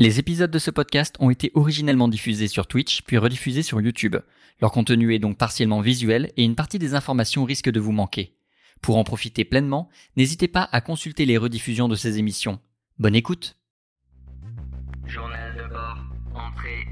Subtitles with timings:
[0.00, 4.14] Les épisodes de ce podcast ont été originellement diffusés sur Twitch puis rediffusés sur YouTube.
[4.60, 8.36] Leur contenu est donc partiellement visuel et une partie des informations risque de vous manquer.
[8.80, 12.60] Pour en profiter pleinement, n'hésitez pas à consulter les rediffusions de ces émissions.
[13.00, 13.58] Bonne écoute
[15.04, 15.98] Journal de bord,
[16.32, 16.86] entrée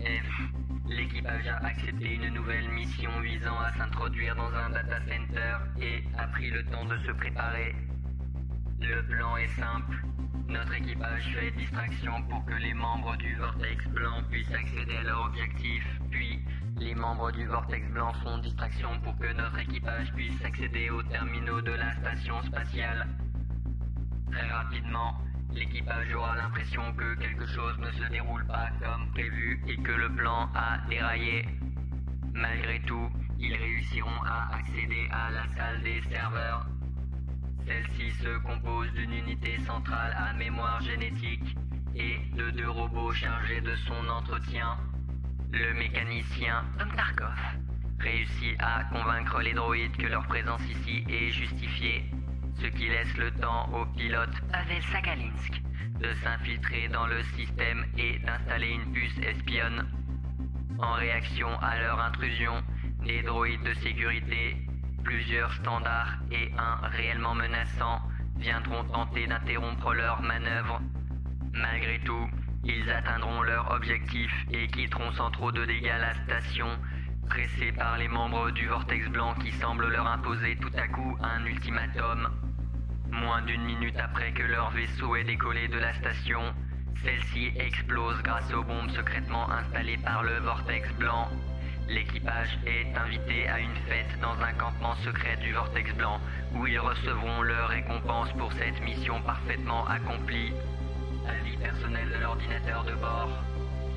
[0.00, 0.88] 1F.
[0.88, 4.98] L'équipage a accepté une nouvelle mission visant à s'introduire dans un data
[5.80, 7.76] et a pris le temps de se préparer.
[8.80, 10.02] Le plan est simple.
[10.48, 15.26] Notre équipage fait distraction pour que les membres du Vortex Blanc puissent accéder à leur
[15.26, 16.40] objectif, puis
[16.78, 21.60] les membres du Vortex Blanc font distraction pour que notre équipage puisse accéder aux terminaux
[21.60, 23.06] de la station spatiale.
[24.32, 25.18] Très rapidement,
[25.52, 30.08] l'équipage aura l'impression que quelque chose ne se déroule pas comme prévu et que le
[30.14, 31.46] plan a déraillé.
[32.32, 36.66] Malgré tout, ils réussiront à accéder à la salle des serveurs.
[37.68, 41.54] Celle-ci se compose d'une unité centrale à mémoire génétique
[41.94, 44.78] et de deux robots chargés de son entretien.
[45.52, 47.38] Le mécanicien Tom Tarkov
[48.00, 52.10] réussit à convaincre les droïdes que leur présence ici est justifiée,
[52.58, 55.60] ce qui laisse le temps au pilote Pavel Sakalinsk
[56.00, 59.86] de s'infiltrer dans le système et d'installer une puce espionne.
[60.78, 62.62] En réaction à leur intrusion,
[63.04, 64.67] des droïdes de sécurité
[65.04, 68.00] Plusieurs standards et un réellement menaçant
[68.36, 70.80] viendront tenter d'interrompre leur manœuvre.
[71.54, 72.28] Malgré tout,
[72.64, 76.68] ils atteindront leur objectif et quitteront sans trop de dégâts la station,
[77.28, 81.44] pressés par les membres du Vortex Blanc qui semblent leur imposer tout à coup un
[81.46, 82.28] ultimatum.
[83.10, 86.54] Moins d'une minute après que leur vaisseau est décollé de la station,
[87.02, 91.28] celle-ci explose grâce aux bombes secrètement installées par le Vortex Blanc.
[91.88, 96.20] L'équipage est invité à une fête dans un campement secret du Vortex Blanc,
[96.54, 100.52] où ils recevront leur récompense pour cette mission parfaitement accomplie.
[101.26, 103.30] Avis personnel de l'ordinateur de bord.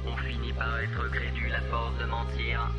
[0.08, 2.72] On finit par être crédule à force de mentir.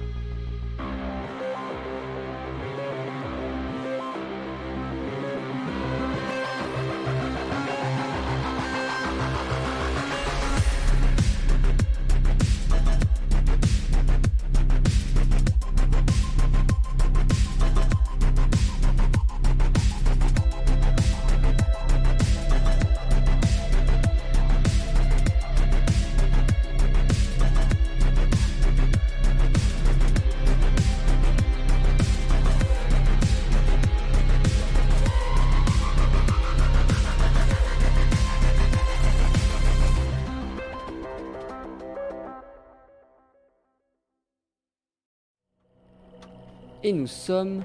[46.85, 47.63] Et nous sommes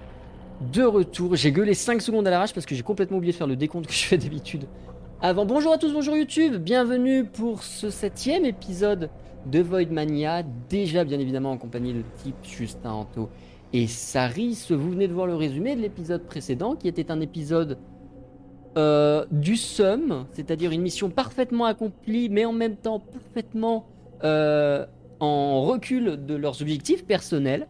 [0.71, 1.35] de retour.
[1.35, 3.87] J'ai gueulé 5 secondes à l'arrache parce que j'ai complètement oublié de faire le décompte
[3.87, 4.65] que je fais d'habitude.
[5.21, 9.09] Avant, bonjour à tous, bonjour YouTube, bienvenue pour ce septième épisode
[9.47, 13.29] de Voidmania, déjà bien évidemment en compagnie de type Justin Anto
[13.73, 14.67] et Saris.
[14.69, 17.79] Vous venez de voir le résumé de l'épisode précédent qui était un épisode
[18.77, 23.87] euh, du SUM, c'est-à-dire une mission parfaitement accomplie mais en même temps parfaitement
[24.23, 24.85] euh,
[25.19, 27.67] en recul de leurs objectifs personnels.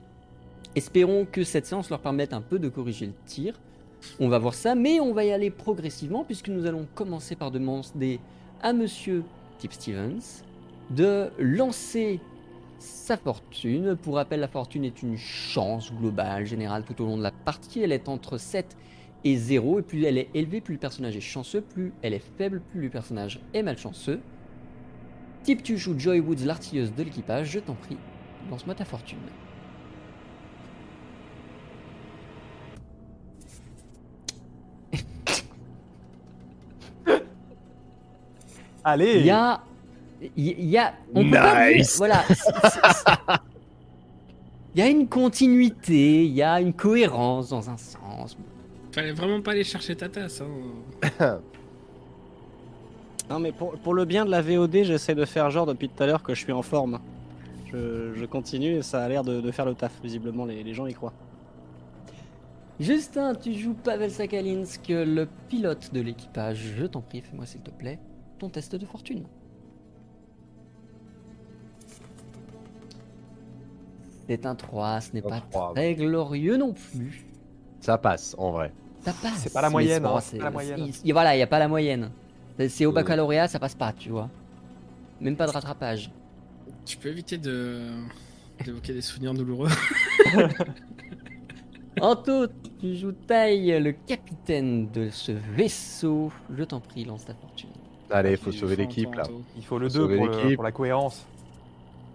[0.77, 3.59] Espérons que cette séance leur permette un peu de corriger le tir.
[4.19, 7.49] On va voir ça, mais on va y aller progressivement puisque nous allons commencer par
[7.49, 8.19] demander
[8.61, 9.23] à Monsieur
[9.57, 10.43] Tip Stevens
[10.91, 12.19] de lancer
[12.77, 13.95] sa fortune.
[13.95, 17.81] Pour rappel, la fortune est une chance globale, générale, tout au long de la partie.
[17.81, 18.77] Elle est entre 7
[19.23, 22.23] et 0, et plus elle est élevée, plus le personnage est chanceux, plus elle est
[22.37, 24.19] faible, plus le personnage est malchanceux.
[25.41, 27.97] Type tu joues Joy Woods, l'artilleuse de l'équipage, je t'en prie,
[28.51, 29.17] lance-moi ta fortune.
[38.89, 39.59] Allez Il y a.
[40.37, 40.93] Il y a.
[41.13, 41.97] On peut pas dire- Nice.
[41.97, 42.23] Voilà.
[44.75, 48.37] Il y a une continuité, il y a une cohérence dans un sens.
[48.91, 50.41] Fallait vraiment pas aller chercher ta tasse.
[50.41, 51.39] Hein.
[53.29, 56.01] Non mais pour, pour le bien de la VOD, j'essaie de faire genre depuis tout
[56.01, 56.99] à l'heure que je suis en forme.
[57.73, 60.73] Je, je continue et ça a l'air de, de faire le taf, visiblement les, les
[60.73, 61.11] gens y croient.
[62.79, 66.73] Justin, tu joues Pavel Sakalinsk, le pilote de l'équipage.
[66.77, 67.99] Je t'en prie, fais-moi s'il te plaît
[68.37, 69.23] ton test de fortune.
[74.27, 77.25] C'est un 3, ce n'est pas 3, très glorieux non plus.
[77.79, 78.73] Ça passe en vrai.
[79.01, 79.37] Ça passe.
[79.37, 80.79] C'est pas la moyenne, hein, c'est- c'est pas la moyenne.
[80.79, 82.11] il- il- voilà, il n'y a pas la moyenne.
[82.67, 82.93] C'est- au Euh.
[82.93, 84.29] baccalauréat, ça passe pas, tu vois.
[85.21, 86.11] Même pas de rattrapage.
[86.85, 87.81] Tu peux éviter de
[88.65, 89.69] d'évoquer des souvenirs douloureux.
[92.01, 92.47] Anto,
[92.79, 96.31] tu joues taille le capitaine de ce vaisseau.
[96.55, 97.69] Je t'en prie, lance ta fortune.
[98.09, 99.23] Allez, il faut sauver l'équipe là.
[99.57, 100.55] Il faut le Faut 2 sauver pour, le- l'équipe.
[100.55, 101.25] pour la cohérence.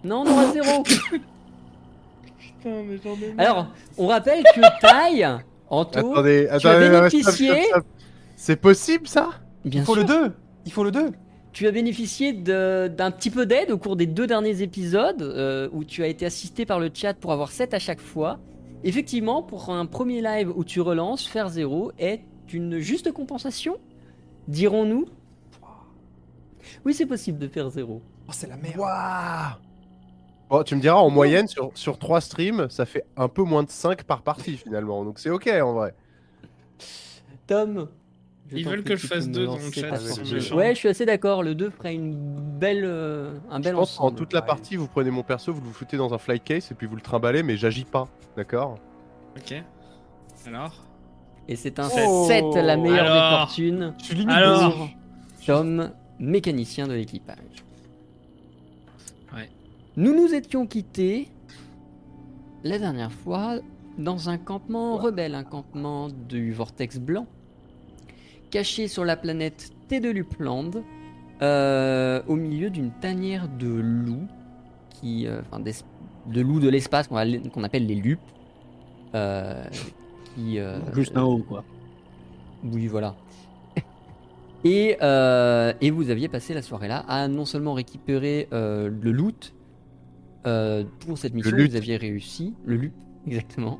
[0.04, 0.82] Non, on aura zéro.
[2.38, 3.66] Putain, mais j'en ai Alors,
[3.98, 5.24] on rappelle que Taille,
[5.70, 7.84] Attendez, tu as attendez, non, bénéficié- stop, stop, stop.
[8.36, 9.30] C'est possible ça?
[9.64, 10.32] Bien Il faut sûr, le 2
[10.66, 11.10] Il faut le 2
[11.52, 15.68] tu as bénéficié de- d'un petit peu d'aide au cours des deux derniers épisodes euh,
[15.72, 18.38] où tu as été assisté par le chat pour avoir 7 à chaque fois.
[18.84, 22.22] Effectivement, pour un premier live où tu relances, faire 0 est
[22.54, 23.76] une juste compensation,
[24.48, 25.04] dirons-nous?
[26.84, 28.00] Oui, c'est possible de faire 0.
[28.26, 28.76] Oh, c'est la merde.
[28.78, 29.54] Waouh
[30.50, 33.62] Bon, tu me diras, en moyenne, sur, sur 3 streams, ça fait un peu moins
[33.62, 35.02] de 5 par partie finalement.
[35.04, 35.94] Donc c'est ok en vrai.
[37.46, 37.88] Tom
[38.50, 40.56] je Ils veulent que je fasse me deux dans le chat, sont.
[40.56, 41.42] Ouais, je suis assez d'accord.
[41.42, 42.12] Le 2 ferait une
[42.58, 44.18] belle, euh, un Je bel pense en ensemble.
[44.18, 44.46] toute la Ouais.
[44.46, 46.96] partie, vous prenez mon perso, vous le foutez dans un flight case et puis vous
[46.96, 48.08] le trimballez, mais j'agis pas.
[48.36, 48.74] D'accord?
[49.38, 49.54] Ok.
[50.46, 50.74] Alors?
[51.48, 52.26] Et c'est un Oh.
[52.26, 53.30] 7, la meilleure Alors.
[53.30, 53.94] des fortunes.
[53.98, 54.88] Je suis limite Alors.
[55.46, 55.90] Tom,
[56.22, 57.36] mécanicien de l'équipage.
[59.34, 59.50] Ouais.
[59.96, 61.28] Nous nous étions quittés
[62.64, 63.58] la dernière fois
[63.98, 67.26] dans un campement rebelle, un campement du Vortex Blanc,
[68.50, 70.70] caché sur la planète T de Lupland,
[71.42, 74.28] euh, au milieu d'une tanière de loups,
[74.90, 75.84] qui, euh, enfin, d'es-
[76.26, 78.20] de loups de l'espace qu'on appelle les lupes.
[79.14, 79.64] euh,
[80.34, 81.64] qui, euh, Juste un haut, quoi.
[82.64, 83.14] oui, voilà.
[84.64, 89.10] Et, euh, et vous aviez passé la soirée là à non seulement récupérer euh, le
[89.10, 89.54] loot
[90.46, 92.92] euh, pour cette mission, vous aviez réussi, le loot,
[93.26, 93.78] exactement.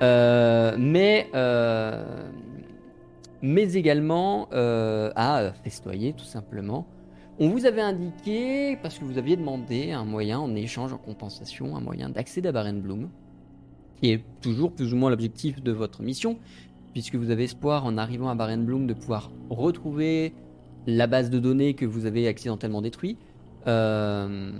[0.00, 1.28] Mais,
[3.42, 6.86] mais également à festoyer tout simplement.
[7.38, 11.76] On vous avait indiqué, parce que vous aviez demandé un moyen en échange, en compensation,
[11.76, 13.08] un moyen d'accéder à Barenbloom,
[13.96, 16.38] qui est toujours plus ou moins l'objectif de votre mission,
[16.92, 20.34] puisque vous avez espoir en arrivant à Barenbloom de pouvoir retrouver
[20.86, 23.18] la base de données que vous avez accidentellement détruite.
[23.66, 24.52] Euh,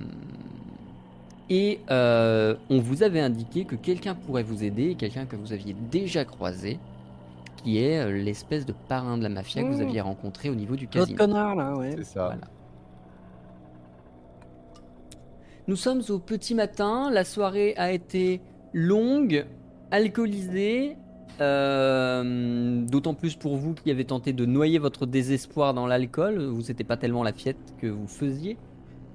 [1.50, 5.75] Et euh, on vous avait indiqué que quelqu'un pourrait vous aider, quelqu'un que vous aviez
[5.90, 6.79] déjà croisé,
[7.62, 9.87] qui est euh, l'espèce de parrain de la mafia que vous Mmh.
[9.88, 11.19] aviez rencontré au niveau du L'autre casino.
[11.19, 11.93] connard, là, ouais.
[11.99, 12.25] C'est ça.
[12.26, 12.40] Voilà.
[15.69, 18.40] Nous sommes au petit matin, la soirée a été
[18.73, 19.46] longue,
[19.90, 20.96] alcoolisée,
[21.40, 26.62] euh, d'autant plus pour vous qui avez tenté de noyer votre désespoir dans l'alcool, vous
[26.62, 28.56] n'était pas tellement la fiette que vous faisiez.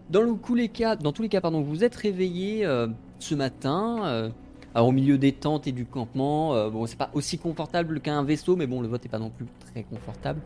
[0.09, 0.95] Dans, tous les cas,
[1.41, 2.87] pardon, vous êtes réveillé euh,
[3.19, 4.29] ce matin, euh,
[4.75, 6.69] au milieu des tentes et du campement.
[6.69, 9.45] bon, c'est pas aussi confortable qu'un vaisseau, mais bon, le vote est pas non plus
[9.71, 10.39] très confortable.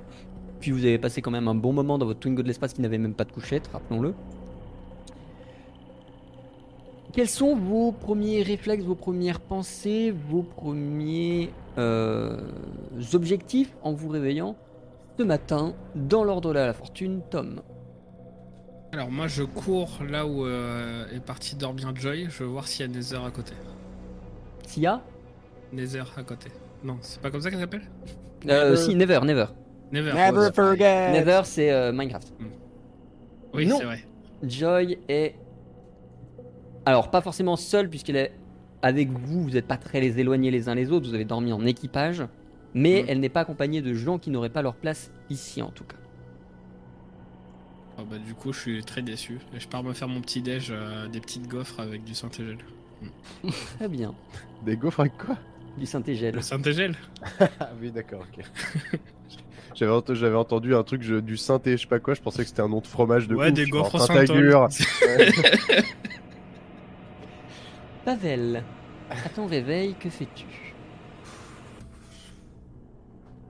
[0.60, 2.82] Puis vous avez passé quand même un bon moment dans votre Twingo de l'espace qui
[2.82, 4.14] n'avait même pas de couchette, rappelons-le.
[7.14, 12.38] Quels sont vos premiers réflexes, vos premières pensées, vos premiers euh,
[13.14, 14.56] objectifs en vous réveillant
[15.18, 17.62] ce matin dans l'ordre de la fortune, Tom
[18.92, 22.86] Alors moi je cours là où euh, est parti dormir Joy, je veux voir s'il
[22.86, 23.54] y a Nether à côté.
[24.66, 25.02] Sia
[25.74, 26.50] Nether à côté.
[26.84, 27.84] Non, c'est pas comme ça qu'elle s'appelle?
[28.50, 29.46] Euh, Si, Never, Never.
[29.92, 30.14] Never.
[30.14, 31.12] Never forget.
[31.12, 32.34] Never, c'est euh, Minecraft.
[33.54, 33.78] Oui, Non.
[33.78, 34.06] c'est vrai.
[34.42, 35.36] Joy est.
[36.86, 38.32] Alors, pas forcément seule, puisqu'elle est
[38.82, 41.54] avec vous, vous n'êtes pas très les éloignés les uns les autres, vous avez dormi
[41.54, 42.24] en équipage,
[42.74, 43.06] mais Mhm.
[43.10, 45.98] elle n'est pas accompagnée de gens qui n'auraient pas leur place ici en tout cas.
[48.00, 49.38] Oh, bah, du coup, je suis très déçu.
[49.58, 52.58] Je pars me faire mon petit déj, euh, des petites gaufres avec du Saint-Égel.
[53.78, 54.16] Très bien.
[54.66, 55.36] Des gaufres avec quoi?
[55.78, 56.34] Du Saint-Égel.
[56.36, 56.96] Le Saint-Égel
[57.60, 58.46] Ah oui, d'accord, ok.
[59.76, 62.42] J'avais ent- j'avais entendu un truc je- du synthé, je sais pas quoi, je pensais
[62.44, 64.68] que c'était un nom de fromage de Ouais, ouf, des genre gaufres Saint-Agur.
[68.06, 68.64] Pavel,
[69.10, 70.46] à ton réveil, que fais-tu?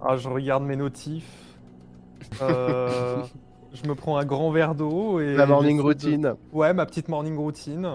[0.02, 1.58] Ah, je regarde mes notifs.
[2.42, 3.24] Euh,
[3.74, 5.36] je me prends un grand verre d'eau et.
[5.36, 6.36] La morning de- routine.
[6.52, 7.88] Ouais, ma petite morning routine.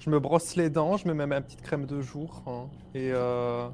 [0.00, 2.42] Je me brosse les dents, je me mets ma petite crème de jour.
[2.46, 3.68] hein, et, euh,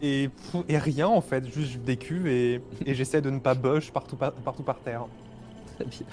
[0.00, 0.30] et,
[0.68, 4.32] rien en fait, juste je décuve et, et j'essaie de ne pas bush partout, par-
[4.32, 5.06] partout par terre.
[5.74, 6.06] Très bien.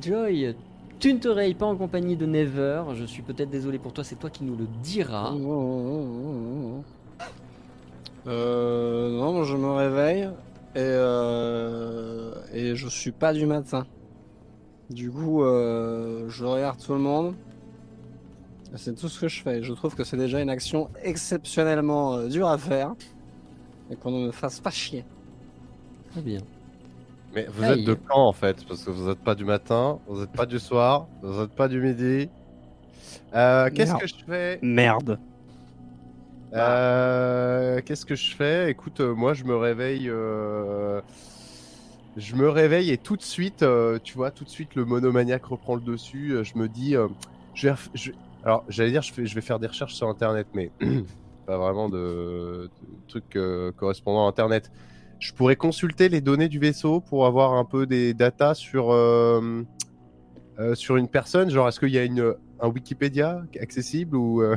[0.00, 0.54] Joy,
[0.98, 4.04] tu ne te réveilles pas en compagnie de Never, je suis peut-être désolé pour toi,
[4.04, 5.32] c'est toi qui nous le diras.
[8.26, 10.28] Euh, non, je me réveille
[10.74, 13.86] et, euh, et je suis pas du matin.
[14.90, 17.34] Du coup, euh, je regarde tout le monde.
[18.74, 19.62] Et C'est tout ce que je fais.
[19.62, 22.94] Je trouve que c'est déjà une action exceptionnellement dure à faire
[23.90, 25.04] et qu'on ne me fasse pas chier.
[26.10, 26.40] Très bien.
[27.34, 27.80] Mais vous Aïe.
[27.80, 30.46] êtes de quand en fait Parce que vous êtes pas du matin, vous êtes pas
[30.46, 32.30] du soir, vous êtes pas du midi.
[33.34, 34.00] Euh, Qu'est-ce Merde.
[34.00, 35.18] que je fais Merde.
[36.54, 38.70] Euh, Qu'est-ce que je fais?
[38.70, 40.08] Écoute, euh, moi je me réveille.
[40.08, 41.00] euh,
[42.16, 45.44] je me réveille et tout de suite, euh, tu vois, tout de suite le monomaniaque
[45.44, 46.32] reprend le dessus.
[46.32, 47.08] euh, je me dis, euh,
[47.54, 50.08] je vais, ref- je- alors j'allais dire, je, fais, je vais faire des recherches sur
[50.08, 50.72] Internet, mais
[51.46, 54.70] pas vraiment de, de trucs euh, correspondant à Internet.
[55.18, 59.62] Je pourrais consulter les données du vaisseau pour avoir un peu des datas sur euh,
[60.60, 61.50] euh, sur une personne.
[61.50, 64.56] Genre, est-ce qu'il y a une un Wikipédia accessible ou euh,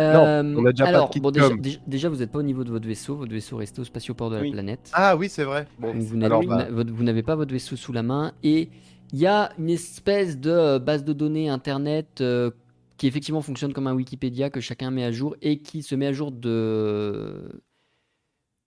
[0.00, 2.40] Euh, on a déjà pas de alors, kit bon, déjà, déjà- déjà, vous n'êtes pas
[2.40, 3.14] au niveau de votre vaisseau.
[3.16, 4.90] Votre vaisseau reste au spatioport de la planète.
[4.92, 5.66] Ah oui, c'est vrai.
[5.78, 8.02] Bon, Donc, vous alors, n'avez bah, vous n'a- vous n'avez pas votre vaisseau sous la
[8.02, 8.32] main.
[8.42, 8.70] Et
[9.12, 12.50] il y a une espèce de base de données internet euh,
[12.96, 16.06] qui effectivement fonctionne comme un Wikipédia que chacun met à jour et qui se met
[16.08, 17.62] à jour de.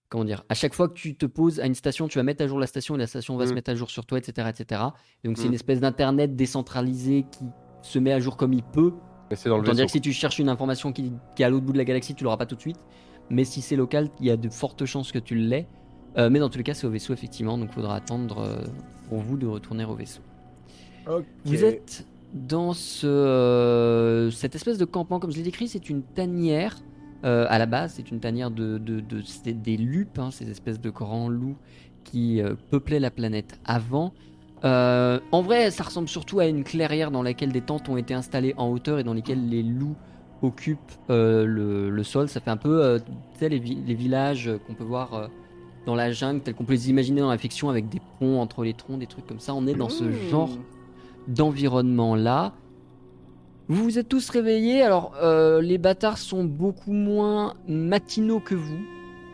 [0.10, 2.44] Comment dire À chaque fois que tu te poses à une station, tu vas mettre
[2.44, 3.56] à jour la station et la station va se Mm.
[3.56, 4.48] mettre à jour sur toi, etc.
[4.50, 4.82] etc.
[5.24, 5.48] Et donc c'est Mm.
[5.48, 7.46] une espèce d'internet décentralisé qui
[7.82, 8.94] se met à jour comme il peut.
[9.30, 9.86] mais c'est dans le Autant dire vaisseau.
[9.88, 12.16] que si tu cherches une information qui, qui est à l'autre bout de la galaxie,
[12.16, 12.80] tu l'auras pas tout de suite.
[13.30, 15.68] Mais si c'est local, il y a de fortes chances que tu l'aies.
[16.18, 17.58] Euh, mais dans tous les cas, c'est au vaisseau, effectivement.
[17.58, 18.64] Donc il faudra attendre euh,
[19.10, 20.22] pour vous de retourner au vaisseau.
[21.44, 26.04] Vous êtes dans ce, euh, cette espèce de campement, comme je l'ai décrit, c'est une
[26.04, 26.78] tanière.
[27.26, 30.50] Euh, à la base, c'est une tanière de, de- de- c'est des lupes, hein, ces
[30.50, 31.58] espèces de grands loups
[32.04, 34.14] qui euh, peuplaient la planète avant.
[34.64, 38.14] Euh, en vrai, ça ressemble surtout à une clairière dans laquelle des tentes ont été
[38.14, 39.98] installées en hauteur et dans lesquelles les loups
[40.42, 42.30] occupent le, le sol.
[42.30, 43.00] Ça fait un peu,
[43.42, 45.32] les, vi- les villages qu'on peut voir
[45.86, 48.64] dans la jungle, tels qu'on peut les imaginer dans la fiction, avec des ponts entre
[48.64, 49.54] les troncs, des trucs comme ça.
[49.56, 50.12] On est dans ce Mmh.
[50.12, 50.68] genre
[51.28, 52.56] d'environnement-là.
[53.70, 58.80] Vous vous êtes tous réveillés, alors euh, les bâtards sont beaucoup moins matinaux que vous.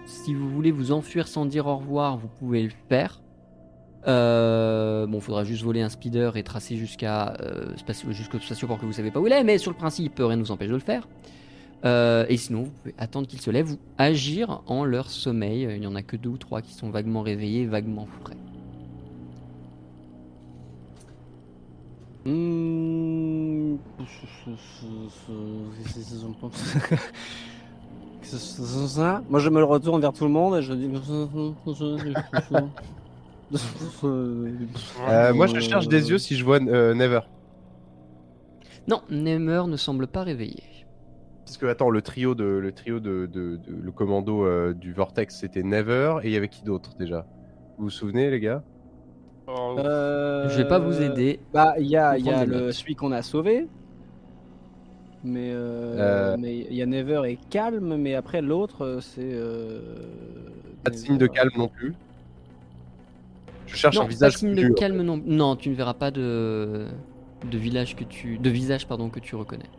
[0.06, 3.22] Si vous voulez vous enfuir sans dire au revoir, vous pouvez le faire.
[4.08, 7.74] Euh, bon, faudra juste voler un speeder et tracer jusqu'à euh,
[8.10, 10.42] jusqu'au spatioport que vous savez pas où il est, mais sur le principe, rien ne
[10.42, 11.08] vous empêche de le faire.
[11.86, 15.68] Euh, et sinon, vous pouvez attendre qu'ils se lèvent ou agir en leur sommeil.
[15.70, 18.38] Il n'y en a que deux ou trois qui sont vaguement réveillés, vaguement frais.
[22.26, 23.53] Hmm.
[29.30, 30.90] Moi je me retourne vers tout le monde et je dis.
[35.08, 37.22] Euh, moi, je cherche des yeux si je vois euh, Never.
[38.88, 40.64] Non, Nemer ne semble pas réveillé.
[41.46, 44.94] Parce que attends, le trio de le trio de, de- de- le commando euh, du
[44.94, 47.26] Vortex, c'était Never et il y avait qui d'autre déjà?
[47.78, 48.64] Vous vous souvenez les gars?
[49.50, 51.40] Euh, Je vais pas vous aider.
[51.54, 52.72] Bah, il y a, y a le, notes.
[52.74, 53.68] celui qu'on a sauvé.
[55.26, 56.36] Mais euh, Euh.
[56.38, 59.22] mais il y a Never et Calme, mais après l'autre euh, c'est.
[59.24, 59.80] euh,
[60.84, 61.94] Pas de signe de calme non plus.
[63.68, 65.22] Je cherche non, un visage pas signe de connu, calme non.
[65.26, 66.88] Non, tu ne verras pas de
[67.50, 69.70] de village que tu de visage pardon que tu reconnais.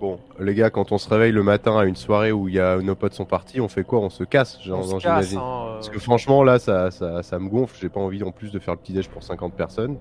[0.00, 2.60] Bon, les gars, quand on se réveille le matin à une soirée où il y
[2.60, 3.98] a nos potes sont partis, on fait quoi?
[3.98, 5.38] On se casse, j'imagine.
[5.38, 7.76] hein, euh, Parce que franchement, là, ça, ça, ça me gonfle.
[7.80, 9.96] J'ai pas envie en plus de faire le petit déj pour 50 personnes.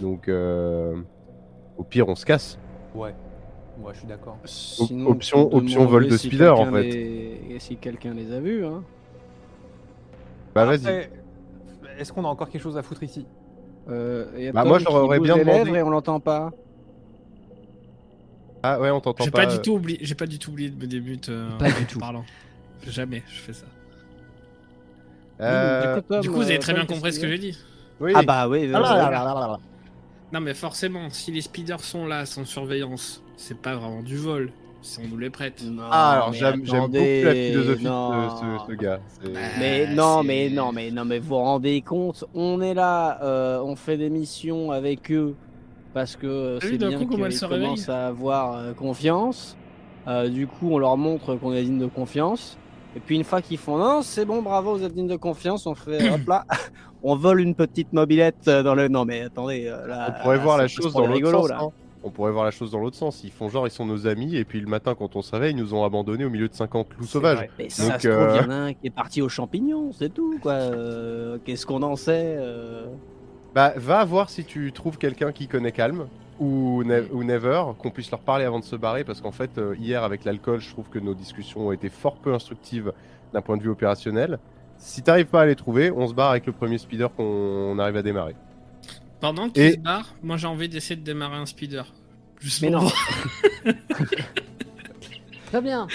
[0.00, 0.94] Donc, euh,
[1.76, 2.58] au pire, on se casse.
[2.94, 3.12] Ouais.
[3.82, 4.38] Ouais, je suis d'accord.
[4.44, 6.82] Sinon, option- option vol de si speeder, en quelqu'un fait.
[6.84, 8.82] les- Si quelqu'un les a vus, hein.
[10.54, 11.08] Bah, vas-y.
[11.98, 13.26] Est-ce qu'on a encore quelque chose à foutre ici?
[13.88, 15.64] Euh, y a Bah, moi, j'aurais bien demandé.
[15.64, 16.52] lèvres et on l'entend pas.
[18.66, 19.44] Ah ouais, on t'entend J'ai pas.
[19.44, 21.70] pas, euh, du tout oublié, j'ai pas du tout oublié de me débute euh, Pas
[21.70, 21.98] du en tout.
[21.98, 22.24] parlant.
[22.86, 23.66] Jamais je fais ça.
[25.40, 27.58] euh, Du coup, du vous avez très bien compris ce que j'ai dit.
[28.00, 28.12] oui.
[28.14, 28.70] Ah bah oui.
[28.72, 29.58] Ah là voilà.
[30.32, 34.50] Non, mais forcément, si les speeders sont là, sans surveillance, c'est pas vraiment du vol.
[34.82, 35.62] Si on nous les prête.
[35.62, 38.24] Non, Ah, alors mais j'aime beaucoup la philosophie non.
[38.24, 39.00] de ce, ce gars.
[39.24, 43.18] Bah, Mais non, mais non, mais non, mais vous vous rendez compte, on est là,
[43.22, 45.34] euh, on fait des missions avec eux
[45.94, 49.56] parce que euh, vu c'est d'un bien qu'ils commencent à avoir euh, confiance.
[50.06, 52.58] Euh, du coup, on leur montre qu'on est digne de confiance.
[52.96, 55.66] Et puis une fois qu'ils font non, c'est bon, bravo, vous êtes digne de confiance,
[55.66, 56.44] on fait hop là,
[57.02, 58.88] on vole une petite mobilette dans le.
[58.88, 61.48] Non mais attendez, là, On pourrait là, voir la c'est chose dans l'autre sens.
[61.48, 61.58] là.
[61.62, 61.68] hein.
[62.06, 63.24] On pourrait voir la chose dans l'autre sens.
[63.24, 65.52] Ils font genre, ils sont nos amis, et puis le matin, quand on se réveille,
[65.52, 67.36] ils nous ont abandonnés au milieu de 50 loups C'est sauvages.
[67.38, 67.50] vrai.
[67.58, 70.12] Mais ça se trouve, il y en a un qui est parti aux champignons, c'est
[70.12, 70.52] tout quoi.
[70.52, 72.84] Euh, Qu'est-ce qu'on en sait euh
[73.54, 76.08] Bah, va voir si tu trouves quelqu'un qui connaît Calme
[76.40, 79.58] ou, Ne- ou Never, qu'on puisse leur parler avant de se barrer, parce qu'en fait,
[79.58, 82.92] euh, hier avec l'alcool, je trouve que nos discussions ont été fort peu instructives
[83.32, 84.38] d'un point de vue opérationnel.
[84.76, 87.96] Si t'arrives pas à les trouver, on se barre avec le premier speeder qu'on arrive
[87.96, 88.34] à démarrer.
[89.20, 91.84] Pendant qu'ils Et- se barrent, moi j'ai envie d'essayer de démarrer un speeder.
[92.40, 92.88] Juste Mais non.
[95.46, 95.86] Très bien.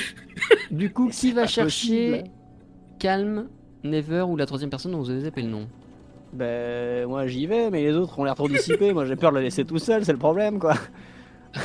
[0.71, 2.29] Du coup, qui va chercher possible.
[2.97, 3.47] Calme,
[3.83, 5.67] Never ou la troisième personne dont vous avez zappé le nom?
[6.33, 8.93] Ben, moi j'y vais, mais les autres ont l'air trop dissipés.
[8.93, 10.75] moi j'ai peur de le laisser tout seul, c'est le problème quoi.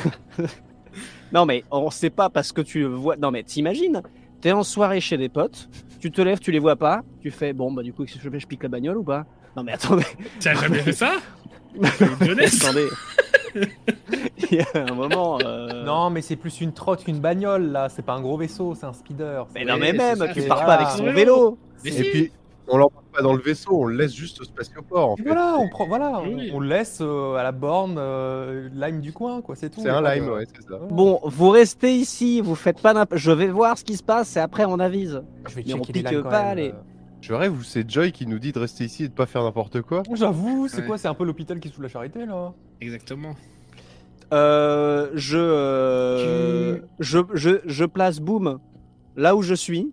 [1.33, 3.15] non, mais on sait pas parce que tu le vois.
[3.17, 4.01] Non, mais t'imagines
[4.41, 5.69] t'es en soirée chez des potes,
[5.99, 8.45] tu te lèves, tu les vois pas, tu fais bon bah du coup je, je
[8.47, 9.25] pique la bagnole ou pas?
[9.55, 10.03] Non mais attendez,
[10.39, 11.13] T'as jamais fait ça?
[11.81, 12.89] Attendez.
[14.51, 15.37] Il y a un moment.
[15.43, 17.89] euh, Non, mais c'est plus une trotte qu'une bagnole là.
[17.89, 19.45] C'est pas un gros vaisseau, c'est un speeder.
[19.53, 21.13] Mais C'est- non mais même, tu pars pas avec son Vélo.
[21.15, 21.57] vélo.
[21.85, 22.03] Et si.
[22.03, 22.31] puis,
[22.67, 25.11] on l'embarque pas dans le vaisseau, on le laisse juste au spatioport.
[25.11, 25.23] En fait.
[25.23, 26.51] Voilà, on prend, voilà, on- Oui.
[26.53, 29.55] on le laisse euh, à la borne euh, lime du coin, quoi.
[29.55, 29.81] C'est tout.
[29.81, 30.77] C'est un lime, ouais, c'est ça.
[30.77, 30.85] Voilà.
[30.93, 33.19] Bon, vous restez ici, vous faites pas n'importe.
[33.19, 35.21] Je vais voir ce qui se passe et après on avise.
[35.49, 36.73] je vais mais on les pas les- euh.
[37.21, 39.81] Je rêve c'est Joy qui nous dit de rester ici et de pas faire n'importe
[39.81, 40.03] quoi.
[40.13, 40.87] J'avoue, c'est Ouais.
[40.87, 42.53] quoi C'est un peu l'hôpital qui est sous la charité là?
[42.81, 43.33] Exactement.
[44.33, 48.59] Euh, je, euh, je, je, je place Boom
[49.15, 49.91] là où je suis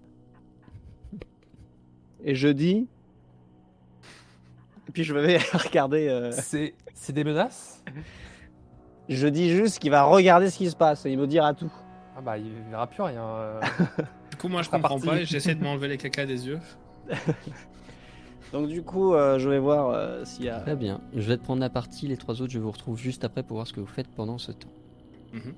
[2.25, 2.87] et je dis.
[4.89, 6.09] Et puis je vais regarder.
[6.09, 7.83] euh, C'est c'est des menaces?
[9.09, 11.73] Je dis juste qu'il va regarder ce qui se passe et il me dira tout.
[12.17, 13.23] Ah bah il verra plus rien.
[13.25, 13.61] euh.
[14.31, 15.07] Du coup, moi, je comprends parti.
[15.07, 16.59] pas et j'essaie de m'enlever les caca des yeux.
[18.53, 20.61] Donc du coup, euh, je vais voir euh, s'il y a.
[20.61, 21.01] Très bien.
[21.15, 22.07] Je vais te prendre la partie.
[22.07, 24.39] Les trois autres, je vous retrouve juste après pour voir ce que vous faites pendant
[24.39, 24.69] ce temps.
[25.33, 25.55] Mhm.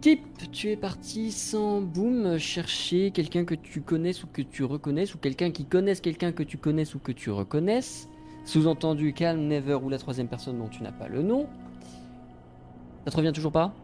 [0.00, 5.14] Type, tu es parti sans boom chercher quelqu'un que tu connaisses ou que tu reconnaisses
[5.14, 8.08] ou quelqu'un qui connaisse quelqu'un que tu connaisses ou que tu reconnaisses.
[8.46, 11.46] Sous-entendu calme, never ou la troisième personne dont tu n'as pas le nom.
[13.04, 13.74] Ça te revient toujours pas?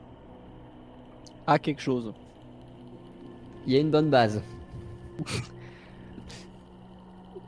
[1.46, 2.14] Ah, quelque chose.
[3.66, 4.42] Il y a une bonne base.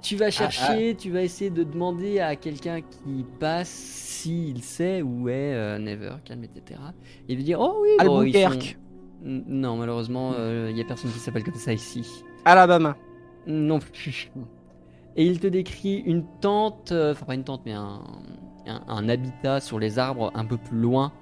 [0.09, 5.29] tu vas chercher, tu vas essayer de demander à quelqu'un qui passe s'il sait où
[5.29, 6.81] est euh, Never, calme, etc.
[7.29, 8.63] Et lui dire Oh oui, bon, Albuquerque,
[9.23, 10.33] sont- N- Non, malheureusement,
[10.69, 12.07] il y a personne qui s'appelle comme ça ici.
[12.45, 12.97] Alabama.
[13.47, 14.31] Non plus.
[15.17, 18.01] Et il te décrit une tente, euh, enfin pas une tente, mais un,
[18.67, 21.13] un, un habitat sur les arbres un peu plus loin,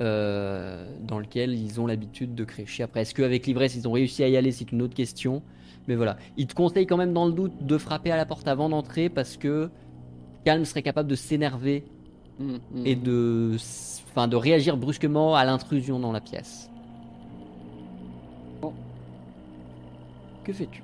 [0.00, 2.82] euh, dans lequel ils ont l'habitude de crécher.
[2.84, 5.42] Après, est-ce qu'avec l'ivresse ils ont réussi à y aller, c'est une autre question.
[5.88, 8.46] Mais voilà, il te conseille quand même dans le doute de frapper à la porte
[8.46, 9.70] avant d'entrer parce que
[10.44, 11.84] Calme serait capable de s'énerver
[12.38, 12.86] Mm, mm.
[12.86, 13.56] et de,
[14.10, 16.70] enfin, de réagir brusquement à l'intrusion dans la pièce.
[20.44, 20.82] Que fais-tu?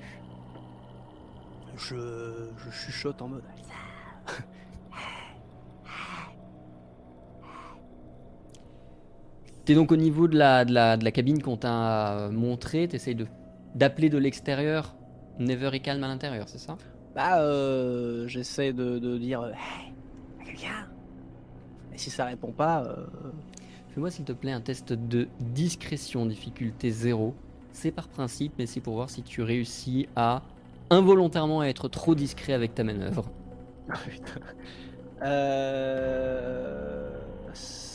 [1.75, 1.95] Je,
[2.57, 3.43] je chuchote en mode.
[9.65, 12.87] T'es donc au niveau de la, de la, de la cabine qu'on t'a euh, montré,
[12.87, 13.27] t'essayes de,
[13.79, 14.95] d'appeler de l'extérieur,
[15.39, 16.77] Never et calme à l'intérieur, c'est ça?
[17.15, 19.41] Bah, euh, j'essaie de, de dire.
[19.41, 19.93] euh, Hey,
[20.45, 20.87] quelqu'un
[21.93, 23.07] Et si ça répond pas, euh,
[23.89, 27.33] Fais-moi s'il te plaît un test de discrétion, difficulté 0.
[27.71, 30.43] C'est par principe, mais c'est pour voir si tu réussis à
[30.89, 33.31] involontairement être trop discret avec ta manœuvre.
[35.23, 37.09] euh,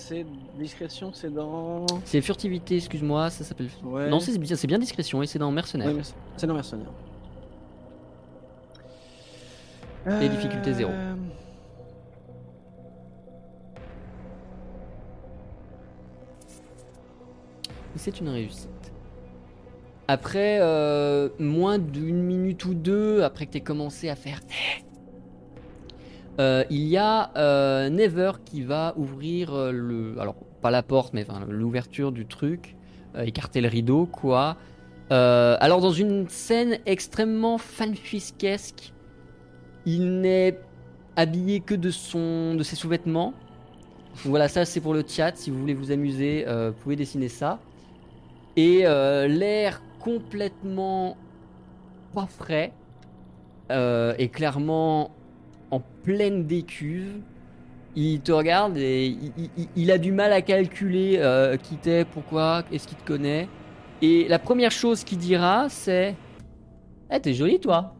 [0.07, 0.27] c'est
[0.59, 1.87] discrétion, c'est dans.
[2.05, 3.69] C'est furtivité, excuse-moi, ça s'appelle...
[3.83, 4.09] Ouais.
[4.11, 5.91] Non, c'est bien, c'est bien discrétion et c'est dans mercenaire.
[6.37, 6.91] C'est- dans mercenaire.
[10.21, 10.91] Et difficulté zéro.
[10.93, 11.15] Euh,
[17.95, 18.69] Et c'est une réussite.
[20.09, 24.41] Après euh, moins d'une minute ou deux, après que tu commencé à faire...
[26.41, 30.19] Euh, il y a euh, Never qui va ouvrir euh, le...
[30.19, 32.75] Alors, pas la porte, mais l'ouverture du truc,
[33.19, 34.57] écarter le rideau, quoi.
[35.11, 38.93] Alors, dans une scène extrêmement fanfuisquesque,
[39.85, 40.59] il n'est
[41.17, 43.35] habillé que de, son, de ses sous-vêtements.
[44.25, 45.37] Voilà, ça c'est pour le chat.
[45.37, 47.61] Si vous voulez vous amuser, vous pouvez dessiner ça.
[48.57, 51.19] Et l'air complètement
[52.15, 52.73] pas frais
[53.69, 55.24] est clairement en
[56.05, 57.21] pleine décuve.
[57.97, 59.17] Il te regarde et
[59.77, 63.49] il, a du mal à calculer euh, qui t'es, pourquoi, est-ce qu'il te connaît.
[64.03, 66.17] Et la première chose qu'il dira, c'est
[67.11, 67.95] Eh, t'es joli toi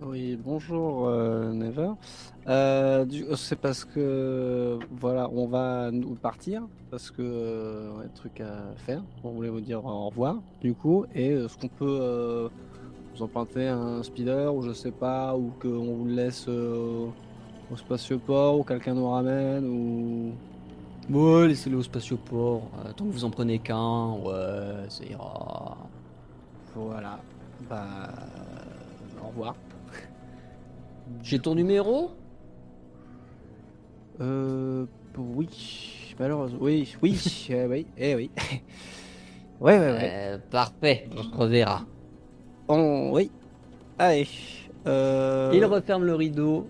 [0.00, 1.90] Oui, bonjour euh, Never.
[2.46, 3.04] Euh,
[3.36, 8.74] c'est parce que voilà, on va nous partir parce que euh, a des trucs à
[8.76, 9.02] faire.
[9.24, 12.48] On voulait vous dire au revoir du coup et est-ce qu'on peut
[13.20, 17.06] vous emprunter un speeder ou je sais pas ou qu'on vous le laisse euh,
[17.70, 20.32] au spatioport ou quelqu'un nous ramène ou
[21.10, 22.62] Ouais, laissez-le au spatioport.
[22.86, 25.76] euh, tant que vous en prenez qu'un, ouais, ça ira.
[26.74, 27.18] voilà.
[27.68, 28.08] Bah
[29.22, 29.54] au revoir.
[31.22, 32.12] J'ai ton numéro?
[34.20, 34.86] Euh,
[35.18, 35.48] oui,
[36.18, 37.18] malheureusement, oui, oui,
[37.50, 38.30] euh, oui, eh oui.
[39.60, 40.10] ouais, ouais, ouais.
[40.12, 41.84] Euh, Parfait, on se reverra.
[42.70, 43.30] On- oui.
[43.98, 44.26] Allez.
[44.86, 46.68] Euh, Il referme le rideau.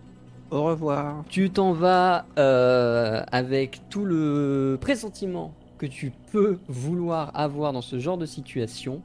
[0.50, 1.22] Au revoir.
[1.28, 7.98] Tu t'en vas euh, avec tout le pressentiment que tu peux vouloir avoir dans ce
[8.00, 9.00] genre de situation.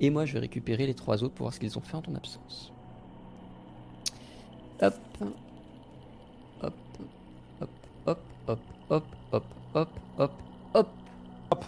[0.00, 2.02] Et moi, je vais récupérer les trois autres pour voir ce qu'ils ont fait en
[2.02, 2.72] ton absence.
[4.82, 4.94] Hop.
[6.62, 6.74] Hop.
[7.60, 7.68] Hop.
[8.06, 8.18] Hop.
[8.48, 8.58] Hop.
[8.90, 9.00] Hop.
[9.32, 9.44] Hop.
[9.74, 9.90] Hop.
[10.18, 10.30] Hop.
[10.74, 11.64] Hop.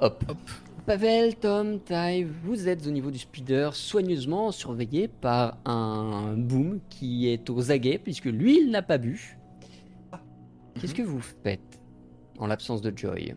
[0.00, 0.24] Hop.
[0.28, 0.38] Hop.
[0.86, 7.28] Pavel, Tom, Tai, vous êtes au niveau du speeder soigneusement surveillé par un boom qui
[7.30, 9.38] est aux aguets puisque lui il n'a pas bu.
[10.78, 11.80] Qu'est-ce que vous faites
[12.38, 13.34] en l'absence de Joy?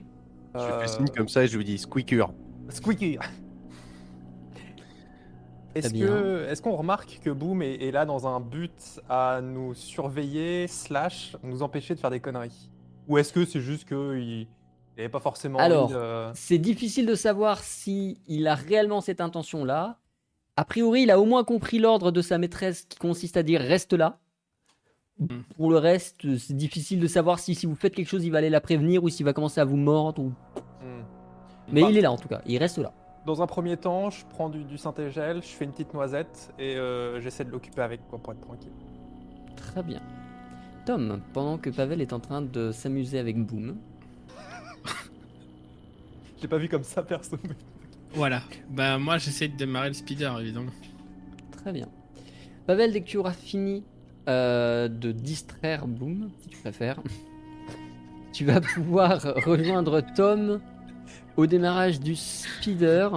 [0.56, 2.34] Je Euh, fais signe comme ça et je lui dis squeaker.
[2.70, 3.18] Squeaky.
[5.76, 9.74] Est-ce que est-ce qu'on remarque que Boom est, est là dans un but à nous
[9.76, 12.70] surveiller slash nous empêcher de faire des conneries?
[13.08, 13.88] Ou est-ce que c'est juste
[14.98, 19.22] qu'il n'avait pas forcément Alors, de- C'est difficile de savoir si il a réellement cette
[19.22, 20.00] intention-là.
[20.56, 23.62] A priori, il a au moins compris l'ordre de sa maîtresse qui consiste à dire
[23.62, 24.18] reste là.
[25.56, 28.38] Pour le reste, c'est difficile de savoir si, si vous faites quelque chose, il va
[28.40, 30.22] aller la prévenir ou s'il va commencer à vous mordre.
[30.24, 30.28] Ou...
[30.82, 31.04] Hmm.
[31.72, 32.92] Mais Bah, il est là en tout cas, il reste là.
[33.26, 36.76] Dans un premier temps, je prends du, du Saint-Égel, je fais une petite noisette et
[36.76, 38.72] euh, j'essaie de l'occuper avec quoi pour être tranquille.
[39.56, 40.02] Très bien.
[40.86, 43.76] Tom, pendant que Pavel est en train de s'amuser avec Boom,
[46.42, 47.38] J'ai pas vu comme ça perso.
[47.44, 47.56] mais-
[48.14, 48.42] Voilà.
[48.70, 50.72] Bah moi j'essaie de démarrer le speeder évidemment.
[51.52, 51.88] Très bien.
[52.66, 53.84] Pavel, dès que tu auras fini
[54.30, 57.02] euh, de distraire Boom, si tu préfères,
[58.34, 60.60] tu vas pouvoir rejoindre Tom
[61.38, 63.10] au démarrage du speeder.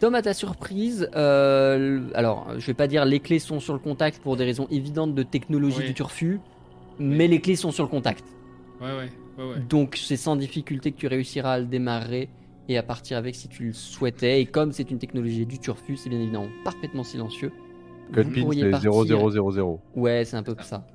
[0.00, 3.78] Tom, à ta surprise, euh, alors je vais pas dire les clés sont sur le
[3.78, 5.86] contact pour des raisons évidentes de technologie Oui.
[5.86, 6.40] du turfu,
[6.98, 8.24] mais les clés sont sur le contact.
[8.82, 9.10] Ouais ouais.
[9.38, 9.60] Ouais ouais.
[9.68, 12.28] Donc c'est sans difficulté que tu réussiras à le démarrer
[12.68, 14.40] et à partir avec si tu le souhaitais.
[14.40, 17.52] Et comme c'est une technologie du turfu, c'est bien évidemment parfaitement silencieux.
[18.12, 19.78] Code Vous pin pourriez c'est partir- 0000.
[19.94, 20.86] Ouais, c'est un peu ça.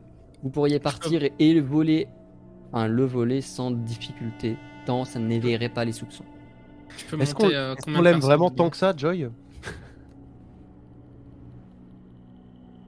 [0.44, 2.08] Vous pourriez partir et, le voler,
[2.72, 6.26] enfin, le voler sans difficulté, tant ça n'éveillerait pas les soupçons.
[7.20, 9.30] Est-ce qu'on euh, l'aime vraiment tant que ça, Joy?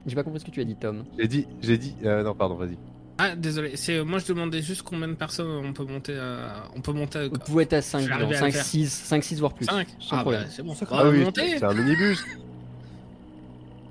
[0.06, 1.04] J'ai pas compris ce que tu as dit, Tom.
[1.18, 1.94] J'ai dit, j'ai dit.
[2.04, 2.78] euh, non, pardon, vas-y.
[3.22, 6.64] Ah désolé, c'est euh, moi je demandais juste combien de personnes on peut monter à...
[6.74, 8.52] on peut monter à Vous pouvez être à 5, Je vais arriver à le 5,
[8.52, 8.64] faire.
[8.64, 9.66] 6, 5, 6 voire plus.
[9.66, 10.42] 5 Sans Ah problème.
[10.44, 10.74] bah c'est bon.
[10.74, 11.58] C'est Bah, Ah oui, monter.
[11.58, 12.24] c'est un minibus.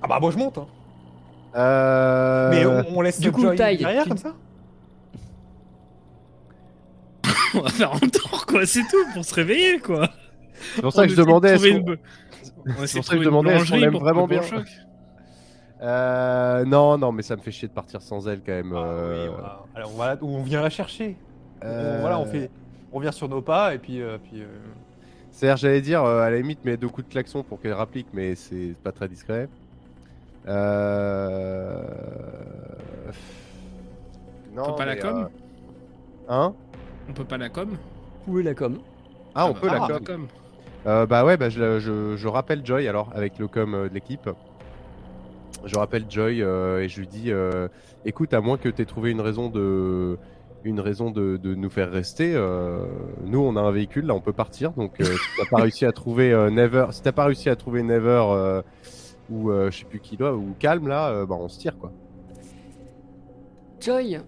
[0.02, 0.58] Ah bah moi je monte.
[0.58, 0.68] hein.
[1.56, 2.50] Euh...
[2.52, 4.34] Mais on, on laisse du le coup, taille, derrière tu- comme ça
[7.56, 10.10] On va faire un tour quoi, c'est tout pour se réveiller quoi.
[10.76, 11.58] C'est pour ça que je demandais.
[12.86, 14.42] C'est pour ça que je demandais, qu'on l'aime vraiment bien
[15.82, 18.74] Euh, non, non, mais ça me fait chier de partir sans elle quand même.
[18.76, 19.60] Ah euh, oui, voilà.
[19.76, 21.16] Alors on, va, ou on vient la chercher.
[21.62, 22.50] On- euh, voilà, on fait,
[22.92, 24.48] on revient sur nos pas et puis, euh, puis euh,
[25.32, 28.08] C'est-à-dire, j'allais dire, euh, à la limite, mais deux coups de klaxon pour qu'elle rapplique,
[28.14, 29.48] mais c'est pas très discret.
[30.48, 31.84] Euh...
[34.56, 35.28] Non, pas la com euh,
[36.28, 36.54] Hein?
[37.08, 37.78] On peut pas la com Vous
[38.26, 38.80] pouvez la com?
[39.36, 40.00] Ah, on bah, peut la ah, com.
[40.06, 40.28] com.
[40.88, 43.94] Euh, bah ouais, bah, je, je, je rappelle Joy alors avec le com euh, de
[43.94, 44.30] l'équipe.
[45.66, 47.68] Je rappelle Joy euh, et je lui dis euh,
[48.06, 50.18] écoute, à moins que tu aies trouvé une raison de
[50.66, 52.84] une raison de, de nous faire rester, euh,
[53.26, 54.72] nous on a un véhicule là, on peut partir.
[54.72, 57.56] Donc euh, si t'as pas réussi à trouver euh, Never, si t'as pas réussi à
[57.56, 58.62] trouver Never euh,
[59.30, 61.78] ou euh, je sais plus qui doit ou Calme là, euh, bah on se tire
[61.78, 61.92] quoi.
[63.80, 64.20] Joy,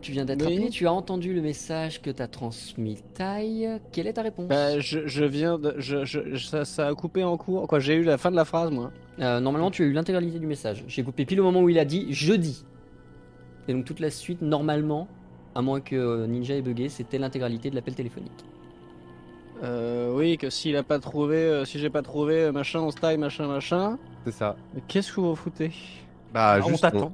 [0.00, 0.54] tu viens d'être Oui.
[0.54, 3.80] appelé, tu as entendu le message que t'as transmis Tai.
[3.90, 4.46] Quelle est ta réponse?
[4.46, 5.74] Bah, je, je viens de.
[5.78, 7.66] Je, je- ça, ça a coupé en cours.
[7.66, 8.92] Quoi, j'ai eu la fin de la phrase, moi.
[9.20, 10.84] Euh, Normalement, tu as eu l'intégralité du message.
[10.88, 12.64] J'ai coupé pile au moment où il a dit jeudi.
[13.68, 15.08] Et donc toute la suite, normalement,
[15.54, 18.44] à moins que euh, Ninja ait bugué, c'était l'intégralité de l'appel téléphonique.
[19.62, 21.36] Euh, oui, que s'il a pas trouvé.
[21.36, 23.98] euh, si j'ai pas trouvé euh, machin en style, machin, machin.
[24.24, 24.56] C'est ça.
[24.88, 25.70] Qu'est-ce que vous foutez?
[26.32, 26.82] Bah ah, on juste.
[26.82, 27.12] t'attend.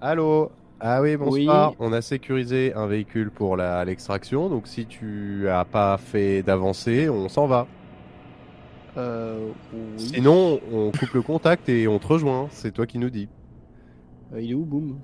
[0.00, 0.50] Allô?
[0.78, 1.70] Ah oui, bonsoir.
[1.72, 1.76] Oui.
[1.80, 7.10] On a sécurisé un véhicule pour la- l'extraction, donc si tu as pas fait d'avancée,
[7.10, 7.66] on s'en va.
[8.96, 9.48] Euh.
[9.72, 9.80] Oui.
[9.98, 12.48] Sinon, on coupe le contact et on te rejoint.
[12.50, 13.28] C'est toi qui nous dis.
[14.34, 14.98] Euh, il est où, Boom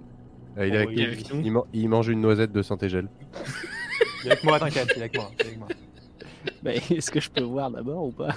[0.59, 1.12] Euh, il, est Oh, avec il est nous.
[1.12, 1.40] avec nous.
[1.44, 3.09] Il, man- il mange une noisette de Saint-Égel.
[4.25, 5.31] Il est avec moi, t'inquiète, il est avec moi.
[5.53, 5.68] il moi.
[6.62, 8.31] Bah, Est-ce que je peux voir d'abord ou pas?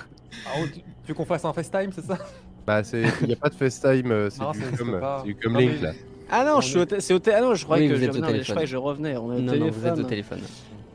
[0.45, 2.17] Ah, oh, tu, tu veux qu'on fasse un FaceTime, c'est ça?
[2.67, 5.23] Bah, c'est, il n'y a pas de FaceTime, euh, c'est Non, du c'est- com, pas-
[5.25, 5.93] du com Non, link mais- là.
[6.29, 8.15] Ah non, On je suis au Ah non, je croyais Oui, que vous je êtes
[8.15, 8.53] au non, je téléphone.
[8.53, 9.17] croyais que je revenais.
[9.17, 10.39] On est au non, non, vous êtes au téléphone.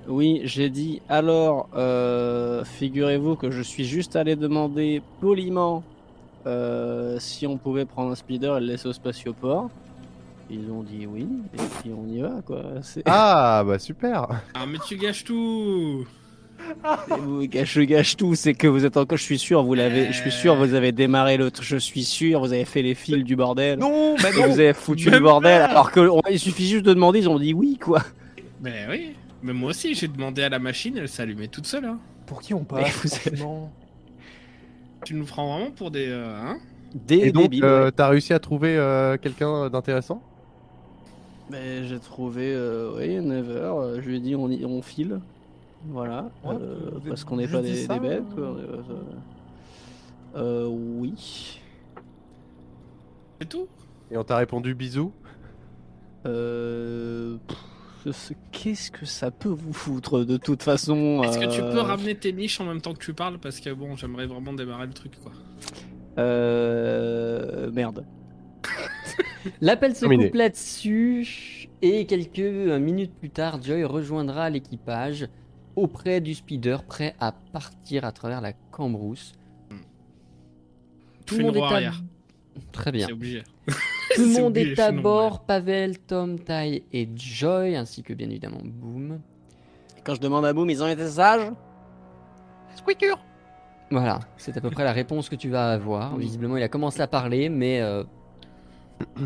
[0.07, 5.83] Oui, j'ai dit alors, euh, figurez-vous que je suis juste allé demander poliment
[6.47, 9.71] euh, si on pouvait prendre un speeder et le laisser au spatioport.
[10.51, 12.63] Ils ont dit oui, et puis on y va quoi.
[12.83, 16.07] C'est- Ah, bah super Ah mais tu gâches tout
[17.19, 20.07] vous, gâche- je gâche tout, c'est que vous êtes encore, je suis sûr, vous l'avez,
[20.13, 22.95] je suis sûr, vous avez démarré le, tr- je suis sûr, vous avez fait les
[22.95, 23.79] fils du bordel.
[23.79, 25.67] Non, bah non vous avez foutu Même le bordel, pas.
[25.67, 28.03] alors que on- il suffit juste de demander, ils ont dit oui quoi.
[28.61, 31.85] Ben oui Mais moi aussi, j'ai demandé à la machine, elle allumée toute seule.
[31.85, 31.99] Hein.
[32.27, 33.71] Pour qui on passe vous êtes- franchement
[35.05, 36.09] Tu nous prends vraiment pour des.
[36.09, 36.57] euh, hein?
[36.95, 37.93] Des Et donc, débiles, euh, ouais.
[37.93, 40.23] t'as réussi à trouver euh, quelqu'un d'intéressant?
[41.51, 43.51] Mais j'ai trouvé, euh, oui, Never.
[43.53, 45.21] euh, je lui ai dit, on, y- on file.
[45.89, 46.31] Voilà.
[46.43, 48.35] Ouais, euh, vous avez parce qu'on n'est juste pas dit des, ça, des bêtes, euh
[48.35, 48.45] quoi.
[48.45, 48.83] Euh,
[50.37, 51.61] euh, oui.
[53.41, 53.69] C'est tout?
[54.11, 55.13] Et on t'a répondu bisous?
[56.27, 57.59] Euh, pff,
[58.53, 62.15] Qu'est-ce que ça peut vous foutre de toute façon Est-ce que tu euh, peux ramener
[62.15, 63.39] tes niches en même temps que tu parles?
[63.39, 65.33] Parce que bon, j'aimerais vraiment démarrer le truc quoi.
[66.19, 67.71] Euh...
[67.73, 68.07] Merde.
[69.61, 70.27] L'appel se Terminé.
[70.27, 75.29] coupe là-dessus et quelques euh, minutes plus tard, Joy rejoindra l'équipage
[75.77, 79.33] auprès du speeder, prêt à partir à travers la cambrousse.
[81.27, 81.93] Tout Fais le monde est à...
[82.73, 83.07] Très bien.
[83.07, 83.43] C'est obligé.
[84.15, 88.61] Tout le monde est à bord, Pavel, Tom, Tai et Joy, ainsi que bien évidemment
[88.63, 89.19] Boom.
[90.05, 91.51] Quand je demande à Boom, ils ont été sages?
[93.91, 96.15] Voilà, c'est à peu près la réponse que tu vas avoir.
[96.15, 96.25] Oui.
[96.25, 97.81] Visiblement, il a commencé à parler, mais...
[97.81, 98.05] euh,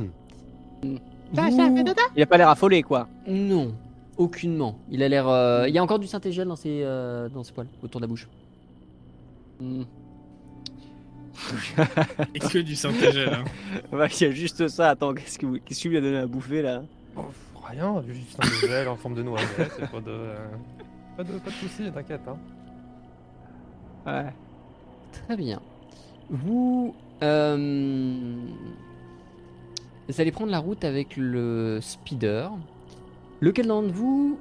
[2.17, 3.09] Il a pas l'air affolé, quoi.
[3.27, 3.75] Non,
[4.17, 4.79] aucunement.
[4.91, 5.29] Il a l'air...
[5.29, 8.05] euh, Il y a encore du synthégel dans ses, euh, dans ses poils, autour de
[8.07, 8.29] la bouche.
[9.61, 9.83] Hmm.
[12.35, 13.29] Et que du synthégel.
[13.33, 13.45] Hein.
[13.93, 14.91] Ouais, il y a juste ça.
[14.91, 16.83] Attends, qu'est-ce que vous- qu'est-ce que tu lui as donné à bouffer là?
[17.17, 17.23] Oh,
[17.71, 20.09] Rien, juste un gel en forme de noisette, et pas de...
[20.11, 20.37] euh,
[21.19, 22.23] Pas de, pas de soucis, t'inquiète.
[22.27, 22.37] Hein.
[24.07, 24.33] Ouais.
[25.27, 25.61] Très bien.
[26.31, 26.95] Vous...
[27.23, 28.37] euh,
[30.09, 32.51] Vous allez prendre la route avec le speeder.
[33.41, 34.39] Lequel d'entre vous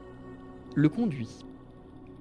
[0.75, 1.29] le conduit?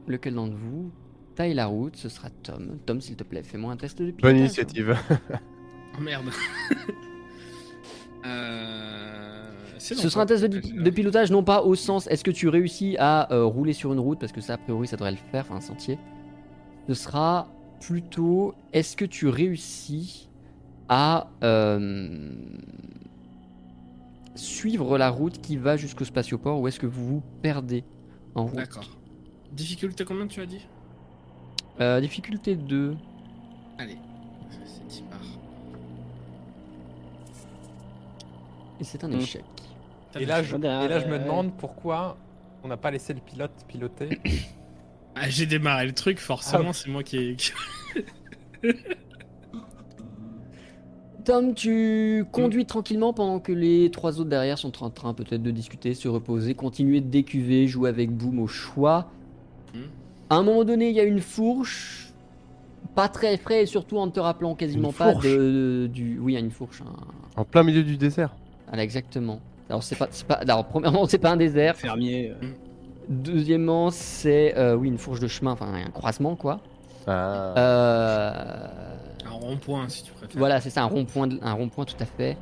[0.08, 0.90] Lequel d'entre vous
[1.36, 2.78] taille la route Ce sera Tom.
[2.86, 4.32] Tom, s'il te plaît, fais-moi un test de pilotage.
[4.32, 4.96] Bonne initiative.
[5.98, 6.26] Oh merde.
[8.26, 9.36] euh...
[9.78, 13.32] Ce sera un test de, pilotage, non pas au sens est-ce que tu réussis à
[13.32, 15.56] euh, rouler sur une route, parce que ça, a priori, ça devrait le faire, enfin
[15.56, 15.98] un sentier.
[16.88, 17.48] Ce sera
[17.80, 20.28] plutôt est-ce que tu réussis
[20.88, 22.30] à euh,
[24.34, 27.84] suivre la route qui va jusqu'au spatioport ou est-ce que vous vous perdez
[28.34, 28.56] en route?
[28.56, 28.96] D'accord.
[29.52, 30.66] Difficulté combien tu as dit?
[31.80, 32.96] Euh, Difficulté 2.
[33.78, 33.98] Allez.
[34.66, 35.18] C'est 10 par.
[38.80, 39.20] Et c'est un Hmm.
[39.20, 39.44] échec.
[40.18, 40.60] Et là, je, chance.
[40.64, 42.16] et là, je me demande pourquoi
[42.64, 44.18] on n'a pas laissé le pilote piloter.
[45.18, 46.72] Ah, j'ai démarré le truc, forcément, Ah.
[46.74, 47.36] c'est moi qui ai.
[47.36, 47.50] qui-
[51.24, 55.50] Tom, tu conduis tranquillement pendant que les trois autres derrière sont en train peut-être de
[55.50, 59.10] discuter, se reposer, continuer de décuver, jouer avec Boom au choix.
[60.30, 62.12] À un moment donné, il y a une fourche,
[62.94, 66.18] pas très frais et surtout en ne te rappelant quasiment Une pas fourche de, du.
[66.18, 66.82] Oui, il y a une fourche.
[66.82, 66.92] hein.
[67.36, 68.34] En plein milieu du désert.
[68.68, 69.40] Voilà, exactement.
[69.68, 70.34] Alors c'est pas, c'est pas.
[70.34, 71.76] Alors premièrement, c'est pas un désert.
[71.76, 72.30] Fermier.
[72.42, 72.46] euh.
[73.08, 76.60] Deuxièmement, c'est euh, oui une fourche de chemin, enfin un croisement quoi.
[77.06, 77.54] Ah.
[77.56, 78.66] Euh,
[79.26, 80.36] Un rond-point, si tu préfères.
[80.38, 82.36] Voilà, c'est ça, un rond-point, de- un rond-point tout à fait.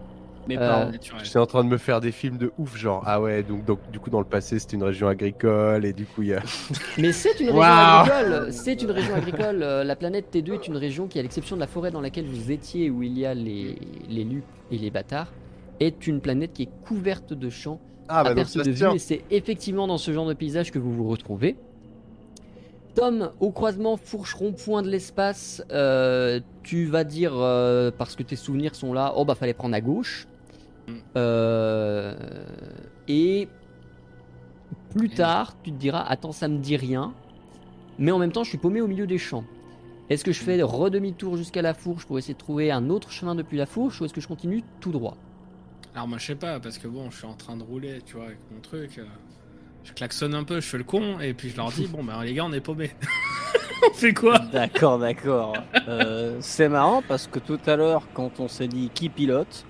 [0.46, 0.90] Mes Euh, parents.
[0.90, 1.24] Naturel.
[1.24, 3.78] J'étais en train de me faire des films de ouf, genre ah ouais, donc, donc
[3.90, 6.42] du coup dans le passé c'était une région agricole et du coup il y a.
[6.98, 8.52] Mais c'est une région agricole.
[8.52, 9.62] C'est une région agricole.
[9.62, 12.26] Euh, La planète T2 est une région qui, à l'exception de la forêt dans laquelle
[12.26, 13.78] vous étiez, où il y a les,
[14.08, 15.32] les loups et les bâtards,
[15.80, 18.94] est une planète qui est couverte de champs Ah à bah donc perte de vue.
[18.94, 21.56] Et c'est effectivement dans ce genre de paysage que vous vous retrouvez.
[22.94, 28.36] Tom, au croisement fourche rond-point de l'espace, euh, tu vas dire, euh, parce que tes
[28.36, 30.28] souvenirs sont là, oh bah fallait prendre à gauche.
[31.16, 32.14] Euh,
[33.08, 33.48] et
[34.96, 37.12] plus tard, tu te diras, attends, ça me dit rien.
[37.98, 39.44] Mais en même temps, je suis paumé au milieu des champs.
[40.10, 43.34] Est-ce que je fais redemi-tour jusqu'à la fourche pour essayer de trouver un autre chemin
[43.34, 45.16] depuis la fourche ou est-ce que je continue tout droit?
[45.94, 48.16] Alors moi je sais pas, parce que bon, je suis en train de rouler, tu
[48.16, 48.98] vois, avec mon truc.
[48.98, 49.04] euh,
[49.84, 52.20] Je klaxonne un peu, je fais le con, et puis je leur dis, bon bah
[52.24, 52.90] les gars, on est paumés.
[53.90, 54.38] on fait quoi?
[54.52, 55.54] D'accord, d'accord.
[55.88, 59.64] Euh, c'est marrant parce que tout à l'heure, quand on s'est dit qui pilote,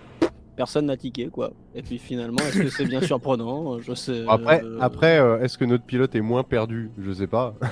[0.56, 1.52] personne n'a tiqué quoi.
[1.74, 3.78] Et puis finalement, est-ce que c'est bien surprenant?
[3.80, 4.24] Je sais.
[4.28, 6.90] Après, euh, après euh, est-ce que notre pilote est moins perdu?
[6.98, 7.54] Je sais pas.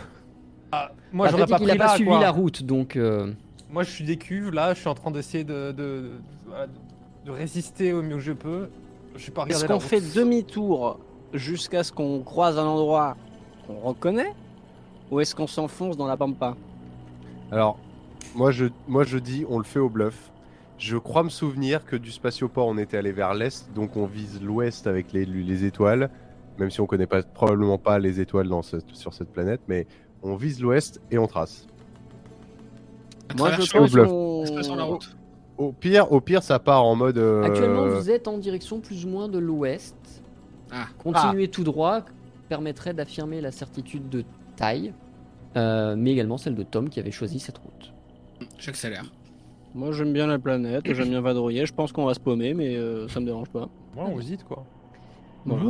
[1.13, 2.21] Moi, Après, j'aurais pas il pas suivi quoi.
[2.21, 2.97] la route, donc...
[2.97, 3.31] euh,
[3.71, 6.11] Moi, je suis des cuves, là, je suis en train d'essayer de, de, de,
[6.47, 6.67] voilà,
[7.27, 8.71] de résister au mieux que je peux.
[9.17, 10.99] Je suis pas Est-ce qu'on fait demi-tour
[11.35, 13.17] jusqu'à ce qu'on croise un endroit
[13.67, 14.33] qu'on reconnaît
[15.11, 16.57] Ou est-ce qu'on s'enfonce dans la pampa?
[17.51, 17.79] Alors,
[18.35, 20.31] moi je, moi je dis, on le fait au bluff.
[20.79, 24.43] Je crois me souvenir que du spatioport, on était allé vers l'est, donc on vise
[24.43, 26.11] l'ouest avec les, les étoiles,
[26.59, 29.87] même si on connaît pas, probablement pas les étoiles dans cette- sur cette planète, mais
[30.23, 31.67] on vise l'ouest et on trace.
[33.29, 34.09] À Moi, je pense bluff.
[34.09, 35.17] qu'on- c'est pas sur la route.
[35.57, 37.19] Au pire, au pire, ça part en mode.
[37.19, 39.95] euh, Actuellement, vous êtes en direction plus ou moins de l'ouest.
[40.73, 40.87] Ah.
[40.99, 42.03] Continuez tout droit.
[42.49, 44.25] permettrait d'affirmer la certitude de
[44.57, 44.93] taille,
[45.57, 47.95] euh, mais également celle de Tom qui avait choisi cette route.
[48.59, 49.05] J'accélère.
[49.75, 51.65] Moi j'aime bien la planète, j'aime bien vadrouiller.
[51.67, 53.69] Je pense qu'on va se paumer, mais euh, ça me dérange pas.
[53.97, 54.65] Ouais, on hésite quoi.
[55.47, 55.65] Voilà.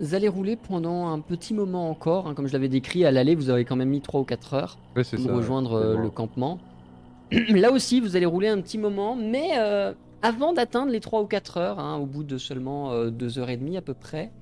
[0.00, 3.34] Vous allez rouler pendant un petit moment encore, hein, comme je l'avais décrit, à l'aller
[3.34, 5.34] vous avez quand même mis 3 ou 4 heures Ouais, pour ça.
[5.34, 6.58] rejoindre euh, le campement.
[7.48, 11.26] Là aussi, vous allez rouler un petit moment, mais euh, avant d'atteindre les 3 ou
[11.26, 14.32] 4 heures, hein, au bout de seulement 2 heures et demie à peu près,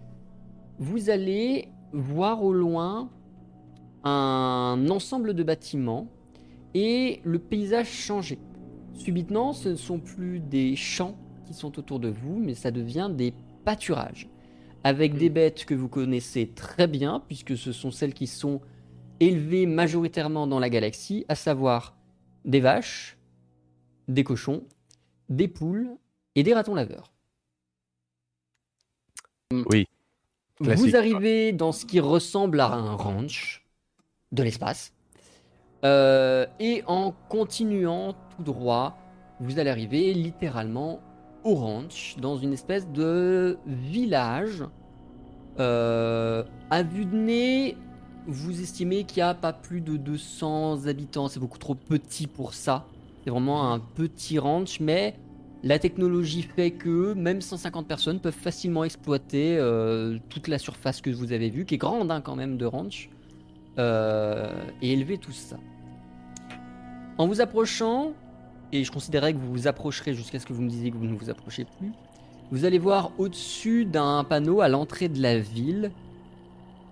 [0.78, 3.08] vous allez voir au loin
[4.04, 6.06] un ensemble de bâtiments
[6.74, 8.38] et le paysage changer.
[8.94, 13.10] Subitement, ce ne sont plus des champs qui sont autour de vous, mais ça devient
[13.12, 14.28] des pâturages.
[14.84, 18.60] Avec des bêtes que vous connaissez très bien, puisque ce sont celles qui sont
[19.20, 21.96] élevées majoritairement dans la galaxie, à savoir
[22.44, 23.18] des vaches,
[24.08, 24.64] des cochons,
[25.28, 25.96] des poules
[26.34, 27.12] et des ratons laveurs.
[29.52, 29.86] Oui.
[30.56, 30.86] Classique.
[30.86, 33.66] Vous arrivez dans ce qui ressemble à un ranch
[34.32, 34.92] de l'espace.
[35.84, 38.98] Euh, et en continuant tout droit,
[39.40, 41.00] vous allez arriver littéralement
[41.44, 44.64] au ranch, dans une espèce de village.
[45.58, 47.76] Euh, à vue de nez,
[48.26, 51.28] vous estimez qu'il n'y a pas plus de 200 habitants.
[51.28, 52.86] C'est beaucoup trop petit pour ça.
[53.24, 55.14] C'est vraiment un petit ranch, mais
[55.62, 61.10] la technologie fait que même 150 personnes peuvent facilement exploiter euh, toute la surface que
[61.10, 63.10] vous avez vue, qui est grande hein, quand même de ranch,
[64.80, 65.56] et élever tout ça.
[67.18, 68.12] En vous approchant,
[68.72, 71.06] et je considérais que vous vous approcherez jusqu'à ce que vous me disiez que vous
[71.06, 71.92] ne vous approchez plus,
[72.50, 75.92] vous allez voir au-dessus d'un panneau à l'entrée de la ville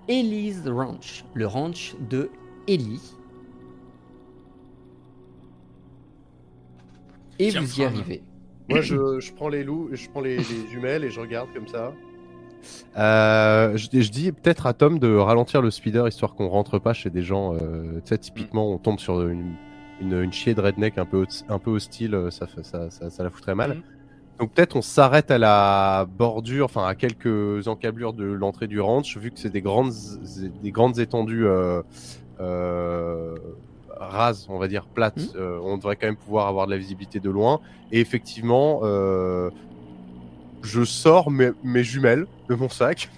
[0.08, 2.30] Ellie's Ranch, le ranch de
[2.66, 3.14] Ellie.
[7.38, 8.22] Et vous y arrivez.
[8.68, 11.68] Moi, je, je prends les loups, je prends les, les jumelles et je regarde comme
[11.68, 11.92] ça.
[12.96, 16.92] Euh, je, je dis peut-être à Tom de ralentir le speeder histoire qu'on rentre pas
[16.92, 17.54] chez des gens.
[17.54, 19.54] euh, tu sais, typiquement, on tombe sur une,
[20.00, 23.22] une, une chier de redneck un peu, un peu hostile, euh, ça, ça, ça, ça
[23.22, 23.74] la foutrait mal.
[23.74, 23.82] Mhm.
[24.40, 29.16] Donc peut-être on s'arrête à la bordure, enfin à quelques encablures de l'entrée du ranch,
[29.16, 29.92] vu que c'est des grandes,
[30.62, 31.82] des grandes étendues euh,
[33.98, 35.34] rases, on va dire plates.
[35.34, 35.60] Mhm.
[35.64, 37.58] on devrait quand même pouvoir avoir de la visibilité de loin.
[37.90, 38.82] Et effectivement,
[40.62, 43.08] je sors mes, mes jumelles de mon sac,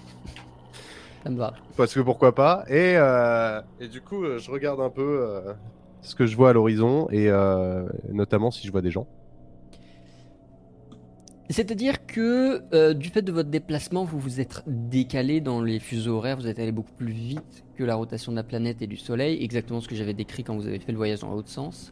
[1.23, 1.53] Ça me va.
[1.77, 2.63] parce que pourquoi pas.
[2.67, 5.53] Et, euh, et du coup, euh, je regarde un peu euh,
[6.01, 9.07] ce que je vois à l'horizon, et euh, notamment si je vois des gens.
[11.49, 16.37] C'est-à-dire que du fait de votre déplacement, vous vous êtes décalé dans les fuseaux horaires,
[16.37, 19.43] vous êtes allé beaucoup plus vite que la rotation de la planète et du Soleil,
[19.43, 21.91] exactement ce que j'avais décrit quand vous avez fait le voyage dans l'autre sens.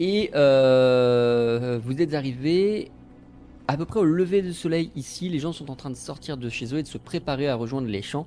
[0.00, 2.90] Et vous êtes arrivé
[3.68, 6.36] à peu près au lever du soleil ici, les gens sont en train de sortir
[6.36, 8.26] de chez eux et de se préparer à rejoindre les champs.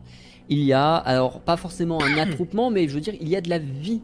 [0.49, 3.41] Il y a, alors pas forcément un attroupement, mais je veux dire, il y a
[3.41, 4.01] de la vie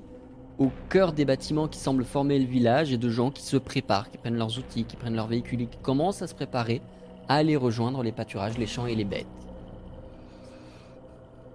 [0.60, 4.12] au cœur des bâtiments qui semblent former le village et de gens qui se préparent,
[4.12, 6.82] qui prennent leurs outils, qui prennent leurs véhicules et qui commencent à se préparer
[7.28, 9.26] à aller rejoindre les pâturages, les champs et les bêtes.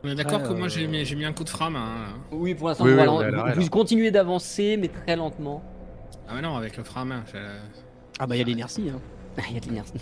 [0.05, 1.77] On est d'accord que moi euh, j'ai mis, j'ai mis un coup de frame.
[1.77, 2.15] hein.
[2.31, 3.07] Oui, pour l'instant, Oui, vous, oui,
[3.55, 3.69] vous- là.
[3.71, 5.63] continuez d'avancer, mais très lentement.
[6.29, 7.25] Ah mais non, avec le frein à main.
[7.33, 7.39] j'ai-
[8.19, 8.89] Ah bah il y a l'inertie.
[8.89, 9.01] Hein.
[9.49, 9.93] Il y a de l'inertie.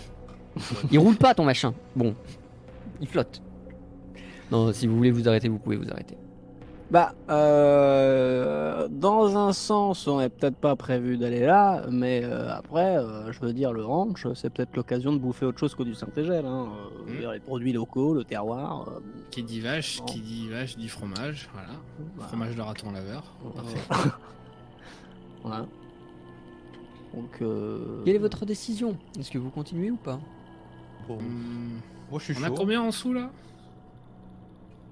[0.91, 1.73] il roule pas ton machin.
[1.95, 2.15] Bon,
[3.01, 3.41] il flotte.
[4.51, 6.15] Non, si vous voulez vous arrêter, vous pouvez vous arrêter.
[6.91, 12.97] Bah, euh, dans un sens, on n'est peut-être pas prévu d'aller là, mais euh, après,
[12.97, 15.95] euh, je veux dire, le ranch, c'est peut-être l'occasion de bouffer autre chose que du
[15.95, 16.45] Saint-Égel.
[16.45, 16.67] Hein.
[17.07, 17.19] Euh, Mm.
[17.19, 18.87] dire, les produits locaux, le terroir.
[18.87, 18.99] euh,
[19.31, 20.05] Qui dit vache, Bon.
[20.05, 21.49] qui dit vache, dit fromage.
[21.53, 21.69] Voilà.
[22.17, 23.23] bah, Fromage de raton laveur.
[23.55, 23.79] Parfait.
[25.43, 25.65] voilà.
[27.15, 28.97] Donc, euh, Quelle est votre décision?
[29.19, 30.19] Est-ce que vous continuez ou pas?
[31.07, 33.29] Bon, Hum, moi je suis on a combien en dessous là?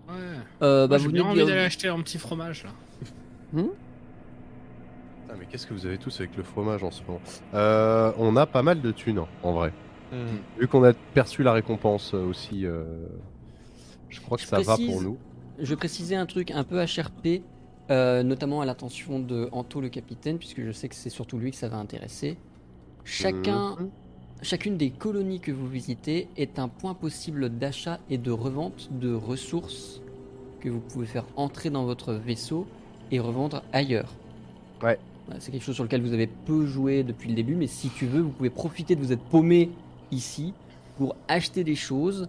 [0.08, 0.14] Ouais.
[0.62, 2.70] euh, Moi, vous j'ai bien envie dire- d'aller acheter un petit fromage là.
[5.30, 7.22] Ah, mais qu'est-ce que vous avez tous avec le fromage en ce moment?
[7.54, 9.74] Euh, On a pas mal de thunes, hein, en vrai.
[10.12, 10.38] Hmm.
[10.60, 12.84] Vu qu'on a perçu la récompense euh, aussi, euh,
[14.10, 15.18] je crois que Je ça va pour nous.
[15.60, 17.42] Je vais préciser un truc un peu HRP,
[17.92, 21.52] euh, notamment à l'attention de Anto le capitaine, puisque je sais que c'est surtout lui
[21.52, 22.38] que ça va intéresser.
[23.04, 23.90] Chacun, Mhm.
[24.42, 29.14] chacune des colonies que vous visitez est un point possible d'achat et de revente de
[29.14, 30.02] ressources
[30.62, 32.66] que vous pouvez faire entrer dans votre vaisseau
[33.12, 34.14] et revendre ailleurs.
[34.82, 34.98] Ouais.
[35.40, 38.06] C'est quelque chose sur lequel vous avez peu joué depuis le début, mais si tu
[38.06, 39.70] veux, vous pouvez profiter de vous être paumé
[40.12, 40.54] ici
[40.98, 42.28] pour acheter des choses,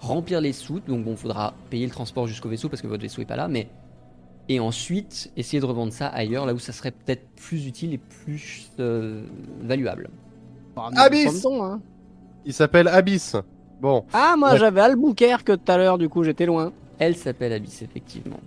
[0.00, 0.86] remplir les soutes.
[0.86, 3.46] Donc bon, faudra payer le transport jusqu'au vaisseau parce que votre vaisseau est pas là,
[3.48, 3.68] mais
[4.54, 7.98] et ensuite essayer de revendre ça ailleurs, là où ça serait peut-être plus utile et
[7.98, 9.22] plus euh,
[9.60, 10.10] valuable.
[10.76, 11.80] bah, Abyss hein.
[12.44, 13.36] Il s'appelle Abyss.
[13.80, 14.58] Bon, Ah, moi Ouais.
[14.58, 16.72] j'avais Albuquerque tout à l'heure, du coup j'étais loin.
[16.98, 18.38] Elle s'appelle Alice, effectivement.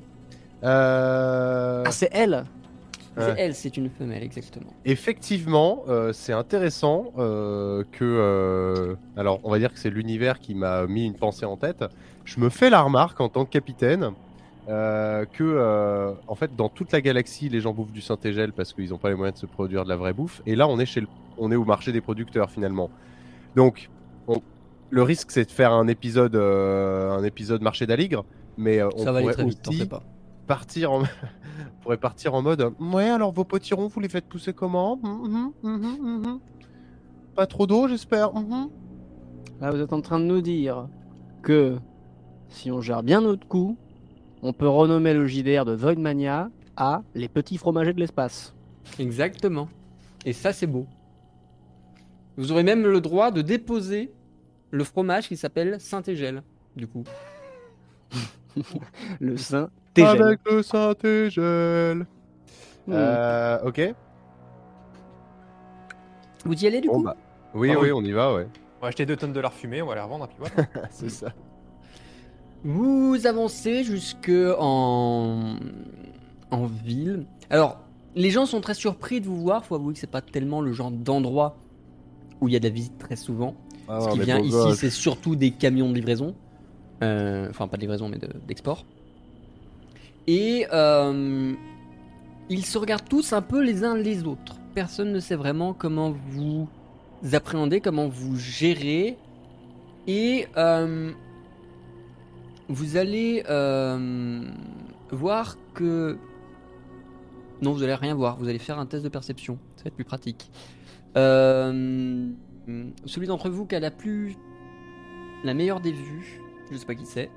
[0.64, 2.46] euh, Ah, c'est elle
[3.18, 3.36] C'est Ouais.
[3.38, 4.74] elle, c'est une femelle, exactement.
[4.84, 8.04] effectivement, euh, c'est intéressant euh, que.
[8.04, 11.86] euh, alors, on va dire que c'est l'univers qui m'a mis une pensée en tête.
[12.26, 14.12] Je me fais la remarque en tant que capitaine
[14.68, 18.74] euh, que, euh, en fait, dans toute la galaxie, les gens bouffent du Saint-Égel parce
[18.74, 20.42] qu'ils n'ont pas les moyens de se produire de la vraie bouffe.
[20.46, 21.08] Et là, on est, chez le...
[21.38, 22.90] on est au marché des producteurs finalement.
[23.56, 23.90] Donc,
[24.28, 24.42] on-
[24.90, 28.24] le risque, c'est de faire un épisode, euh, un épisode marché d'Aligre.
[28.58, 30.02] Mais euh, on Ça va aller pourrait très vite, t'en aussi pas.
[30.48, 31.02] partir en...
[31.02, 31.06] on
[31.82, 34.98] pourrait partir en mode ouais alors vos potirons vous les faites pousser comment?
[35.04, 36.40] Mhm, mhm, mhm.
[37.36, 38.32] pas trop d'eau j'espère.
[39.62, 40.88] Là, vous êtes en train de nous dire
[41.42, 41.78] que
[42.48, 43.78] si on gère bien notre coup,
[44.46, 48.54] on peut renommer le JDR de Voidmania à les petits fromagers de l'espace.
[49.00, 49.68] Exactement.
[50.26, 50.86] Et ça, c'est beau.
[52.38, 54.12] Vous aurez même le droit de déposer
[54.72, 56.44] le fromage qui s'appelle Saint-Égel,
[56.76, 57.04] du coup.
[59.20, 60.22] Le Saint Tégel.
[60.22, 62.06] avec le Saint-Égel
[62.88, 62.92] Hmm.
[62.94, 63.82] Euh, ok
[66.46, 67.02] Vous y allez, du coup?
[67.02, 67.16] bah,
[67.56, 69.88] oui oui on y va ouais On va acheter deux tonnes de leur fumée, on
[69.88, 70.88] va les revendre, et puis voilà.
[70.92, 71.34] c'est ça
[72.64, 75.56] Vous avancez jusque en...
[76.52, 77.26] en ville.
[77.50, 77.80] Alors,
[78.16, 79.66] les gens sont très surpris de vous voir.
[79.66, 81.58] Faut avouer que c'est pas tellement le genre d'endroit
[82.42, 83.54] où il y a de la visite très souvent.
[83.88, 86.34] Ah, Ce qui vient ici, c'est surtout des camions de livraison.
[87.04, 88.86] Euh, enfin, pas de livraison, mais de- d'export.
[90.28, 91.54] Et euh,
[92.50, 94.56] ils se regardent tous un peu les uns les autres.
[94.74, 96.68] Personne ne sait vraiment comment vous
[97.32, 99.18] appréhendez, comment vous gérez.
[100.08, 101.12] Et euh,
[102.70, 104.42] vous allez euh,
[105.12, 106.18] voir que...
[107.62, 108.38] Non, vous allez rien voir.
[108.38, 109.58] Vous allez faire un test de perception.
[109.76, 110.52] Ça va être plus pratique.
[111.18, 112.30] Euh,
[113.06, 114.36] celui d'entre vous qui a la plus...
[115.44, 116.42] La meilleure des vues.
[116.72, 117.30] Je sais pas qui c'est.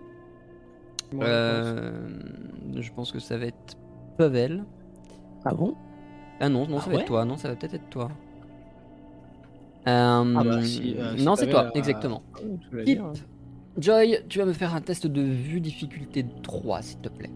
[1.13, 1.67] Moi, je pense.
[1.67, 2.09] Euh,
[2.77, 3.77] je pense que ça va être
[4.17, 4.65] Pavel.
[5.45, 5.75] Ah bon?
[6.41, 7.03] Ah non, non, Ah ça va ouais?
[7.03, 7.25] être toi.
[7.25, 8.11] Non, ça va peut-être être toi.
[9.87, 12.23] Euh, Ah bah, si, euh, si non, c'est toi, exactement.
[12.35, 12.41] Ah,
[12.85, 13.01] Pip.
[13.79, 17.31] Joy, tu vas me faire un test de vue difficulté 3, s'il te plaît.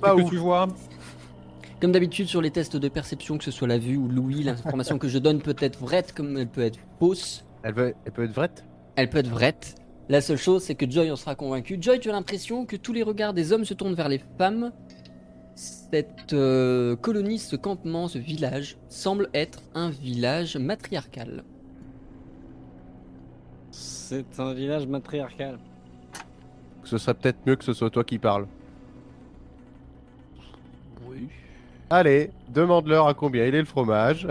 [0.00, 0.30] Pas Qu'est-ce ouf.
[0.30, 0.68] que tu vois
[1.80, 4.98] Comme d'habitude sur les tests de perception, que ce soit la vue ou l'ouïe, l'information
[4.98, 7.44] que je donne peut être vraie comme elle peut être fausse.
[7.62, 8.50] elle, veut- elle peut être vraie
[8.96, 9.54] Elle peut être vraie.
[10.08, 11.78] La seule chose, c'est que Joy en sera convaincu.
[11.80, 14.72] Joy, tu as l'impression que tous les regards des hommes se tournent vers les femmes.
[15.54, 21.44] Cette euh, colonie, ce campement, ce village semble être un village matriarcal.
[23.70, 25.58] C'est un village matriarcal.
[26.84, 28.46] ce serait peut-être mieux que ce soit toi qui parles
[31.08, 31.28] Oui.
[31.90, 34.26] allez demande-leur à combien il est le fromage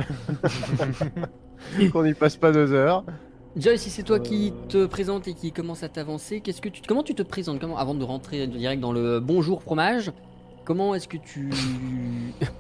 [1.91, 3.03] qu'on n'y passe pas deux heures
[3.55, 4.67] Joy, si c'est toi qui Euh.
[4.69, 7.59] te présente et qui commence à t'avancer, qu'est-ce que tu, comment tu te présentes?
[7.59, 10.11] Comment, avant de rentrer direct dans le bonjour fromage
[10.71, 11.49] Comment est-ce que tu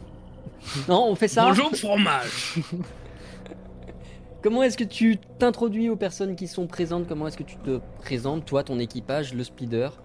[0.89, 1.45] Non, on fait ça.
[1.45, 2.59] Bonjour fromage.
[4.43, 7.07] Comment est-ce que tu t'introduis aux personnes qui sont présentes?
[7.07, 10.01] Comment est-ce que tu te présentes, toi, ton équipage, le speeder?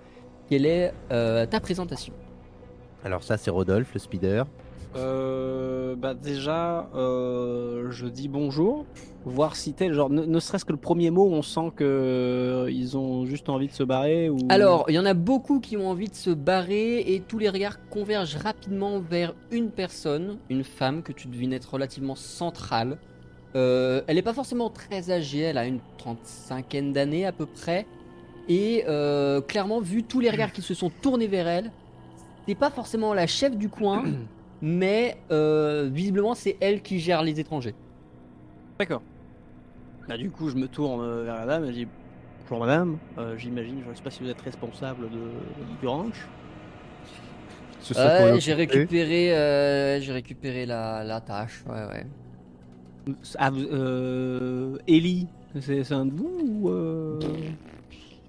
[0.49, 2.13] Quelle est euh, ta présentation?
[3.05, 4.66] Alors ça c'est Rodolphe le speeder Euh,
[5.97, 8.85] bah déjà, euh, je dis bonjour,
[9.25, 12.71] voir si tel genre, ne, ne serait-ce que le premier mot, on sent que euh,
[12.71, 14.39] ils ont juste envie de se barrer ou.
[14.49, 17.49] Alors, il y en a beaucoup qui ont envie de se barrer et tous les
[17.49, 22.99] regards convergent rapidement vers une personne, une femme que tu devines être relativement centrale.
[23.57, 27.87] Euh, elle n'est pas forcément très âgée, elle a une trente-cinquaine d'années à peu près.
[28.49, 31.73] Et euh, clairement, vu tous les regards qui se sont tournés vers elle,
[32.47, 34.05] c'est pas forcément la chef du coin,
[34.63, 37.75] mais euh, visiblement c'est elle qui gère les étrangers.
[38.79, 39.03] D'accord.
[40.09, 41.89] Bah du coup, je me tourne euh, vers la dame et je dis
[42.43, 42.99] bonjour madame.
[43.19, 45.19] Euh, J'imagine, je sais pas si vous êtes responsable de
[45.81, 46.05] pour
[47.95, 51.65] Ouais, j'ai récupéré, euh, j'ai récupéré la, la tâche.
[51.69, 52.07] Ouais, ouais.
[53.39, 55.29] Ah, vous- euh, Ellie,
[55.61, 57.21] c'est un de vous ou euh...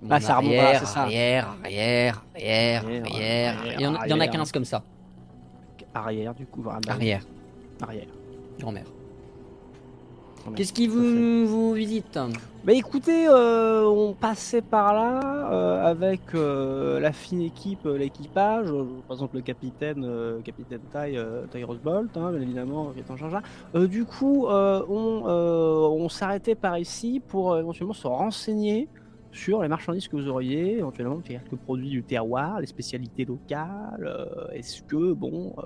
[0.03, 1.01] Mon Ah, ça remonte, arrière, ah, c'est ça.
[1.01, 3.59] arrière, arrière, arrière, Arrière, arrière.
[3.59, 4.31] arrière, Il y en a, il y en a arrière.
[4.31, 4.83] 15 comme ça.
[5.93, 6.81] Arrière du coup vraiment.
[6.87, 7.23] Arrière,
[7.81, 8.07] Arrière.
[8.59, 8.85] grand-mère.
[10.55, 12.17] Qu'est-ce qui vous, vous visite
[12.63, 18.67] Bah écoutez, euh, on passait par là euh, avec euh, la fine équipe, l'équipage,
[19.07, 20.07] par exemple le capitaine,
[20.43, 23.87] capitaine Ty, hein, bien évidemment, qui est en charge là.
[23.87, 28.87] Du coup, on, on s'arrêtait par ici pour éventuellement se renseigner
[29.31, 34.03] sur les marchandises que vous auriez, éventuellement quelques produits du terroir, les spécialités locales.
[34.05, 35.63] euh, Est-ce que, bon, euh,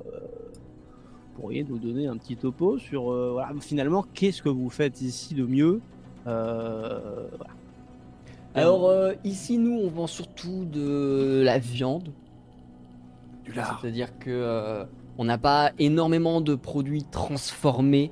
[1.35, 5.01] vous pourriez nous donner un petit topo sur, euh, voilà, finalement, qu'est-ce que vous faites
[5.01, 5.81] ici de mieux
[6.27, 7.53] Euh, voilà.
[8.53, 8.91] Alors
[9.23, 12.09] ici, nous, on vend surtout de la viande.
[13.45, 13.79] Du lard.
[13.81, 14.85] C'est-à-dire que
[15.17, 18.11] on n'a pas énormément de produits transformés.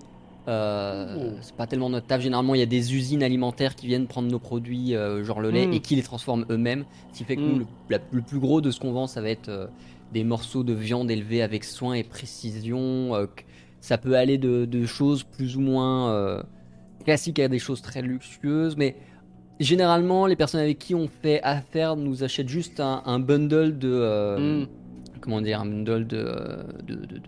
[0.49, 2.21] Euh, C'est pas tellement notre taf.
[2.21, 5.51] Généralement, il y a des usines alimentaires qui viennent prendre nos produits, euh, genre le
[5.51, 5.73] lait, Mm.
[5.73, 6.85] et qui les transforment eux-mêmes.
[7.13, 7.49] Ce qui fait que Mm.
[7.49, 9.67] nous, le, la- le plus gros de ce qu'on vend, ça va être euh,
[10.11, 13.11] des morceaux de viande élevés avec soin et précision.
[13.81, 16.43] ça peut aller de, de choses plus ou moins
[17.05, 18.97] classiques à des choses très luxueuses, mais
[19.61, 23.89] généralement, les personnes avec qui on fait affaire nous achètent juste un, un bundle de.
[23.89, 24.67] euh, Mm.
[25.21, 26.17] Comment dire Un bundle de-
[26.87, 27.19] de- de- de- de-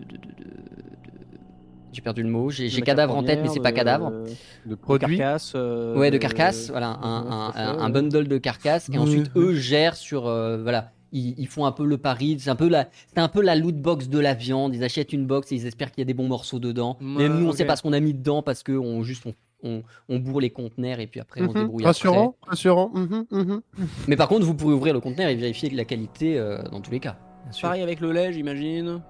[1.92, 2.50] J'ai perdu le mot.
[2.50, 4.10] J'ai cadavre en tête, mais c'est pas première, cadavre.
[4.10, 5.18] de- De de produits.
[5.18, 5.52] carcasse.
[5.54, 10.62] euh, Ouais, de carcasse, voilà, un, bundle de carcasse, et ensuite eux gèrent sur, euh,
[10.62, 13.42] voilà, ils, ils font un peu le pari, c'est un peu la, c'est un peu
[13.42, 14.74] la loot box de la viande.
[14.74, 16.96] Ils achètent une box et ils espèrent qu'il y a des bons morceaux dedans.
[17.02, 17.68] Même nous, on sait ok.
[17.68, 20.48] pas ce qu'on a mis dedans parce que on juste on, on, on bourre les
[20.48, 21.62] conteneurs et puis après on se Mhm.
[21.64, 21.84] débrouille.
[21.84, 22.50] Rassurant, après.
[22.52, 22.90] rassurant.
[22.94, 23.60] mhm, mhm.
[24.08, 26.90] Mais par contre, vous pourrez ouvrir le conteneur et vérifier la qualité euh, dans tous
[26.90, 27.18] les cas.
[27.60, 29.02] Pareil avec le lait, j'imagine.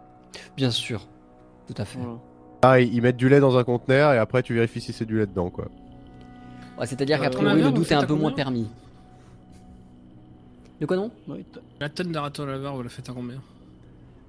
[0.57, 1.07] Bien sûr.
[1.69, 1.99] Tout à fait.
[2.01, 2.19] Voilà.
[2.63, 5.05] Ah, ils ils mettent du lait dans un conteneur et après tu vérifies si c'est
[5.05, 5.67] du lait dedans, quoi.
[6.79, 8.69] Ouais, C'est-à-dire Euh, priori, laveur, le doute est un à peu moins permis.
[10.81, 11.45] De quoi non Oui,
[11.81, 13.41] La tonne raton laveur, vous la faites à combien?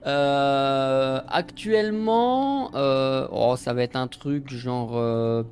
[0.05, 5.43] Euh, actuellement, euh, oh, ça va être un truc genre euh,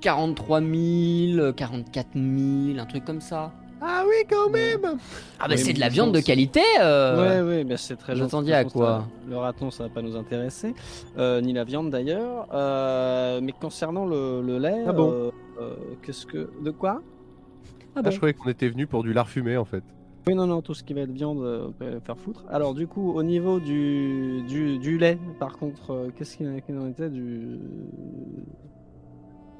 [0.00, 3.52] 43 000, 44 000, un truc comme ça.
[3.84, 4.96] Ah oui, quand même
[5.40, 6.60] Ah bah Oui, c'est de la viande de qualité.
[6.80, 7.42] euh.
[7.42, 8.26] Ouais, ouais, bah c'est très gentil.
[8.28, 10.72] attendiez à quoi Le raton, ça va pas nous intéresser,
[11.18, 12.46] euh, ni la viande d'ailleurs.
[12.52, 15.30] Euh, mais concernant le, le lait, Ah bon euh,
[15.60, 17.02] euh, qu'est-ce que, de quoi?
[17.02, 19.82] Ah Ah, bon je croyais qu'on était venu pour du lard fumé en fait.
[20.28, 22.44] Oui, non, non, tout ce qui va être viande, on peut faire foutre.
[22.48, 26.46] Alors, du coup, au niveau du, du, du lait, par contre, qu'est-ce qu'il
[26.78, 27.58] en était du,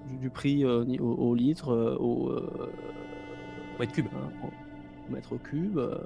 [0.09, 2.71] du, du prix euh, au, au litre, au, euh,
[3.79, 4.07] mètre cube.
[4.15, 4.49] hein,
[5.11, 5.99] mètre cube euh,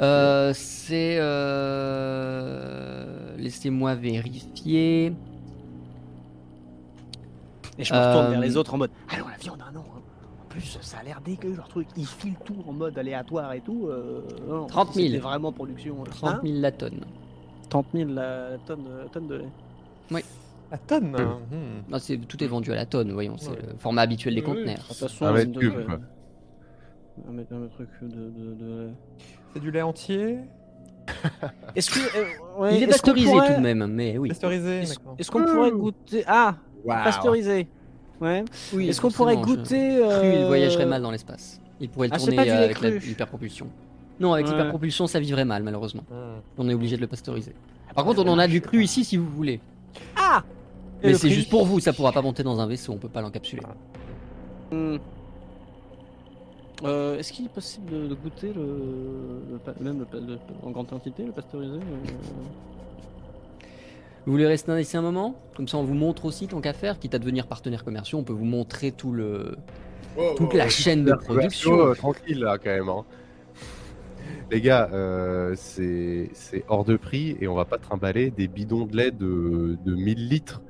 [0.00, 1.18] Euh, c'est.
[1.20, 5.12] euh, Laissez-moi vérifier.
[7.78, 9.80] Et je me retourne Euh, vers les autres en mode Alors, la viande, ah non
[9.96, 10.00] hein.
[10.42, 11.88] En plus, ça a l'air dégueu, leur truc.
[11.96, 13.86] Ils filent tout en mode aléatoire et tout.
[13.88, 15.06] euh, non, 30 000.
[15.06, 16.02] C'était vraiment production.
[16.02, 17.00] euh, 30 hein 000 la tonne.
[17.70, 19.48] 30 000 la, tonne, tonne de lait.
[20.70, 21.24] La tonne Euh.
[21.24, 21.90] hmm.
[21.90, 23.58] Non, c'est tout est vendu à la tonne, voyons, c'est Ouais.
[23.72, 24.76] le format habituel des Oui, conteneurs.
[24.76, 26.00] De toute façon, Un un mètre de- cube, quoi.
[27.28, 28.90] Un mètre, un mètre cube de, de, de-
[29.52, 30.38] C'est du lait entier
[31.76, 31.98] Est-ce que.
[32.00, 34.28] euh, ouais, Il est est-ce qu'on pasteurisé pourrait- tout de même, mais oui.
[34.30, 35.14] Pasteurisé, Est-ce d'accord.
[35.18, 36.24] est-ce qu'on pourrait goûter.
[36.26, 36.56] Ah
[36.86, 37.68] Pasteurisé
[38.20, 38.44] Ouais.
[38.72, 40.00] Oui, Est-ce qu'on pourrait forcément, je- goûter.
[40.00, 41.60] Cru, il euh, voyagerait mal dans l'espace.
[41.80, 42.98] Il pourrait le Ah, c'est tourner pas du euh, lait avec la- cru.
[43.00, 43.66] l'hyperpropulsion.
[44.20, 44.52] Non, avec Ouais.
[44.52, 46.04] l'hyperpropulsion, ça vivrait mal, malheureusement.
[46.10, 46.40] Hmm.
[46.56, 47.54] On est obligé de le pasteuriser.
[47.94, 49.60] Par contre, on en a du cru ici si vous voulez.
[50.16, 50.42] Ah
[51.02, 52.98] Et Mais c'est prix juste pour vous, ça pourra pas monter dans un vaisseau, on
[52.98, 53.62] peut pas l'encapsuler.
[54.70, 54.96] Hmm.
[56.84, 60.88] Euh, Est-ce qu'il est possible de, de goûter le, même le pa- le- en grande
[60.88, 61.78] quantité le pasteurisé euh,
[64.26, 65.36] Vous voulez rester ici un moment?
[65.56, 68.24] Comme ça, on vous montre aussi tant qu'à faire, quitte à devenir partenaire commerciaux, on
[68.24, 69.56] peut vous montrer tout le...
[70.36, 71.78] toute la chaîne de production.
[71.78, 72.88] Euh, tranquille là quand même.
[72.88, 73.04] hein.
[74.50, 76.30] Les gars, euh, c'est
[76.68, 80.28] hors de prix et on va pas trimballer des bidons de lait de, de 1000
[80.28, 80.62] litres.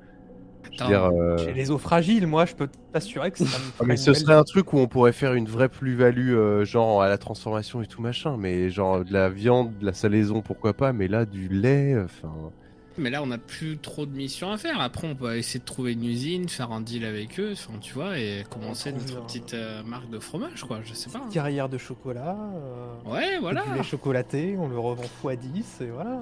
[0.81, 4.13] Euh, J'ai les eaux fragiles, moi, je peux t'assurer que ça me ah, mais ce
[4.13, 7.19] belle- serait un truc où on pourrait faire une vraie plus-value, euh, genre à la
[7.19, 8.37] transformation et tout machin.
[8.37, 10.93] Mais genre de la viande, de la salaison, pourquoi pas.
[10.93, 12.53] Mais là, du lait, enfin.
[12.97, 14.81] Mais là, on n'a plus trop de missions à faire.
[14.81, 17.93] Après, on peut essayer de trouver une usine, faire un deal avec eux, enfin, tu
[17.95, 20.79] vois, et commencer notre un- petite euh, marque de fromage, quoi.
[20.85, 21.19] Je sais pas.
[21.19, 21.29] hein.
[21.33, 22.37] Carrière de chocolat.
[22.55, 23.65] euh, Ouais, voilà.
[23.65, 26.21] Du lait chocolaté, on le revend x10 et voilà.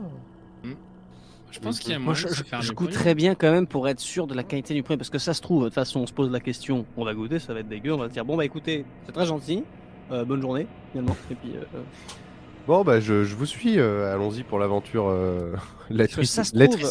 [1.51, 3.87] Je pense qu'il y a Moi, moyen je, je, je goûterais bien quand même pour
[3.87, 6.01] être sûr de la qualité du produit, parce que ça se trouve, de toute façon,
[6.01, 8.15] on se pose la question, on va goûter, ça va être dégueu, on va se
[8.15, 9.63] dire, bon bah écoutez, c'est très gentil,
[10.11, 11.51] euh, bonne journée, finalement, et puis...
[12.67, 13.79] Bon, bah je, je vous suis.
[13.79, 15.57] euh, Allons-y pour l'aventure euh,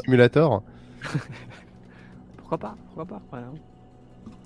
[0.06, 0.64] Simulator.
[2.38, 3.48] pourquoi pas, pourquoi pas, voilà.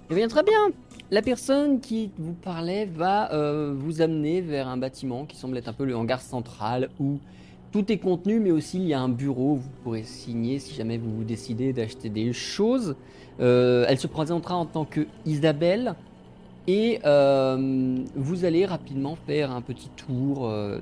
[0.09, 0.69] Eh bien, très bien.
[1.09, 5.67] La personne qui vous parlait va euh, vous amener vers un bâtiment qui semble être
[5.67, 7.19] un peu le hangar central où
[7.71, 10.75] tout est contenu, mais aussi il y a un bureau où vous pourrez signer si
[10.75, 12.95] jamais vous décidez d'acheter des choses.
[13.39, 15.95] Euh, elle se présentera en tant que Isabelle
[16.67, 20.79] et euh, vous allez rapidement faire un petit tour euh,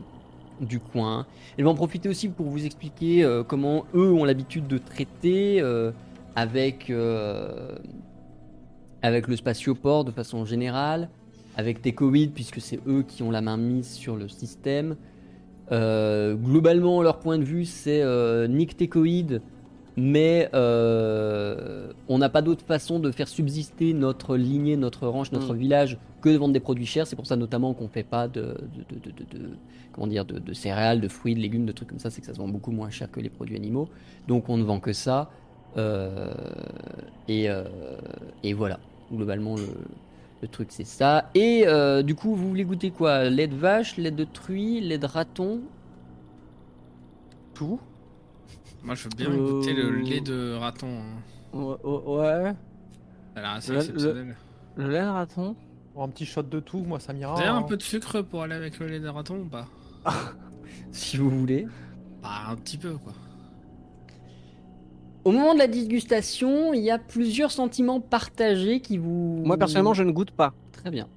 [0.61, 1.25] du coin.
[1.57, 5.61] Elle va en profiter aussi pour vous expliquer euh, comment eux ont l'habitude de traiter
[5.61, 5.91] euh,
[6.35, 7.75] avec euh,
[9.01, 11.09] avec le spatioport de façon générale,
[11.57, 14.95] avec Tecoid, puisque c'est eux qui ont la main mise sur le système.
[15.71, 18.03] Globalement, leur point de vue, c'est
[18.47, 19.41] Nick Tecoid,
[19.95, 25.53] mais euh, on n'a pas d'autre façon de faire subsister notre lignée, notre ranch, notre
[25.53, 25.57] Mm.
[25.57, 27.05] village que de vendre des produits chers.
[27.07, 29.49] C'est pour ça notamment qu'on fait pas de, de, de- de- de- de-
[29.91, 32.09] comment dire, de, céréales, de fruits, de légumes, de trucs comme ça.
[32.09, 33.87] C'est que ça se vend beaucoup moins cher que les produits animaux.
[34.27, 35.29] Donc on ne vend que ça.
[35.77, 36.33] Euh,
[37.27, 37.63] et, euh,
[38.43, 38.79] et voilà,
[39.11, 39.67] globalement le,
[40.41, 41.29] le truc c'est ça.
[41.35, 41.65] Et
[42.03, 43.29] du coup, vous voulez goûter quoi?
[43.29, 45.61] Lait de vache, lait de truie, lait de raton?
[47.53, 47.79] Tout?
[48.83, 50.87] Moi, je veux bien Euh, goûter le lait de raton.
[50.87, 51.57] hein.
[51.57, 51.75] Ouais.
[51.85, 52.53] ouais.
[53.33, 54.35] Ça a l'air assez Le- exceptionnel.
[54.75, 55.55] Le lait de raton
[55.93, 57.33] Pour un petit shot de tout, moi ça m'ira.
[57.35, 57.61] Vous avez un hein.
[57.63, 59.67] peu de sucre pour aller avec le lait de raton ou pas
[60.91, 61.67] Si vous voulez.
[62.21, 63.13] Bah, un petit peu, quoi.
[65.23, 69.41] Au moment de la dégustation, il y a plusieurs sentiments partagés qui vous.
[69.45, 70.53] Moi personnellement, je ne goûte pas.
[70.73, 71.07] Très bien.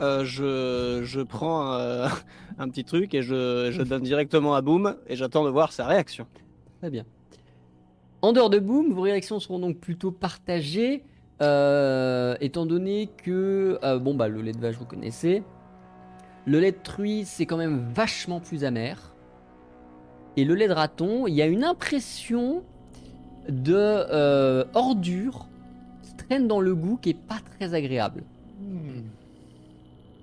[0.00, 2.08] Euh, je, je prends euh,
[2.58, 5.86] un petit truc et je, je donne directement à Boom et j'attends de voir sa
[5.86, 6.26] réaction.
[6.82, 7.04] Très bien.
[8.22, 11.04] En dehors de Boom, vos réactions seront donc plutôt partagées,
[11.40, 15.44] euh, étant donné que euh, bon bah le lait de vache vous connaissez,
[16.44, 19.14] le lait de truie c'est quand même vachement plus amer,
[20.36, 22.64] et le lait de raton, il y a une impression
[23.48, 25.46] de euh, ordure
[26.02, 28.24] qui traîne dans le goût qui est pas très agréable.
[28.60, 29.02] Mmh.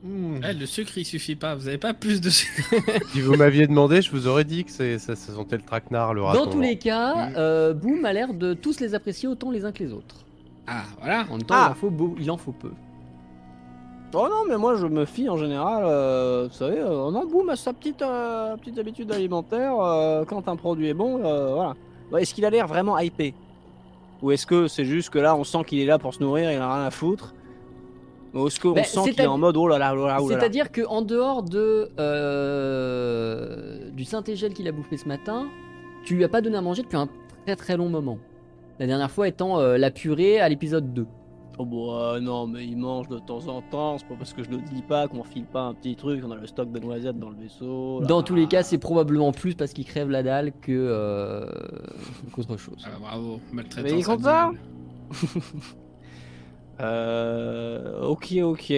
[0.03, 0.39] Mmh.
[0.49, 1.55] Eh, le sucre, il suffit pas.
[1.55, 2.73] Vous avez pas plus de sucre
[3.11, 6.13] Si vous m'aviez demandé, je vous aurais dit que c'est, ça, ça sentait le traquenard,
[6.13, 6.45] le raton.
[6.45, 7.33] Dans tous les cas, Mm.
[7.37, 10.15] euh, Boom a l'air de tous les apprécier autant les uns que les autres.
[10.67, 11.25] Ah, voilà.
[11.29, 11.65] En même temps, Ah.
[11.69, 12.71] il, en faut beau- il en faut peu.
[14.13, 17.49] Oh non, mais moi je me fie en général, euh, vous savez, euh, non, Boom
[17.49, 19.73] a sa petite, euh, petite habitude alimentaire.
[19.79, 21.75] euh, quand un produit est bon, euh, voilà.
[22.17, 23.35] Est-ce qu'il a l'air vraiment hypé?
[24.23, 26.51] Ou est-ce que c'est juste que là on sent qu'il est là pour se nourrir,
[26.51, 27.33] il en a rien à foutre
[28.33, 30.29] Qu'on Ben, sent qu'il est en mode oh là là, oh là oh.
[30.29, 35.47] C'est-à-dire que en dehors de euh, du Saint-Égel qu'il a bouffé ce matin,
[36.03, 37.09] tu lui as pas donné à manger depuis un
[37.45, 38.19] très très long moment.
[38.79, 41.05] La dernière fois étant euh, la purée à l'épisode 2.
[41.61, 44.43] Oh bah euh, non, mais il mange de temps en temps, c'est pas parce que
[44.43, 46.79] je le dis pas qu'on file pas un petit truc, on a le stock de
[46.79, 47.99] noisettes dans le vaisseau.
[47.99, 48.07] là.
[48.07, 51.45] Dans tous les cas, c'est probablement plus parce qu'il crève la dalle que euh,
[52.31, 52.81] qu'autre chose.
[52.85, 53.41] Ah, bravo.
[53.51, 53.91] Maltraitance.
[53.91, 54.55] Mais il ça animale.
[56.81, 58.73] Euh, ok, ok.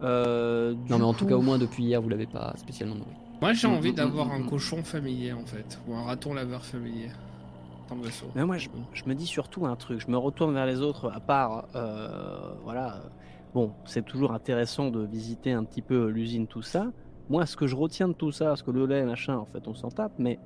[0.00, 3.16] Euh, Non mais en tout cas au moins depuis hier vous l'avez pas spécialement nourri.
[3.40, 5.80] Moi, j'ai Mm, envie mm, d'avoir mm, un cochon familier, en fait.
[5.86, 7.10] Ou un raton laveur familier.
[8.34, 10.00] Mais moi, je, je me dis surtout un truc.
[10.00, 13.00] Je me retourne vers les autres, à part, euh, voilà.
[13.54, 16.88] Bon, c'est toujours intéressant de visiter un petit peu l'usine, tout ça.
[17.30, 19.66] Moi, ce que je retiens de tout ça, parce que le lait, machin, en fait,
[19.68, 20.38] on s'en tape, mais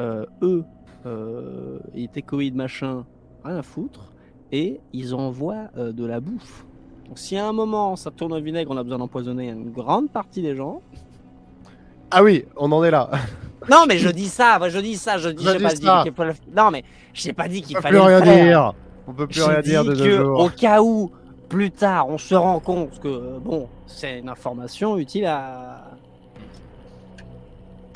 [0.00, 0.64] euh, eux,
[1.06, 3.06] euh, et Tecoïd, machin,
[3.44, 4.11] rien à foutre,
[4.52, 6.64] et ils envoient euh, de la bouffe.
[7.08, 10.10] Donc, si à un moment ça tourne au vinaigre, on a besoin d'empoisonner une grande
[10.10, 10.80] partie des gens.
[12.10, 13.10] Ah oui, on en est là.
[13.70, 16.72] Non, mais je dis ça, je dis ça, je dis, Je pas dit fallait- Non,
[16.72, 16.82] mais
[17.14, 17.98] j'ai pas dit qu'il On peut fallait.
[18.00, 18.44] plus le rien faire.
[18.44, 18.74] dire.
[19.06, 20.20] On peut plus rien dire de que.
[20.20, 21.12] Au cas où,
[21.48, 25.84] plus tard, on se rend compte que, euh, bon, c'est une information utile à.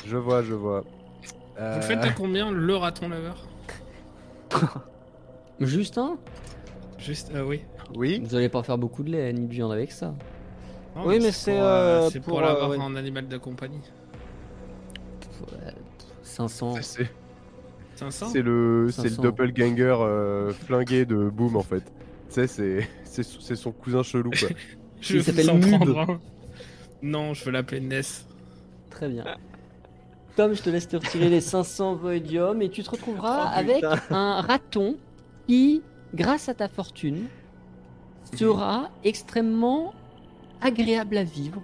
[0.05, 0.83] Je vois, je vois.
[0.83, 3.39] Vous Euh, le faites à combien, le raton laveur?
[5.61, 6.19] Justin,
[6.99, 7.63] Juste, euh, oui.
[7.95, 8.21] Oui.
[8.25, 10.15] vous allez pas faire beaucoup de lait ni de viande avec ça.
[10.97, 12.83] Non, Oui, mais c'est, pour, euh, c'est pour, pour, l'avoir euh, ouais.
[12.83, 13.81] en animal de compagnie.
[15.41, 15.73] Ouais,
[16.23, 16.77] 500.
[16.83, 17.09] C'est
[17.97, 19.23] 500 c'est le, c'est le 500.
[19.23, 21.85] doppelganger euh, flingué de Boom en fait.
[21.85, 24.49] Tu sais, c'est, c'est, c'est son cousin chelou quoi.
[25.01, 26.21] Je Il vais s'appelle un.
[27.03, 28.27] Non, je veux l'appeler Ness.
[28.91, 29.25] Très bien.
[30.37, 33.85] Tom, je te laisse te retirer les 500 voidium et tu te retrouveras Oh, avec
[34.11, 34.97] un raton
[35.47, 35.83] qui,
[36.15, 37.27] grâce à ta fortune,
[38.35, 39.95] sera extrêmement
[40.61, 41.63] agréable à vivre.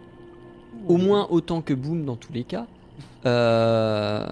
[0.88, 2.66] Au moins autant que Boom dans tous les cas.
[3.26, 4.24] Euh,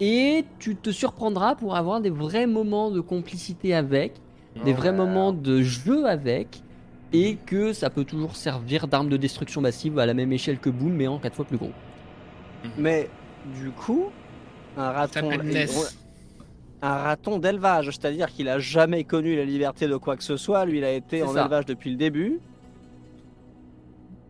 [0.00, 4.14] Et tu te surprendras pour avoir des vrais moments de complicité avec,
[4.64, 6.62] des vrais moments de jeu avec,
[7.12, 10.70] et que ça peut toujours servir d'arme de destruction massive à la même échelle que
[10.70, 11.72] Boom, mais en 4 fois plus gros.
[12.76, 13.08] Mais,
[13.58, 14.06] du coup,
[14.76, 15.30] un Ça raton.
[16.82, 20.64] Un raton d'élevage, c'est-à-dire qu'il a jamais connu la liberté de quoi que ce soit.
[20.66, 21.42] Lui, il a été en ça.
[21.42, 22.38] élevage depuis le début.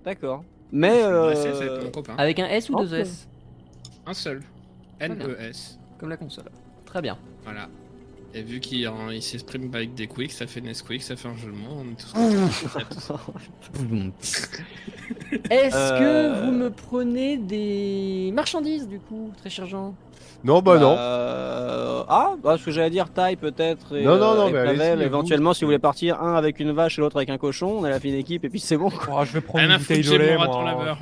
[0.05, 0.45] D'accord.
[0.73, 1.03] Mais.
[1.03, 2.15] Euh, copain.
[2.19, 2.95] Avec un S ou deux.
[2.95, 3.29] S?
[4.07, 4.41] Un seul.
[5.01, 5.79] N-E-S.
[5.99, 6.45] Comme la console.
[6.85, 7.19] Très bien.
[7.45, 7.69] Voilà.
[8.35, 8.89] Et vu qu'il
[9.23, 11.79] s'exprime avec des quicks, ça fait Nesquik, ça fait un jeu de mots.
[11.81, 12.13] On est tous
[15.51, 15.99] Est-ce Euh.
[15.99, 19.95] que vous me prenez des marchandises du coup, très cher Jean?
[20.45, 20.95] Non, bah non.
[20.99, 23.97] Euh, Ah, bah, ce que j'allais dire, taille peut-être.
[23.97, 26.35] et, Non, non, euh, non, et mais Pavel, allez-y, éventuellement, si vous voulez partir, un
[26.37, 28.61] avec une vache et l'autre avec un cochon, on a la fine équipe et puis
[28.61, 28.91] c'est bon.
[28.91, 29.19] quoi.
[29.21, 30.35] Oh, je vais prendre Rien une à foutre, bouteille de j'ai lait.
[30.35, 30.71] mon raton moi.
[30.71, 30.99] laveur.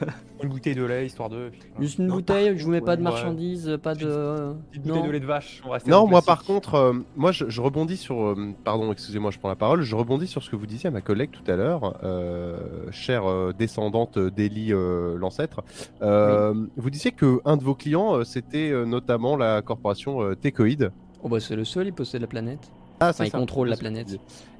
[0.42, 1.50] Une bouteille de lait, histoire de.
[1.80, 3.10] Juste une bouteille, je vous mets pas de Ouais.
[3.10, 4.54] marchandises, pas de.
[4.70, 5.06] Petite bouteille Non.
[5.06, 5.60] de lait de vache.
[5.64, 8.92] on va rester Non, moi par contre, euh, moi je, je rebondis sur, euh, pardon,
[8.92, 11.30] excusez-moi, je prends la parole, je rebondis sur ce que vous disiez à ma collègue
[11.32, 12.56] tout à l'heure, euh,
[12.92, 15.62] chère euh, descendante d'Eli euh, l'ancêtre.
[16.02, 20.34] Euh, Vous disiez que un de vos clients, euh, c'était euh, notamment la corporation euh,
[20.36, 20.92] Tecoid.
[21.22, 22.70] Oh bah c'est le seul, il possède la planète.
[23.00, 24.16] Ah, Enfin, il contrôle la planète.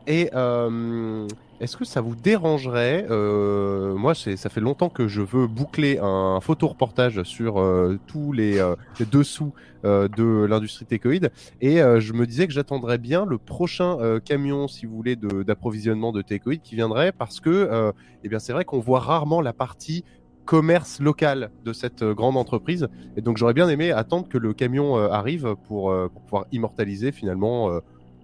[0.08, 1.28] Et euh,
[1.60, 6.40] est-ce que ça vous dérangerait euh, Moi, ça fait longtemps que je veux boucler un
[6.40, 8.58] photoreportage sur euh, tous les,
[9.12, 9.52] dessous
[9.84, 11.30] de l'industrie técoïde.
[11.60, 16.10] Et je me disais que j'attendrais bien le prochain camion, si vous voulez, de- d'approvisionnement
[16.10, 17.92] de, técoïde qui viendrait parce que,
[18.24, 20.04] eh c'est vrai qu'on voit rarement la partie
[20.46, 22.88] commerce local de cette grande entreprise.
[23.16, 25.94] Et donc, j'aurais bien aimé attendre que le camion arrive pour,
[26.24, 27.70] pouvoir immortaliser finalement,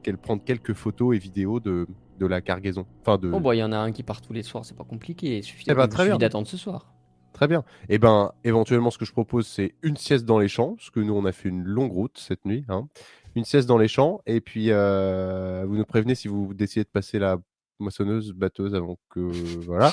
[0.04, 1.86] quel- prendre quelques photos et vidéos de,
[2.20, 2.86] de la cargaison.
[3.00, 4.76] Enfin, de, Oh bah il y en a un qui part tous les soirs, c'est
[4.76, 6.92] pas compliqué, il suffit, Eh ben, il suffit d'attendre ce soir.
[7.32, 7.64] Très bien.
[7.88, 11.00] Et ben, éventuellement, ce que je propose, c'est une sieste dans les champs, parce que
[11.00, 12.64] nous, on a fait une longue route cette nuit.
[12.68, 12.86] Hein.
[13.34, 16.88] Une sieste dans les champs, et puis euh, vous nous prévenez si vous décidez de
[16.88, 17.38] passer la
[17.80, 19.18] moissonneuse, batteuse avant que
[19.66, 19.90] voilà.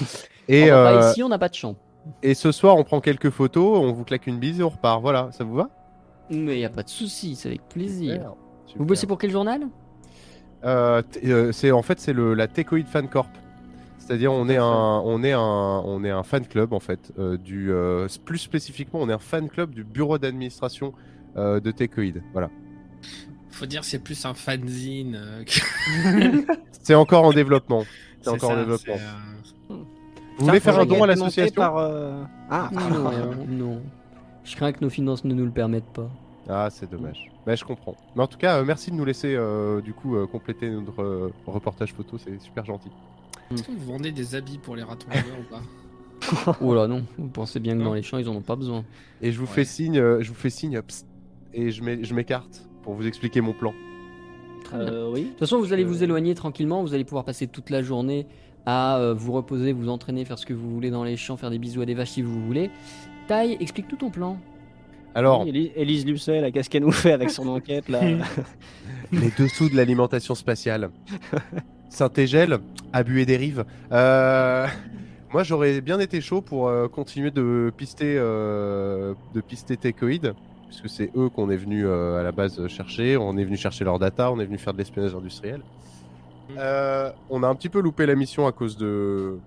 [0.48, 1.76] Et, euh, pas ici, on n'a pas de champ.
[2.22, 5.02] et ce soir, on prend quelques photos, on vous claque une bise et on repart.
[5.02, 5.70] Voilà, ça vous va?
[6.30, 8.36] Mais y a pas de souci, c'est avec plaisir.
[8.68, 9.68] Super, Vous bossez pour quel journal?
[10.64, 13.30] C'est en fait c'est le la Tecoid Fan Corp.
[13.98, 14.66] C'est-à-dire on est un
[15.06, 15.40] on est un
[15.86, 19.20] on est un fan club en fait euh, du euh, plus spécifiquement on est un
[19.20, 20.94] fan club du bureau d'administration
[21.38, 22.22] euh, de Tecoid.
[22.34, 22.50] Voilà.
[23.52, 25.16] Faut dire c'est plus un fanzine.
[25.16, 26.46] euh, que-
[26.84, 27.86] C'est encore en développement.
[28.22, 28.96] C'est encore en développement.
[29.70, 29.76] euh,
[30.40, 31.62] Vous voulez faire un don à l'association?
[31.78, 33.82] Euh, Ah, Non, non.
[34.44, 36.10] Je crains que nos finances ne nous le permettent pas.
[36.50, 37.30] Ah c'est dommage.
[37.46, 37.96] Mais je comprends.
[38.16, 41.02] Mais en tout cas euh, merci de nous laisser euh, du coup euh, compléter notre
[41.02, 42.18] euh, reportage photo.
[42.18, 42.90] C'est super gentil.
[43.52, 47.04] Est-ce que vous vendez des habits pour les ratons laveurs ou pas Oh là non,
[47.18, 47.86] vous pensez bien que Non.
[47.86, 48.84] dans les champs ils en ont pas besoin.
[49.22, 49.52] Et je vous Ouais.
[49.52, 51.06] fais signe euh, je vous fais signe psst,
[51.54, 53.74] et je m'é- je m'écarte pour vous expliquer mon plan.
[54.64, 54.94] Très bien.
[54.94, 55.24] euh, oui.
[55.24, 57.82] De toute façon, vous allez Euh, vous éloigner tranquillement, vous allez pouvoir passer toute la
[57.82, 58.26] journée
[58.66, 61.50] à euh, vous reposer, vous entraîner, faire ce que vous voulez dans les champs, faire
[61.50, 62.70] des bisous à des vaches si vous voulez.
[63.28, 64.38] Taille, explique tout ton plan.
[65.14, 68.00] Alors Oui, Éli- Élise Lucet, là, qu'est-ce qu'elle nous fait avec son enquête là
[69.12, 70.90] les dessous de l'alimentation spatiale.
[71.90, 72.60] Saint-Égel,
[72.94, 73.66] abus et dérive.
[73.92, 74.66] Euh,
[75.34, 80.34] moi, j'aurais bien été chaud pour euh, continuer de pister, euh, de pister Tecoid,
[80.68, 83.18] puisque c'est eux qu'on est venu euh, à la base chercher.
[83.18, 85.62] On est venu chercher leurs data, on est venu faire de l'espionnage industriel.
[86.58, 89.38] Euh, on a un petit peu loupé la mission à cause de,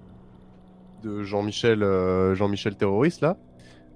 [1.02, 3.36] de Jean-Michel, euh, Jean-Michel terroriste là.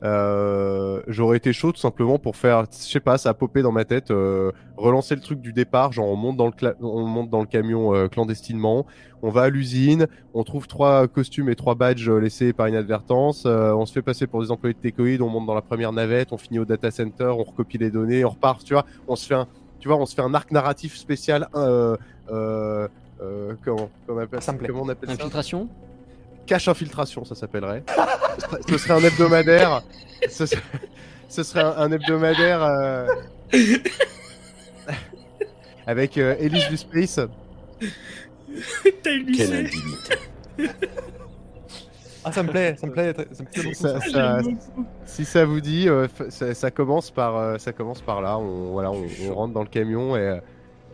[0.04, 3.72] Euh, j'aurais été chaud tout simplement pour faire, je sais pas, ça a popé dans
[3.72, 7.04] ma tête, euh, relancer le truc du départ, genre on monte dans le, cla- on
[7.04, 8.86] monte dans le camion euh, clandestinement,
[9.22, 13.42] on va à l'usine, on trouve trois costumes et trois badges euh, laissés par inadvertance,
[13.44, 15.92] euh, on se fait passer pour des employés de Tecoid, on monte dans la première
[15.92, 19.16] navette, on finit au data center, on recopie les données, on repart, tu vois, on
[19.16, 19.48] se fait un,
[19.80, 21.96] tu vois, on se fait un arc narratif spécial, euh,
[22.30, 22.86] euh,
[23.20, 24.54] euh, comment, comment on appelle Ça?
[24.54, 25.14] Comment on appelle ça?
[25.16, 25.68] Infiltration
[26.48, 27.84] Cache infiltration, ça s'appellerait.
[28.68, 29.82] ce, serait, un hebdomadaire.
[30.28, 30.62] Ce serait,
[31.28, 33.06] ce serait un, un hebdomadaire euh,
[35.86, 37.20] avec euh, Elise du Space.
[39.02, 40.16] T'as une Quelle indignité.
[42.24, 43.74] Ah, ça me plaît, ça me plaît, ça me plaît beaucoup.
[43.74, 44.10] Ça- ça.
[44.10, 44.40] ça-
[45.06, 48.38] si ça vous dit, euh, ça, ça commence par, euh, ça commence par là.
[48.38, 50.40] On, voilà, on, on rentre dans le camion et,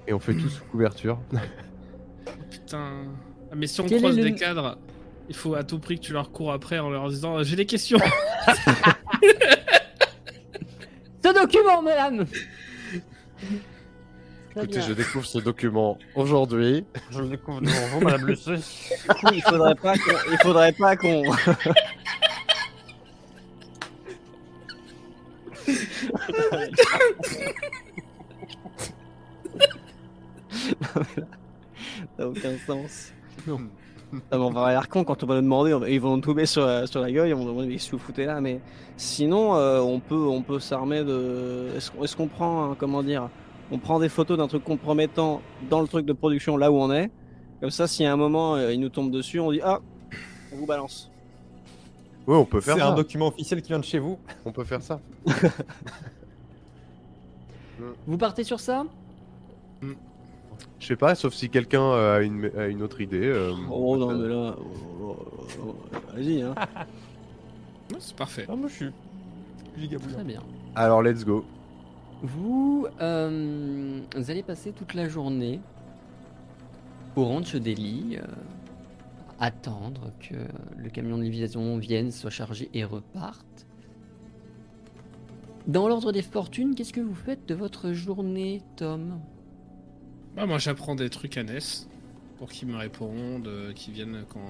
[0.07, 1.19] et on fait tout sous couverture.
[2.51, 2.89] Putain.
[3.51, 4.79] Ah, mais si on Quel croise le- des cadres,
[5.29, 7.67] il faut à tout prix que tu leur cours après en leur disant J'ai des
[7.67, 7.99] questions
[11.25, 12.27] Ce document, madame
[14.57, 16.85] Écoutez, je découvre ce document aujourd'hui.
[17.11, 20.13] Je le découvre devant vous, madame coup, il faudrait pas qu'on.
[20.31, 21.25] Il faudrait pas qu'on.
[30.87, 31.01] Ça
[32.19, 33.13] n'a aucun sens.
[33.47, 33.61] Non.
[34.31, 36.23] Ça va avoir l'air con quand on va nous demander, on va- ils vont nous
[36.23, 38.61] tomber sur la, sur la gueule, ils vont nous demander mais vous foutez là, mais
[38.97, 41.69] sinon euh, on peut on peut s'armer de.
[41.77, 43.29] Est-ce qu'on prend un- comment dire
[43.71, 45.41] On prend des photos d'un truc compromettant
[45.71, 47.11] dans le truc de production là où on est.
[47.61, 49.81] Comme ça, si à un moment euh, il nous tombe dessus, on dit ah,
[50.53, 51.11] on vous balance.
[52.27, 54.19] Oui, on peut faire C'est un document officiel qui vient de chez vous.
[54.47, 54.99] On peut faire ça.
[58.07, 58.85] Vous partez sur ça?
[60.85, 63.25] Je sais pas, sauf si quelqu'un euh, a une, a une autre idée.
[63.25, 65.17] euh, Oh non mais là, oh, oh,
[65.63, 65.77] oh,
[66.15, 66.55] vas-y hein.
[67.99, 68.45] C'est parfait.
[68.51, 68.91] Ah, moi je suis.
[69.79, 70.15] Gigabouillard.
[70.17, 70.43] Très bien.
[70.75, 71.43] Alors, let's go.
[72.23, 75.63] Vous, euh, vous allez passer toute la journée
[77.17, 78.27] au ranch d'Eli, euh,
[79.39, 80.35] attendre que
[80.77, 83.67] le camion de livraison vienne, soit chargé et reparte.
[85.67, 89.19] Dans l'ordre des fortunes, qu'est-ce que vous faites de votre journée, Tom?
[90.37, 91.89] Bah, moi, j'apprends des trucs à Ness
[92.39, 94.41] pour qu'il me réponde, euh, qu'il vienne quand,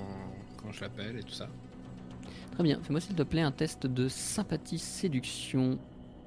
[0.62, 1.48] quand je l'appelle et tout ça.
[2.52, 5.78] Très bien, fais-moi s'il te plaît un test de sympathie séduction.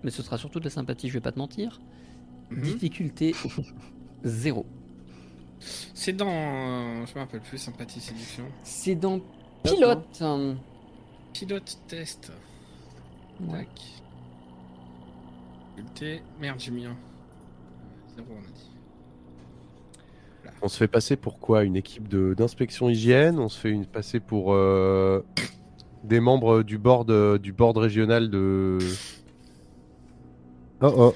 [0.03, 1.80] Mais ce sera surtout de la sympathie, je vais pas te mentir.
[2.51, 2.62] Mhm.
[2.62, 3.34] Difficulté
[4.24, 4.66] 0.
[5.60, 6.28] C'est dans.
[6.30, 8.45] euh, je me rappelle plus, sympathie séduction.
[8.62, 9.20] C'est dans
[9.64, 10.24] pilote.
[11.34, 12.32] Pilote test.
[13.39, 13.60] Ouais.
[13.66, 13.70] Tac.
[15.76, 16.22] Difficulté.
[16.39, 16.95] Merde, j'ai mis un.
[18.16, 18.70] Zéro, on a dit.
[20.62, 21.64] On se fait passer pour quoi?
[21.64, 23.39] Une équipe de- d'inspection hygiène?
[23.39, 25.22] On se fait une, passer pour euh,
[26.03, 28.78] des membres du board, du board régional de.
[30.82, 31.14] Oh oh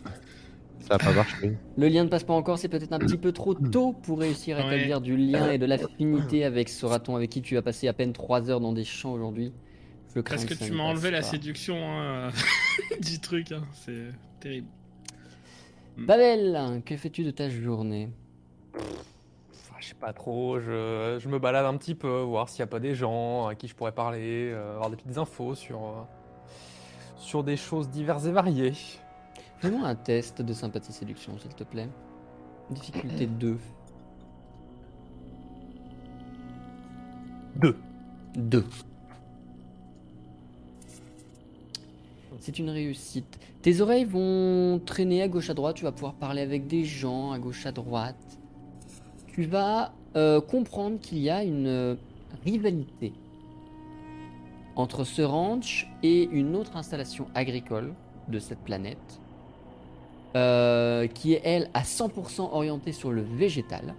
[0.80, 1.58] Ça a pas marché.
[1.78, 4.58] Le lien ne passe pas encore, c'est peut-être un petit peu trop tôt pour réussir
[4.60, 4.76] à Ouais.
[4.78, 7.94] établir du lien et de l'affinité avec ce raton avec qui tu as passé à
[7.94, 9.54] peine 3 heures dans des champs aujourd'hui?
[10.16, 11.24] Je crains Parce que ça tu m'as enlevé la pas.
[11.24, 12.30] séduction hein,
[13.02, 13.64] du truc, hein.
[13.74, 14.08] c'est
[14.39, 14.68] terrible.
[15.98, 18.10] Babel, que fais-tu de ta journée?
[19.82, 22.72] Je sais pas trop, je, je me balade un petit peu, voir s'il n'y a
[22.72, 26.04] pas des gens à qui je pourrais parler, euh, avoir des petites infos sur, euh,
[27.18, 28.74] sur des choses diverses et variées.
[29.58, 31.90] Fais-moi un test de sympathie séduction, s'il te plaît.
[32.70, 33.58] Difficulté 2.
[37.58, 37.78] 2.
[38.36, 38.66] 2.
[42.40, 43.40] C'est une réussite.
[43.62, 47.32] Tes oreilles vont traîner à gauche à droite, tu vas pouvoir parler avec des gens
[47.32, 48.41] à gauche à droite.
[49.34, 51.96] Tu vas euh, comprendre qu'il y a une euh,
[52.44, 53.14] rivalité
[54.76, 57.94] entre ce ranch et une autre installation agricole
[58.28, 59.22] de cette planète,
[60.36, 63.96] euh, qui est elle à 100% orientée sur le végétal.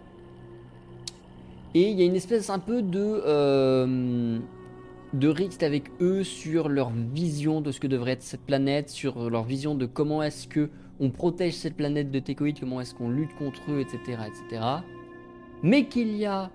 [1.75, 4.43] Et il y a une espèce un peu de,
[5.15, 9.45] de avec eux sur leur vision de ce que devrait être cette planète, sur leur
[9.45, 10.69] vision de comment est-ce que
[11.01, 14.61] on protège cette planète de técoïdes, comment est-ce qu'on lutte contre eux, etc., etc.
[15.63, 16.51] Mais qu'il y a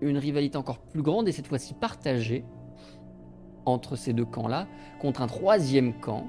[0.00, 2.44] une rivalité encore plus grande et cette fois-ci partagée
[3.66, 4.66] entre ces deux camps-là
[5.00, 6.26] contre un troisième camp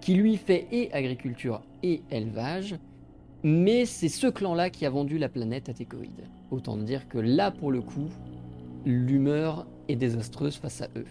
[0.00, 2.76] qui lui fait et agriculture et élevage,
[3.42, 6.28] mais c'est ce clan-là qui a vendu la planète à Técoïdes.
[6.50, 8.08] Autant dire que là, pour le coup,
[8.84, 11.06] l'humeur est désastreuse face à eux.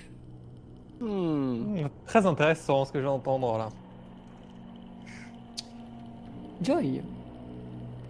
[1.00, 1.82] Hmm.
[1.84, 3.70] Hmm, Très intéressant ce que je vais entendre là.
[6.62, 7.02] Joy,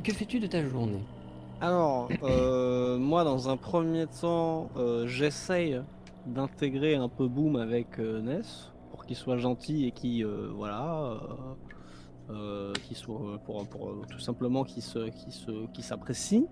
[0.03, 1.01] que fais-tu de ta journée?
[1.61, 5.81] Alors, euh, moi, dans un premier temps, euh, j'essaye
[6.25, 11.17] d'intégrer un peu Boom avec euh, Ness pour qu'il soit gentil et qu'il, euh, voilà,
[12.83, 13.65] qu'il soit pour,
[14.09, 16.45] tout simplement s'apprécie.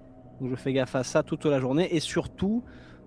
[0.44, 2.64] Je fais gaffe à ça toute la journée et surtout,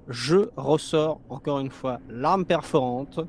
[0.09, 3.21] je ressors encore une fois l'arme perforante,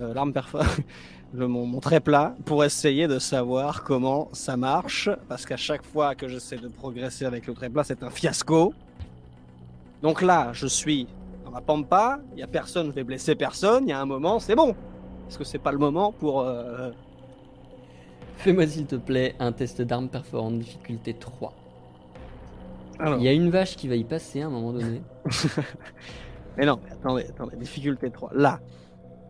[0.00, 0.80] l'arme perforante.
[1.34, 5.10] le, mon, mon très plat pour essayer de savoir comment ça marche.
[5.28, 8.72] Parce qu'à chaque fois que j'essaie de progresser avec le très plat c'est un fiasco.
[10.02, 11.06] Donc là je suis
[11.44, 12.20] dans la pampa.
[12.34, 13.84] Il y a personne je vais blesser personne.
[13.86, 14.74] Il y a un moment c'est bon.
[15.28, 16.90] Est-ce que c'est pas le moment pour euh,
[18.36, 21.52] Fais-moi s'il te plaît un test d'arme performante difficulté 3.
[22.98, 23.18] alors.
[23.18, 25.02] Il y a une vache qui va y passer à un moment donné.
[26.56, 28.60] mais non mais attendez attendez difficulté 3 là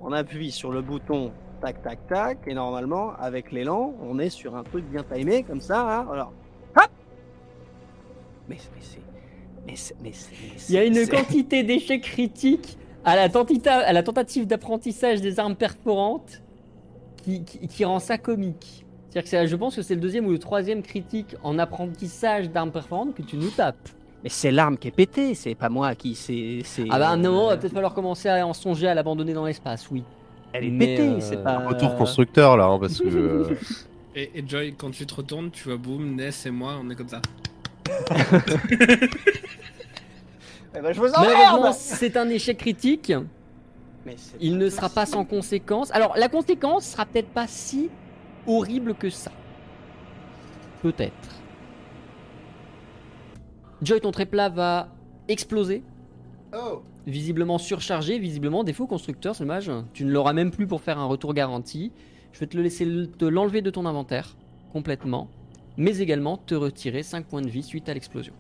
[0.01, 4.57] on appuie sur le bouton tac tac tac et normalement avec l'élan on est sur
[4.57, 6.33] un truc bien timé comme ça hein, alors
[6.77, 6.91] hop
[8.49, 9.01] mais, mais c'est
[9.67, 13.85] mais c'est mais c'est mais Il y a une quantité d'échecs critiques à la, tentita-
[13.85, 16.43] à la tentative d'apprentissage des armes perforantes
[17.23, 18.85] qui, qui- qui rend ça comique.
[19.11, 22.73] C'est-à-dire que je pense que c'est le deuxième ou le troisième critique en apprentissage d'armes
[22.73, 23.89] perforantes que tu nous tapes.
[24.23, 26.15] Mais c'est l'arme qui est pétée, c'est pas moi qui.
[26.15, 26.59] C'est.
[26.91, 29.91] Ah bah il euh, va peut-être falloir commencer à en songer à l'abandonner dans l'espace,
[29.91, 30.03] oui.
[30.53, 31.59] Elle est mais, pétée, euh, c'est pas.
[31.67, 33.09] Retour constructeur là, hein, parce que.
[33.09, 33.55] euh,
[34.17, 36.97] Et, et Joy, quand tu te retournes, tu vois Boom, Ness et moi, on est
[36.97, 37.21] comme ça.
[40.77, 43.13] Eh ben, je vous emmerde c'est un échec critique.
[44.05, 45.91] Mais c'est Il pas ne sera pas sans conséquence.
[45.93, 47.91] Alors, la conséquence sera peut-être pas si
[48.47, 49.33] horrible que ça.
[50.83, 51.13] Peut-être.
[53.83, 54.89] Joy, ton tréplat va
[55.27, 55.83] exploser.
[57.09, 59.73] Visiblement surchargé, visiblement défaut constructeur, c'est dommage.
[59.95, 61.91] Tu ne l'auras même plus pour faire un retour garanti.
[62.33, 62.85] Je vais te le laisser
[63.19, 64.37] te l'enlever de ton inventaire
[64.75, 65.31] complètement,
[65.79, 68.35] mais également te retirer 5 points de vie suite à l'explosion.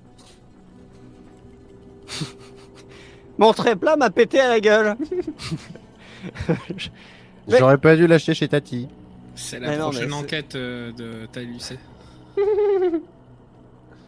[3.39, 4.97] Mon très plat m'a pété à la gueule
[7.49, 8.87] J'aurais pas dû l'acheter chez Tati.
[9.35, 11.79] C'est la Mais prochaine enquête euh, de ta Lucé.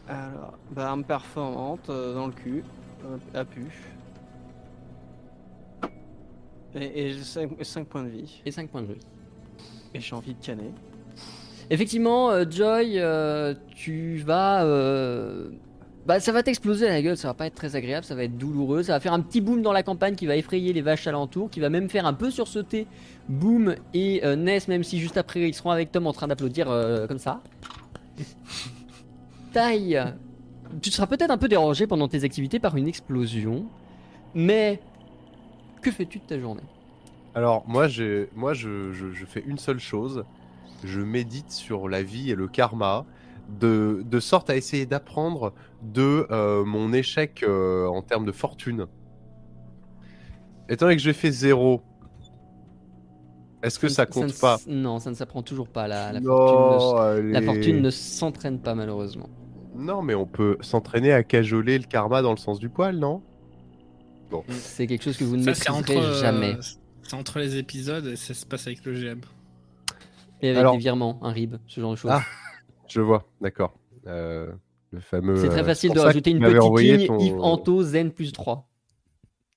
[0.07, 2.63] Alors, bah, arme performante euh, dans le cul,
[3.07, 3.65] euh, à pu.
[6.75, 7.15] Et, et
[7.65, 8.41] 5, points de vie.
[8.47, 9.01] Et 5 points de vie.
[9.95, 10.71] Et j'ai envie de canner.
[11.69, 14.65] Effectivement, euh, Joy, euh, tu vas.
[14.65, 15.51] euh,
[16.07, 18.25] Bah, ça va t'exploser à la gueule, ça va pas être très agréable, ça va
[18.25, 20.81] être douloureux, ça va faire un petit boom dans la campagne qui va effrayer les
[20.81, 22.87] vaches alentours, qui va même faire un peu sursauter
[23.29, 26.67] Boom et Ness, même si juste après ils seront avec Tom en train d'applaudir
[27.07, 27.41] comme ça.
[29.53, 30.01] Taille,
[30.81, 33.67] tu seras peut-être un peu dérangé pendant tes activités par une explosion,
[34.35, 34.81] mais
[35.81, 36.63] que fais-tu de ta journée?
[37.35, 37.89] Alors, moi,
[38.35, 40.25] moi je, je- je fais une seule chose.
[40.85, 43.05] Je médite sur la vie et le karma,
[43.49, 45.53] de, de sorte à essayer d'apprendre
[45.83, 48.87] de euh, mon échec euh, en termes de fortune.
[50.69, 51.83] Étant donné que j'ai fait zéro,
[53.63, 54.61] est-ce que ça compte pas?
[54.67, 55.87] Non, ça ne s'apprend toujours pas.
[55.89, 56.95] La, la Non, fortune, ne, s-
[57.33, 57.45] la allez.
[57.45, 59.29] fortune ne s'entraîne pas malheureusement.
[59.75, 63.23] Non, mais on peut s'entraîner à cajoler le karma dans le sens du poil, non?
[64.51, 66.57] C'est quelque chose que vous ne Ça, maîtriserez entre, euh, jamais.
[67.03, 69.21] c'est entre les épisodes et ça se passe avec le GM.
[70.43, 72.11] Et avec alors- des virements, un RIB, ce genre de choses.
[72.15, 72.23] Ah,
[72.89, 73.75] Je vois, d'accord.
[74.07, 74.51] Euh,
[74.91, 75.37] le fameux.
[75.37, 78.69] c'est très euh, facile de rajouter une petite ligne ton- if anto zen plus 3.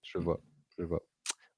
[0.01, 0.39] Je vois,
[0.77, 1.01] je vois.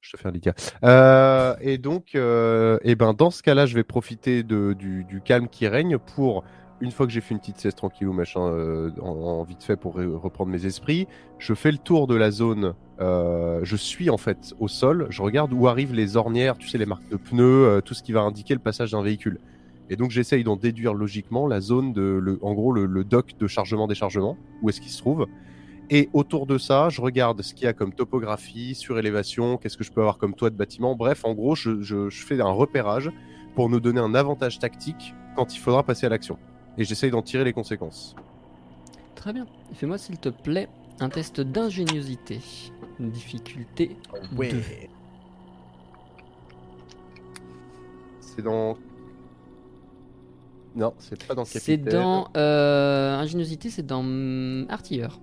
[0.02, 0.54] Je te fais un lica.
[0.84, 5.20] Euh, et donc, euh, eh ben, dans ce cas-là, je vais profiter de, du, du
[5.22, 6.44] calme qui règne pour,
[6.80, 9.64] une fois que j'ai fait une petite sieste tranquille ou machin, euh, en, en vite
[9.64, 11.08] fait pour re- reprendre mes esprits,
[11.40, 12.76] je fais le tour de la zone.
[13.02, 16.78] Euh, je suis en fait au sol, je regarde où arrivent les ornières, tu sais,
[16.78, 19.40] les marques de pneus, euh, tout ce qui va indiquer le passage d'un véhicule.
[19.90, 23.48] Et donc, j'essaye d'en déduire logiquement la zone de, en gros, le, le dock de
[23.48, 25.28] chargement-déchargement, où est-ce qu'il se trouve.
[25.92, 29.84] Et autour de ça, je regarde ce qu'il y a comme topographie, surélévation, qu'est-ce que
[29.84, 30.96] je peux avoir comme toit de bâtiment.
[30.96, 33.12] Bref, en gros, je fais un repérage
[33.54, 36.38] pour nous donner un avantage tactique quand il faudra passer à l'action.
[36.78, 38.16] Et j'essaye d'en tirer les conséquences.
[39.16, 39.46] Très bien.
[39.74, 40.68] Fais-moi s'il te plaît
[41.00, 42.40] un test d'ingéniosité.
[43.00, 43.98] Une difficulté.
[44.36, 44.52] Ouais.
[48.22, 48.78] C'est dans.
[50.76, 52.28] Non, c'est pas dans C'est dans.
[52.36, 55.20] euh, ingéniosité, c'est dans hum, artilleur.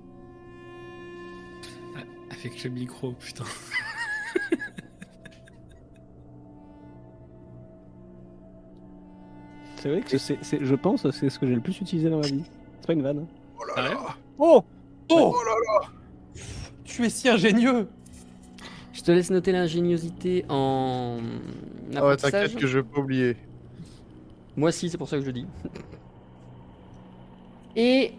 [2.30, 3.44] Avec le micro, putain.
[9.76, 12.08] C'est vrai que c'est, c'est- je pense que c'est ce que j'ai le plus utilisé
[12.08, 12.44] dans ma vie.
[12.80, 13.26] C'est pas une vanne.
[13.26, 13.26] hein.
[13.74, 13.96] Sérieux
[14.38, 14.62] Oh
[15.10, 15.34] Oh
[16.92, 17.88] Tu es si ingénieux
[18.92, 21.20] Je te laisse noter l'ingéniosité en.
[21.96, 23.34] Ah ouais, t'inquiète que je vais pas oublier.
[24.56, 25.46] Moi si, c'est pour ça que je le dis.
[27.76, 28.12] Et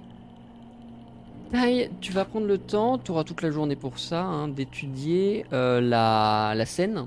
[2.01, 5.79] tu vas prendre le temps, tu auras toute la journée pour ça, hein, d'étudier euh,
[5.79, 7.05] la, la scène,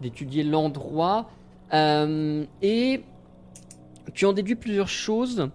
[0.00, 1.28] d'étudier l'endroit,
[1.74, 3.02] euh, et
[4.14, 5.50] tu en déduis plusieurs choses.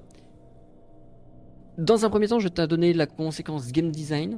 [1.77, 4.37] Dans un premier temps, je t'ai donné la conséquence game design,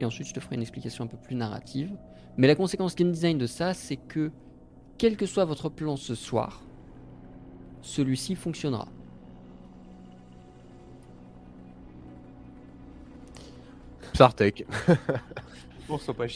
[0.00, 1.90] et ensuite je te ferai une explication un peu plus narrative.
[2.36, 4.30] Mais la conséquence game design de ça, c'est que
[4.96, 6.62] quel que soit votre plan ce soir,
[7.82, 8.88] celui-ci fonctionnera.
[14.14, 14.66] Chier.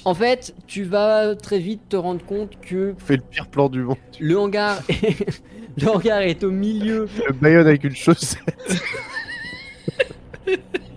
[0.05, 3.83] En fait, tu vas très vite te rendre compte que Fais le pire plan du
[3.83, 3.97] monde.
[4.19, 5.43] le hangar est,
[5.81, 8.83] le hangar est au milieu, Le Bayonne avec une chaussette.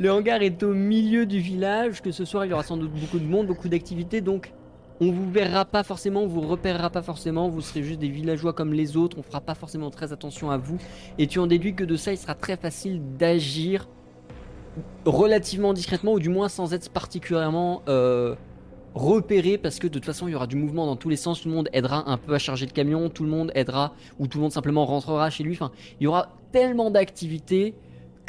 [0.00, 2.90] le hangar est au milieu du village, que ce soir il y aura sans doute
[2.90, 4.54] beaucoup de monde, beaucoup d'activités, donc
[4.98, 8.54] on vous verra pas forcément, on vous repérera pas forcément, vous serez juste des villageois
[8.54, 10.78] comme les autres, on fera pas forcément très attention à vous,
[11.18, 13.90] et tu en déduis que de ça il sera très facile d'agir
[15.04, 18.36] relativement discrètement, ou du moins sans être particulièrement euh,
[18.94, 21.42] repéré, parce que de toute façon il y aura du mouvement dans tous les sens,
[21.42, 24.28] tout le monde aidera un peu à charger le camion, tout le monde aidera, ou
[24.28, 27.74] tout le monde simplement rentrera chez lui, enfin il y aura tellement d'activités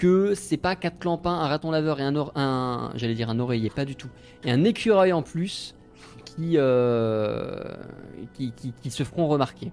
[0.01, 3.39] que c'est pas quatre clampins, un raton laveur et un, or- un j'allais dire un
[3.39, 4.09] oreiller, pas du tout,
[4.43, 5.75] et un écureuil en plus
[6.25, 7.59] qui, euh,
[8.33, 9.71] qui, se feront remarquer.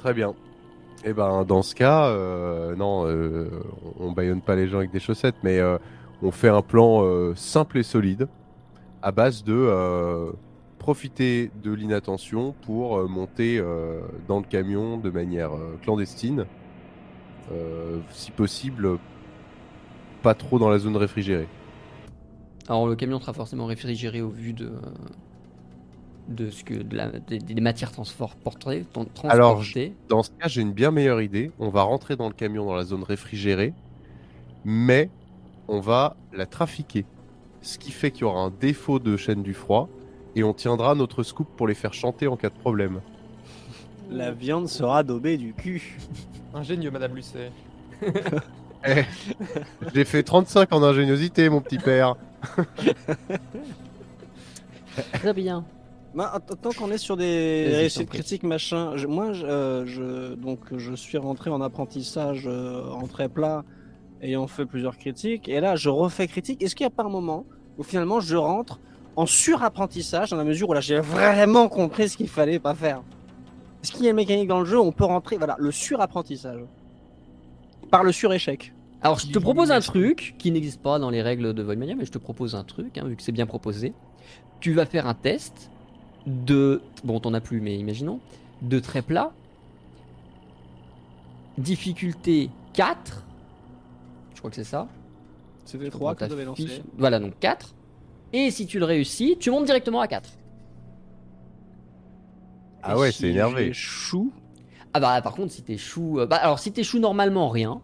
[0.00, 0.34] Très bien.
[1.04, 3.48] Et ben dans ce cas, euh, non, euh,
[4.00, 5.60] on on baïonne pas les gens avec des chaussettes, mais
[6.22, 7.04] on fait un plan
[7.36, 8.26] simple et solide
[9.00, 10.32] à base de
[10.80, 13.62] profiter de l'inattention pour monter
[14.26, 16.46] dans le camion de manière clandestine,
[18.10, 18.98] si possible,
[20.22, 21.48] pas trop dans la zone réfrigérée.
[22.68, 24.72] Alors le camion sera forcément réfrigéré au vu de
[26.28, 29.94] de ce que de la, des, des matières transportées, tran- Alors, transportées.
[30.10, 31.50] Dans ce cas, j'ai une bien meilleure idée.
[31.58, 33.72] On va rentrer dans le camion dans la zone réfrigérée,
[34.64, 35.10] mais
[35.68, 37.06] on va la trafiquer.
[37.62, 39.88] Ce qui fait qu'il y aura un défaut de chaîne du froid
[40.36, 43.00] et on tiendra notre scoop pour les faire chanter en cas de problème.
[44.10, 45.98] La viande sera daubée du cul.
[46.54, 47.52] Ingénieux, Madame Lucet.
[49.94, 52.14] J'ai fait 35 en ingéniosité, mon petit père.
[55.14, 55.64] Très bien.
[56.14, 58.18] Bah, tant qu'on est sur des Vas-y, je t'en réussites prie.
[58.18, 63.06] critiques, machin, je- moi, je, euh, je- donc, je suis rentré en apprentissage euh, en
[63.06, 63.62] très plat,
[64.22, 66.62] ayant fait plusieurs critiques, et là, je refais critique.
[66.62, 67.44] Est-ce qu'il n'y a pas un moment
[67.76, 68.80] où finalement je rentre
[69.16, 73.02] en surapprentissage, dans la mesure où là, j'ai vraiment compris ce qu'il fallait pas faire?
[73.82, 75.70] Est-ce qu'il y a une mécanique dans le jeu où on peut rentrer, voilà, le
[75.70, 76.60] surapprentissage
[77.90, 78.72] Par le suréchec?
[79.00, 82.04] Alors, je te propose un truc qui n'existe pas dans les règles de Voidmania, mais
[82.04, 83.92] je te propose un truc, hein, vu que c'est bien proposé.
[84.60, 85.70] Tu vas faire un test
[86.26, 86.82] de.
[87.04, 88.18] Bon, t'en as plus, mais imaginons.
[88.60, 89.32] De très plat.
[91.58, 93.24] Difficulté 4.
[94.34, 94.88] Je crois que c'est ça.
[95.64, 96.66] C'était Prends 3 que avez lancé.
[96.66, 96.80] fiche.
[96.96, 97.74] Voilà, donc 4.
[98.32, 100.30] Et si tu le réussis, tu montes directement à 4.
[102.82, 103.72] Ah Et ouais, si c'est énervé.
[103.72, 104.32] chou.
[104.94, 106.20] Ah bah, par contre, si t'échoues.
[106.20, 107.80] euh, Bah, alors, si t'échoues normalement, rien.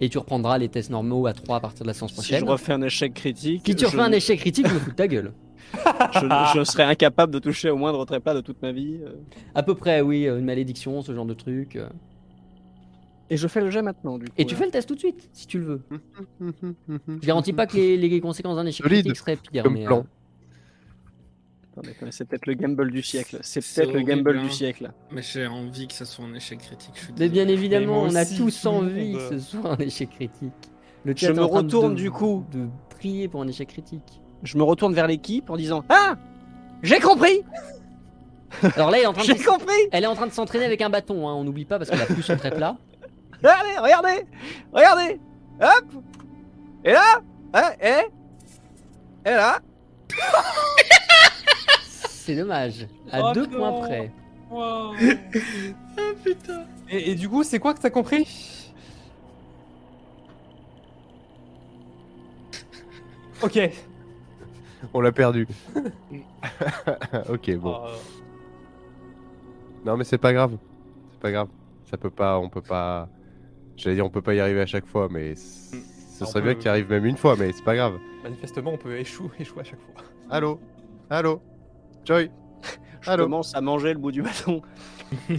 [0.00, 2.40] Et tu reprendras les tests normaux à 3 à partir de la séance Si prochaine.
[2.40, 4.90] je refais un échec critique, Si tu refais je- un échec critique, je me fous
[4.90, 5.32] de ta gueule.
[6.12, 9.00] je, je serais incapable de toucher au moindre trépas de toute ma vie.
[9.02, 9.12] euh.
[9.54, 11.78] À peu près, oui, euh, une malédiction, ce genre de truc.
[13.30, 14.32] Et je fais le jet maintenant, du coup.
[14.36, 14.58] Et tu là.
[14.60, 15.82] fais le test tout de suite, si tu le veux.
[16.88, 19.84] Je garantis pas que les, les conséquences d'un échec Solide, critique seraient pires, comme mais.
[19.84, 19.98] plan.
[20.00, 20.02] euh,
[21.78, 23.38] Attendez, c'est peut-être le gamble du siècle.
[23.42, 24.44] C'est peut-être le gamble hein.
[24.44, 24.90] du siècle.
[25.10, 26.92] Mais j'ai envie que ça soit un échec critique.
[26.94, 29.76] Je suis Mais bien évidemment, Mais on a aussi, tous envie que ce soit un
[29.78, 30.52] échec critique.
[31.04, 32.44] Le Je me retourne de- du coup.
[32.50, 34.22] De prier pour un échec critique.
[34.42, 36.16] Je me retourne vers l'équipe en disant Ah
[36.82, 37.42] J'ai compris
[38.76, 40.64] Alors là, elle est en train de, J'ai compris elle est en train de s'entraîner
[40.64, 42.76] avec un bâton, hein, on n'oublie pas parce qu'elle a plus son très plat.
[43.42, 44.26] Regardez, regardez
[44.72, 45.20] Regardez
[45.60, 46.02] Hop
[46.84, 47.20] Et là
[47.52, 49.28] hein, Et?
[49.28, 49.58] Et là
[52.26, 52.88] C'est dommage.
[53.12, 53.58] À Oh deux non.
[53.58, 54.12] points près.
[54.50, 56.64] Ah putain.
[56.90, 58.26] Et, et du coup, c'est quoi que t'as compris?
[63.42, 63.58] Ok.
[64.92, 65.46] On l'a perdu.
[67.28, 67.74] ok, bon.
[67.74, 67.88] Euh,
[69.84, 70.56] Non, mais c'est pas grave.
[71.12, 71.48] C'est pas grave.
[71.90, 73.08] Ça peut pas, on peut pas.
[73.76, 76.68] J'allais dire, on peut pas y arriver à chaque fois, mais ce serait bien qu'il
[76.68, 77.98] arrive même une fois, mais c'est pas grave.
[78.24, 80.02] manifestement, on peut échouer, échouer à chaque fois.
[80.30, 80.58] Allô?
[81.10, 81.40] Allô?
[82.06, 82.30] Joy
[83.00, 84.62] Je Allô commence à manger le bout du bâton.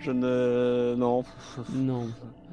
[0.00, 0.94] je ne.
[0.96, 1.22] Non.
[1.72, 2.08] Non,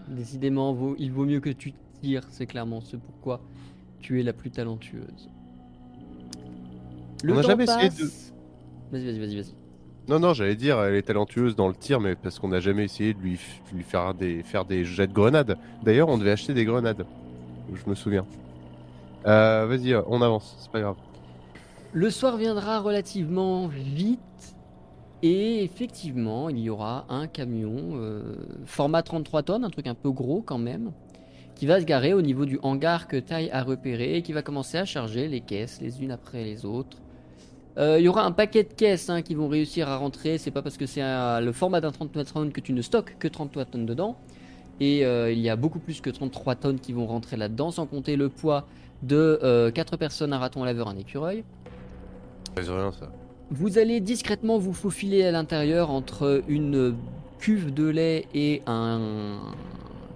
[0.07, 3.41] décidément, vaut- il vaut mieux que tu tires, c'est clairement ce pourquoi
[3.99, 5.29] tu es la plus talentueuse.
[7.23, 8.05] On n'a jamais essayé de-.
[8.91, 9.53] Vas-y, vas-y, vas-y, vas-y.
[10.07, 12.85] Non, non, j'allais dire, elle est talentueuse dans le tir, mais parce qu'on n'a jamais
[12.85, 13.37] essayé de lui,
[13.83, 15.57] faire, des, faire des jets de grenades.
[15.83, 17.05] D'ailleurs, on devait acheter des grenades.
[17.73, 18.25] Je me souviens.
[19.25, 20.95] Euh, Vas-y, on avance, c'est pas grave.
[21.97, 24.19] Le soir viendra relativement vite
[25.23, 28.21] et effectivement, il y aura un camion euh,
[28.65, 30.91] format 33 tonnes, un truc un peu gros quand même,
[31.55, 34.43] qui va se garer au niveau du hangar que Taille a repéré et qui va
[34.43, 36.97] commencer à charger les caisses les unes après les autres.
[37.79, 40.37] Euh, il y aura un paquet de caisses hein, qui vont réussir à rentrer.
[40.37, 43.15] C'est pas parce que c'est un- le format d'un 33 tonnes que tu ne stockes
[43.17, 44.17] que 33 tonnes dedans.
[44.79, 47.87] Et euh, il y a beaucoup plus que 33 tonnes qui vont rentrer là-dedans, sans
[47.87, 48.67] compter le poids
[49.01, 51.43] de 4 personnes, un raton laveur, un écureuil.
[52.55, 53.09] Rien, ça.
[53.51, 56.95] Vous allez discrètement vous faufiler à l'intérieur entre une
[57.39, 59.39] cuve de lait et un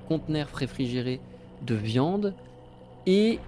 [0.07, 1.21] conteneur réfrigéré
[1.65, 2.33] de viande.
[3.05, 3.39] Et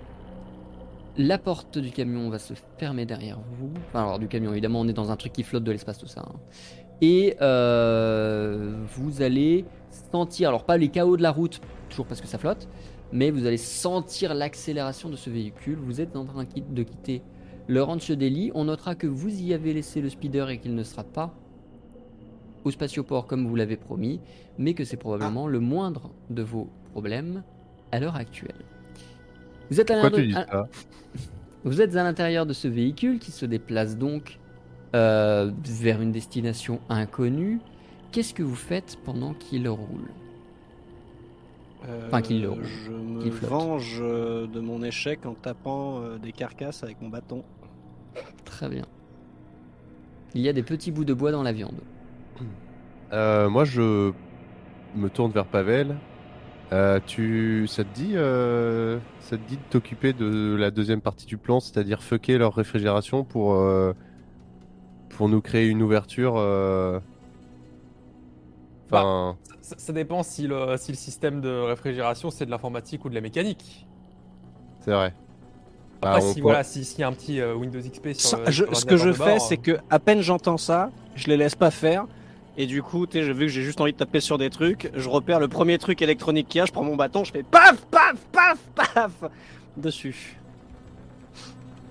[1.18, 3.72] la porte du camion va se fermer derrière vous.
[3.89, 6.07] Enfin, alors du camion, évidemment, on est dans un truc qui flotte de l'espace, tout
[6.07, 6.22] ça.
[6.22, 6.35] hein.
[7.01, 9.65] Et euh, vous allez
[10.11, 12.69] sentir, alors pas les chaos de la route, toujours parce que ça flotte,
[13.11, 15.77] mais vous allez sentir l'accélération de ce véhicule.
[15.84, 17.22] Vous êtes en train de quitter
[17.68, 18.52] le ranch d'Eli.
[18.56, 21.34] On notera que vous y avez laissé le speeder et qu'il ne sera pas
[22.64, 24.22] au spatioport comme vous l'avez promis,
[24.57, 27.44] mais que c'est probablement le moindre de vos problèmes
[27.91, 28.56] à l'heure actuelle.
[29.72, 30.68] Êtes à l'intérieur
[31.64, 34.40] vous êtes à l'intérieur de ce véhicule qui se déplace donc
[34.95, 37.60] euh, vers une destination inconnue.
[38.11, 40.11] Qu'est-ce que vous faites pendant qu'il roule?
[42.07, 46.18] Enfin, qu'il le- Euh, je me qu'il venge euh, de mon échec en tapant euh,
[46.18, 47.43] des carcasses avec mon bâton.
[48.45, 48.85] Très bien.
[50.35, 51.80] Il y a des petits bouts de bois dans la viande.
[53.11, 54.11] Euh, moi, je
[54.95, 55.95] me tourne vers Pavel.
[56.72, 61.27] Euh, tu, ça te dit, euh, ça te dit de t'occuper de la deuxième partie
[61.27, 63.93] du plan, c'est-à-dire fucker leur réfrigération pour euh,
[65.10, 66.34] pour nous créer une ouverture.
[68.91, 73.05] Euh, Enfin, Ça, ça dépend si le, si le système de réfrigération c'est de l'informatique
[73.05, 73.85] ou de la mécanique.
[74.81, 75.14] c'est vrai.
[76.01, 78.38] Après, Bah, si, voilà, si- s'il y a un petit euh, Windows XP sur Ça,
[78.39, 81.38] le, je- sur ce que je fais, c'est que à peine j'entends ça, je les
[81.38, 82.05] laisse pas faire.
[82.57, 84.49] Et du coup, tu sais, j'ai vu que j'ai juste envie de taper sur des
[84.51, 84.91] trucs.
[84.93, 87.41] Je repère le premier truc électronique qu'il y a, je prends mon bâton, je fais
[87.43, 89.11] paf, paf, paf, paf
[89.77, 90.38] dessus.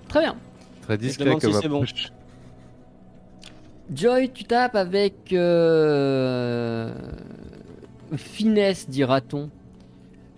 [0.07, 0.35] Très bien.
[0.83, 1.83] Très discret demande si comme c'est bon.
[3.91, 6.93] Joy, tu tapes avec euh,
[8.15, 9.49] finesse, dira-t-on.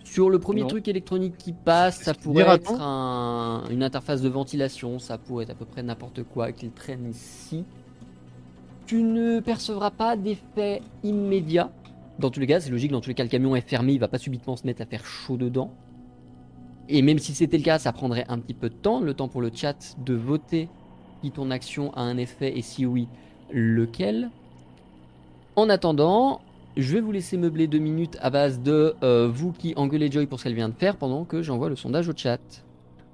[0.04, 0.68] Sur le premier Non.
[0.68, 5.50] truc électronique qui passe, ça pourrait être un- une interface de ventilation, ça pourrait être
[5.50, 7.64] à peu près n'importe quoi qu'il traîne ici.
[8.86, 11.70] Tu ne percevras pas d'effet immédiat.
[12.18, 14.00] Dans tous les cas, c'est logique, dans tous les cas, le camion est fermé, il
[14.00, 15.70] va pas subitement se mettre à faire chaud dedans.
[16.88, 19.28] Et même si c'était le cas, ça prendrait un petit peu de temps, le temps
[19.28, 20.68] pour le chat de voter
[21.22, 23.08] si ton action a un effet et si oui,
[23.50, 24.30] lequel?
[25.56, 26.40] En attendant,
[26.76, 30.26] je vais vous laisser meubler deux minutes à base de euh, vous qui engueulez Joy
[30.26, 32.40] pour ce qu'elle vient de faire pendant que j'envoie le sondage au chat.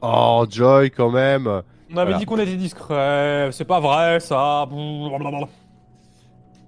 [0.01, 1.47] Oh, Joy, quand même.
[1.47, 2.19] On avait Voilà.
[2.19, 4.67] dit qu'on était discret, c'est pas vrai ça.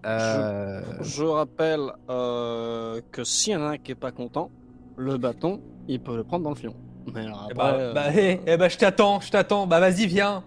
[0.06, 4.50] Euh, Je rappelle euh, que s'il y en a un qui est pas content,
[4.96, 6.74] le bâton, il peut le prendre dans le fion.
[7.14, 8.12] Mais alors Eh après, bah, euh, bah,
[8.46, 9.66] eh bah, je t'attends, je t'attends.
[9.66, 10.44] Bah, vas-y, viens.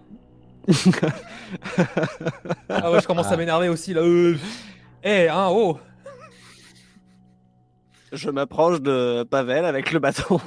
[2.68, 3.34] Ah ouais, je commence Ah.
[3.34, 4.02] à m'énerver aussi là.
[4.02, 4.36] Euh,
[5.04, 5.78] Eh, hein, oh.
[8.12, 10.38] je m'approche de Pavel avec le bâton.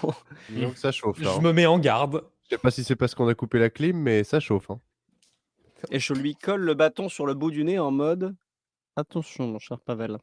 [0.50, 1.20] que ça chauffe.
[1.20, 1.42] là, Je hein.
[1.42, 2.24] me mets en garde.
[2.50, 4.70] Je sais pas si c'est parce qu'on a coupé la clim, mais ça chauffe.
[4.72, 4.80] hein.
[5.90, 8.36] Et je lui colle le bâton sur le bout du nez en mode
[8.96, 10.18] Attention, mon cher Pavel.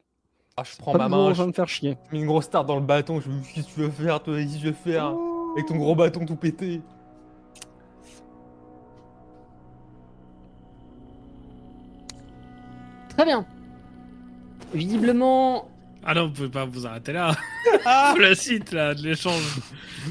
[0.56, 1.96] Ah, je prends Pas ma main, gros, je va me faire chier.
[2.12, 3.20] mets une grosse tarte dans le bâton.
[3.20, 4.36] Je me dis, qu'est-ce que tu veux faire, toi?
[4.36, 5.14] Qu'est-ce que tu veux faire?
[5.56, 6.80] Avec ton gros bâton tout pété.
[13.18, 13.44] Très bien.
[14.72, 15.68] Visiblement,
[16.04, 17.32] Ah non, vous pouvez pas vous arrêter là.
[18.12, 19.58] Faut la suite là de l'échange.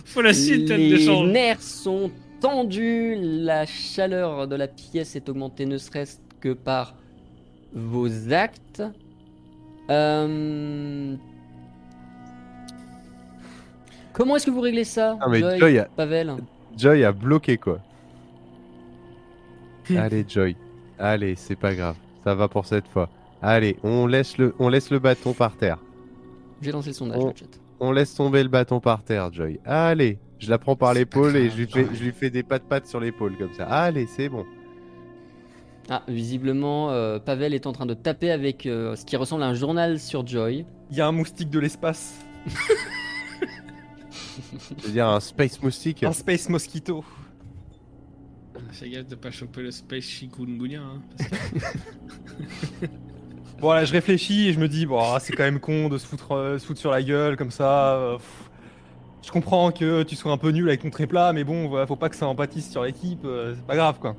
[0.06, 1.30] Faut la suite là, de les l'échange.
[1.30, 2.12] nerfs sont
[2.42, 6.96] tendus, la chaleur de la pièce est augmentée ne serait-ce que par
[7.74, 8.84] vos actes.
[9.90, 11.16] Euh,
[14.12, 16.36] Comment est-ce que vous réglez ça, Ah, mais Joy, Joy a- Pavel?
[16.76, 17.80] Joy a bloqué quoi.
[19.96, 20.58] Allez Joy,
[21.00, 21.96] allez, c'est pas grave,
[22.28, 23.08] ça va pour cette fois.
[23.42, 25.78] Allez, on laisse le, on laisse le bâton par terre.
[26.62, 27.46] J'ai lancé le sondage, le chat.
[27.80, 29.62] On laisse tomber le bâton par terre, Joy.
[29.64, 32.64] Allez, je la prends par l'épaule et je lui fais, je lui fais des pattes
[32.68, 33.64] pattes sur l'épaule comme ça.
[33.64, 34.46] Allez, c'est bon.
[35.90, 39.48] Ah, visiblement, euh, Pavel est en train de taper avec euh, ce qui ressemble à
[39.48, 40.66] un journal sur Joy.
[40.92, 42.14] Il y a un moustique de l'espace.
[44.82, 46.04] C'est-à-dire un space moustique.
[46.04, 47.06] Un space mosquito.
[48.72, 50.82] Fais gaffe de pas choper le space chikungunya.
[50.82, 52.86] Hein, parce que-
[53.60, 55.98] Bon, là, je réfléchis et je me dis, bon, ah, c'est quand même con de
[55.98, 57.96] se foutre, euh, se foutre sur la gueule comme ça.
[57.96, 58.18] euh,
[59.26, 61.96] je comprends que tu sois un peu nul avec ton tréplat, mais bon, voilà, faut
[61.96, 63.26] pas que ça empâtisse sur l'équipe.
[63.26, 64.16] euh, c'est pas grave, quoi.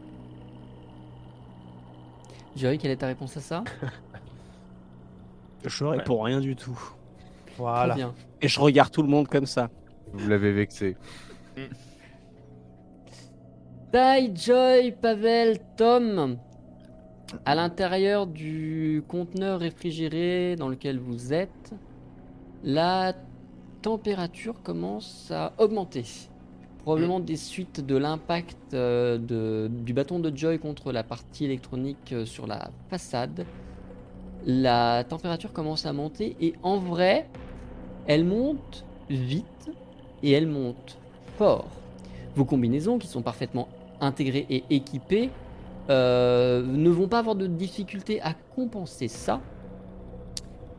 [2.56, 3.62] Joy, quelle est ta réponse à ça?
[5.64, 6.78] Je réponds rien du tout.
[7.56, 7.94] Voilà.
[8.42, 9.70] Et je regarde tout le monde comme ça.
[10.12, 10.96] Vous l'avez vexé.
[13.90, 16.36] Tai, Joy, Pavel, Tom,
[17.46, 21.72] à l'intérieur du conteneur réfrigéré dans lequel vous êtes,
[22.62, 23.14] la
[23.80, 26.04] température commence à augmenter.
[26.82, 32.26] Probablement des suites de l'impact euh, du bâton de Joy contre la partie électronique euh,
[32.26, 33.46] sur la façade.
[34.44, 37.26] La température commence à monter et en vrai,
[38.06, 39.70] elle monte vite
[40.22, 40.98] et elle monte
[41.38, 41.68] fort.
[42.34, 43.66] Vos combinaisons, qui sont parfaitement
[44.00, 45.30] intégrées et équipées,
[45.90, 49.40] euh, ne vont pas avoir de difficulté à compenser ça.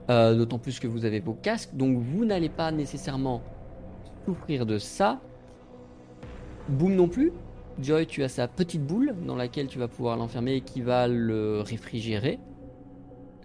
[0.09, 3.41] Euh, D'autant plus que vous avez vos casques, donc vous n'allez pas nécessairement
[4.25, 5.19] souffrir de ça.
[6.67, 7.31] Boom non plus.
[7.81, 11.07] Joy, tu as sa petite boule dans laquelle tu vas pouvoir l'enfermer et qui va
[11.07, 12.39] le réfrigérer.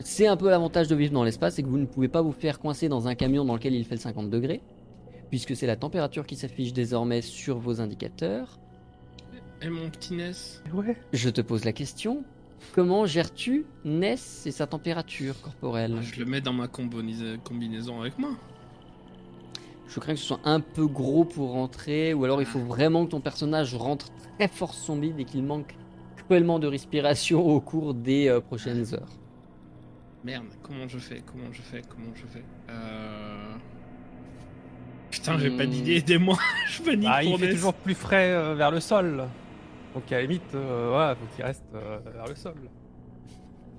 [0.01, 2.33] C'est un peu l'avantage de vivre dans l'espace, c'est que vous ne pouvez pas vous
[2.33, 4.61] faire coincer dans un camion dans lequel il fait le 50 degrés,
[5.31, 8.59] puisque c'est la température qui s'affiche désormais sur vos indicateurs.
[9.63, 10.97] Et mon petit Ness Ouais.
[11.13, 12.25] Je te pose la question.
[12.75, 18.31] Comment gères-tu Ness et sa température corporelle Je le mets dans ma combinaison avec moi.
[19.89, 23.05] Je crains que ce soit un peu gros pour rentrer, ou alors il faut vraiment
[23.05, 24.07] que ton personnage rentre
[24.39, 25.75] très fort son bide et qu'il manque
[26.27, 29.09] cruellement de respiration au cours des euh, prochaines heures.
[30.25, 33.55] Merde, comment je fais Comment je fais Comment je fais euh...
[35.11, 35.71] Putain, j'ai pas Hmm.
[35.71, 36.39] d'idée, aidez-moi.
[36.67, 39.25] je panique Ah, il pour fait toujours plus frais euh, vers le sol.
[39.95, 42.55] Donc à la limite, euh, ouais, faut qu'il reste euh, vers le sol.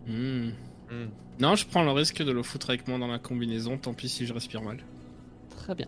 [0.07, 0.49] Hmm.
[0.89, 1.07] Hmm.
[1.39, 4.07] Non, je prends le risque de le foutre avec moi dans la combinaison, tant pis
[4.07, 4.77] si je respire mal.
[5.57, 5.87] Très bien.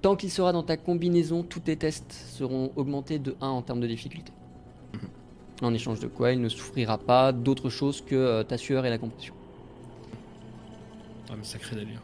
[0.00, 3.80] Tant qu'il sera dans ta combinaison, tous tes tests seront augmentés de 1 en termes
[3.80, 4.32] de difficulté.
[5.60, 8.90] En échange de quoi, il ne souffrira pas d'autre chose que euh, ta sueur et
[8.90, 9.34] la compression.
[11.28, 12.00] Ah, mais sacré délire.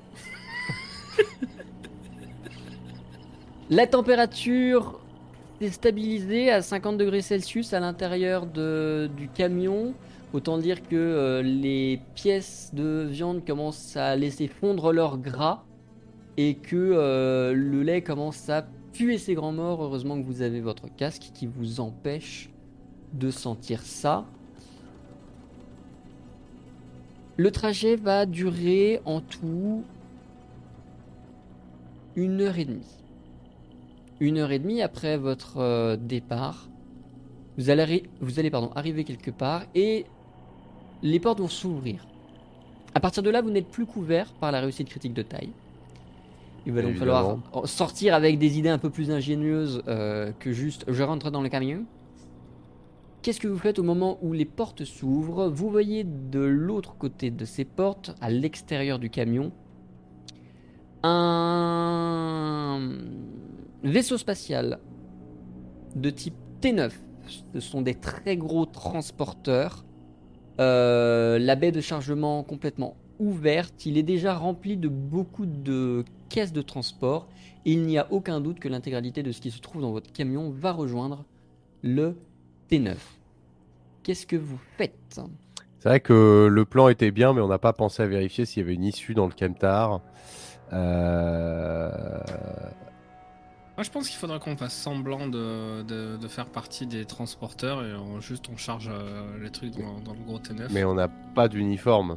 [3.70, 5.00] La température
[5.60, 9.94] est stabilisée à 50 degrés Celsius à l'intérieur du camion.
[10.32, 15.62] Autant dire que euh, les pièces de viande commencent à laisser fondre leur gras
[16.36, 19.82] et que euh, le lait commence à puer ses grands morts.
[19.82, 22.50] Heureusement que vous avez votre casque qui vous empêche
[23.14, 24.26] de sentir ça.
[27.36, 29.84] Le trajet va durer en tout
[32.16, 33.05] une heure et demie.
[34.20, 36.68] Une heure et demie après votre euh, départ,
[37.58, 40.06] vous allez, vous allez pardon, arriver quelque part et
[41.02, 42.06] les portes vont s'ouvrir.
[42.94, 45.50] À partir de là, vous n'êtes plus couvert par la réussite critique de taille.
[46.64, 47.40] Il va donc Évidemment.
[47.50, 51.42] falloir sortir avec des idées un peu plus ingénieuses euh, que juste je rentre dans
[51.42, 51.84] le camion.
[53.22, 55.48] Qu'est-ce que vous faites au moment où les portes s'ouvrent?
[55.48, 59.52] Vous voyez de l'autre côté de ces portes, à l'extérieur du camion,
[61.02, 62.80] un
[63.82, 64.78] vaisseau spatial
[65.94, 66.90] de type T9.
[67.54, 69.84] Ce sont des très gros transporteurs.
[70.60, 73.86] Euh, la baie de chargement complètement ouverte.
[73.86, 77.28] Il est déjà rempli de beaucoup de caisses de transport.
[77.64, 80.12] Et il n'y a aucun doute que l'intégralité de ce qui se trouve dans votre
[80.12, 81.24] camion va rejoindre
[81.82, 82.16] le
[82.70, 82.94] T9.
[84.02, 84.94] Qu'est-ce que vous faites?
[85.80, 88.62] C'est vrai que le plan était bien, mais on n'a pas pensé à vérifier s'il
[88.62, 90.00] y avait une issue dans le Kemtar.
[90.72, 91.90] Euh...
[93.76, 97.84] Moi, je pense qu'il faudra qu'on fasse semblant de, de, de faire partie des transporteurs
[97.84, 100.68] et on- juste on charge euh, les trucs dans, dans le gros T9.
[100.70, 102.16] Mais on n'a pas d'uniforme.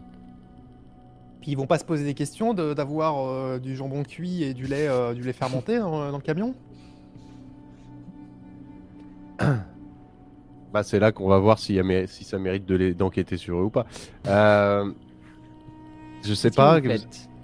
[1.41, 4.53] Puis ils vont pas se poser des questions de- d'avoir euh, du jambon cuit et
[4.53, 6.55] du lait, euh, du lait fermenté dans le camion?
[10.71, 13.37] Bah, c'est là qu'on va voir s'il y a mé- si ça mérite de d'enquêter
[13.37, 13.87] sur eux ou pas.
[14.27, 14.91] Euh...
[16.23, 16.79] Je sais que pas.
[16.79, 16.87] vous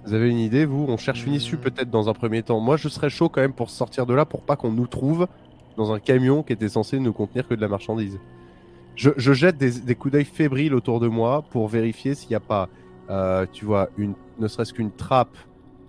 [0.06, 0.86] Vous, avez une idée, vous?
[0.88, 2.60] On cherche une issue peut-être dans un premier temps.
[2.60, 5.26] Moi, je serais chaud quand même pour sortir de là pour pas qu'on nous trouve
[5.76, 8.18] dans un camion qui était censé ne contenir que de la marchandise.
[8.94, 12.40] Je, je jette des, coups d'œil fébriles autour de moi pour vérifier s'il n'y a
[12.40, 12.68] pas,
[13.10, 15.36] euh, tu vois, une, ne serait-ce qu'une trappe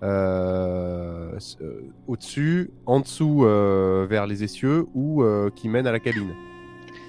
[0.02, 5.24] euh, euh, au-dessus, en dessous vers les essieux ou
[5.54, 6.34] qui mène à la cabine.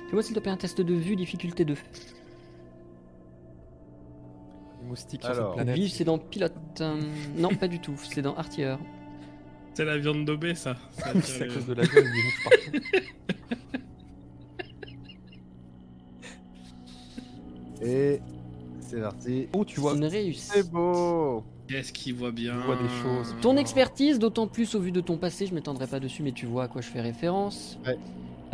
[0.07, 1.75] Fais-moi s'il te plaît un test de vue, difficulté 2.
[4.89, 5.55] Les moustiques sur Alors.
[5.55, 5.87] cette planète.
[5.89, 6.53] C'est dans pilote.
[6.81, 6.99] Euh,
[7.37, 8.79] non, pas du tout, c'est dans artilleur.
[9.75, 10.75] C'est la viande d'obé, ça.
[11.21, 12.05] C'est à cause de la gueule,
[12.43, 12.71] partout.
[17.81, 18.19] Et
[18.81, 19.47] c'est parti.
[19.53, 20.51] Oh, tu vois, C'est une réussite.
[20.53, 23.35] C'est beau Qu'est-ce qu'il voit bien Tu vois des choses.
[23.41, 26.47] Ton expertise, d'autant plus au vu de ton passé, je m'étendrai pas dessus, mais tu
[26.47, 27.97] vois à quoi je fais référence, Ouais.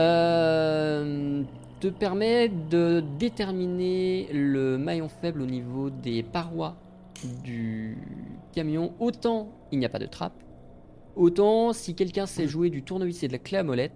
[0.01, 1.41] euh,
[1.89, 6.75] te permet de déterminer le maillon faible au niveau des parois
[7.43, 7.97] du
[8.53, 8.93] camion.
[8.99, 10.41] Autant il n'y a pas de trappe,
[11.15, 13.91] autant si quelqu'un sait jouer du tournevis et de la clé à molette,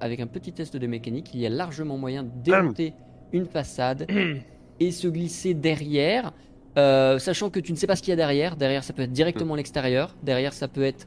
[0.00, 2.94] avec un petit test de mécanique, il y a largement moyen de démonter
[3.32, 4.06] une façade
[4.80, 6.32] et se glisser derrière.
[6.78, 8.56] Euh, sachant que tu ne sais pas ce qu'il y a derrière.
[8.56, 10.14] Derrière, ça peut être directement l'extérieur.
[10.22, 11.06] Derrière, ça peut être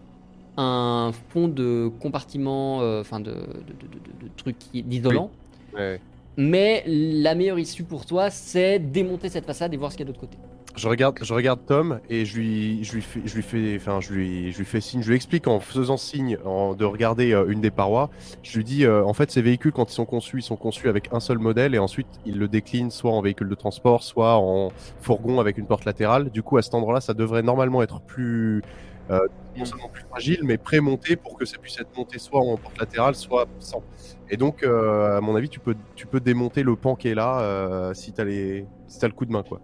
[0.58, 5.32] un fond de compartiment, euh, enfin de, de, de, de- de truc qui- d'isolant.
[5.74, 6.00] Ouais.
[6.38, 10.10] Mais la meilleure issue pour toi, c'est démonter cette façade et voir ce qu'il y
[10.10, 10.38] a de l'autre côté.
[10.76, 15.04] Je regarde, Tom et je lui, fais, je lui fais, enfin, je lui, fais signe,
[15.04, 18.10] je lui explique en faisant signe de regarder euh, une des parois.
[18.42, 20.90] Je lui dis, euh, en fait, ces véhicules, quand ils sont conçus, ils sont conçus
[20.90, 24.36] avec un seul modèle et ensuite ils le déclinent soit en véhicule de transport, soit
[24.36, 24.70] en
[25.00, 26.32] fourgon avec une porte latérale.
[26.32, 28.64] Du coup, à cet endroit-là, ça devrait normalement être plus,
[29.10, 29.20] euh,
[29.58, 32.78] non seulement plus fragile, mais pré-monté pour que ça puisse être monté soit en porte
[32.80, 33.84] latérale, soit sans.
[34.30, 37.16] Et donc, euh, à mon avis, tu peux, tu peux démonter le pan qui est
[37.16, 39.60] là euh, si t'as les, si t'as le coup de main, quoi.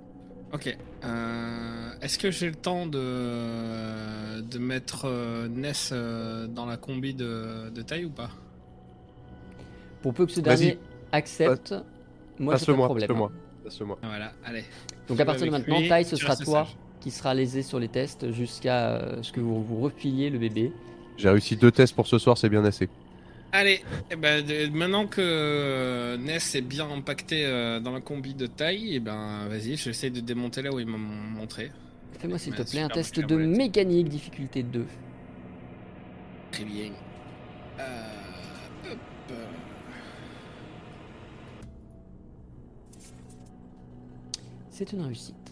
[0.52, 0.76] Ok.
[1.04, 7.14] Euh, Est-ce que j'ai le temps de, de mettre euh, Ness euh, dans la combi
[7.14, 8.30] de, de taille ou pas?
[10.02, 10.80] Pour peu que ce dernier
[11.12, 11.76] accepte,
[12.40, 13.08] moi j'ai pas de problème.
[13.08, 13.32] passe-le-moi.
[13.64, 13.98] Passe-le-moi.
[14.02, 14.64] Voilà, allez.
[15.08, 16.78] Donc à partir de maintenant, Taille, ce sera toi sage.
[17.00, 20.72] Qui sera lésé sur les tests jusqu'à euh, ce que vous, vous refiliez le bébé.
[21.18, 22.90] J'ai réussi deux tests pour ce soir, c'est bien assez.
[23.52, 23.82] Allez,
[24.12, 28.94] eh ben, maintenant que euh, Ness est bien impacté euh, dans la combi de taille,
[28.96, 31.72] et ben vas-y, j'essaie de démonter là où il m'a mon- montré.
[32.20, 34.86] Fais-moi s'il te plaît un test de mécanique, difficulté 2.
[36.52, 36.92] Très bien.
[37.80, 38.98] Euh, hop,
[39.32, 39.46] euh.
[44.70, 45.49] C'est une réussite.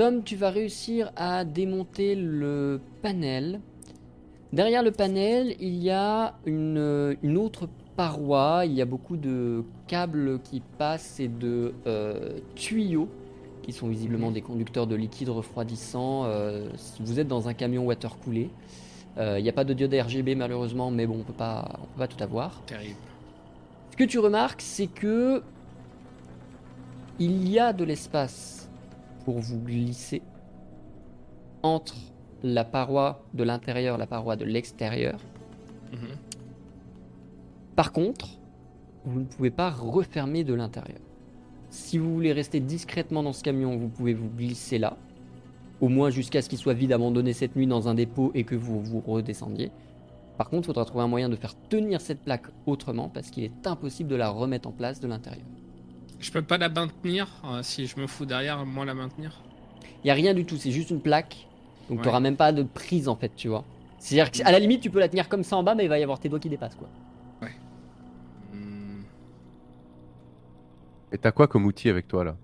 [0.00, 3.60] Tom, tu vas réussir à démonter le panel
[4.50, 8.62] Derrière le panel, il y a une, une autre paroi.
[8.64, 13.10] Il y a beaucoup de câbles qui passent et de euh, tuyaux
[13.60, 16.24] qui sont visiblement des conducteurs de liquide refroidissant.
[16.24, 16.70] Euh,
[17.00, 18.48] vous êtes dans un camion water coolé.
[19.18, 21.84] Euh, Il n'y a pas de diode RGB malheureusement, mais bon, on peut pas, on
[21.84, 22.62] peut pas tout avoir.
[22.64, 22.96] Terrible.
[23.90, 25.42] Ce que tu remarques, c'est que
[27.18, 28.59] il y a de l'espace
[29.24, 30.22] pour vous glisser
[31.62, 31.96] entre
[32.42, 35.20] la paroi de l'intérieur et la paroi de l'extérieur.
[35.92, 36.16] Mhm.
[37.76, 38.38] Par contre,
[39.04, 41.00] vous ne pouvez pas refermer de l'intérieur.
[41.70, 44.96] Si vous voulez rester discrètement dans ce camion, vous pouvez vous glisser là,
[45.80, 48.56] au moins jusqu'à ce qu'il soit vide abandonné cette nuit dans un dépôt et que
[48.56, 49.70] vous vous redescendiez.
[50.36, 53.44] Par contre, il faudra trouver un moyen de faire tenir cette plaque autrement parce qu'il
[53.44, 55.46] est impossible de la remettre en place de l'intérieur.
[56.20, 59.42] Je peux pas la maintenir euh, si je me fous derrière, moi la maintenir.
[60.04, 61.46] Il y a rien du tout, c'est juste une plaque.
[61.88, 62.02] Donc Ouais.
[62.02, 63.64] tu n'auras même pas de prise en fait, tu vois.
[63.98, 65.98] C'est-à-dire qu'à la limite, tu peux la tenir comme ça en bas, mais il va
[65.98, 66.88] y avoir tes doigts qui dépassent quoi.
[68.52, 69.02] Hmm.
[71.12, 72.36] Et t'as quoi comme outil avec toi là?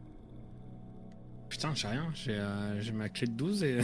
[1.48, 2.06] Putain, j'ai rien.
[2.14, 3.78] J'ai euh, j'ai ma clé de 12 et.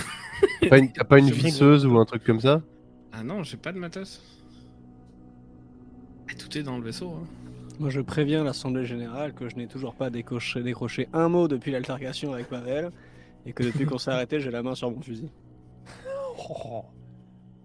[0.61, 2.63] T'as pas une, pas visseuse ou un truc comme ça?
[3.13, 4.21] Ah non, j'ai pas de matos.
[6.29, 7.11] Ah, Tout est dans le vaisseau.
[7.11, 7.27] Hein.
[7.79, 11.71] Moi, je préviens l'Assemblée Générale que je n'ai toujours pas décoché, décroché un mot depuis
[11.73, 12.91] l'altercation avec Pavel,
[13.45, 15.31] et que depuis qu'on s'est arrêté, j'ai la main sur mon fusil.
[16.49, 16.85] Oh,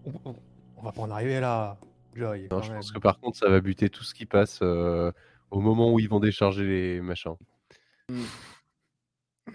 [0.06, 0.36] on, on-
[0.80, 1.78] on va pas en arriver là,
[2.16, 2.48] Joy.
[2.52, 2.78] Non, je même.
[2.80, 5.12] pense que par contre, ça va buter tout ce qui passe euh,
[5.52, 7.34] au moment où ils vont décharger les machins.
[8.10, 8.22] Hmm.
[9.48, 9.54] Il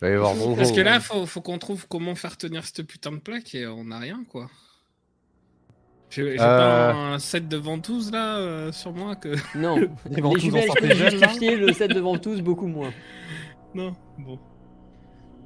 [0.00, 0.56] va y avoir bonjour.
[0.56, 3.66] Parce que là, faut, faut qu'on trouve comment faire tenir cette putain de plaque et
[3.66, 4.50] on a rien quoi.
[6.08, 9.34] J'ai pas un set de ventouses là euh, sur moi que.
[9.58, 9.76] Non,
[10.10, 12.90] les jumelles là justifier le set de ventouses beaucoup moins.
[13.74, 14.38] Non, bon.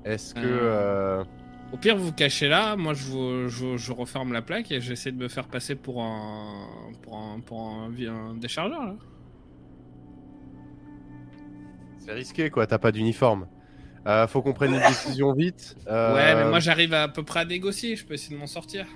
[0.04, 0.40] Est-ce que.
[0.40, 1.20] Euh.
[1.22, 1.24] euh,
[1.72, 5.10] Au pire, vous cachez là, moi je, vous- je, je referme la plaque et j'essaie
[5.10, 6.66] de me faire passer pour un.
[7.02, 7.40] pour un.
[7.40, 8.94] pour un, un déchargeur là.
[11.98, 13.46] C'est risqué quoi, t'as pas d'uniforme.
[14.06, 15.76] Euh, faut qu'on prenne une décision vite.
[15.88, 18.46] Euh, Ouais, mais moi j'arrive à, peu près à négocier, je peux essayer de m'en
[18.46, 18.86] sortir.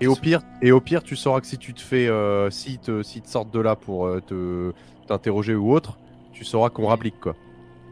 [0.00, 2.78] Et au pire, et au pire, tu sauras que si tu te fais, euh, si
[2.78, 4.72] te, si te sortent de là pour euh, te
[5.08, 5.98] t'interroger ou autre,
[6.32, 7.34] tu sauras qu'on rapplique quoi.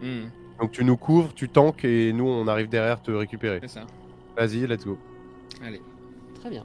[0.01, 0.29] Hmm,
[0.61, 3.59] Donc tu nous couvres, tu tankes et nous on arrive derrière te récupérer.
[3.62, 3.87] c'est ça.
[4.37, 4.97] Vas-y, let's go.
[5.65, 5.83] Allez.
[6.41, 6.65] Très bien.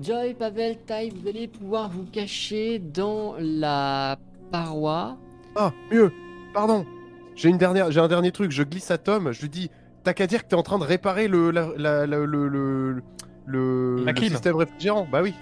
[0.00, 4.16] Joy, Pavel, Tai, vous allez pouvoir vous cacher dans la
[4.52, 5.18] paroi.
[5.56, 6.10] Ah, mieux.
[6.54, 6.86] Pardon.
[7.34, 8.50] J'ai une dernière, j'ai un dernier truc.
[8.52, 9.32] Je glisse à Tom.
[9.32, 9.70] Je lui dis,
[10.04, 13.02] t'as qu'à dire que t'es en train de réparer le, la- la- la- le, le,
[13.48, 15.06] le, système réfrigérant.
[15.10, 15.34] Bah oui.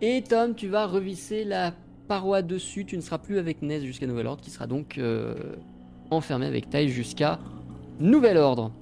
[0.00, 1.72] Et Tom, tu vas revisser la
[2.06, 2.84] paroi dessus.
[2.84, 5.34] Tu ne seras plus avec Nez jusqu'à nouvel ordre, qui sera donc euh,
[6.10, 7.38] enfermé avec Tai jusqu'à
[7.98, 8.72] nouvel ordre.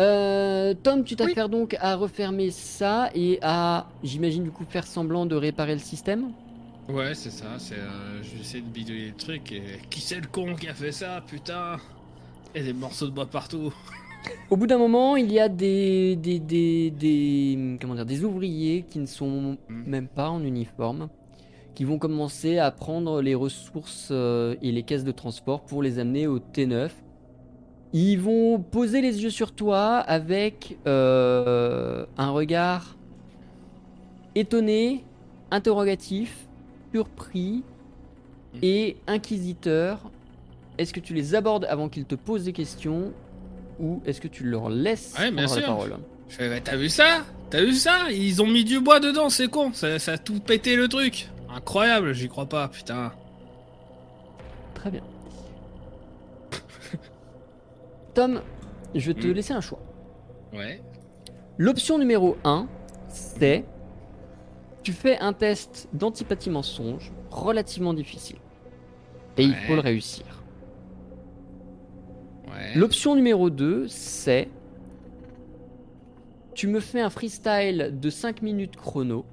[0.00, 5.26] Euh, Tom, tu t'affaires donc à refermer ça et à, j'imagine du coup, faire semblant
[5.26, 6.32] de réparer le système?
[6.88, 7.74] Ouais, c'est ça, c'est.
[7.74, 9.62] Euh, J'essaie de bidouiller le truc et.
[9.90, 11.76] Qui c'est le con qui a fait ça, putain
[12.54, 13.72] Il y a des morceaux de bois partout.
[14.50, 18.84] Au bout d'un moment, il y a des, des, des, des- comment dire, des ouvriers
[18.88, 19.82] qui ne sont Mm.
[19.86, 21.08] même pas en uniforme,
[21.74, 25.98] qui vont commencer à prendre les ressources euh, et les caisses de transport pour les
[25.98, 26.90] amener au T9.
[27.94, 32.96] Ils vont poser les yeux sur toi avec euh, un regard
[34.34, 35.04] étonné,
[35.50, 36.46] interrogatif,
[36.92, 37.62] surpris
[38.54, 38.58] Mm.
[38.62, 40.10] et inquisiteur.
[40.76, 43.12] Est-ce que tu les abordes avant qu'ils te posent des questions
[43.82, 45.96] ou est-ce que tu leur laisses Ouais, bien prendre la parole
[46.40, 47.24] ouais, t'as vu ça?
[47.50, 48.10] T'as vu ça?
[48.10, 51.28] Ils ont mis du bois dedans, c'est con ça, ça a tout pété le truc
[51.54, 53.12] Incroyable, j'y crois pas, putain.
[54.74, 55.02] Très bien.
[58.14, 58.40] Tom,
[58.94, 59.32] je vais te Mm.
[59.32, 59.80] laisser un choix.
[60.52, 60.82] Ouais.
[61.58, 62.66] L'option numéro 1,
[63.08, 63.64] c'est
[64.82, 68.36] tu fais un test d'antipathie mensonge relativement difficile.
[69.38, 70.24] Et il faut le réussir.
[72.62, 72.78] Ouais.
[72.78, 74.48] L'option numéro 2, c'est
[76.54, 79.24] tu me fais un freestyle de 5 minutes chrono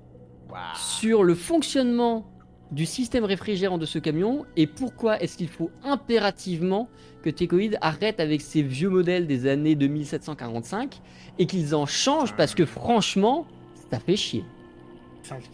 [0.76, 2.26] sur le fonctionnement
[2.72, 6.88] du système réfrigérant de ce camion et pourquoi est-ce qu'il faut impérativement
[7.24, 11.02] que Tecoid arrête avec ses vieux modèles des années 2745
[11.40, 13.46] et qu'ils en changent parce que franchement,
[13.92, 14.46] ça fait chier.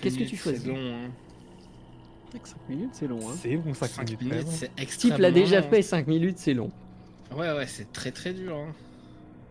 [0.02, 1.10] Qu'est-ce que minutes, tu choisis C'est long, hein.
[2.44, 3.34] 5 minutes, c'est long, hein.
[3.42, 4.70] C'est bon, 5 5 minutes.
[4.98, 5.70] Type l'a déjà long.
[5.70, 6.70] fait 5 minutes, c'est long.
[7.36, 8.56] Ouais, ouais, c'est très très dur.
[8.56, 8.74] Hein.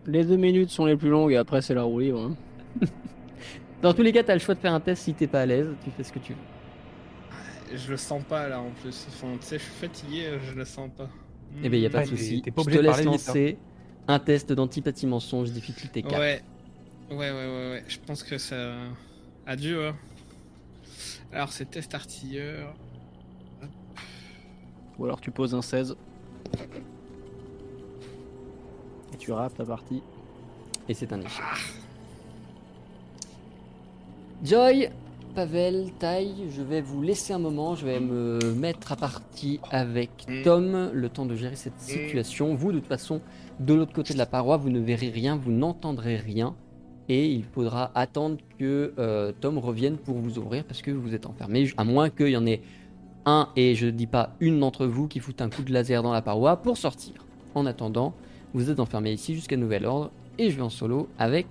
[0.07, 2.21] Les deux minutes sont les plus longues et après c'est la roue libre.
[2.21, 2.35] hein.
[3.81, 5.45] Dans tous les cas, t'as le choix de faire un test si t'es pas à
[5.45, 7.77] l'aise, tu fais ce que tu veux.
[7.77, 9.05] Je le sens pas là en plus.
[9.09, 11.09] Enfin, tu sais, je suis fatigué, je le sens pas.
[11.63, 12.43] Eh ben y a pas de Ouais, souci.
[12.45, 13.27] Je obligé te de laisse parler vite, hein.
[13.27, 13.57] lancer
[14.07, 16.19] Un test d'antipathie mensonge, difficulté 4.
[16.19, 16.41] Ouais.
[17.11, 17.83] Ouais, ouais, ouais, ouais.
[17.87, 18.75] Je pense que ça.
[19.45, 19.87] Adieu.
[19.87, 19.95] hein.
[21.33, 22.73] Alors, c'est test artilleur.
[24.97, 25.95] Ou alors tu poses un 16.
[29.17, 30.01] Tu rapes ta partie.
[30.89, 31.43] Et c'est un échec.
[34.43, 34.89] Joy,
[35.33, 37.75] Pavel, Tai, je vais vous laisser un moment.
[37.75, 40.27] Je vais me mettre à partie avec.
[40.43, 42.55] Tom, le temps de gérer cette situation.
[42.55, 43.21] Vous, de toute façon,
[43.59, 46.55] de l'autre côté de la paroi, vous ne verrez rien, vous n'entendrez rien.
[47.07, 51.25] Et il faudra attendre que euh, Tom revienne pour vous ouvrir parce que vous êtes
[51.25, 51.71] enfermé.
[51.77, 52.61] À moins qu'il y en ait
[53.25, 56.13] un, et je dis pas une d'entre vous, qui foute un coup de laser dans
[56.13, 57.13] la paroi pour sortir.
[57.53, 58.13] En attendant,
[58.55, 60.11] vous êtes enfermé ici jusqu'à nouvel ordre.
[60.37, 61.45] Et je vais en solo avec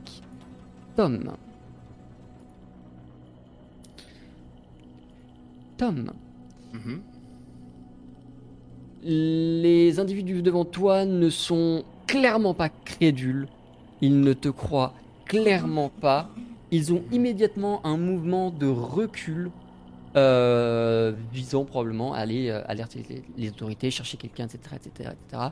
[0.97, 1.33] Tom.
[5.77, 6.11] Tom,
[6.73, 7.01] Mhm.
[9.05, 13.49] les individus devant toi ne sont clairement pas crédules.
[14.01, 14.95] Ils ne te croient
[15.27, 16.31] clairement pas.
[16.71, 19.51] Ils ont immédiatement un mouvement de recul
[20.17, 25.43] euh, visant probablement à aller euh, alerter les, les autorités, chercher quelqu'un, etc., etc., etc.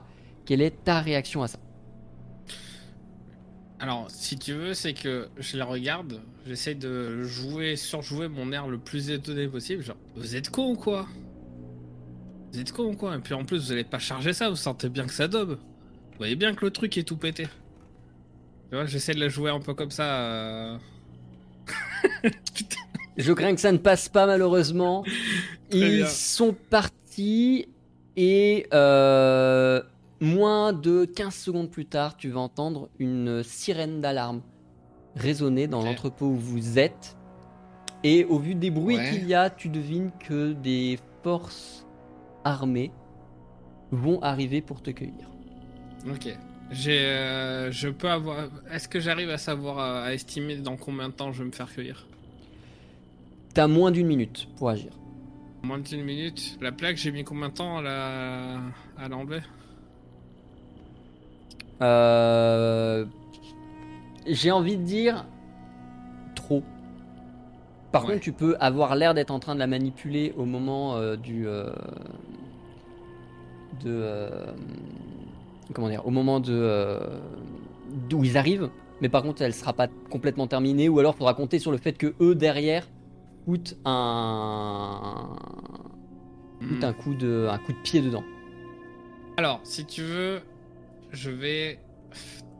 [0.44, 1.58] Quelle est ta réaction à ça?
[3.78, 8.68] Alors, si tu veux, c'est que je les regarde, j'essaie de jouer, surjouer mon air
[8.68, 9.82] le plus étonné possible.
[9.82, 11.06] Genre, vous êtes con ou quoi?
[12.52, 13.16] Vous êtes con ou quoi?
[13.16, 15.58] Et puis en plus, vous allez pas charger ça, vous sentez bien que ça dobe.
[16.12, 17.44] Vous voyez bien que le truc est tout pété.
[18.70, 20.20] Tu vois, j'essaie de la jouer un peu comme ça.
[20.20, 20.78] euh.
[22.54, 22.76] Putain.
[23.16, 25.04] Je crains que ça ne passe pas malheureusement.
[25.72, 27.68] Ils sont partis
[28.16, 29.82] et euh,
[30.22, 34.40] moins de 15 secondes plus tard, tu vas entendre une sirène d'alarme
[35.16, 37.16] résonner dans l'entrepôt où vous êtes.
[38.04, 39.10] Et au vu des bruits Ouais.
[39.10, 41.86] qu'il y a, tu devines que des forces
[42.44, 42.90] armées
[43.90, 45.28] vont arriver pour te cueillir.
[46.08, 46.34] Ok.
[46.70, 48.48] J'ai, euh, je peux avoir.
[48.72, 51.52] Est-ce que j'arrive à savoir, euh, à estimer dans combien de temps je vais me
[51.52, 52.06] faire cueillir?
[53.54, 54.92] T'as moins d'une minute pour agir.
[55.62, 56.56] Moins d'une minute.
[56.62, 58.60] La plaque, j'ai mis combien de temps à la-
[58.96, 59.40] à l'enlever?
[61.82, 63.04] Euh,
[64.26, 65.26] J'ai envie de dire
[66.36, 66.62] trop.
[67.90, 68.12] Par Ouais.
[68.12, 71.46] contre, tu peux avoir l'air d'être en train de la manipuler au moment euh, du
[71.46, 71.70] euh,
[73.84, 74.28] de
[75.74, 77.00] comment dire, au moment de
[78.08, 78.70] d'où ils arrivent.
[79.00, 81.94] Mais par contre, elle sera pas complètement terminée, ou alors faudra compter sur le fait
[81.94, 82.86] que eux derrière
[83.44, 85.36] foutent un
[86.60, 86.84] Hmm.
[86.84, 88.22] un coup de un coup de pied dedans.
[89.36, 90.40] Alors, si tu veux,
[91.12, 91.78] je vais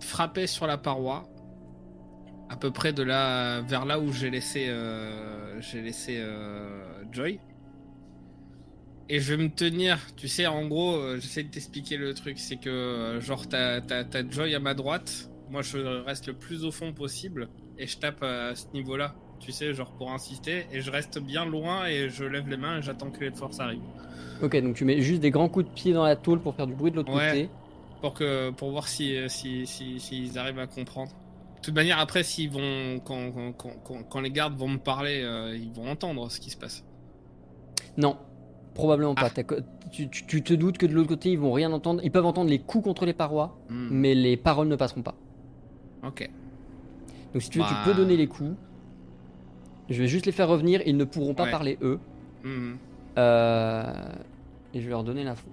[0.01, 1.25] frapper sur la paroi,
[2.49, 7.41] à peu près de là vers là où j'ai laissé, euh, j'ai laissé euh, Joy.
[9.09, 12.39] Et je vais me tenir, tu sais, en gros, euh, j'essaie de t'expliquer le truc,
[12.39, 16.65] c'est que genre t'as, t'as, t'as Joy à ma droite, moi je reste le plus
[16.65, 17.49] au fond possible
[17.79, 21.45] et je tape à ce niveau-là, tu sais, genre pour insister, et je reste bien
[21.45, 23.81] loin et je lève les mains et j'attends que les forces arrivent.
[24.43, 26.67] Ok, donc tu mets juste des grands coups de pied dans la tôle pour faire
[26.67, 27.27] du bruit de l'autre Ouais.
[27.29, 27.49] côté.
[28.03, 31.11] Pour que pour voir si si si s'ils arrivent à comprendre.
[31.57, 35.23] De toute manière, après, s'ils vont quand, quand, quand, quand- les gardes vont me parler,
[35.23, 36.85] euh, ils vont entendre ce qui se passe.
[37.97, 38.17] Non,
[38.75, 39.31] probablement pas.
[39.37, 39.55] Ah.
[39.93, 42.01] Tu, tu- tu te doutes que de l'autre côté, ils vont rien entendre.
[42.03, 45.15] Ils peuvent entendre les coups contre les parois, Hmm, mais les paroles ne passeront pas.
[46.05, 46.29] Ok.
[47.33, 47.71] Donc si tu veux, Bah.
[47.85, 48.51] tu peux donner les coups.
[49.89, 50.83] Je vais juste les faire revenir.
[50.85, 51.51] Ils ne pourront pas Ouais.
[51.53, 52.01] parler eux.
[52.43, 52.73] Hmm.
[53.19, 53.93] Euh,
[54.75, 55.47] Et je vais leur donner l'info.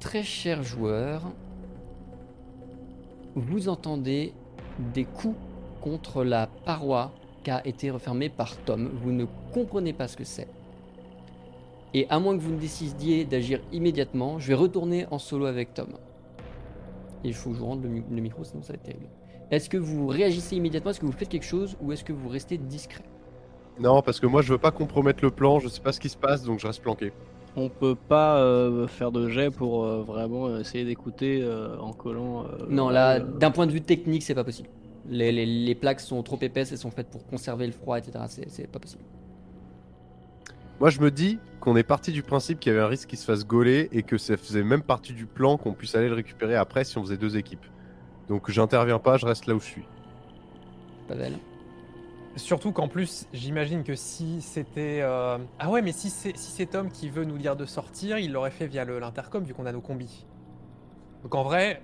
[0.00, 1.22] Très cher joueur,
[3.34, 4.32] vous entendez
[4.94, 5.36] des coups
[5.80, 7.12] contre la paroi
[7.42, 8.90] qui a été refermée par Tom.
[9.02, 10.48] Vous ne comprenez pas ce que c'est.
[11.94, 15.74] Et à moins que vous ne décidiez d'agir immédiatement, je vais retourner en solo avec
[15.74, 15.88] Tom.
[17.24, 19.08] Il faut que je vous rende le, mi- le micro, sinon ça va être terrible.
[19.50, 20.90] Est-ce que vous réagissez immédiatement?
[20.90, 23.02] Est-ce que vous faites quelque chose Ou est-ce que vous restez discret?
[23.78, 26.08] Non, parce que moi je veux pas compromettre le plan, je sais pas ce qui
[26.08, 27.12] se passe donc je reste planqué.
[27.60, 32.44] On peut pas euh, faire de jet pour euh, vraiment essayer d'écouter euh, en collant.
[32.44, 34.68] euh, Non, là, euh, d'un point de vue technique, c'est pas possible.
[35.08, 38.24] Les, les- les plaques sont trop épaisses et sont faites pour conserver le froid, etc.
[38.28, 39.02] C'est c'est pas possible.
[40.80, 43.18] Moi je me dis qu'on est parti du principe qu'il y avait un risque qu'il
[43.18, 46.14] se fasse gauler et que ça faisait même partie du plan qu'on puisse aller le
[46.14, 47.66] récupérer après si on faisait deux équipes.
[48.28, 49.84] Donc j'interviens pas, je reste là où je suis.
[51.08, 51.32] Pavel.
[52.38, 55.00] Surtout qu'en plus, j'imagine que si c'était.
[55.02, 58.18] euh, Ah ouais, mais si c'est si c'est Tom qui veut nous dire de sortir,
[58.18, 60.24] il l'aurait fait via l'intercom vu qu'on a nos combis.
[61.22, 61.82] Donc en vrai.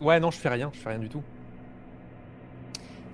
[0.00, 1.22] Ouais, non, je fais rien, je fais rien du tout.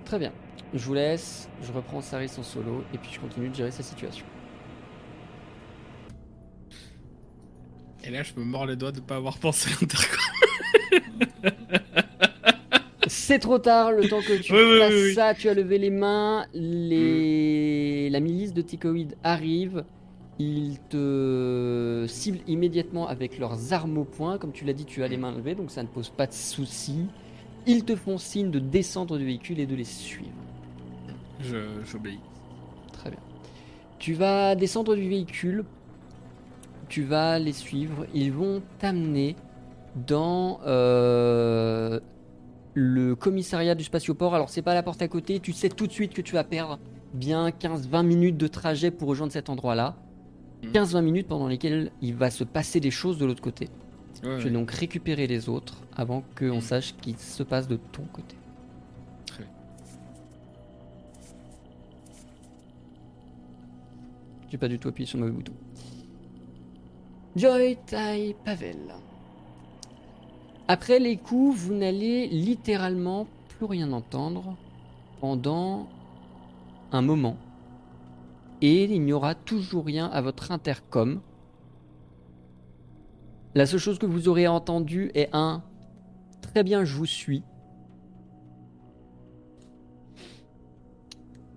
[0.04, 0.32] Très bien.
[0.74, 1.48] Je vous laisse.
[1.62, 4.26] Je reprends Saris en solo et puis je continue de gérer sa situation.
[8.04, 10.18] Et là, je me mords les doigts de pas avoir pensé à l'intercom.
[13.32, 15.14] C'est trop tard, le temps que tu Oui, fasses oui, oui.
[15.14, 18.10] ça, tu as levé les mains, les...
[18.10, 19.84] la milice de Ticoïd arrive,
[20.38, 25.08] ils te ciblent immédiatement avec leurs armes au poing, comme tu l'as dit, tu as
[25.08, 27.14] les mains levées, donc ça ne pose pas de souci.
[27.64, 30.44] Ils te font signe de descendre du véhicule et de les suivre.
[31.38, 32.24] Je- J'obéis.
[32.92, 33.20] Très bien.
[33.98, 35.66] Tu vas descendre du véhicule,
[36.88, 39.36] tu vas les suivre, ils vont t'amener
[39.94, 42.00] dans euh,
[42.74, 44.34] le commissariat du spatioport.
[44.34, 46.44] Alors c'est pas la porte à côté, tu sais tout de suite que tu vas
[46.44, 46.78] perdre
[47.14, 49.96] bien 15-20 minutes de trajet pour rejoindre cet endroit-là.
[50.64, 50.72] Mhm.
[50.72, 53.68] 15-20 minutes pendant lesquelles il va se passer des choses de l'autre côté.
[54.22, 54.50] Ouais, vais ouais.
[54.50, 56.60] donc récupérer les autres avant qu'on Mhm.
[56.60, 58.36] sache ce qui se passe de ton côté.
[59.26, 59.52] Très bien.
[64.50, 65.52] J'ai pas du tout appuyé sur le mauvais bouton.
[67.34, 68.76] Joy Tai Pavel.
[70.68, 74.56] Après les coups, vous n'allez littéralement plus rien entendre
[75.20, 75.88] pendant
[76.92, 77.36] un moment.
[78.60, 81.20] Et il n'y aura toujours rien à votre intercom.
[83.54, 85.62] La seule chose que vous aurez entendu est un
[86.40, 87.42] très bien, je vous suis.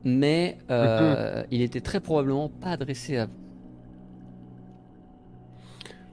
[0.03, 3.31] Mais euh, il était très probablement pas adressé à vous.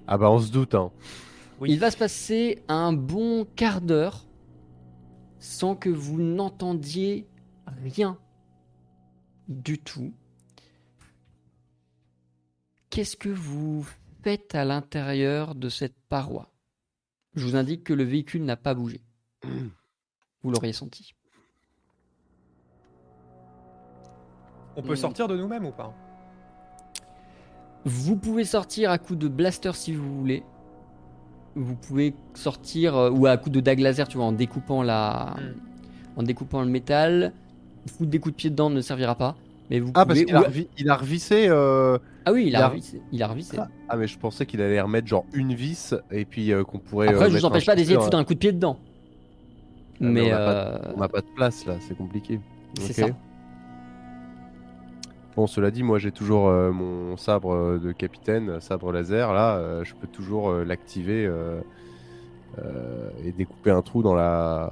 [0.07, 0.91] Ah bah on se doute, hein.
[1.63, 1.71] Oui.
[1.71, 4.27] Il va se passer un bon quart d'heure
[5.39, 7.29] sans que vous n'entendiez
[7.85, 8.19] rien
[9.47, 10.13] du tout.
[12.91, 13.87] Qu'est-ce que vous
[14.25, 16.51] faites à l'intérieur de cette paroi?
[17.37, 19.01] Je vous indique que le véhicule n'a pas bougé.
[19.45, 21.15] Vous l'auriez senti.
[24.75, 24.97] On peut Mm.
[24.97, 25.95] sortir de nous-mêmes ou pas?
[27.85, 30.43] Vous pouvez sortir à coup de blaster si vous voulez.
[31.55, 35.35] Vous pouvez sortir euh, ou à coup de dague laser, tu vois, en découpant la,
[35.37, 36.21] Mm.
[36.21, 37.33] en découpant le métal.
[37.87, 39.35] Foutre des coups de pied dedans ne servira pas.
[39.71, 40.25] Mais vous Ah parce pouvez.
[40.27, 41.47] qu'il a, revi- il a revissé.
[41.49, 43.01] euh, Ah oui, il il a a- revissé.
[43.13, 43.57] Il a revissé.
[43.59, 46.79] Ah, ah, mais je pensais qu'il allait remettre genre une vis et puis euh, qu'on
[46.79, 47.09] pourrait.
[47.09, 48.79] Après, euh, je vous empêche pas d'essayer de foutre un coup de pied dedans.
[48.81, 52.41] Ah, mais mais on a pas On n'a pas de place là, c'est compliqué.
[52.81, 53.09] c'est Ok.
[53.11, 53.17] ça.
[55.37, 59.33] Bon, cela dit, moi j'ai toujours euh, mon sabre euh, de capitaine, sabre laser.
[59.33, 61.31] Là, euh, je peux toujours euh, l'activer
[63.25, 64.71] et découper un trou dans la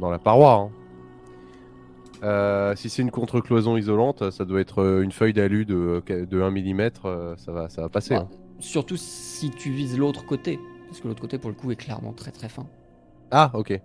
[0.00, 0.70] dans la paroi.
[2.22, 2.74] hein.
[2.76, 6.90] Si c'est une contre-cloison isolante, ça doit être une feuille d'alu de, de 1 mm,
[7.36, 8.14] ça va, ça va passer.
[8.14, 8.36] Bah, hein.
[8.58, 10.58] Surtout si tu vises l'autre côté.
[10.86, 12.66] Parce que l'autre côté, pour le coup, est clairement très très fin.
[13.32, 13.80] Ah, ok.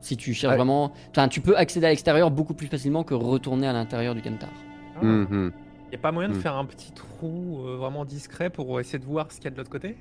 [0.00, 0.56] Si tu cherches Ouais.
[0.56, 0.92] vraiment.
[1.10, 4.50] Enfin, tu peux accéder à l'extérieur beaucoup plus facilement que retourner à l'intérieur du Kentar.
[5.02, 5.52] Il Mhm.
[5.92, 6.40] a pas moyen de Mm.
[6.40, 9.50] faire un petit trou euh, vraiment discret pour essayer de voir ce qu'il y a
[9.50, 9.96] de l'autre côté?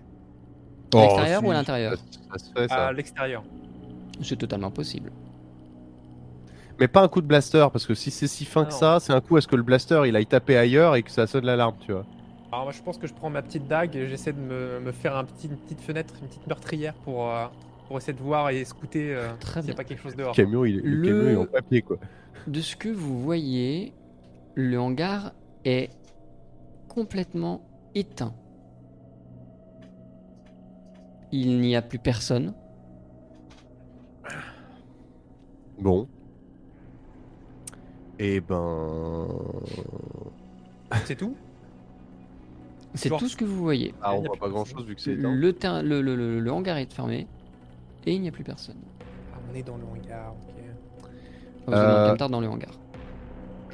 [0.94, 1.94] À l'extérieur si, ou à l'intérieur.
[2.70, 3.44] À l'extérieur.
[4.22, 5.12] C'est totalement possible.
[6.80, 8.78] Mais pas un coup de blaster, parce que si c'est si fin Ah que non.
[8.80, 11.12] ça, c'est un coup à ce que le blaster il aille taper ailleurs et que
[11.12, 12.06] ça sonne l'alarme, tu vois?
[12.52, 14.92] Alors moi je pense que je prends ma petite dague et j'essaie de me, me
[14.92, 17.46] faire un petit, une petite fenêtre, une petite meurtrière pour, euh,
[17.88, 20.36] pour essayer de voir et scouter euh, s'il n'y a pas quelque chose dehors.
[20.38, 21.98] Le camion, il, le Le- camion il est en papier, quoi.
[22.48, 23.94] De ce que vous voyez,
[24.56, 25.34] le hangar
[25.66, 25.90] est
[26.88, 27.62] complètement
[27.96, 28.34] éteint.
[31.32, 32.54] Il n'y a plus personne.
[35.80, 36.08] Bon.
[38.20, 39.28] Et ben.
[41.06, 41.36] C'est tout?
[42.94, 43.96] C'est tout ce que vous voyez.
[44.04, 45.34] Ah, on voit pas grand chose vu que c'est éteint.
[45.34, 47.28] Le, ter- le, le- le- le hangar est fermé
[48.06, 48.78] et il n'y a plus personne.
[49.34, 50.64] Ah, On est dans le hangar, ok.
[51.66, 52.70] Vous Euh, camtar dans le hangar.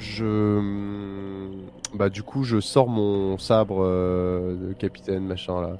[0.00, 1.50] Je.
[1.94, 5.78] Bah, du coup, je sors mon sabre euh, de capitaine, machin là.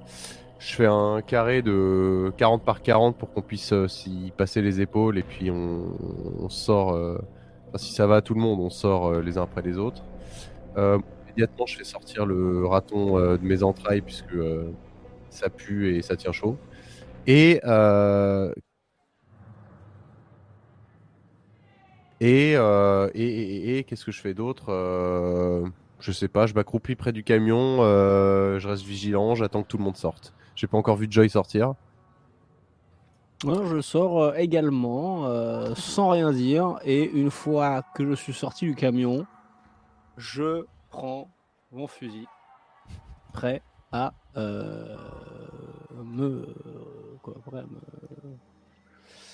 [0.58, 4.82] Je fais un carré de 40 par 40 pour qu'on puisse euh, s'y passer les
[4.82, 6.92] épaules et puis on, sort.
[6.94, 7.18] euh,
[7.76, 10.04] si ça va à tout le monde, on sort euh, les uns après les autres.
[10.76, 14.36] Immédiatement, je fais sortir le raton de mes entrailles puisque
[15.30, 16.56] ça pue et ça tient chaud.
[17.26, 17.60] Et
[22.20, 25.66] Et, euh, et, et- et- qu'est-ce que je fais d'autre Euh,
[26.00, 29.76] Je sais pas, je m'accroupis près du camion, euh, je reste vigilant, j'attends que tout
[29.76, 30.32] le monde sorte.
[30.56, 31.74] J'ai pas encore vu Joy sortir.
[33.44, 35.26] Moi, je sors euh, également
[35.74, 39.26] sans rien dire et une fois que je suis sorti du camion,
[40.16, 41.28] je prends
[41.72, 42.26] mon fusil
[43.32, 44.12] prêt à
[46.04, 46.46] me
[47.22, 48.36] quoi, prêt à me-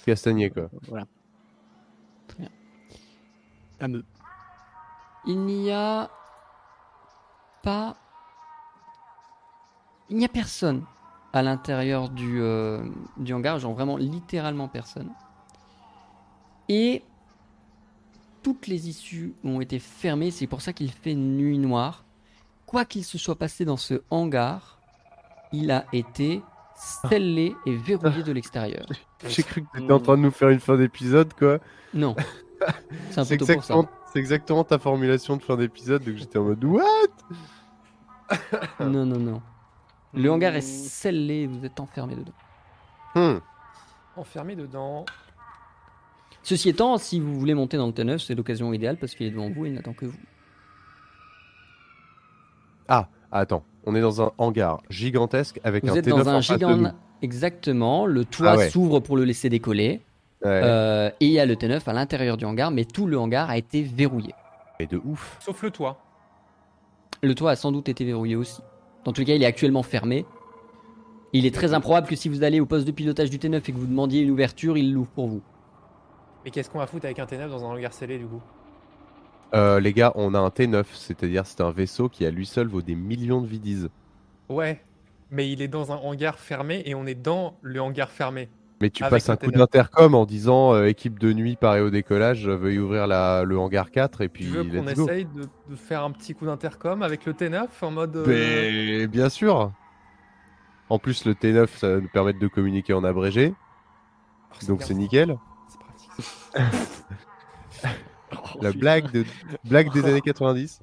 [0.04, 0.68] Castagné quoi.
[0.88, 1.04] voilà.
[3.80, 3.86] À
[5.26, 6.10] Il n'y a
[7.62, 7.96] pas.
[10.08, 10.84] Il n'y a personne
[11.32, 12.82] à l'intérieur du, euh,
[13.16, 15.10] du hangar, genre vraiment littéralement personne.
[16.68, 17.02] Et
[18.42, 22.04] toutes les issues ont été fermées, c'est pour ça qu'il fait nuit noire.
[22.64, 24.78] Quoi qu'il se soit passé dans ce hangar,
[25.52, 26.42] il a été
[26.76, 28.86] scellé et verrouillé de l'extérieur.
[29.26, 31.58] J'ai cru que t'étais en train de nous faire une fin d'épisode, quoi.
[31.92, 32.14] Non.
[33.10, 33.74] C'est un C'est peu tôt pour ça.
[33.74, 36.82] exactement, c'est exactement ta formulation de fin d'épisode, donc j'étais en mode What?
[38.80, 39.42] Non, non, non.
[40.14, 42.32] Le hangar est scellé et vous êtes enfermé dedans.
[43.14, 43.38] Hmm.
[44.16, 45.04] Enfermé dedans.
[46.42, 49.30] Ceci étant, si vous voulez monter dans le T9, c'est l'occasion idéale parce qu'il est
[49.30, 50.18] devant vous et il n'attend que vous.
[52.88, 56.28] Ah, attends, on est dans un hangar gigantesque avec Vous un êtes T9 dans en
[56.28, 56.76] un face de gigant.
[56.76, 56.88] nous.
[57.22, 58.06] Exactement.
[58.06, 58.70] Le toit Ah ouais.
[58.70, 60.02] s'ouvre pour le laisser décoller.
[60.44, 63.18] Ouais, Euh, et il y a le T9 à l'intérieur du hangar, mais tout le
[63.18, 64.34] hangar a été verrouillé.
[64.78, 65.38] mais de ouf.
[65.40, 65.98] Sauf le toit.
[67.22, 68.60] Le toit a sans doute été verrouillé aussi.
[69.04, 70.26] Dans tous les cas, il est actuellement fermé.
[71.32, 73.60] Il est très improbable que si vous allez au poste de pilotage du T9 et
[73.72, 75.42] que vous demandiez une ouverture, il l'ouvre pour vous.
[76.44, 78.40] Mais qu'est-ce qu'on va foutre avec un T9 dans un hangar scellé du coup?
[79.54, 82.66] Euh, les gars, on a un T9, c'est-à-dire c'est un vaisseau qui à lui seul
[82.68, 83.88] vaut des millions de vidises.
[84.48, 84.82] Ouais.
[85.30, 88.48] Mais il est dans un hangar fermé et on est dans le hangar fermé.
[88.80, 89.56] Mais tu Avec passes un coup T9.
[89.56, 93.58] d'intercom en disant euh, équipe de nuit parée au décollage, euh, veuillez ouvrir la, le
[93.58, 97.02] hangar 4 et puis tu veux qu'on essaye de, de faire un petit coup d'intercom
[97.02, 98.16] avec le T9 en mode.
[98.16, 99.72] euh, Mais bien sûr.
[100.90, 103.54] En plus, le T9, ça va nous permettre de communiquer en abrégé,
[104.52, 105.36] oh, donc c'est nickel.
[105.68, 106.82] C'est pratique.
[108.62, 109.24] La blague, de,
[109.64, 110.80] blague des années 90.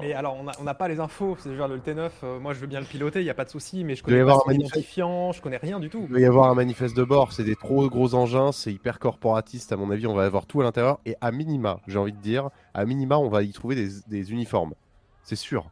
[0.00, 1.36] Mais alors, on n'a on n'a pas les infos.
[1.40, 3.44] C'est genre le T9, euh, moi je veux bien le piloter, il n'y a pas
[3.44, 4.74] de souci, mais je doit y connais avoir pas un son manifeste.
[4.74, 6.06] identifiant, je connais rien du tout.
[6.08, 8.98] Il va y avoir un manifeste de bord, c'est des trop gros engins, c'est hyper
[8.98, 12.12] corporatiste à mon avis, on va avoir tout à l'intérieur et à minima, j'ai envie
[12.12, 14.74] de dire, à minima on va y trouver des, des uniformes,
[15.22, 15.70] c'est sûr.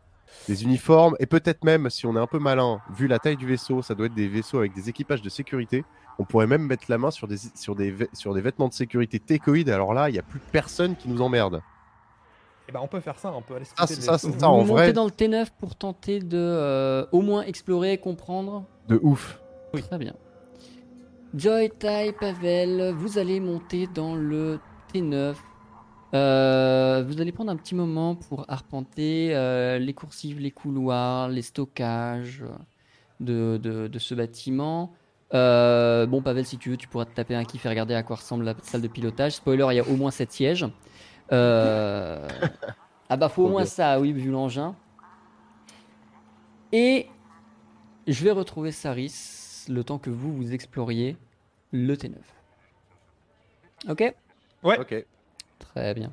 [0.49, 3.47] Des uniformes et peut-être même si on est un peu malin, vu la taille du
[3.47, 5.85] vaisseau, ça doit être des vaisseaux avec des équipages de sécurité,
[6.19, 8.75] on pourrait même mettre la main sur des, sur des, vê- sur des vêtements de
[8.75, 11.63] sécurité técoïdes, alors là il n'y a plus personne qui nous emmerde.
[12.69, 14.73] Et ben on peut faire ça, on peut aller Ah, ça, c'est ça, en vous
[14.75, 14.83] vrai.
[14.83, 18.65] montez dans le T9 pour tenter de euh, au moins explorer, comprendre.
[18.89, 19.41] De ouf.
[19.73, 20.15] Très bien.
[21.35, 24.59] Joy, Tai, Pavel, vous allez monter dans le
[24.93, 25.35] T9.
[26.15, 31.43] Euh, vous allez prendre un petit moment pour arpenter euh, les coursives, les couloirs, les
[31.43, 32.45] stockages
[33.21, 34.93] de, de- de ce bâtiment.
[35.35, 38.03] Euh, bon, Pavel, si tu veux, tu pourras te taper un kiff et regarder à
[38.03, 39.33] quoi ressemble la salle de pilotage.
[39.33, 40.65] Spoiler, il y a au moins 7 sièges.
[41.33, 42.29] Euh,
[43.09, 44.75] Ah bah faut au moins ça, oui, vu l'engin.
[46.73, 47.09] Et
[48.07, 51.17] je vais retrouver Saris le temps que vous vous exploriez
[51.73, 52.15] le T9.
[53.89, 54.15] Ok?
[54.63, 54.79] Ouais.
[54.79, 55.05] Ok.
[55.59, 56.13] Très bien.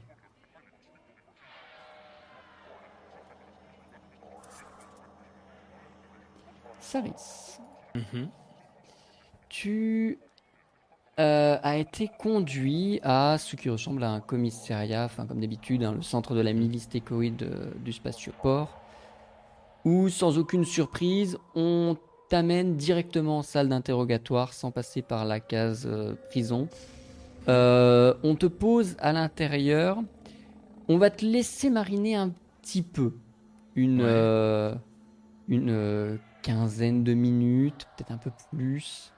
[6.80, 7.60] Saris,
[7.95, 8.30] Mhm.
[9.49, 10.19] tu
[11.19, 15.94] euh, as été conduit à ce qui ressemble à un commissariat, enfin comme d'habitude, hein,
[15.94, 18.81] le centre de la milice técoïde euh, du spatioport,
[19.85, 21.98] où sans aucune surprise, on
[22.30, 26.68] t'amène directement en salle d'interrogatoire sans passer par la case euh, prison.
[27.48, 29.99] On te pose à l'intérieur.
[30.88, 32.31] On va te laisser mariner un
[32.61, 33.14] petit peu.
[33.76, 34.73] Une, Ouais.
[35.48, 39.12] une quinzaine de minutes, peut-être un peu plus.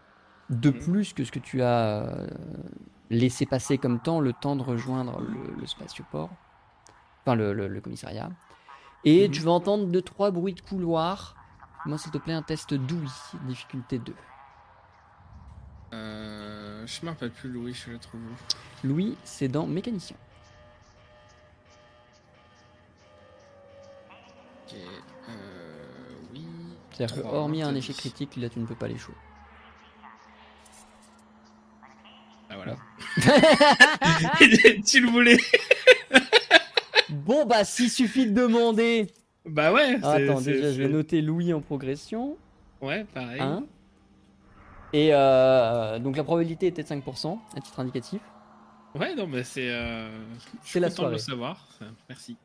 [0.49, 0.79] De Mhm.
[0.79, 2.27] plus que ce que tu as euh,
[3.09, 6.29] laissé passer comme temps, le temps de rejoindre le, le spatioport.
[7.23, 8.29] Enfin, le, le- le commissariat.
[9.03, 9.33] Et Mhm.
[9.33, 11.35] tu vas entendre deux, trois bruits de couloir.
[11.85, 13.11] Moi, s'il te plaît, un test d'ouïe,
[13.41, 14.15] difficulté 2.
[15.93, 18.21] Euh, je me rappelle plus, Louis, je le trouve
[18.83, 20.17] Louis, c'est dans mécanicien.
[24.67, 24.75] Ok,
[25.29, 26.45] euh, oui.
[26.91, 29.13] C'est-à-dire que, hormis un échec critique, là, tu ne peux pas les chaud.
[32.49, 32.77] Ah voilà.
[34.85, 35.37] tu le voulais
[37.09, 39.07] Bon, bah, s'il suffit de demander.
[39.45, 39.97] Bah ouais.
[40.01, 42.35] Ah, attends, déjà, je vais noter Louis en progression.
[42.81, 43.39] Ouais, pareil.
[43.39, 43.63] Hein
[44.91, 48.21] Et euh, donc, la probabilité était de 5%, à titre indicatif.
[48.95, 49.69] Ouais, non, mais c'est.
[49.69, 50.09] Euh...
[50.63, 51.31] C'est la content de le soirée.
[51.37, 51.67] savoir.
[52.09, 52.37] Merci.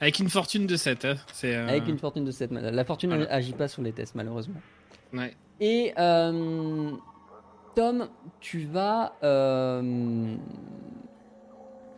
[0.00, 1.04] Avec une fortune de 7.
[1.04, 1.16] Hein.
[1.32, 2.50] C'est, euh, Avec une fortune de 7.
[2.52, 3.30] La fortune Voilà.
[3.32, 4.60] agit pas sur les tests, malheureusement.
[5.12, 5.34] Ouais.
[5.60, 6.92] Et euh,
[7.76, 8.08] Tom,
[8.40, 10.34] tu vas euh,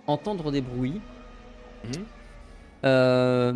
[0.09, 1.01] entendre des bruits.
[1.85, 2.05] Mhm.
[2.85, 3.55] euh,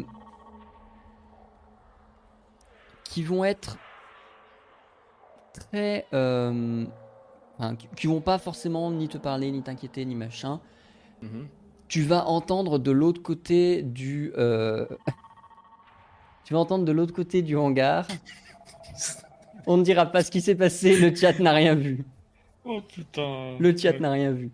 [3.05, 3.77] qui vont être
[5.53, 6.07] très.
[6.15, 6.87] euh,
[7.59, 10.61] enfin, qui- vont pas forcément ni te parler, ni t'inquiéter, ni machin.
[11.23, 11.49] Mhm.
[11.89, 14.33] Tu vas entendre de l'autre côté du.
[16.45, 18.07] tu vas entendre de l'autre côté du hangar
[19.67, 22.05] On ne dira pas ce qui s'est passé, le chat n'a rien vu.
[22.65, 23.57] Oh putain.
[23.59, 24.51] Le chat n'a rien vu.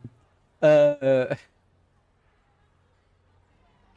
[0.65, 1.27] Euh, euh,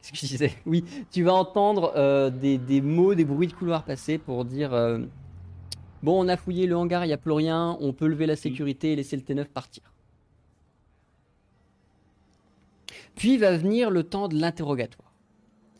[0.02, 0.52] Qu'est-ce que je disais?
[0.66, 4.74] Oui, tu vas entendre euh, des, des mots, des bruits de couloir passer pour dire
[4.74, 4.98] euh,
[6.02, 8.34] Bon, on a fouillé le hangar, il n'y a plus rien, on peut lever la
[8.34, 9.82] sécurité et laisser le T9 partir.
[13.14, 15.12] Puis va venir le temps de l'interrogatoire.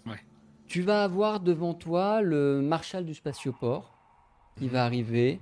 [0.07, 0.21] Ouais.
[0.69, 3.92] Tu vas avoir devant toi le marshal du spatioport
[4.59, 5.41] qui va arriver.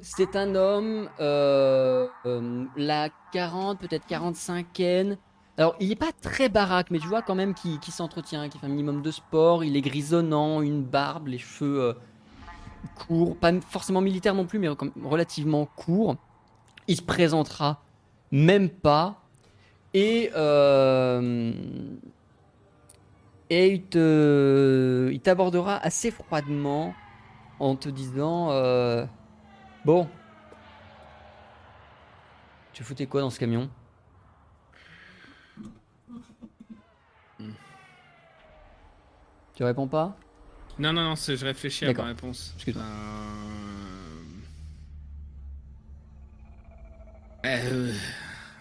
[0.00, 5.16] C'est un homme, euh, euh, la 40, peut-être 45e.
[5.56, 8.66] Alors, il n'est pas très baraque, mais tu vois quand même qu'il s'entretient, qu'il fait
[8.66, 9.64] un minimum de sport.
[9.64, 11.94] Il est grisonnant, une barbe, les cheveux euh,
[13.06, 14.68] courts, pas forcément militaires non plus, mais
[15.02, 16.16] relativement courts.
[16.86, 17.82] Il se présentera
[18.30, 19.20] même pas.
[19.94, 20.30] Et,
[23.50, 26.94] et il t'abordera assez froidement
[27.60, 29.04] en te disant euh,
[29.84, 30.08] Bon,
[32.72, 33.68] tu foutais quoi dans ce camion?
[39.54, 40.16] Tu réponds pas?
[40.78, 42.52] Non, non, non, c'est- je réfléchis à ma réponse.
[42.56, 42.84] Excuse-moi.
[42.84, 44.22] Euh...
[47.46, 47.92] euh,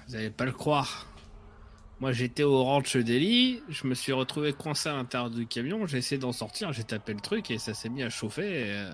[0.08, 1.06] vous allez pas le croire.
[2.00, 5.98] Moi, j'étais au ranch Delhi, je me suis retrouvé coincé à l'intérieur du camion, j'ai
[5.98, 8.68] essayé d'en sortir, j'ai tapé le truc et ça s'est mis à chauffer.
[8.68, 8.92] Et, euh,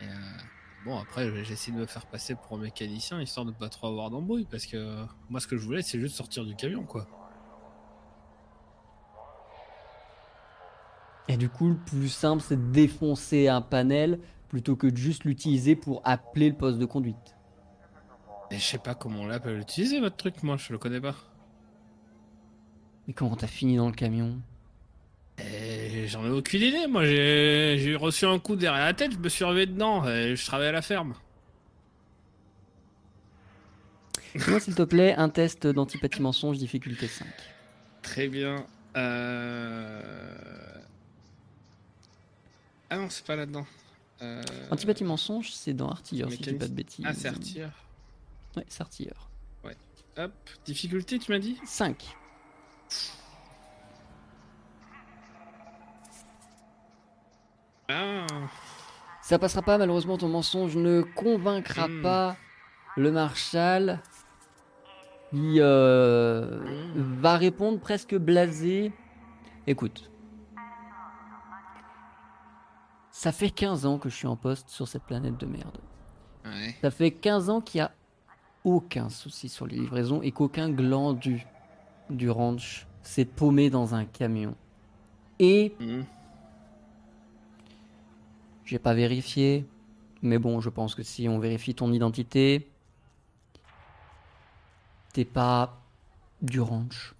[0.00, 0.08] et, euh,
[0.84, 3.86] bon, après, j'ai essayé de me faire passer pour un mécanicien histoire de pas trop
[3.86, 6.82] avoir d'embrouille parce que euh, moi, ce que je voulais, c'est juste sortir du camion,
[6.82, 7.06] quoi.
[11.28, 14.18] Et du coup, le plus simple, c'est de défoncer un panel
[14.48, 17.36] plutôt que de juste l'utiliser pour appeler le poste de conduite.
[18.50, 21.14] Et je sais pas comment on l'appelle utiliser votre truc, moi, je le connais pas.
[23.06, 24.40] Mais comment t'as fini dans le camion?
[25.38, 29.28] Et j'en ai aucune idée, moi, j'ai reçu un coup derrière la tête, je me
[29.28, 31.14] suis revé dedans et je travaillais à la ferme.
[34.36, 37.26] Fais-moi, s'il te plaît, un test d'antipathie mensonge, difficulté 5.
[38.02, 38.66] Très bien.
[38.96, 40.00] Euh...
[42.90, 43.66] Ah non, c'est pas là-dedans.
[44.22, 44.42] Euh...
[44.70, 47.04] Antipathie mensonge, c'est dans artilleur, si je dis pas de bêtises.
[47.08, 47.72] Ah, c'est artilleur.
[48.56, 49.28] Ouais, c'est artilleur.
[50.16, 50.32] Hop,
[50.64, 51.58] difficulté, tu m'as dit?
[51.66, 52.16] 5.
[57.88, 58.26] Ah,
[59.22, 62.02] Ça passera pas, malheureusement, ton mensonge ne convaincra Hmm.
[62.02, 62.36] pas
[62.96, 64.00] le Marshal.
[65.32, 66.60] Il euh,
[66.94, 68.92] va répondre presque blasé.
[69.66, 70.10] Écoute.
[73.10, 75.78] Ça fait 15 ans que je suis en poste sur cette planète de merde.
[76.44, 76.76] ouais.
[76.82, 77.92] Ça fait 15 ans qu'il n'y a
[78.64, 81.46] aucun souci sur les livraisons et qu'aucun glandu
[82.10, 84.54] du ranch s'est paumé dans un camion.
[85.38, 86.04] Et Mhm.
[88.64, 89.68] J'ai pas vérifié,
[90.22, 92.70] mais bon, je pense que si on vérifie ton identité,
[95.12, 95.82] t'es pas
[96.40, 97.14] du ranch.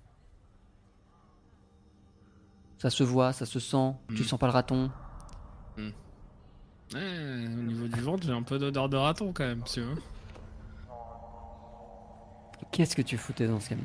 [2.78, 4.24] Ça se voit, ça se sent, tu Mm.
[4.24, 4.90] sens pas le raton.
[6.94, 9.94] Ouais, au niveau du ventre, j'ai un peu d'odeur de raton quand même, tu vois.
[12.70, 13.84] Qu'est-ce que tu foutais dans ce camion?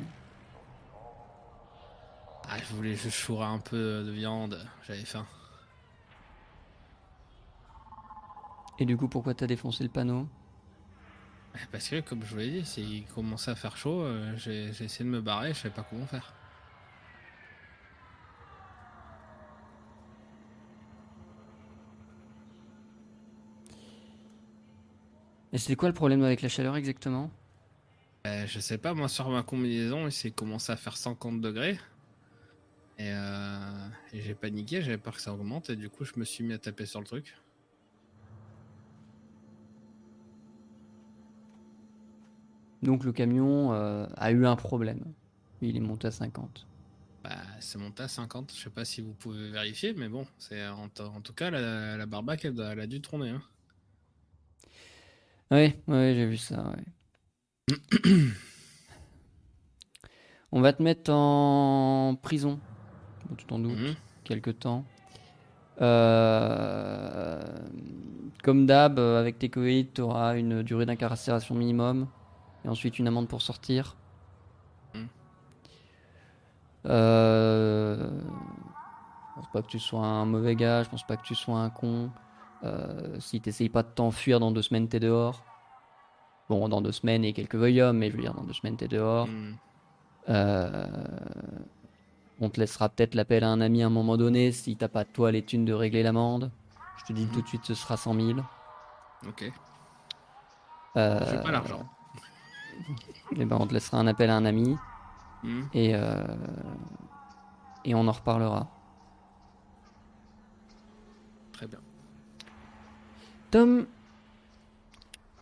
[2.48, 5.26] Ah, je voulais juste chourer un peu de viande, j'avais faim.
[8.78, 10.26] Et du coup, pourquoi t'as défoncé le panneau?
[11.72, 14.84] Parce que, comme je vous l'ai dit, s'il commençait à faire chaud, euh, j'ai j'ai
[14.84, 16.34] essayé de me barrer, je savais pas comment faire.
[25.52, 27.30] Et c'était quoi le problème avec la chaleur exactement?
[28.26, 31.78] Euh, je sais pas, moi sur ma combinaison, il s'est commencé à faire 50 degrés.
[33.00, 36.24] Et, euh, et j'ai paniqué, j'avais peur que ça augmente, et du coup je me
[36.24, 37.34] suis mis à taper sur le truc.
[42.82, 45.14] Donc le camion euh, a eu un problème.
[45.62, 46.66] Il est monté à 50.
[47.24, 50.68] Bah, c'est monté à 50, je sais pas si vous pouvez vérifier, mais bon, c'est
[50.68, 53.30] en, tout cas la, la barbaque elle, a dû tourner.
[53.30, 53.42] Hein.
[55.50, 56.84] Ouais, j'ai vu ça, ouais.
[60.52, 62.60] On va te mettre en prison.
[63.28, 63.94] Bon, tu t'en doutes, Mhm.
[64.24, 64.84] quelque temps.
[65.80, 67.40] Euh,
[68.42, 72.06] Comme d'hab, euh, avec tes coïdes, tu auras une durée d'incarcération minimum.
[72.64, 73.96] Et ensuite une amende pour sortir.
[74.94, 75.08] Mhm.
[76.86, 78.10] Euh...
[79.36, 81.58] Je pense pas que tu sois un mauvais gars, je pense pas que tu sois
[81.58, 82.10] un con.
[82.64, 85.42] Euh, si t'essayes pas de t'enfuir dans deux semaines, t'es dehors.
[86.48, 88.88] Bon, dans deux semaines et quelques voyums, mais je veux dire, dans deux semaines, t'es
[88.88, 89.26] dehors.
[89.28, 89.56] Mhm.
[90.28, 90.86] Euh,
[92.40, 95.04] on te laissera peut-être l'appel à un ami à un moment donné si t'as pas
[95.04, 96.50] toi les thunes de régler l'amende.
[96.98, 98.38] Je te dis tout de suite, ce sera 100 000.
[99.28, 99.52] Ok.
[100.96, 101.86] Euh, J'ai pas l'argent.
[103.36, 104.76] eh ben, on te laissera un appel à un ami
[105.42, 105.62] Hmm.
[105.72, 106.22] et, euh,
[107.86, 108.68] et on en reparlera.
[111.52, 111.78] Très bien.
[113.50, 113.86] Tom,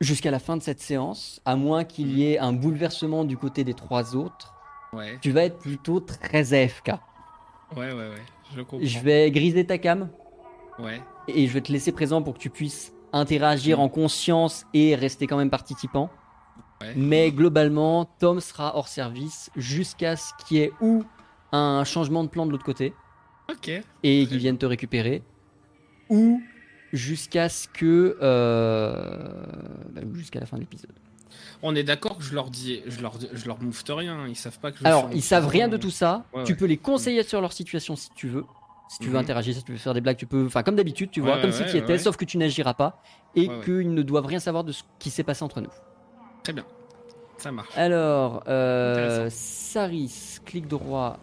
[0.01, 3.65] jusqu'à la fin de cette séance, à moins qu'il y ait un bouleversement du côté
[3.65, 4.55] des trois autres,
[4.93, 5.19] Ouais.
[5.21, 6.89] tu vas être plutôt très AFK.
[7.77, 8.23] Ouais, ouais, ouais.
[8.57, 8.79] Je comprends.
[8.87, 10.09] Je vais griser ta cam
[10.79, 11.01] Ouais.
[11.29, 15.27] et je vais te laisser présent pour que tu puisses interagir en conscience et rester
[15.27, 16.11] quand même participant.
[16.81, 16.95] Ouais.
[16.97, 21.05] Mais globalement, Tom sera hors service jusqu'à ce qu'il y ait ou
[21.53, 22.95] un changement de plan de l'autre côté
[23.51, 23.69] Ok.
[24.03, 25.23] et qu'ils viennent te récupérer,
[26.11, 26.41] ou
[26.93, 29.29] jusqu'à ce que euh,
[29.91, 30.93] bah, jusqu'à la fin de l'épisode.
[31.63, 34.27] On est d'accord que je leur dis, je leur, je leur moufte rien.
[34.29, 36.25] Ils savent pas que je Alors, ils savent rien de tout ça.
[36.33, 36.59] Ouais, tu ouais.
[36.59, 38.45] peux les conseiller sur leur situation si tu veux.
[38.89, 39.21] Si tu veux Mhm.
[39.21, 40.47] interagir, si tu veux faire des blagues, tu peux.
[40.47, 42.73] Enfin, comme d'habitude, tu vois, ouais, comme si tu y étais, sauf que tu n'agiras
[42.75, 43.03] pas
[43.35, 45.69] et qu'ils ne doivent rien savoir de ce qui s'est passé entre nous.
[46.43, 46.65] Très bien.
[47.37, 47.69] Ça marche.
[47.77, 49.29] Alors, euh.
[49.31, 51.19] Saris, clic droit,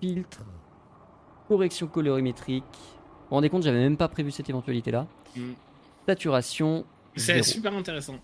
[0.00, 0.42] filtre,
[1.48, 2.62] correction colorimétrique.
[2.72, 5.06] Vous vous rendez compte, j'avais même pas prévu cette éventualité-là.
[5.34, 5.52] Mm.
[6.06, 6.84] Saturation.
[7.16, 8.16] C'est super intéressant.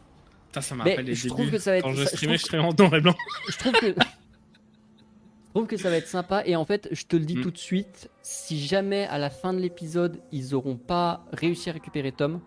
[0.48, 1.34] Putain, ça me rappelle les je débuts.
[1.34, 3.14] trouve que ça va être- Quand je streamais, trouve je streamais en noir et blanc.
[3.48, 3.86] Je trouve que.
[3.86, 7.42] je trouve que ça va être sympa et en fait, je te le dis Mm.
[7.42, 11.72] tout de suite, si jamais à la fin de l'épisode ils auront pas réussi à
[11.72, 12.40] récupérer Tom,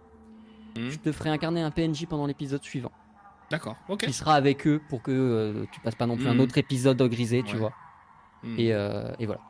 [0.78, 0.90] Mm.
[0.90, 2.91] je te ferai incarner un PNJ pendant l'épisode suivant,
[3.49, 3.76] D'accord.
[3.90, 4.06] Ok.
[4.06, 6.40] qui sera avec eux pour que euh, tu passes pas non plus un Mm.
[6.41, 7.60] autre épisode grisé, tu Ouais.
[7.60, 7.73] vois.
[8.57, 9.41] Et, euh, et voilà.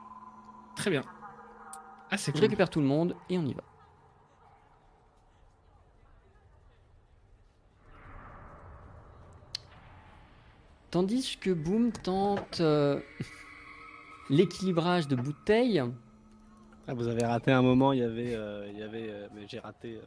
[0.75, 1.03] Très bien.
[2.09, 2.41] Ah, c'est Je cool.
[2.41, 3.61] récupère tout le monde et on y va.
[10.91, 12.99] Tandis que Boom tente euh,
[14.29, 15.81] l'équilibrage de bouteilles.
[16.87, 18.35] Ah, vous avez raté un moment, il y avait.
[18.35, 19.95] euh, il y avait euh, mais j'ai raté.
[19.95, 20.01] euh,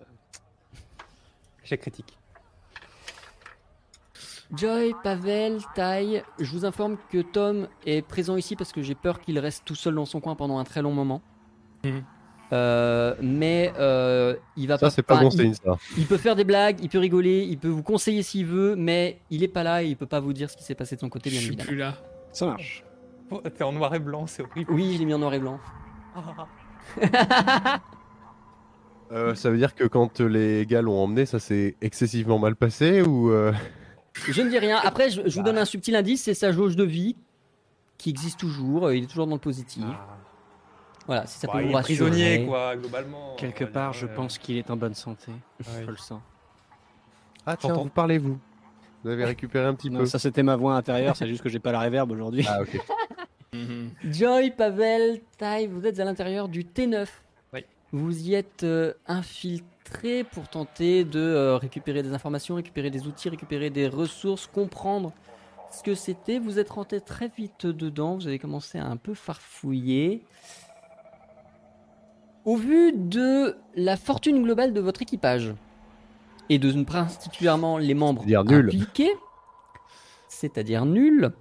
[1.64, 2.18] J'ai critique.
[4.54, 9.20] Joy, Pavel, Tai, je vous informe que Tom est présent ici parce que j'ai peur
[9.20, 11.22] qu'il reste tout seul dans son coin pendant un très long moment.
[11.82, 12.04] Mhm.
[12.54, 14.90] Euh, mais euh, il va Ça, pas.
[14.90, 15.76] c'est pas enfin, bon il- ça.
[15.98, 19.18] Il peut faire des blagues, il peut rigoler, il peut vous conseiller s'il veut, mais
[19.30, 21.00] il est pas là et il peut pas vous dire ce qui s'est passé de
[21.00, 21.68] son côté, Je bien suis évidemment.
[21.68, 21.94] plus là.
[22.32, 22.84] Ça marche.
[23.30, 24.70] Oh, T'es en noir et blanc, c'est horrible.
[24.72, 25.58] Oui, je l'ai mis en noir et blanc.
[29.12, 33.02] Euh, ça veut dire que quand les gars l'ont emmené, ça s'est excessivement mal passé
[33.02, 33.52] ou euh,
[34.14, 34.78] Je ne dis rien.
[34.82, 37.14] Après, je, je vous donne un subtil indice, c'est sa jauge de vie
[37.98, 38.90] qui existe toujours.
[38.92, 39.84] Il est toujours dans le positif.
[39.86, 40.06] Ah.
[41.06, 42.10] Voilà, si ça Bah, peut il vous est rassurer.
[42.10, 43.34] prisonnier, quoi, globalement.
[43.36, 45.30] Quelque part, je euh, pense qu'il est en bonne santé.
[45.32, 45.84] ouais.
[45.84, 46.20] Je le sens.
[47.46, 48.38] Ah tiens, vous parlez-vous
[49.04, 51.50] Vous avez récupéré un petit Non, peu ça c'était ma voix intérieure, c'est juste que
[51.50, 52.46] j'ai pas la réverb aujourd'hui.
[52.48, 52.80] Ah ok.
[53.52, 53.90] Mhm.
[54.10, 57.06] Joy, Pavel, Tai, vous êtes à l'intérieur du T9.
[57.52, 57.64] Oui.
[57.92, 63.28] Vous y êtes euh, infiltré pour tenter de euh, récupérer des informations, récupérer des outils,
[63.28, 65.12] récupérer des ressources, comprendre
[65.70, 66.40] ce que c'était.
[66.40, 70.22] Vous êtes rentré très vite dedans, vous avez commencé à un peu farfouiller.
[72.44, 75.54] Au vu de la fortune globale de votre équipage
[76.50, 79.12] et de particulièrement les membres impliqués,
[80.28, 81.32] c'est-à-dire nul,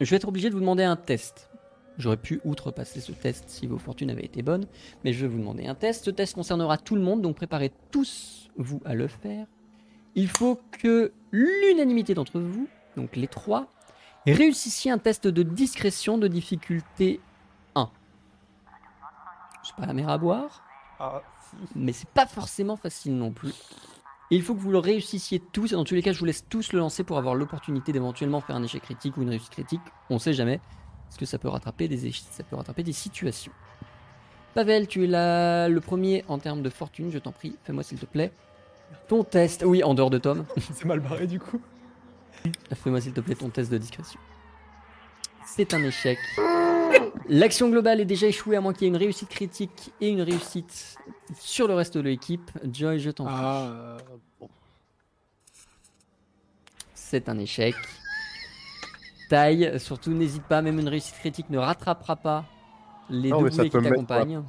[0.00, 1.50] je vais être obligé de vous demander un test.
[1.98, 4.66] J'aurais pu outrepasser ce test si vos fortunes avaient été bonnes,
[5.04, 6.06] mais je vais vous demander un test.
[6.06, 9.46] Ce test concernera tout le monde, donc préparez tous vous à le faire.
[10.14, 13.66] Il faut que l'unanimité d'entre vous, donc les trois,
[14.26, 17.29] réussissiez un test de discrétion de difficulté 1.
[19.76, 20.62] Pas la mer à boire,
[20.98, 21.22] Ah,
[21.74, 23.54] mais c'est pas forcément facile non plus.
[24.30, 26.24] Et il faut que vous le réussissiez tous, et dans tous les cas, je vous
[26.24, 29.50] laisse tous le lancer pour avoir l'opportunité d'éventuellement faire un échec critique ou une réussite
[29.50, 29.80] critique.
[30.08, 30.60] On sait jamais,
[31.06, 33.52] parce que ça peut rattraper des, ça peut rattraper des situations.
[34.54, 37.98] Pavel, tu es là, le premier en termes de fortune, je t'en prie, fais-moi s'il
[37.98, 38.32] te plaît.
[39.08, 41.60] Ton test, oui, en dehors de Tom, C'est mal barré du coup.
[42.74, 44.20] fais-moi s'il te plaît ton test de discrétion.
[45.44, 46.18] C'est un échec.
[47.28, 50.20] L'action globale est déjà échouée à moins qu'il y ait une réussite critique et une
[50.20, 50.98] réussite
[51.38, 52.50] sur le reste de l'équipe.
[52.72, 53.34] Joy, je t'en prie.
[53.36, 53.98] Ah, euh,
[54.40, 54.48] bon.
[56.94, 57.74] C'est un échec.
[59.28, 62.44] Taille, surtout n'hésite pas, même une réussite critique ne rattrapera pas
[63.08, 64.42] les Non, deux boulets qui t'accompagnent.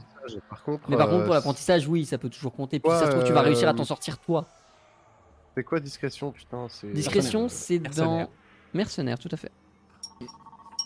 [0.49, 2.79] Par contre, Mais par contre, euh, pour l'apprentissage, oui, ça peut toujours compter.
[2.79, 4.47] Puis Ouais, ça se trouve, tu vas réussir à t'en euh, sortir toi.
[5.55, 6.91] C'est quoi discrétion Putain, c'est.
[6.91, 8.29] Discrétion, c'est dans.
[8.73, 9.51] Mercenaire, tout à fait.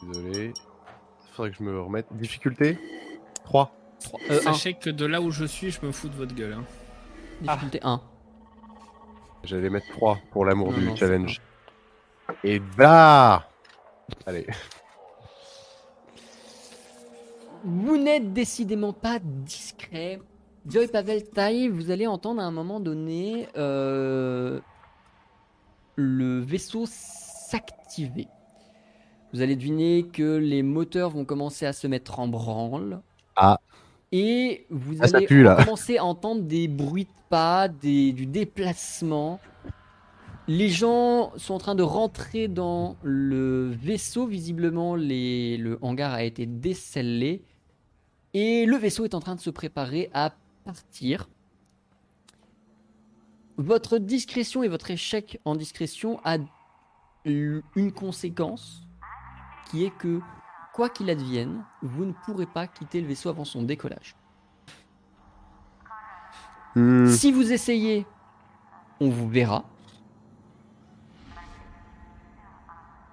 [0.04, 0.54] Désolé.
[1.36, 2.08] Faudrait que je me remette.
[2.12, 2.80] Difficulté
[3.44, 3.76] 3.
[4.30, 4.40] Euh.
[4.40, 6.54] Sachez que de là où je suis, je me fous de votre gueule.
[6.54, 6.64] hein.
[7.42, 8.02] Difficulté 1.
[9.44, 11.42] J'allais mettre 3 pour l'amour du non, challenge.
[12.44, 13.48] Et bah
[14.26, 14.48] Allez.
[17.64, 20.22] Vous n'êtes décidément pas discret.
[20.68, 24.60] Joy Pavel Tai, vous allez entendre à un moment donné euh,
[25.96, 28.28] le vaisseau s'activer.
[29.34, 33.02] Vous allez deviner que les moteurs vont commencer à se mettre en branle.
[33.36, 33.60] Ah.
[34.12, 39.40] Et vous Ah, allez pue, commencer à entendre des bruits de pas, des, du déplacement.
[40.48, 44.28] Les gens sont en train de rentrer dans le vaisseau.
[44.28, 47.42] Visiblement, les- le hangar a été décellé.
[48.34, 50.34] Et le vaisseau est en train de se préparer à
[50.64, 51.28] partir.
[53.58, 56.38] Votre discrétion et votre échec en discrétion a
[57.26, 58.85] eu une conséquence
[59.70, 60.20] qui est que,
[60.74, 64.16] quoi qu'il advienne, vous ne pourrez pas quitter le vaisseau avant son décollage.
[66.76, 67.08] Hmm.
[67.08, 68.06] Si vous essayez,
[69.00, 69.66] on vous verra.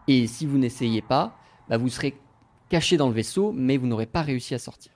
[0.08, 1.38] Et si vous n'essayez pas,
[1.68, 2.18] bah, vous serez
[2.68, 4.92] caché dans le vaisseau, mais vous n'aurez pas réussi à sortir.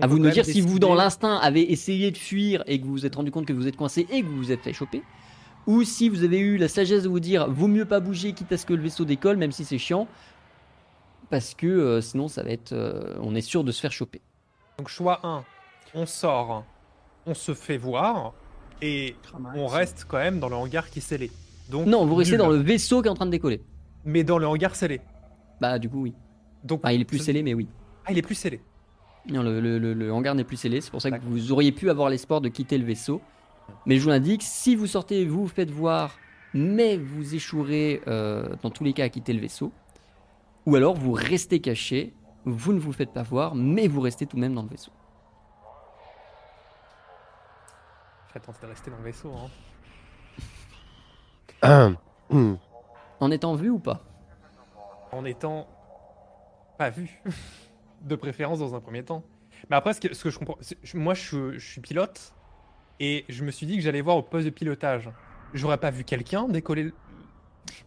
[0.00, 2.92] À vous me dire si vous, dans l'instinct, avez essayé de fuir et que vous
[2.92, 5.02] vous êtes rendu compte que vous êtes coincé et que vous vous êtes fait choper.
[5.70, 8.50] Ou si vous avez eu la sagesse de vous dire vaut mieux pas bouger quitte
[8.52, 10.08] à ce que le vaisseau décolle, même si c'est chiant.
[11.30, 12.72] Parce que euh, sinon, ça va être.
[12.72, 14.20] euh, on est sûr de se faire choper.
[14.78, 15.44] Donc choix 1,
[15.94, 16.64] on sort,
[17.26, 18.32] on se fait voir,
[18.82, 19.14] et
[19.54, 21.30] on reste quand même dans le hangar qui est scellé.
[21.68, 22.40] Donc, Non, vous restez nul.
[22.40, 23.60] dans le vaisseau qui est en train de décoller.
[24.04, 25.00] Mais dans le hangar scellé.
[25.60, 26.14] Bah, du coup, oui.
[26.64, 27.68] Donc, Enfin, il est plus ce- scellé, mais oui.
[28.06, 28.60] Ah, il est plus scellé.
[29.28, 31.70] Non, le, le- le- le hangar n'est plus scellé, c'est pour ça que vous auriez
[31.72, 33.20] pu avoir l'espoir de quitter le vaisseau.
[33.86, 36.16] Mais je vous l'indique, si vous sortez, vous vous faites voir,
[36.54, 39.72] mais vous échouerez euh, dans tous les cas à quitter le vaisseau.
[40.66, 42.14] Ou alors vous restez caché,
[42.44, 44.92] vous ne vous faites pas voir, mais vous restez tout de même dans le vaisseau.
[48.26, 49.32] Je serais tenté de rester dans le vaisseau.
[51.62, 51.96] Hein.
[53.20, 54.00] En étant vu ou pas?
[55.12, 55.68] En étant
[56.78, 57.20] pas vu.
[58.02, 59.22] de préférence dans un premier temps.
[59.68, 60.56] Mais après, ce que, ce que je comprends.
[60.94, 62.32] Moi, je suis pilote.
[63.00, 65.08] Et je me suis dit que j'allais voir au poste de pilotage.
[65.54, 66.84] J'aurais pas vu quelqu'un décoller.
[66.84, 66.92] le-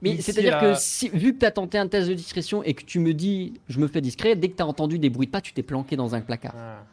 [0.01, 2.73] Mais c'est-à-dire à- que si, vu que tu as tenté un test de discrétion et
[2.73, 5.27] que tu me dis je me fais discret, dès que tu as entendu des bruits
[5.27, 6.53] de pas, tu t'es planqué dans un placard.
[6.57, 6.83] Ah.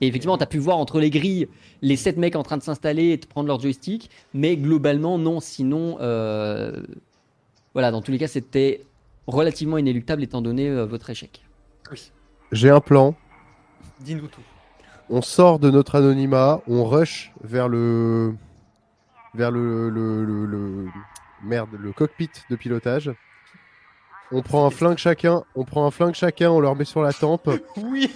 [0.00, 1.48] Et effectivement, tu as pu voir entre les grilles
[1.82, 5.40] les 7 mecs en train de s'installer et de prendre leur joystick, mais globalement, non.
[5.40, 6.82] Sinon, euh,
[7.72, 8.82] voilà, dans tous les cas, c'était
[9.26, 11.42] relativement inéluctable étant donné euh, votre échec.
[11.90, 12.10] Oui.
[12.52, 13.14] J'ai un plan.
[14.00, 14.40] Dis-nous tout.
[15.08, 18.34] On sort de notre anonymat, on rush vers le
[19.34, 20.86] vers le, le, le- le-
[21.44, 23.12] merde le cockpit de pilotage.
[24.32, 27.12] On prend un flingue chacun, on prend un flingue chacun, on leur met sur la
[27.12, 27.48] tempe.
[27.76, 28.10] Oui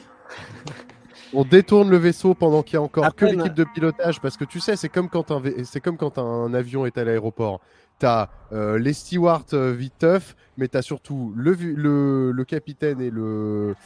[1.33, 3.37] On détourne le vaisseau pendant qu'il y a encore À que peine.
[3.37, 6.53] l'équipe de pilotage parce que tu sais c'est comme quand un c'est comme quand un
[6.55, 7.61] avion est à l'aéroport.
[8.01, 13.11] T'as euh, les stewards euh, vite teuf, mais t'as surtout le, le, le capitaine et
[13.11, 13.77] le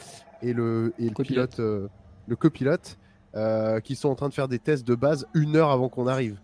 [0.41, 1.87] et le et le pilote euh,
[2.27, 2.97] le copilote
[3.35, 6.07] euh, qui sont en train de faire des tests de base une heure avant qu'on
[6.07, 6.37] arrive.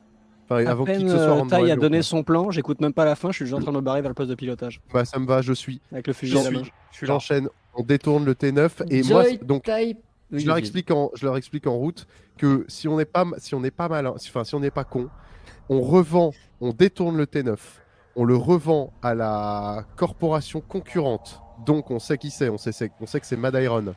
[0.46, 2.04] Enfin À avant peine que ce soit euh, rentre dans Tai a donné quoi.
[2.04, 4.02] son plan, j'écoute même pas la fin, je suis déjà en train de me barrer
[4.02, 4.82] vers le poste de pilotage.
[4.94, 5.80] Bah ça me va, je suis.
[5.92, 6.38] Avec le fusil.
[7.02, 7.48] J'enchaîne.
[7.74, 10.00] On détourne le T9 et moi Joy c'est- donc Type-
[10.34, 12.06] Oui, je leur explique en, je leur explique en route
[12.38, 14.72] que si on n'est pas, si on n'est pas malin, si- enfin si on n'est
[14.72, 15.08] pas con,
[15.70, 17.58] on revend, on détourne le T9,
[18.18, 21.42] on le revend à la corporation concurrente.
[21.66, 23.94] Donc on sait qui c'est, on sait, on sait que c'est Madairon.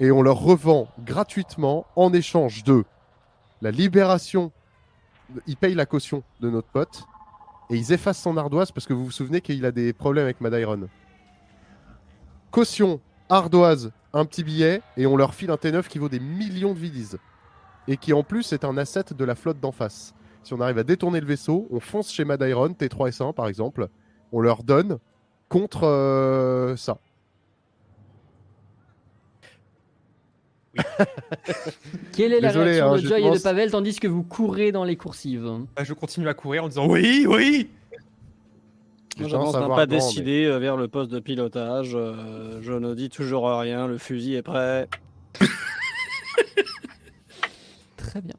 [0.00, 2.84] Et on leur revend gratuitement en échange de
[3.60, 4.52] la libération.
[5.46, 7.04] Ils payent la caution de notre pote
[7.70, 10.40] et ils effacent son ardoise parce que vous vous souvenez qu'il a des problèmes avec
[10.40, 10.88] Madairon.
[12.50, 16.74] Caution, ardoise, un petit billet et on leur file un T9 qui vaut des millions
[16.74, 17.16] de vidies.
[17.88, 20.14] Et qui en plus est un asset de la flotte d'en face.
[20.42, 23.88] Si on arrive à détourner le vaisseau, on fonce chez Madairon, T3S1 par exemple,
[24.32, 24.98] on leur donne
[25.48, 26.98] contre euh, ça.
[32.12, 34.72] Quelle est la Désolé, réaction hein, de Joy et de Pavel tandis que vous courez
[34.72, 35.48] dans les coursives?
[35.76, 37.68] Bah, je continue à courir en disant oui, oui
[39.18, 41.92] j'avance avoir pas mais- décidé euh, vers le poste de pilotage.
[41.94, 44.88] euh, je ne dis toujours rien, le fusil est prêt.
[47.96, 48.34] Très bien.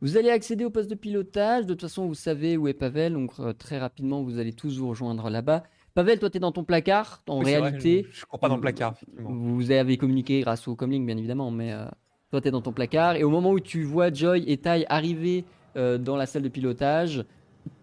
[0.00, 1.66] Vous allez accéder au poste de pilotage.
[1.66, 3.12] De toute façon, vous savez où est Pavel.
[3.12, 5.62] Donc, euh, très rapidement, vous allez tous vous rejoindre là-bas.
[5.94, 7.22] Pavel, toi, tu es dans ton placard.
[7.28, 9.30] En Oui, c'est vrai, réalité, je, je cours pas dans le placard, effectivement.
[9.30, 11.50] vous avez communiqué grâce au comlink, bien évidemment.
[11.50, 11.84] Mais euh,
[12.30, 13.16] toi, tu es dans ton placard.
[13.16, 15.44] Et au moment où tu vois Joy et Tai arriver
[15.76, 17.24] euh, dans la salle de pilotage,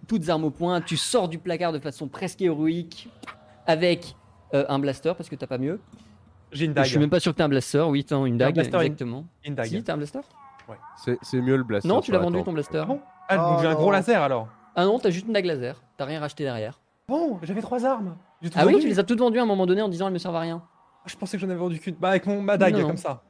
[0.08, 3.10] toutes armes au point, tu sors du placard de façon presque héroïque
[3.68, 4.16] avec
[4.56, 5.80] euh, un blaster parce que t'as pas mieux.
[6.52, 6.86] J'ai une Je dague.
[6.86, 7.82] suis même pas sûr que t'as un blaster.
[7.82, 9.26] Oui, t'as une J'ai un dague, blaster et une- exactement.
[9.46, 9.68] Une dague.
[9.68, 10.20] Si, t'as un blaster?
[11.04, 11.88] C'est c'est mieux le blaster.
[11.88, 12.80] Non, tu l'as la vendu ton blaster.
[12.84, 13.92] Ah bon Ah, donc Oh j'ai un gros non.
[13.92, 14.48] laser alors.
[14.76, 15.82] Ah non, t'as juste une dague laser.
[15.98, 16.80] T'as rien racheté derrière.
[17.10, 18.16] Bon, j'avais trois armes.
[18.42, 18.84] J'ai tout Ah oui, vendu.
[18.84, 20.42] tu les as toutes vendues à un moment donné en disant elles me servent à
[20.42, 20.62] rien.
[20.64, 21.96] Ah, Je pensais que j'en avais vendu qu'une.
[21.96, 22.88] Bah, avec mon, ma dague, Non, non.
[22.88, 23.24] comme ça.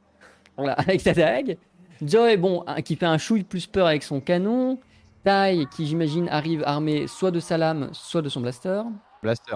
[0.58, 1.58] Voilà, avec sa dague.
[2.02, 4.78] Joy, bon, qui fait un chouille plus peur avec son canon.
[5.24, 8.82] Tai, qui j'imagine arrive armé soit de sa lame, soit de son blaster.
[9.24, 9.56] Blaster.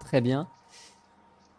[0.00, 0.48] Très bien.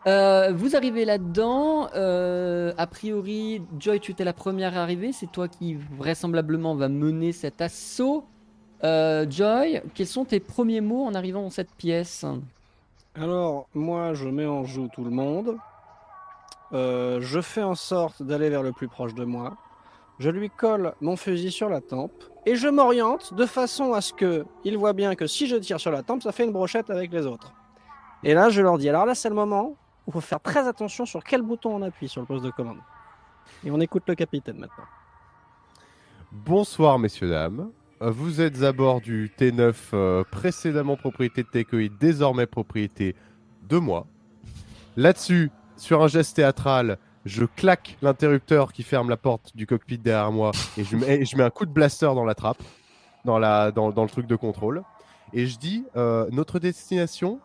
[0.06, 1.90] Euh, vous arrivez là-dedans.
[1.96, 5.12] euh, a priori, Joy, tu étais la première à arriver.
[5.12, 8.26] C'est toi qui vraisemblablement va mener cet assaut.
[8.84, 12.26] Euh, Joy, quels sont tes premiers mots en arrivant dans cette pièce
[13.16, 15.58] Alors, moi, je mets en joue tout le monde.
[16.74, 19.56] Euh, je fais en sorte d'aller vers le plus proche de moi.
[20.20, 22.24] Je lui colle mon fusil sur la tempe.
[22.46, 25.80] Et je m'oriente de façon à ce que il voit bien que si je tire
[25.80, 27.54] sur la tempe, ça fait une brochette avec les autres.
[28.24, 29.76] Et là, je leur dis, alors là, c'est le moment
[30.06, 32.52] où il faut faire très attention sur quel bouton on appuie sur le poste de
[32.52, 32.80] commande.
[33.66, 34.86] Et on écoute le capitaine maintenant.
[36.32, 37.72] Bonsoir, messieurs, dames.
[38.02, 43.16] Euh, Vous êtes à bord du T9, euh, précédemment propriété de Tecoid, désormais propriété
[43.68, 44.06] de moi.
[44.96, 50.32] Là-dessus, sur un geste théâtral, je claque l'interrupteur qui ferme la porte du cockpit derrière
[50.32, 52.62] moi et je mets, un coup de blaster dans la trappe,
[53.26, 54.84] dans le truc de contrôle.
[55.34, 57.40] Et je dis euh, Notre destination,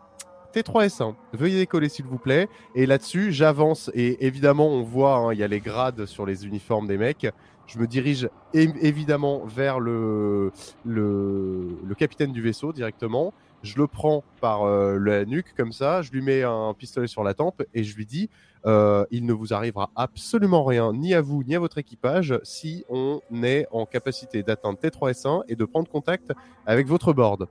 [0.52, 1.14] T3S1.
[1.32, 2.48] Veuillez décoller, s'il vous plaît.
[2.74, 3.90] Et là-dessus, j'avance.
[3.94, 7.26] Et évidemment, on voit, hein, il y a les grades sur les uniformes des mecs.
[7.72, 10.52] Je me dirige évidemment vers le,
[10.84, 13.32] le, le capitaine du vaisseau directement.
[13.62, 17.22] Je le prends par euh, la nuque comme ça, je lui mets un pistolet sur
[17.24, 18.28] la tempe et je lui dis
[18.66, 22.84] euh, il ne vous arrivera absolument rien, ni à vous ni à votre équipage, si
[22.90, 26.32] on est en capacité d'atteindre T3S1 et de prendre contact
[26.66, 27.48] avec votre board.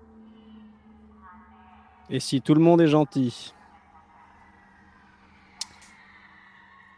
[2.12, 3.56] Et si tout le monde est gentil?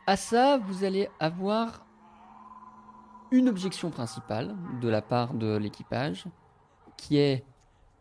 [0.08, 1.86] À ça, vous allez avoir
[3.34, 6.26] une objection principale de la part de l'équipage,
[6.98, 7.44] qui est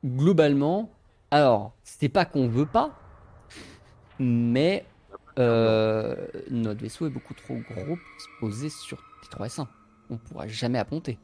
[0.05, 0.91] globalement,
[1.31, 2.91] alors, c'est pas qu'on veut pas,
[4.19, 4.85] mais
[5.39, 6.15] euh,
[6.51, 9.67] notre vaisseau est beaucoup trop gros pour se poser sur T3S1.
[10.11, 11.19] On pourra jamais apponter.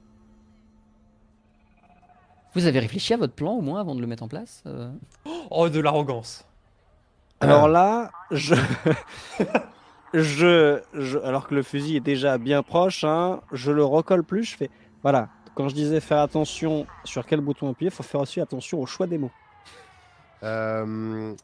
[2.54, 4.90] Vous avez réfléchi à votre plan au moins avant de le mettre en place euh?
[5.50, 6.46] Oh, de l'arrogance.
[7.40, 8.54] Alors là, je...
[10.14, 14.44] je, je- alors que le fusil est déjà bien proche, hein, je le recolle plus.
[14.44, 14.70] Je fais,
[15.02, 15.28] voilà.
[15.54, 18.86] Quand je disais faire attention sur quel bouton appuyer, il faut faire aussi attention au
[18.86, 19.30] choix des mots.
[20.44, 21.34] Euh,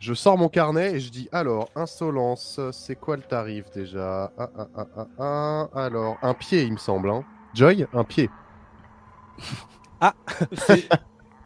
[0.00, 4.32] je sors mon carnet et je dis alors, insolence, c'est quoi le tarif déjà?
[4.36, 7.10] Ah, ah, ah, ah, ah, Alors, un pied, il me semble.
[7.10, 7.24] Hein.
[7.54, 8.28] Joy, un pied.
[10.54, 10.88] C'est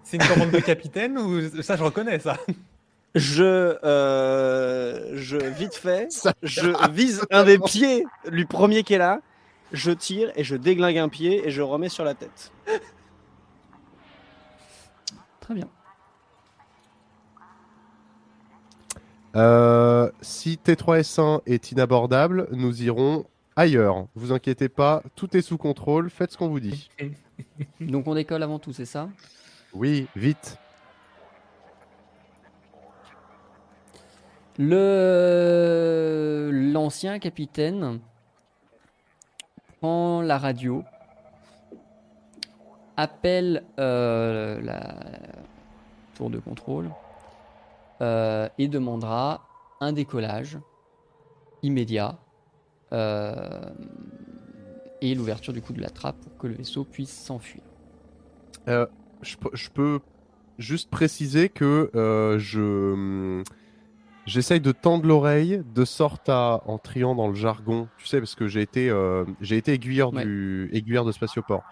[0.02, 2.36] c'est une commande de capitaine ou ça, je reconnais ça?
[3.14, 8.98] Je, euh, je vite fait, Ça je vise un des pieds, du premier qui est
[8.98, 9.20] là.
[9.72, 12.52] Je tire et je déglingue un pied et je remets sur la tête.
[15.40, 15.68] Très bien.
[19.36, 23.26] Euh, si T3S1 est inabordable, nous irons
[23.56, 24.06] ailleurs.
[24.14, 26.88] Vous inquiétez pas, tout est sous contrôle, faites ce qu'on vous dit.
[27.80, 29.08] Donc on décolle avant tout, c'est ça?
[29.72, 30.58] Oui, vite.
[34.56, 37.98] Le l'ancien capitaine
[39.80, 40.84] prend la radio,
[42.96, 44.94] appelle euh, la
[46.14, 46.88] tour de contrôle
[48.00, 49.44] euh, et demandera
[49.80, 50.58] un décollage
[51.64, 52.16] immédiat
[52.92, 53.60] euh,
[55.00, 57.62] et l'ouverture du coup de la trappe pour que le vaisseau puisse s'enfuir.
[58.68, 60.00] Je, peux-
[60.58, 61.90] juste préciser que
[62.38, 63.42] je
[64.26, 68.34] j'essaye de tendre l'oreille de sorte à en triant dans le jargon, tu sais, parce
[68.34, 70.24] que j'ai été euh, j'ai été aiguilleur Ouais.
[70.24, 71.62] du aiguilleur de Spatioport.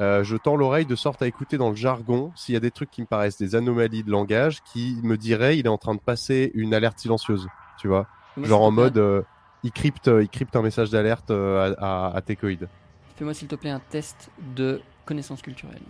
[0.00, 2.70] Euh, je tends l'oreille de sorte à écouter dans le jargon s'il y a des
[2.70, 5.94] trucs qui me paraissent des anomalies de langage qui me diraient il est en train
[5.96, 7.48] de passer une alerte silencieuse,
[7.80, 8.06] tu vois,
[8.42, 9.22] genre en mode euh,
[9.64, 12.22] il crypte il crypte un message d'alerte euh, à, à, à.
[12.22, 15.82] Fais-moi s'il te plaît un test de connaissance culturelle.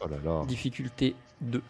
[0.00, 0.44] Oh là là.
[0.46, 1.60] Difficulté 2.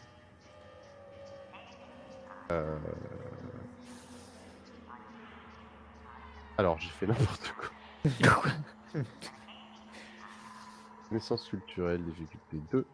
[6.59, 8.43] Alors, j'ai fait n'importe quoi.
[11.09, 12.87] Connaissance culturelle, difficulté 2.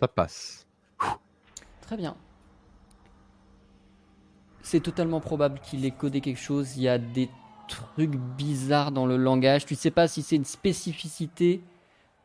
[0.00, 0.66] Ça passe.
[1.82, 2.16] Très bien.
[4.62, 6.76] C'est totalement probable qu'il ait codé quelque chose.
[6.76, 7.28] Il y a des
[7.68, 9.66] trucs bizarres dans le langage.
[9.66, 11.62] Tu sais pas si c'est une spécificité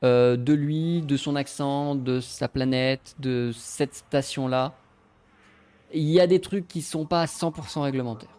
[0.03, 4.73] euh, de lui, de son accent, de sa planète, de cette station-là.
[5.95, 8.29] Il y a des trucs qui sont pas à 100% réglementaires.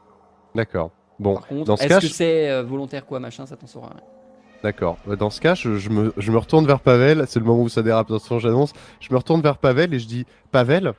[0.55, 0.91] D'accord.
[1.19, 3.57] Bon, Par contre, dans ce est-ce cas, que je- c'est euh, volontaire quoi, machin, ça
[3.57, 4.01] t'en saura rien.
[4.63, 4.99] d'accord.
[5.09, 7.25] Euh, Dans ce cas, je, je me, je me retourne vers Pavel.
[7.27, 8.07] C'est le moment où ça dérape.
[8.07, 8.73] Attention, j'annonce.
[9.01, 10.93] Je me retourne vers Pavel et je dis Pavel,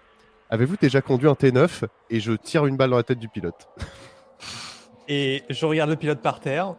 [0.49, 3.67] avez-vous déjà conduit un T9 Et je tire une balle dans la tête du pilote?
[5.09, 6.75] Et je regarde le pilote par terre.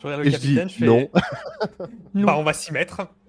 [0.00, 0.84] Je regarde le Et je dis capitaine, je fais.
[0.86, 1.08] non.
[2.26, 3.02] Bah, on va s'y mettre.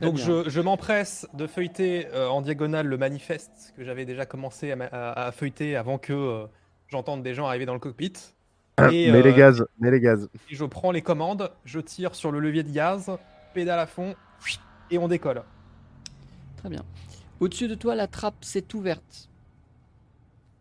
[0.00, 4.70] Donc je, je m'empresse de feuilleter euh, en diagonale le manifeste que j'avais déjà commencé
[4.72, 6.46] à, ma- à- à feuilleter avant que euh,
[6.88, 8.12] j'entende des gens arriver dans le cockpit.
[8.92, 10.28] Et, mais les euh, gaz, mais les gaz.
[10.50, 13.10] et je prends les commandes, je tire sur le levier de gaz,
[13.52, 14.14] pédale à fond,
[14.90, 15.42] et on décolle.
[16.56, 16.82] Très bien.
[17.40, 19.28] Au-dessus de toi, la trappe s'est ouverte.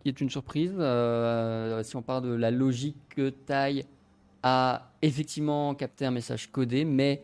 [0.01, 0.73] Qui est une surprise.
[0.79, 3.85] euh, si on part de la logique que Taille
[4.43, 7.23] a effectivement capté un message codé, mais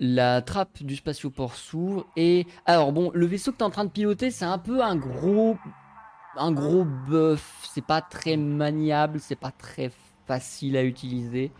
[0.00, 3.84] la trappe du spatioport s'ouvre et alors bon, le vaisseau que tu es en train
[3.84, 5.56] de piloter, c'est un peu un gros
[6.36, 9.90] un gros bœuf, c'est pas très maniable, c'est pas très
[10.26, 11.52] facile à utiliser.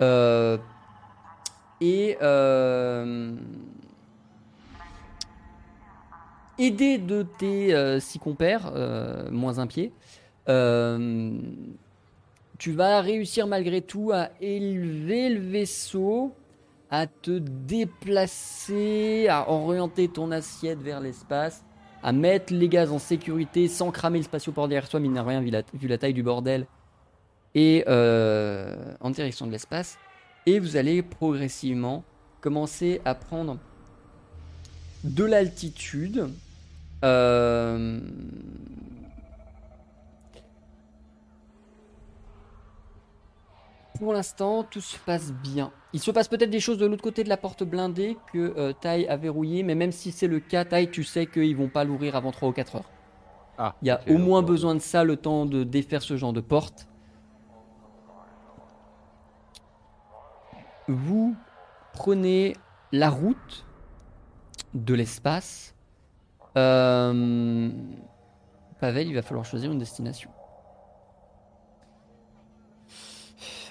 [0.00, 0.56] Euh,
[1.80, 3.36] et euh,
[6.58, 9.92] aidé de tes euh, six compères, euh, moins un pied,
[12.58, 16.34] tu vas réussir malgré tout à élever le vaisseau,
[16.90, 21.64] à te déplacer, à orienter ton assiette vers l'espace,
[22.02, 25.40] à mettre les gaz en sécurité sans cramer le spatioport derrière toi, mine de rien,
[25.40, 26.66] vu la, vu la taille du bordel,
[27.54, 29.98] et euh, en direction de l'espace.
[30.46, 32.04] Et vous allez progressivement
[32.40, 33.58] commencer à prendre
[35.04, 36.28] de l'altitude.
[37.04, 38.00] Euh,
[43.98, 45.72] Pour l'instant, tout se passe bien.
[45.92, 48.72] Il se passe peut-être des choses de l'autre côté de la porte blindée que euh,
[48.72, 51.84] Tai a verrouillé, mais même si c'est le cas, Tai, tu sais qu'ils vont pas
[51.84, 52.90] l'ouvrir avant 3 ou 4 heures.
[53.58, 56.32] Ah, Il y a au moins besoin de ça, le temps de défaire ce genre
[56.32, 56.86] de porte.
[60.86, 61.34] Vous
[61.92, 62.54] prenez
[62.92, 63.66] la route
[64.74, 65.74] de l'espace.
[66.56, 67.70] Euh,
[68.80, 70.30] Pavel, il va falloir choisir une destination.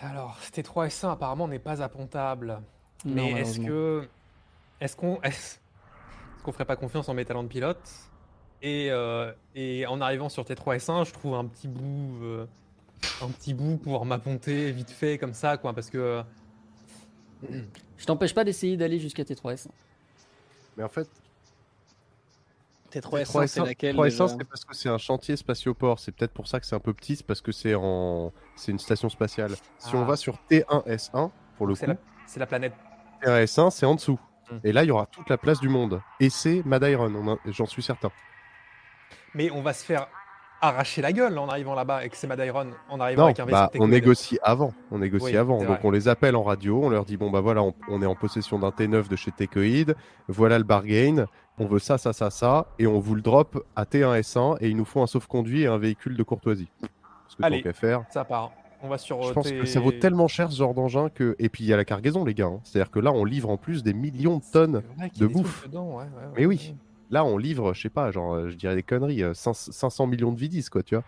[0.03, 2.61] Alors, T3 S1 apparemment n'est pas appontable.
[3.05, 4.07] Non, Mais est-ce que.
[4.79, 5.19] Est-ce qu'on.
[5.21, 5.57] Est-ce
[6.43, 7.79] qu'on ferait pas confiance en mes talents de pilote?
[8.61, 12.19] Et, euh, et en arrivant sur T3 S1, je trouve un petit bout.
[12.23, 12.45] euh,
[13.21, 15.73] un petit bout pour m'apponter vite fait comme ça, quoi.
[15.73, 15.97] Parce que.
[17.43, 17.61] euh,
[17.97, 19.67] Je t'empêche pas d'essayer d'aller jusqu'à T3S.
[20.75, 21.07] Mais en fait,
[22.91, 25.99] T3 3 S1, c'est laquelle 3 déjà c'est parce que c'est un chantier spatioport.
[25.99, 28.71] C'est peut-être pour ça que c'est un peu petit, c'est parce que c'est en, c'est
[28.71, 29.51] une station spatiale.
[29.77, 30.05] Si on Ah.
[30.05, 31.95] va sur T1S1, pour le coup, C'est la,
[32.25, 32.73] c'est la planète.
[33.21, 34.19] T1S1, c'est en dessous.
[34.49, 34.57] Hmm.
[34.63, 36.01] Et là, il y aura toute la place du monde.
[36.19, 38.11] Et c'est Madairon, on a- j'en suis certain.
[39.33, 40.07] Mais on va se faire
[40.61, 43.69] arracher la gueule en arrivant là-bas avec ces Madairon, en arrivant Non, avec un bah,
[43.79, 44.73] on négocie avant.
[44.91, 45.57] On négocie Oui, avant.
[45.59, 45.79] Donc vrai.
[45.83, 48.15] on les appelle en radio, on leur dit bon bah voilà, on, on est en
[48.15, 49.95] possession d'un T9 de chez Tecoid,
[50.27, 51.25] voilà le bargain,
[51.59, 54.77] on veut ça, ça, ça, ça, et on vous le drop à T1S1 et il
[54.77, 56.69] nous faut un sauf-conduit et un véhicule de courtoisie.
[56.81, 57.61] Parce que Allez.
[57.61, 58.03] tant faire.
[58.09, 58.51] Ça part.
[58.83, 59.21] On va sur.
[59.23, 61.35] Je euh, pense T- que ça vaut tellement cher ce genre d'engin que.
[61.39, 62.45] Et puis il y a la cargaison, les gars.
[62.45, 62.59] hein.
[62.63, 64.83] C'est-à-dire que là, on livre en plus des millions de tonnes.
[65.17, 65.67] De bouffe.
[65.67, 66.75] dedans, ouais, ouais, ouais, Mais oui.
[67.09, 70.07] Là, on livre, je sais pas, genre, euh, je dirais des conneries, euh, 500 500
[70.07, 71.03] millions de vidis, quoi, tu vois.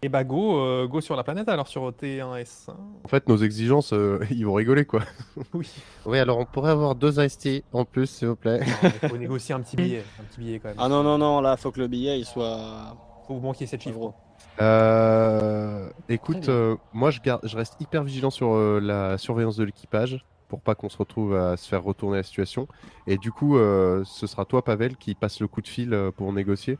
[0.00, 2.70] Et bah go, euh, go sur la planète alors sur T1S1.
[3.02, 5.00] En fait, nos exigences, euh, ils vont rigoler, quoi.
[5.54, 5.68] Oui.
[6.06, 8.60] Oui, alors on pourrait avoir deux AST en plus, s'il vous plaît.
[9.02, 10.78] Il faut négocier un petit billet, un petit billet quand même.
[10.78, 12.96] Ah non, non, non, là, faut que le billet il soit.
[13.26, 14.14] Faut vous manquer 7 chiffres.
[14.60, 19.64] Euh, écoute, euh, moi je, garde, je reste hyper vigilant sur euh, la surveillance de
[19.64, 22.68] l'équipage pour pas qu'on se retrouve à se faire retourner la situation.
[23.06, 26.10] Et du coup, euh, ce sera toi, Pavel, qui passe le coup de fil euh,
[26.10, 26.78] pour négocier.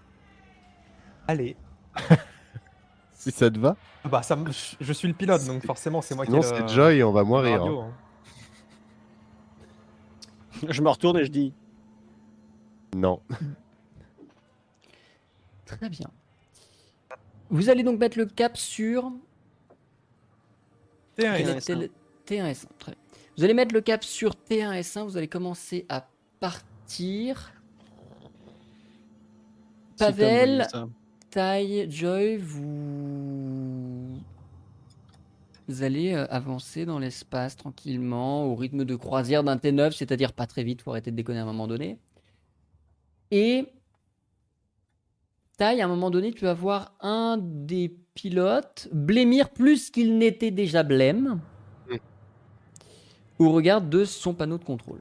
[1.26, 1.56] Allez.
[3.12, 3.76] Si ça te va.
[4.04, 4.38] Ah Bah ça,
[4.80, 7.02] je- suis le pilote donc forcément c'est moi Sinon, qui ai c'est le- Joy et
[7.02, 7.60] on va mourir.
[7.62, 7.92] radio, hein.
[10.62, 10.62] hein.
[10.70, 11.52] Je me retourne et je dis
[12.94, 13.20] Non.
[15.66, 16.06] Très bien.
[17.50, 19.10] Vous allez donc mettre le cap sur
[21.18, 21.36] T1S1.
[21.44, 21.90] Quel était le-
[22.24, 22.66] T1S1.
[22.78, 23.00] Très bien.
[23.38, 25.04] Vous allez mettre le cap sur T1S1.
[25.04, 26.08] Vous allez commencer à
[26.40, 27.52] partir.
[29.96, 30.88] Pavel, ça.
[31.30, 34.18] Tai, Joy, vous...
[35.68, 40.46] vous allez euh, avancer dans l'espace tranquillement au rythme de croisière d'un T9, c'est-à-dire pas
[40.48, 42.00] très vite, faut arrêter de déconner à un moment donné.
[43.30, 43.66] Et
[45.58, 50.50] Tai, à un moment donné, tu vas voir un des pilotes blêmir plus qu'il n'était
[50.50, 51.40] déjà blême.
[53.38, 55.00] Au regard de son panneau de contrôle.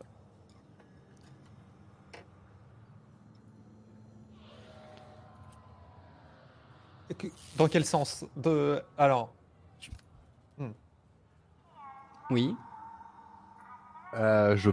[7.55, 8.81] Dans quel sens de...
[8.97, 9.33] Alors,
[12.29, 12.53] Oui.
[14.15, 14.69] Euh, je...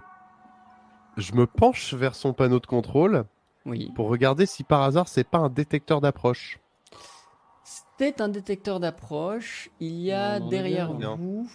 [1.16, 3.24] je me penche vers son panneau de contrôle
[3.64, 3.92] Oui.
[3.94, 6.58] pour regarder si par hasard c'est pas un détecteur d'approche.
[7.96, 9.70] C'est un détecteur d'approche.
[9.78, 11.48] Il y a Non, derrière vous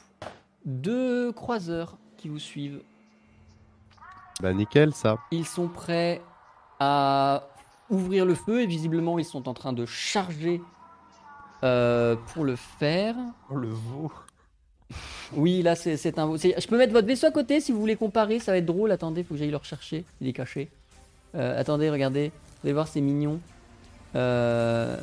[0.70, 2.82] deux croiseurs qui vous suivent.
[4.41, 5.18] Bah nickel ça.
[5.32, 6.22] Ils sont prêts
[6.80, 7.44] à
[7.90, 10.62] ouvrir le feu et visiblement ils sont en train de charger
[11.64, 13.16] euh, pour le faire.
[13.50, 14.12] Oh, le veau.
[15.34, 16.38] Oui, là c'est c'est un.
[16.38, 18.66] c'est- Je peux mettre votre vaisseau à côté si vous voulez comparer, ça va être
[18.66, 18.91] drôle.
[18.91, 20.06] Attendez, faut que j'aille le rechercher.
[20.22, 20.70] Il est caché.
[21.36, 22.30] Euh, attendez, regardez.
[22.30, 23.40] Vous allez voir, c'est mignon.
[24.16, 24.98] Euh...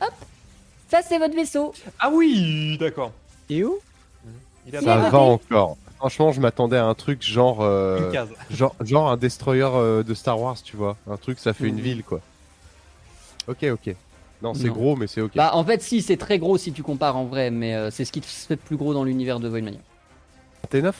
[0.00, 0.14] Hop
[0.88, 1.74] Ça c'est votre vaisseau.
[1.98, 3.12] Ah oui, d'accord.
[3.50, 3.78] Et où?
[4.66, 5.76] Il Ça va encore.
[5.96, 8.28] Franchement, je m'attendais à un truc genre, euh, une case.
[8.50, 10.96] genre, genre un destroyer euh, de Star Wars, tu vois.
[11.08, 11.80] Un truc, ça fait une Mhm.
[11.80, 12.20] ville, quoi.
[13.48, 13.94] Ok, ok.
[14.42, 15.30] Non, c'est gros, mais c'est ok.
[15.36, 18.04] Bah en fait si, c'est très gros si tu compares en vrai, mais euh, c'est
[18.04, 19.78] ce qui se fait plus gros dans l'univers de Voidmania.
[20.72, 20.92] T9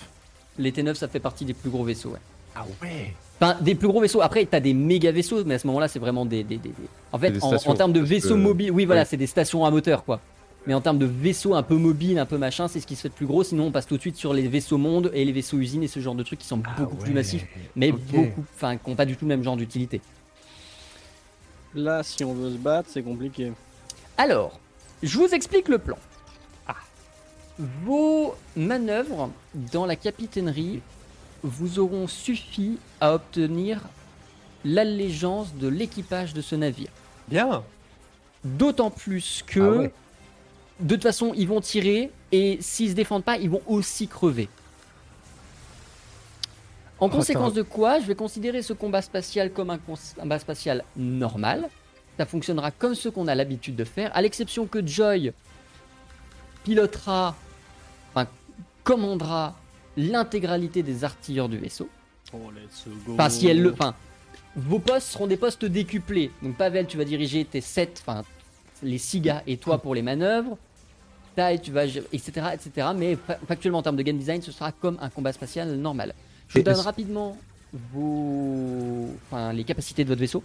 [0.59, 2.20] Les T9 ça fait partie des plus gros vaisseaux, ouais.
[2.55, 3.12] Ah ouais.
[3.40, 4.20] Enfin, des plus gros vaisseaux.
[4.20, 6.70] Après, t'as des méga vaisseaux, mais à ce moment-là, c'est vraiment des, des, des-
[7.12, 9.06] En fait, en, termes de vaisseaux que- mobiles, oui, voilà, ouais.
[9.06, 10.20] c'est des stations à moteur, quoi.
[10.66, 13.02] Mais en termes de vaisseaux un peu mobiles, un peu machin, c'est ce qui se
[13.02, 13.43] fait de plus gros.
[13.43, 15.89] Sinon, on passe tout de suite sur les vaisseaux monde et les vaisseaux usines et
[15.89, 19.06] ce genre de trucs qui sont beaucoup plus massifs, mais beaucoup, enfin, qui n'ont pas
[19.06, 20.01] du tout le même genre d'utilité.
[21.74, 23.52] Là, si on veut se battre, c'est compliqué.
[24.18, 24.60] Alors,
[25.02, 25.97] je vous explique le plan.
[27.59, 30.80] Vos manœuvres dans la capitainerie
[31.43, 33.80] vous auront suffi à obtenir
[34.64, 36.89] l'allégeance de l'équipage de ce navire.
[37.28, 37.62] Bien.
[38.44, 39.93] D'autant plus que, Ah ouais.
[40.81, 44.49] De toute façon, ils vont tirer et s'ils se défendent pas, ils vont aussi crever.
[46.99, 50.85] En Oh, conséquence de quoi, je vais considérer ce combat spatial comme un combat spatial
[50.97, 51.69] normal.
[52.16, 55.32] Ça fonctionnera comme ce qu'on a l'habitude de faire, à l'exception que Joy
[56.62, 57.35] pilotera,
[58.15, 58.28] enfin,
[58.85, 59.57] commandera
[59.97, 61.89] l'intégralité des artilleurs du vaisseau.
[62.32, 63.15] Oh, let's go.
[63.15, 63.73] Enfin, si elle le.
[63.73, 63.94] Enfin,
[64.55, 66.31] vos postes seront des postes décuplés.
[66.43, 68.23] Donc, Pavel, tu vas diriger tes 7, enfin,
[68.82, 70.59] les 6 gars et toi pour les manœuvres.
[71.36, 71.86] Tai, tu vas.
[71.86, 72.46] gérer- etc.
[72.52, 72.88] etc.
[72.96, 76.14] Mais fa- factuellement, en termes de game design, ce sera comme un combat spatial normal.
[76.48, 77.38] Je vous donne rapidement
[77.72, 79.09] vos.
[79.26, 80.42] Enfin, les capacités de votre vaisseau.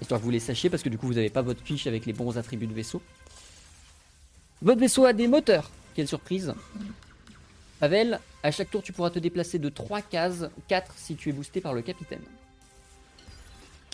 [0.00, 2.06] Histoire que vous les sachiez, parce que du coup, vous n'avez pas votre fiche avec
[2.06, 3.02] les bons attributs de vaisseau.
[4.62, 5.70] Votre vaisseau a des moteurs.
[5.94, 6.54] Quelle surprise.
[7.80, 11.32] Pavel, à chaque tour, tu pourras te déplacer de 3 cases, 4 si tu es
[11.32, 12.22] boosté par le capitaine.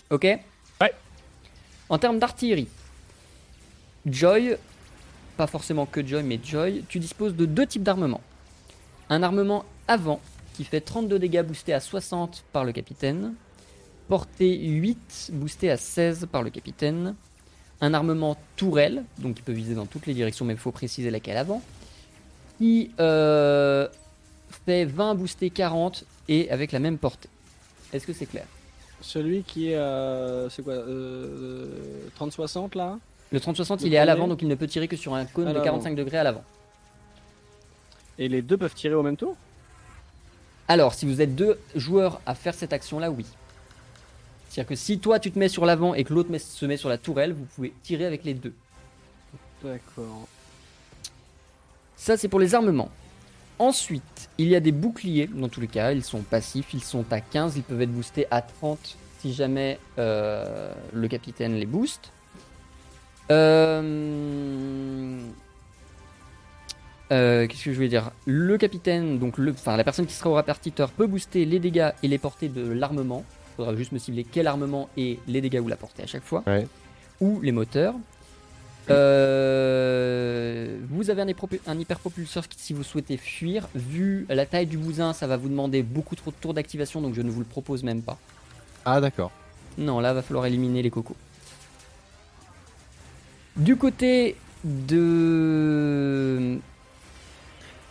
[0.09, 0.23] Ok?
[0.23, 0.93] Ouais.
[1.89, 2.67] En termes d'artillerie,
[4.07, 4.57] Joy,
[5.35, 8.21] pas forcément que Joy, mais Joy, tu disposes de deux types d'armement.
[9.09, 10.19] Un armement avant,
[10.53, 13.33] qui fait 32 dégâts boostés à 60 par le capitaine.
[14.07, 17.15] Portée 8, boosté à 16 par le capitaine.
[17.81, 21.11] Un armement tourelle, donc il peut viser dans toutes les directions, mais il faut préciser
[21.11, 21.61] laquelle avant.
[22.57, 23.87] Qui euh,
[24.65, 27.29] fait 20 boosté 40 et avec la même portée.
[27.93, 28.45] Est-ce que c'est clair?
[29.01, 29.75] Celui qui est.
[29.75, 31.67] euh, c'est quoi euh,
[32.19, 32.97] 30-60 là?
[33.31, 35.25] Le 30-60 Le il est à l'avant donc il ne peut tirer que sur un
[35.25, 35.65] cône de l'avant.
[35.65, 36.43] 45 degrés à l'avant.
[38.19, 39.35] Et les deux peuvent tirer au même tour?
[40.67, 43.25] Alors si vous êtes deux joueurs à faire cette action là, oui.
[44.49, 46.89] C'est-à-dire que si toi tu te mets sur l'avant et que l'autre se met sur
[46.89, 48.53] la tourelle, vous pouvez tirer avec les deux.
[49.63, 50.27] D'accord.
[51.95, 52.89] Ça, c'est pour les armements.
[53.59, 57.05] Ensuite, il y a des boucliers, dans tous les cas, ils sont passifs, ils sont
[57.11, 62.11] à 15, ils peuvent être boostés à 30 si jamais euh, le capitaine les booste.
[63.31, 65.19] Euh,
[67.11, 68.11] euh, Qu'est-ce que je voulais dire?
[68.25, 71.91] Le capitaine, donc le, enfin la personne qui sera au répartiteur peut booster les dégâts
[72.03, 73.23] et les portées de l'armement.
[73.53, 76.23] Il faudra juste me cibler quel armement et les dégâts ou la portée à chaque
[76.23, 76.43] fois.
[76.47, 76.67] Ouais.
[77.19, 77.95] Ou les moteurs.
[78.89, 81.27] Euh, vous avez un,
[81.67, 85.83] un hyperpropulseur si vous souhaitez fuir, vu la taille du bousin, ça va vous demander
[85.83, 88.17] beaucoup trop de tours d'activation, donc je ne vous le propose même pas.
[88.85, 89.31] Ah d'accord.
[89.77, 91.17] Non, là, va falloir éliminer les cocos.
[93.57, 96.57] Du côté de...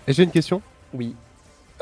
[0.08, 0.62] J'ai une question.
[0.94, 1.14] Oui.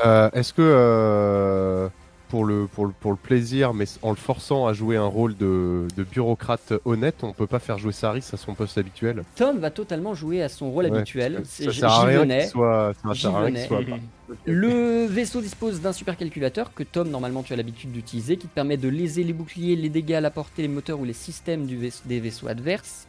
[0.03, 1.87] Euh, Est-ce que euh,
[2.29, 5.37] pour, le, pour, le, pour le plaisir, mais en le forçant à jouer un rôle
[5.37, 9.23] de, de bureaucrate honnête, on peut pas faire jouer Saris à son poste habituel?
[9.35, 11.43] Tom va totalement jouer à son rôle Ouais, habituel.
[11.45, 12.93] Ça sert à rien qu'il soit.
[13.15, 13.79] Ça à rien pas.
[14.45, 18.77] Le vaisseau dispose d'un supercalculateur que Tom, normalement, tu as l'habitude d'utiliser, qui te permet
[18.77, 22.19] de léser les boucliers, les dégâts, la portée, les moteurs ou les systèmes du des
[22.19, 23.07] vaisseaux adverses.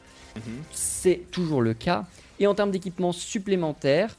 [0.73, 2.05] C'est toujours le cas.
[2.39, 4.17] Et en termes d'équipement supplémentaire,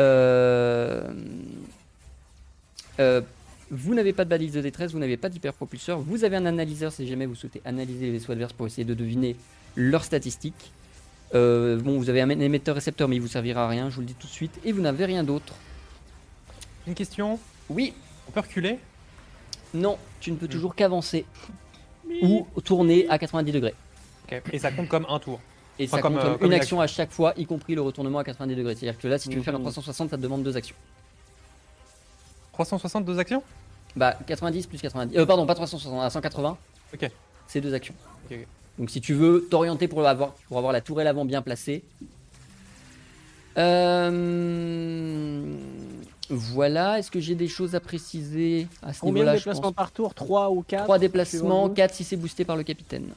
[0.00, 1.12] euh,
[2.98, 3.20] euh,
[3.70, 6.92] vous n'avez pas de balise de détresse, vous n'avez pas d'hyperpropulseur, vous avez un analyseur
[6.92, 9.36] si jamais vous souhaitez analyser les vaisseaux adverses pour essayer de deviner
[9.76, 10.72] leurs statistiques.
[11.34, 14.06] Euh, bon, vous avez un émetteur-récepteur, mais il vous servira à rien, je vous le
[14.08, 14.58] dis tout de suite.
[14.64, 15.54] Et vous n'avez rien d'autre.
[16.86, 17.38] Une question?
[17.68, 17.94] Oui,
[18.26, 18.78] On peut reculer?
[19.74, 21.24] Non, tu ne peux toujours qu'avancer
[22.22, 23.74] ou tourner à 90 degrés.
[24.24, 24.42] Ok.
[24.52, 25.40] Et ça compte comme un tour.
[25.80, 28.18] Et Enfin, ça comme, compte euh, une action à chaque fois, y compris le retournement
[28.18, 28.74] à 90 degrés.
[28.74, 29.64] C'est-à-dire que là, si tu veux faire un Mhm.
[29.64, 30.76] 360, ça te demande deux actions.
[32.52, 33.42] 362 actions?
[33.96, 35.16] Bah, 90 plus 90.
[35.16, 36.58] Euh, pardon, pas 360, à 180.
[36.92, 37.10] Ok.
[37.46, 37.94] C'est deux actions.
[38.78, 41.82] Donc si tu veux t'orienter pour avoir, pour avoir la tourelle avant bien placée.
[43.58, 45.42] Euh,
[46.28, 49.54] Voilà, est-ce que j'ai des choses à préciser à ce Combien de niveau-là je pense?
[49.56, 50.14] déplacements par tour?
[50.14, 53.08] 3 ou 4 Trois déplacements, 4 si c'est boosté par le capitaine.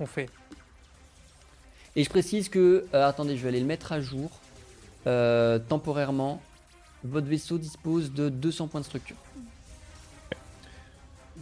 [0.00, 0.30] Qu'on fait
[1.94, 4.30] Et je précise que, euh, attendez, je vais aller le mettre à jour.
[5.06, 6.40] Euh, temporairement,
[7.04, 9.16] votre vaisseau dispose de 200 points de structure.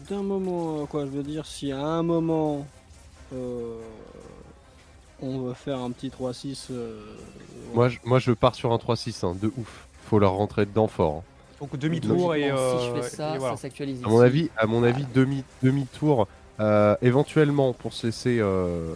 [0.09, 2.66] D'un moment, euh, quoi, je veux dire, si à un moment
[3.32, 3.78] euh,
[5.22, 6.66] on veut faire un petit 3-6.
[6.72, 7.01] euh,
[7.74, 9.86] Moi, je, moi, je pars sur un 3-6, hein, de ouf.
[10.06, 11.18] Faut leur rentrer dedans fort.
[11.18, 11.22] hein.
[11.60, 13.55] Donc demi-tour et, si je fais ça, et voilà.
[13.55, 14.02] ça s'actualise.
[14.05, 16.26] À mon avis, à mon avis, demi demi tour,
[16.60, 18.94] euh, éventuellement pour se laisser euh,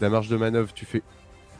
[0.00, 1.02] la marge de manœuvre, tu fais,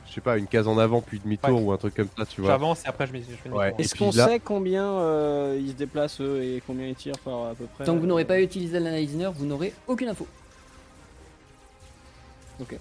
[0.07, 1.63] je sais pas, une case en avant puis demi tour Ouais.
[1.63, 2.51] ou un truc comme ça, tu vois.
[2.51, 3.55] J'avance et après je, fais demi-tour.
[3.59, 3.75] Ouais.
[3.79, 7.47] Est-ce qu'on là- sait combien euh, ils se déplacent eux et combien ils tirent par
[7.47, 10.27] à peu près Tant que vous n'aurez euh, pas utilisé l'analyseur, vous n'aurez aucune info.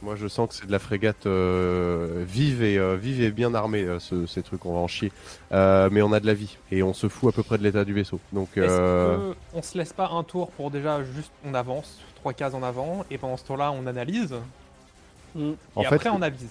[0.03, 3.53] Moi, je sens que c'est de la frégate euh, vive et euh, vive et bien
[3.55, 5.11] armée, euh, ce- ces trucs, on va en chier.
[5.51, 7.63] Euh, mais on a de la vie et on se fout à peu près de
[7.63, 8.19] l'état du vaisseau.
[8.31, 12.33] Donc, Est-ce euh, qu'on se laisse pas un tour pour déjà juste on avance, trois
[12.33, 14.35] cases en avant, et pendant ce tour-là on analyse,
[15.35, 15.41] en
[15.81, 16.49] et fait, après on avise.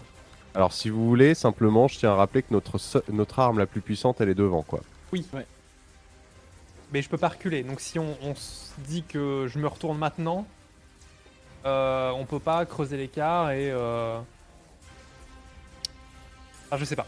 [0.54, 3.66] alors si vous voulez, simplement, je tiens à rappeler que notre se- notre arme la
[3.66, 4.80] plus puissante, elle est devant, quoi.
[5.12, 5.24] Oui.
[6.92, 9.96] Mais je peux pas reculer, donc si on, on se dit que je me retourne
[9.96, 10.44] maintenant,
[11.64, 13.70] euh, on peut pas creuser l'écart et...
[13.70, 14.18] Euh...
[16.70, 17.06] Ah je sais pas.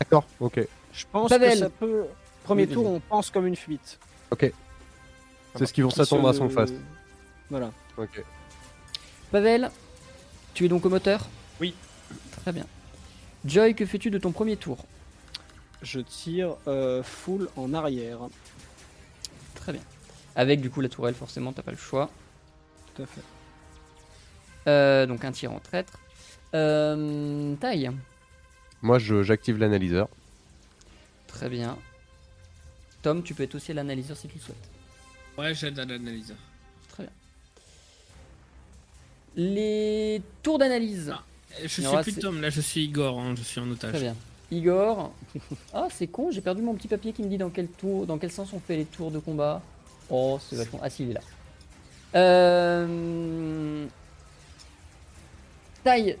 [0.00, 0.24] D'accord.
[0.40, 0.60] Ok.
[0.92, 1.50] Je pense Pavel.
[1.52, 2.04] que ça peut.
[2.44, 3.98] Premier Oui, tour, on pense comme une fuite.
[5.56, 6.72] C'est ce qu'ils vont s'attendre à son face.
[7.48, 7.70] Voilà.
[7.96, 8.24] Ok.
[9.30, 9.70] Pavel,
[10.52, 11.28] tu es donc au moteur
[11.60, 11.74] Oui.
[12.42, 12.66] Très bien.
[13.44, 14.78] Joy, que fais-tu de ton premier tour
[15.82, 18.18] Je tire euh, full en arrière.
[19.54, 19.82] Très bien.
[20.34, 22.10] Avec du coup la tourelle, forcément, t'as pas le choix.
[22.94, 23.20] Tout à fait.
[24.66, 25.98] Euh, donc un tir en traître.
[26.54, 27.90] Euh, taille.
[28.82, 30.08] Moi, je- j'active l'analyseur.
[31.26, 31.76] Très bien.
[33.02, 34.68] Tom, tu peux être aussi à l'analyseur si tu le souhaites.
[35.36, 36.34] Ouais, j'aide à l'analyse.
[36.88, 37.12] Très bien.
[39.36, 41.12] Les tours d'analyse.
[41.14, 41.22] Ah.
[41.62, 43.90] Je suis plus c'est- Tom, là je suis Igor, hein, je suis en otage.
[43.92, 44.16] Très bien.
[44.50, 45.12] Igor.
[45.72, 48.18] Ah, c'est con, j'ai perdu mon petit papier qui me dit dans quel tour, dans
[48.18, 49.60] quel sens on fait les tours de combat.
[50.10, 50.78] Oh, c'est vachement.
[50.82, 51.20] Ah, si, il est là.
[52.14, 53.86] Euh...
[55.84, 56.16] Taille.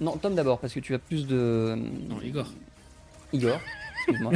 [0.00, 1.76] Non, Tom d'abord, parce que tu as plus de.
[2.08, 2.46] Non, Igor.
[3.32, 3.58] Igor,
[3.96, 4.32] excuse-moi.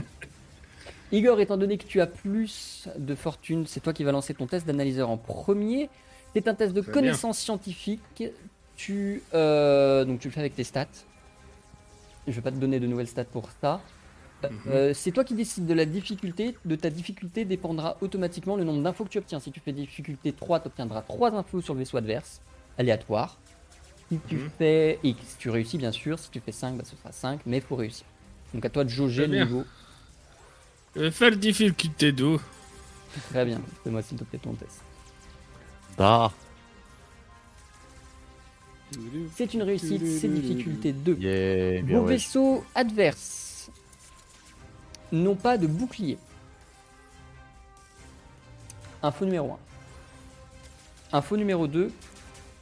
[1.12, 4.47] Igor, étant donné que tu as plus de fortune, c'est toi qui vas lancer ton
[4.47, 5.90] test d'analyseur en premier.
[6.35, 8.24] C'est un test de connaissance scientifique.
[8.77, 10.86] Tu, euh, donc tu le fais avec tes stats.
[12.27, 13.81] Je vais pas te donner de nouvelles stats pour ça.
[14.44, 14.59] Euh, Mhm.
[14.69, 16.57] euh, c'est toi qui décides de la difficulté.
[16.65, 19.39] De ta difficulté dépendra automatiquement le nombre d'infos que tu obtiens.
[19.39, 22.40] Si tu fais difficulté 3, tu obtiendras 3 infos sur le vaisseau adverse,
[22.78, 23.39] aléatoire.
[24.13, 24.51] Si tu Mhm.
[24.59, 26.19] fais X, tu réussis bien sûr.
[26.19, 28.05] Si tu fais 5, bah, ce sera 5, mais il faut réussir.
[28.53, 29.65] Donc à toi de jauger le niveau.
[30.95, 32.39] Je vais faire difficulté d'eau.
[33.31, 33.63] Très bien.
[33.83, 34.83] Fais-moi s'il te plaît ton test.
[35.97, 36.31] Da.
[39.35, 41.15] C'est une réussite, c'est difficulté 2.
[41.19, 41.81] Yeah.
[41.81, 42.13] Bien Vos ouais.
[42.13, 43.71] vaisseaux adverses
[45.11, 46.19] n'ont pas de bouclier.
[49.03, 49.53] Info numéro
[51.13, 51.17] 1.
[51.17, 51.91] Info numéro 2.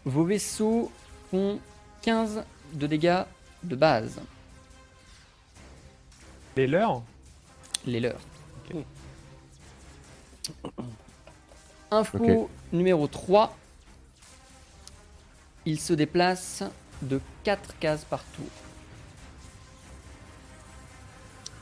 [0.05, 0.93] Vos vaisseaux
[1.31, 1.61] font
[2.03, 2.43] 15
[2.73, 3.23] de dégâts
[3.63, 4.21] de base.
[6.57, 7.03] Les leurs
[7.87, 8.21] Les leurs.
[8.75, 8.85] Ok.
[11.93, 13.57] Info numéro 3.
[15.67, 16.63] Il se déplace
[17.03, 18.47] de 4 cases par tour.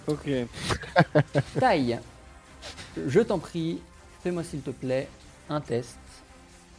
[0.07, 0.31] Ok.
[1.61, 1.99] Taille,
[3.07, 3.81] je t'en prie,
[4.23, 5.09] fais-moi s'il te plaît
[5.49, 5.99] un test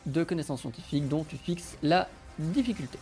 [0.05, 2.07] de connaissance scientifique dont tu fixes la
[2.39, 2.97] difficulté.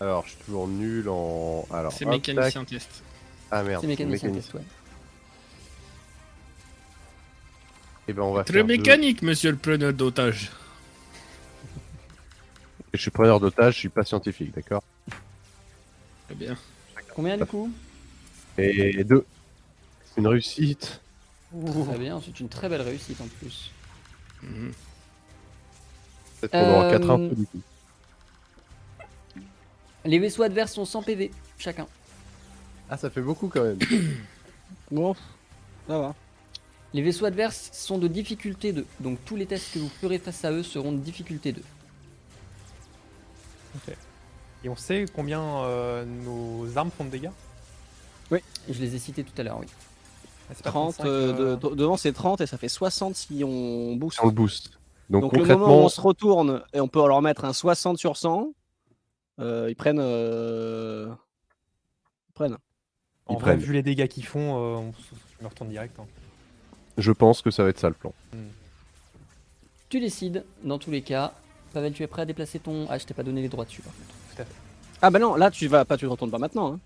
[0.00, 1.66] Alors, je suis toujours nul en.
[1.72, 1.92] Alors.
[1.92, 2.68] C'est mécanicien tac.
[2.70, 3.02] test.
[3.50, 3.80] Ah merde.
[3.82, 4.52] C'est mécanicien mécanicien.
[4.60, 4.72] test, ouais.
[8.08, 8.76] Eh ben, on va Très faire deux.
[8.76, 10.50] mécanique, monsieur le preneur d'otage.
[12.92, 14.82] Je suis preneur d'otage, je suis pas scientifique, d'accord
[16.26, 16.56] Très bien.
[17.14, 17.70] Combien du coup
[18.58, 19.24] Et deux.
[20.16, 21.00] Une réussite.
[21.86, 23.70] Très bien, c'est une très belle réussite en plus.
[24.42, 24.72] Mhm.
[26.48, 27.60] Peut-être qu'on aura Euh, 4 infos du coup.
[30.04, 31.86] Les vaisseaux adverses sont 100 PV chacun.
[32.88, 33.78] Ah, ça fait beaucoup quand même.
[34.90, 35.14] Bon,
[35.88, 36.14] ça va.
[36.94, 40.44] Les vaisseaux adverses sont de difficulté 2, donc tous les tests que vous ferez face
[40.44, 41.62] à eux seront de difficulté 2.
[44.64, 47.30] Et on sait combien euh, nos armes font de dégâts?
[48.30, 49.66] Je les ai cités tout à l'heure, oui.
[50.48, 53.14] Ah, c'est pas 30, 35, euh, de- de- devant c'est 30 et ça fait 60
[53.16, 54.18] si on booste.
[54.22, 54.70] On boost.
[55.08, 57.52] Donc, Donc le moment où concrètement, on se retourne et on peut leur mettre un
[57.52, 58.52] 60 sur 100,
[59.40, 60.00] euh, ils prennent.
[60.00, 61.08] euh,
[62.28, 62.56] Ils prennent.
[63.26, 63.60] En ils vrai, prennent.
[63.60, 64.92] vu les dégâts qu'ils font, euh, on...
[65.38, 65.96] je me retourne direct.
[66.00, 66.06] hein.
[66.98, 68.12] je pense que ça va être ça le plan.
[69.88, 71.32] Tu décides, dans tous les cas.
[71.72, 72.86] Pavel, tu es prêt à déplacer ton.
[72.88, 74.50] Ah, je t'ai pas donné les droits dessus par contre.
[75.02, 76.72] Ah bah non, là tu vas pas, tu retournes pas maintenant.
[76.72, 76.80] Hein.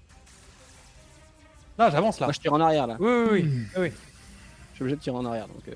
[1.78, 2.26] Non, j'avance là.
[2.26, 2.96] Moi je tire en arrière là.
[2.98, 3.42] Oui, oui, oui.
[3.44, 3.92] oui, oui.
[4.70, 5.74] Je suis obligé de tirer en arrière donc.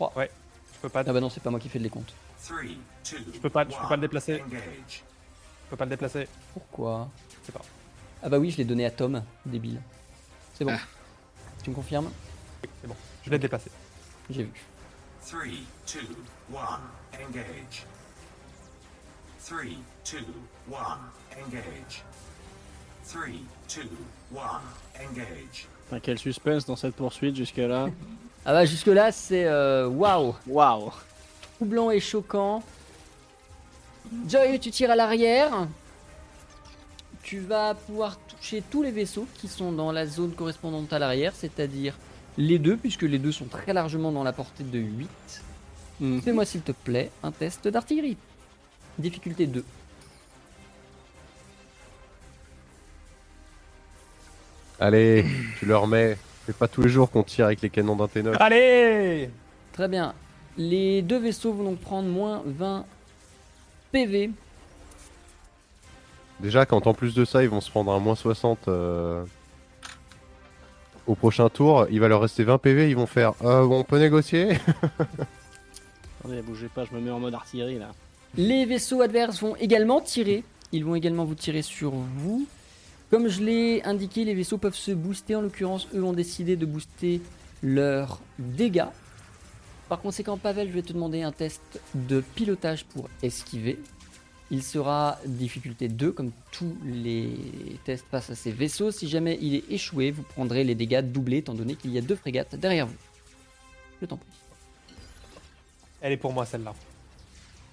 [0.00, 0.30] Euh, Pavel.
[0.74, 2.12] Je peux pas, Ah bah non, c'est pas moi qui fais de les comptes.
[2.44, 4.42] Three, two, je peux pas, je peux pas le déplacer.
[4.42, 4.60] engage.
[5.66, 6.28] Je peux pas le déplacer.
[6.52, 7.08] Pourquoi?
[7.40, 7.62] Je sais pas.
[8.22, 9.80] Ah bah oui, je l'ai donné à Tom, débile.
[10.54, 10.72] C'est bon.
[10.74, 10.80] Ah.
[11.62, 12.10] Tu me confirmes?
[12.62, 12.96] Oui, c'est bon.
[13.24, 13.70] Je vais le déplacer.
[14.30, 14.52] J'ai vu.
[15.26, 16.00] Three, two,
[16.52, 16.80] one,
[17.14, 17.86] engage.
[19.42, 20.18] Three, two,
[20.70, 20.98] one,
[21.38, 22.02] engage.
[23.06, 23.82] Three, two,
[24.34, 24.60] one,
[25.00, 25.66] engage.
[25.84, 27.88] Putain, quel suspense dans cette poursuite jusque là.
[28.46, 30.92] Ah bah jusque là, c'est euh, waouh, Waouh.
[31.56, 32.62] troublant et choquant.
[34.28, 35.66] Joy, tu tires à l'arrière.
[37.22, 41.32] Tu vas pouvoir toucher tous les vaisseaux qui sont dans la zone correspondante à l'arrière,
[41.34, 41.96] c'est-à-dire
[42.36, 45.08] les deux, puisque les deux sont très largement dans la portée de 8.
[46.00, 46.20] Hmm.
[46.20, 48.18] Fais-moi s'il te plaît un test d'artillerie.
[48.98, 49.64] Difficulté 2.
[54.80, 55.24] Allez,
[55.58, 56.18] tu le remets.
[56.46, 58.36] C'est pas tous les jours qu'on tire avec les canons d'un T9.
[58.38, 59.30] Allez
[59.72, 60.14] Très bien.
[60.56, 62.84] Les deux vaisseaux vont donc prendre moins 20
[63.92, 64.30] PV.
[66.40, 69.24] Déjà, quand en plus de ça, ils vont se prendre un moins 60 euh,
[71.06, 73.84] au prochain tour, il va leur rester 20 PV, ils vont faire euh, bon, on
[73.84, 74.48] peut négocier
[76.20, 77.90] Attendez, bougez pas, je me mets en mode artillerie là.
[78.36, 80.42] Les vaisseaux adverses vont également tirer.
[80.72, 82.46] Ils vont également vous tirer sur vous.
[83.10, 85.36] Comme je l'ai indiqué, les vaisseaux peuvent se booster.
[85.36, 87.20] En l'occurrence, eux ont décidé de booster
[87.62, 88.88] leurs dégâts.
[89.88, 93.78] Par conséquent, Pavel, je vais te demander un test de pilotage pour esquiver.
[94.50, 97.30] Il sera difficulté 2, comme tous les
[97.84, 98.90] tests face à ces vaisseaux.
[98.90, 102.00] Si jamais il est échoué, vous prendrez les dégâts doublés, étant donné qu'il y a
[102.00, 102.96] deux frégates derrière vous.
[104.00, 104.28] Je t'en prie.
[106.00, 106.74] Elle est pour moi celle-là.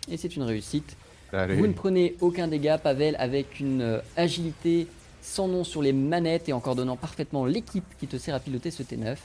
[0.10, 0.96] Et c'est une réussite.
[1.34, 1.56] Allez.
[1.56, 4.88] Vous ne prenez aucun dégât, Pavel, avec une euh, agilité
[5.22, 8.72] sans nom sur les manettes et en coordonnant parfaitement l'équipe qui te sert à piloter
[8.72, 9.18] ce T9.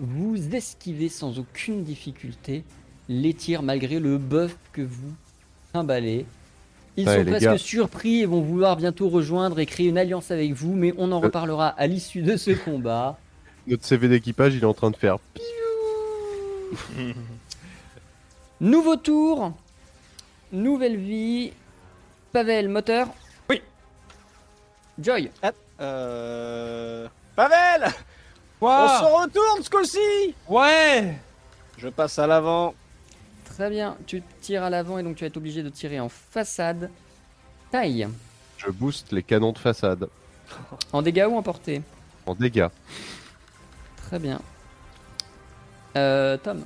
[0.00, 2.64] Vous esquivez sans aucune difficulté
[3.08, 5.12] les tirs malgré le buff que vous
[5.72, 6.26] trimballez.
[6.96, 7.58] Ils Ouais, sont presque gars.
[7.58, 11.20] surpris et vont vouloir bientôt rejoindre et créer une alliance avec vous, mais on en
[11.20, 11.26] Euh.
[11.26, 13.18] reparlera à l'issue de ce combat.
[13.66, 15.18] Notre CV d'équipage, il est en train de faire.
[18.60, 19.52] Nouveau tour,
[20.52, 21.52] nouvelle vie.
[22.32, 23.08] Pavel, moteur
[24.98, 25.30] Joy,
[25.80, 27.08] Euh.
[27.36, 27.86] Pavel
[28.60, 31.16] On se retourne ce coup-ci Ouais
[31.76, 32.74] Je passe à l'avant.
[33.44, 36.08] Très bien, tu tires à l'avant et donc tu vas être obligé de tirer en
[36.08, 36.90] façade.
[37.70, 38.08] Taille,
[38.58, 40.08] Je booste les canons de façade
[40.92, 41.82] en dégâts ou en portée
[42.26, 42.68] en dégâts.
[43.96, 44.40] Très bien.
[45.96, 46.64] Euh, Tom.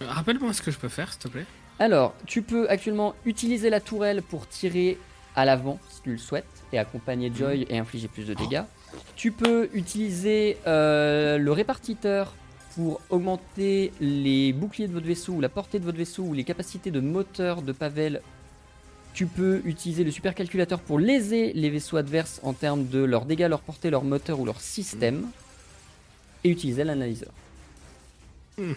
[0.00, 1.46] Rappelle-moi ce que je peux faire, s'il te plaît.
[1.78, 4.98] Alors, tu peux actuellement utiliser la tourelle pour tirer
[5.36, 8.62] à l'avant si tu le souhaites et accompagner Joy et infliger plus de dégâts.
[9.16, 12.34] Tu peux utiliser euh, le répartiteur
[12.74, 16.44] pour augmenter les boucliers de votre vaisseau ou la portée de votre vaisseau ou les
[16.44, 18.20] capacités de moteur de Pavel.
[19.12, 23.46] Tu peux utiliser le supercalculateur pour léser les vaisseaux adverses en termes de leur dégâts,
[23.48, 25.28] leur portée, leur moteur ou leur système.
[26.42, 27.32] Et utiliser l'analyseur.
[28.58, 28.74] Je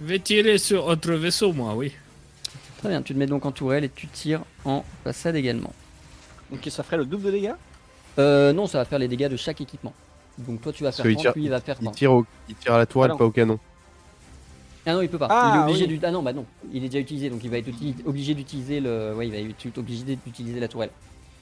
[0.00, 1.92] vais tirer sur autre vaisseau, moi, oui.
[2.82, 5.72] Très bien, tu te mets donc en tourelle et tu tires en façade également.
[6.50, 7.54] Donc ça ferait le double de dégâts?
[8.18, 9.92] Euh, non, ça va faire les dégâts de chaque équipement.
[10.38, 11.90] Donc toi tu vas faire qu'il 30, tire- lui il va faire Il 20.
[11.92, 12.26] tire, au...
[12.48, 13.56] il tire à la tourelle, Ah pas au canon.
[14.84, 15.28] Ah non, il peut pas.
[15.30, 15.98] Ah, il est obligé oui.
[15.98, 16.04] du...
[16.04, 18.80] Ah non, bah non, il est déjà utilisé, donc il va être uti- obligé d'utiliser
[18.80, 19.14] le...
[19.14, 20.90] Ouais, il va être obligé d'utiliser la tourelle.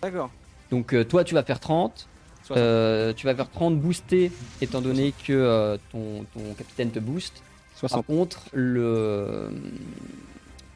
[0.02, 0.28] D'accord.
[0.70, 2.06] Donc euh, toi tu vas faire 30,
[2.44, 2.58] 60.
[2.58, 7.42] euh, tu vas faire 30 boosté, étant donné que euh, ton, ton capitaine te booste.
[7.80, 8.06] Par 60.
[8.06, 9.48] contre, le...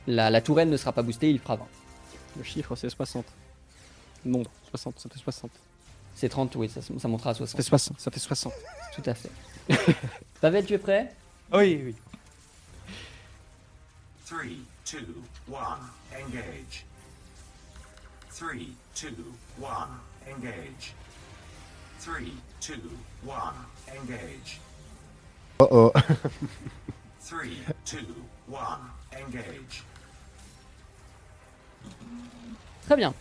[0.06, 1.66] La, la tourelle ne sera pas boostée, il fera 20.
[2.36, 3.24] Le chiffre c'est 60.
[4.26, 5.50] Non, 60, ça fait 60.
[6.14, 7.56] C'est 30, oui, ça, ça montera à Ça 60.
[7.56, 8.52] fait 60, ça fait 60.
[8.94, 9.30] Tout à fait.
[10.40, 11.12] Pavel, tu es prêt?
[11.52, 11.94] Oui, oui.
[14.24, 14.98] Three, two,
[15.48, 15.80] one,
[16.12, 16.84] engage.
[18.30, 19.08] Three, two,
[19.60, 19.88] one,
[20.26, 20.94] engage.
[22.00, 22.74] Three, two,
[23.26, 23.54] one,
[23.88, 24.60] engage.
[25.60, 25.92] Oh oh.
[27.20, 27.98] Three, two,
[28.48, 28.80] one,
[29.12, 29.82] engage.
[32.86, 33.14] Très bien.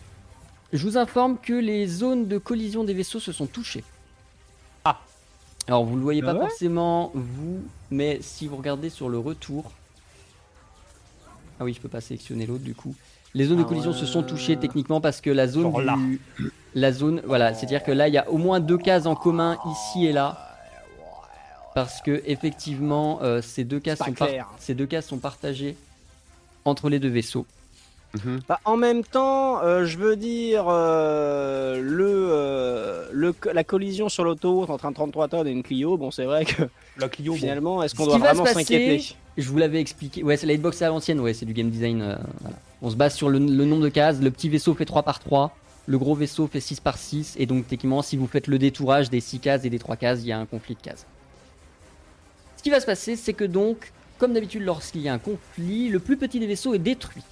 [0.74, 3.83] Je vous informe que les zones de collision des vaisseaux se sont touchées.
[4.85, 5.00] Ah.
[5.67, 7.61] Alors vous ne le voyez Ah pas ouais forcément vous,
[7.92, 9.72] mais si vous regardez sur le retour.
[11.59, 12.95] Ah oui, je peux pas sélectionner l'autre du coup.
[13.35, 15.95] Les zones de Ah collision se sont touchées techniquement parce que la zone Genre là.
[15.95, 16.22] du-
[16.75, 19.58] la zone voilà, c'est-à-dire que là il y a au moins deux cases en commun
[19.72, 20.50] ici et là.
[21.75, 24.27] Parce que effectivement euh, ces deux cases sont par-
[24.59, 25.77] ces deux cases sont partagées
[26.66, 27.45] entre les deux vaisseaux.
[28.14, 28.42] Mhm.
[28.48, 34.24] Bah, en même temps, euh, je veux dire, euh, le, euh, le, la collision sur
[34.24, 36.64] l'autoroute entre un 33 tonnes et une Clio, bon, c'est vrai que
[36.98, 37.40] La Clio, bon.
[37.40, 40.24] finalement, est-ce qu'on Ce doit vraiment s'inquiéter Je vous l'avais expliqué.
[40.24, 42.01] Ouais, c'est la hitbox à l'ancienne, ouais, c'est du game design.
[42.03, 42.58] euh, voilà.
[42.83, 44.19] On se base sur le, le nombre de cases.
[44.22, 45.56] Le petit vaisseau fait 3 par 3.
[45.88, 47.35] Le gros vaisseau fait 6 par 6.
[47.40, 50.19] Et donc, techniquement, si vous faites le détourage des 6 cases et des 3 cases,
[50.22, 51.08] il y a un conflit de cases.
[52.58, 55.90] Ce qui va se passer, c'est que donc, comme d'habitude, lorsqu'il y a un conflit,
[55.90, 57.24] le plus petit des vaisseaux est détruit.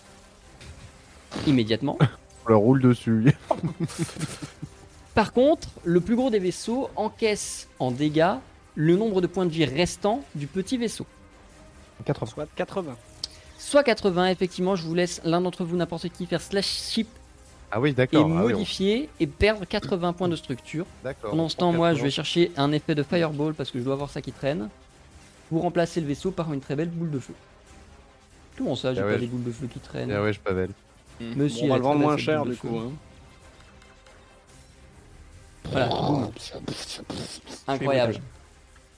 [1.47, 1.97] Immédiatement.
[2.45, 3.33] On leur roule dessus.
[5.15, 8.35] Par contre, le plus gros des vaisseaux encaisse en dégâts
[8.75, 11.05] le nombre de points de vie restants du petit vaisseau.
[12.05, 12.31] 80.
[12.31, 12.95] Soit 80.
[13.57, 17.07] Soit 80, effectivement, je vous laisse l'un d'entre vous, n'importe qui, faire slash ship
[17.69, 20.85] Ah oui, et ah oui, on- modifier et perdre 80 points de structure.
[21.03, 21.31] D'accord.
[21.31, 21.99] Pendant ce temps, moi, 80.
[21.99, 24.69] je vais chercher un effet de fireball parce que je dois avoir ça qui traîne.
[25.49, 27.33] Pour remplacer le vaisseau par une très belle boule de feu.
[28.57, 30.39] Comment ça, j'ai Ah pas ouais, des boules de feu qui traînent Ah ouais, je
[30.39, 30.69] pavel.
[31.35, 32.77] Bon, si, on va elle le vendre moins cher du coup.
[32.77, 32.91] hein.
[35.71, 35.89] Voilà.
[37.67, 38.15] Incroyable.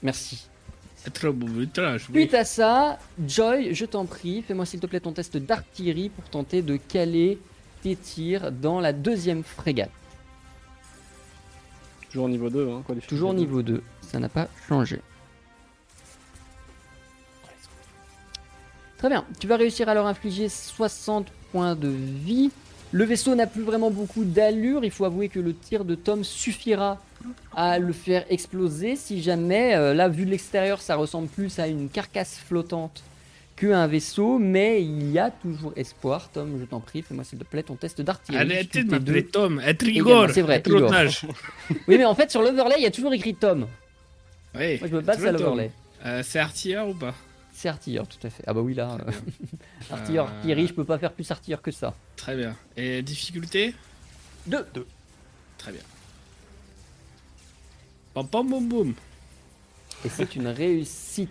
[0.02, 0.48] Merci.
[0.96, 2.20] C'est trop beau, outrage, oui.
[2.22, 6.24] Suite à ça, Joy, je t'en prie, fais-moi s'il te plaît ton test d'artillerie pour
[6.30, 7.38] tenter de caler
[7.82, 9.90] tes tirs dans la deuxième frégate.
[12.10, 12.70] Toujours niveau 2.
[12.70, 15.00] Hein, quoi, Toujours niveau 2, ça n'a pas changé.
[18.96, 22.50] Très bien, tu vas réussir à leur infliger 60 points de vie.
[22.90, 26.24] Le vaisseau n'a plus vraiment beaucoup d'allure, il faut avouer que le tir de Tom
[26.24, 27.00] suffira
[27.54, 28.96] à le faire exploser.
[28.96, 33.04] Si jamais, euh, là vu de l'extérieur, ça ressemble plus à une carcasse flottante
[33.54, 36.28] qu'un vaisseau, mais il y a toujours espoir.
[36.32, 38.52] Tom, je t'en prie, fais-moi s'il te plaît ton test d'artillerie.
[38.52, 39.24] Arrêtez de m'appeler.
[39.24, 40.92] Tom, être Igor, c'est vrai, Igor.
[41.86, 43.68] Oui, mais en fait, sur l'overlay, il y a toujours écrit Tom.
[44.56, 45.70] Oui, Moi, je me base à l'overlay.
[46.04, 47.14] Euh, c'est artilleur ou pas?
[47.56, 48.42] C'est artilleur, tout à fait.
[48.48, 48.98] Ah bah oui, là.
[49.06, 49.12] euh,
[49.90, 51.94] artilleur, Euh, artillerie, je peux pas faire plus artilleur que ça.
[52.16, 52.56] Très bien.
[52.76, 53.74] Et difficulté
[54.46, 54.66] Deux.
[55.56, 55.80] Très bien.
[58.12, 58.94] Pam pam boum boum.
[60.04, 61.30] Et c'est une réussite.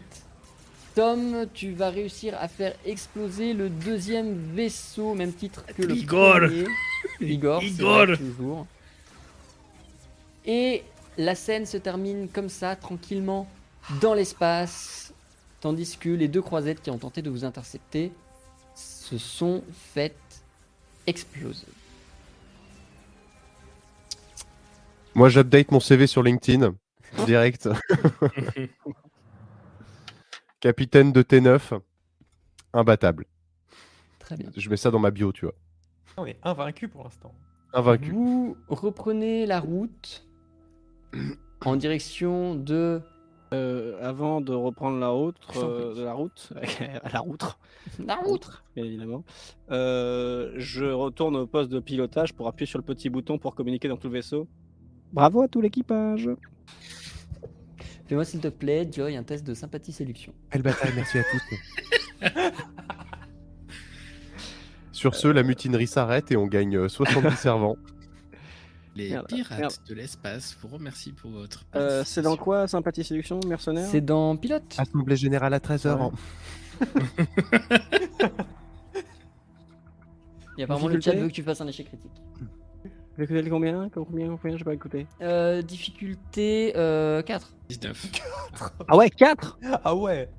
[0.95, 5.95] Tom, tu vas réussir à faire exploser le deuxième vaisseau, au même titre que le
[5.95, 6.39] Igor.
[6.39, 6.65] premier.
[7.21, 7.63] Igor.
[7.63, 8.05] Igor.
[8.05, 8.67] vrai, toujours.
[10.45, 10.83] Et
[11.17, 13.47] la scène se termine comme ça, tranquillement,
[14.01, 15.12] dans l'espace,
[15.63, 18.11] tandis que les deux croisettes qui ont tenté de vous intercepter
[18.75, 20.43] se sont faites
[21.07, 21.67] exploser.
[25.15, 26.75] Moi, j'update mon CV sur LinkedIn.
[27.25, 27.69] Direct.
[30.59, 31.79] Capitaine de T9.
[32.73, 33.25] Imbattable.
[34.19, 34.51] Très bien.
[34.57, 35.55] Je mets ça dans ma bio, tu vois.
[36.17, 37.33] On est invaincu pour l'instant.
[37.71, 38.11] Invaincu.
[38.11, 40.27] Vous reprenez la route
[41.61, 43.01] en direction de
[43.53, 46.49] Euh, avant de reprendre la route, euh, de la route,
[47.13, 47.57] la route,
[48.03, 48.63] la route.
[48.75, 49.23] bien évidemment,
[49.69, 53.87] euh, je retourne au poste de pilotage pour appuyer sur le petit bouton pour communiquer
[53.87, 54.47] dans tout le vaisseau.
[55.11, 56.29] Bravo à tout l'équipage.
[58.07, 60.33] Fais-moi s'il te plaît, Joy, un test de sympathie séduction.
[60.51, 62.31] Belle bataille, merci à tous.
[64.91, 67.75] Sur ce, la mutinerie s'arrête et on gagne euh, 70 servants.
[68.95, 69.73] Les Merde, pirates merde.
[69.89, 74.35] de l'espace vous remercient pour votre Euh, c'est dans quoi sympathie séduction, mercenaire C'est dans
[74.37, 74.63] pilote.
[74.77, 76.11] Assemblée générale à 13h.
[80.57, 82.11] Et apparemment le chat Difficulté veut que tu fasses un échec critique.
[83.17, 85.07] Le combien Combien Combien J'ai pas écouté.
[85.21, 87.53] Euh, difficulté euh, 4.
[87.69, 88.07] 19.
[88.87, 90.29] Ah ouais, 4 Ah ouais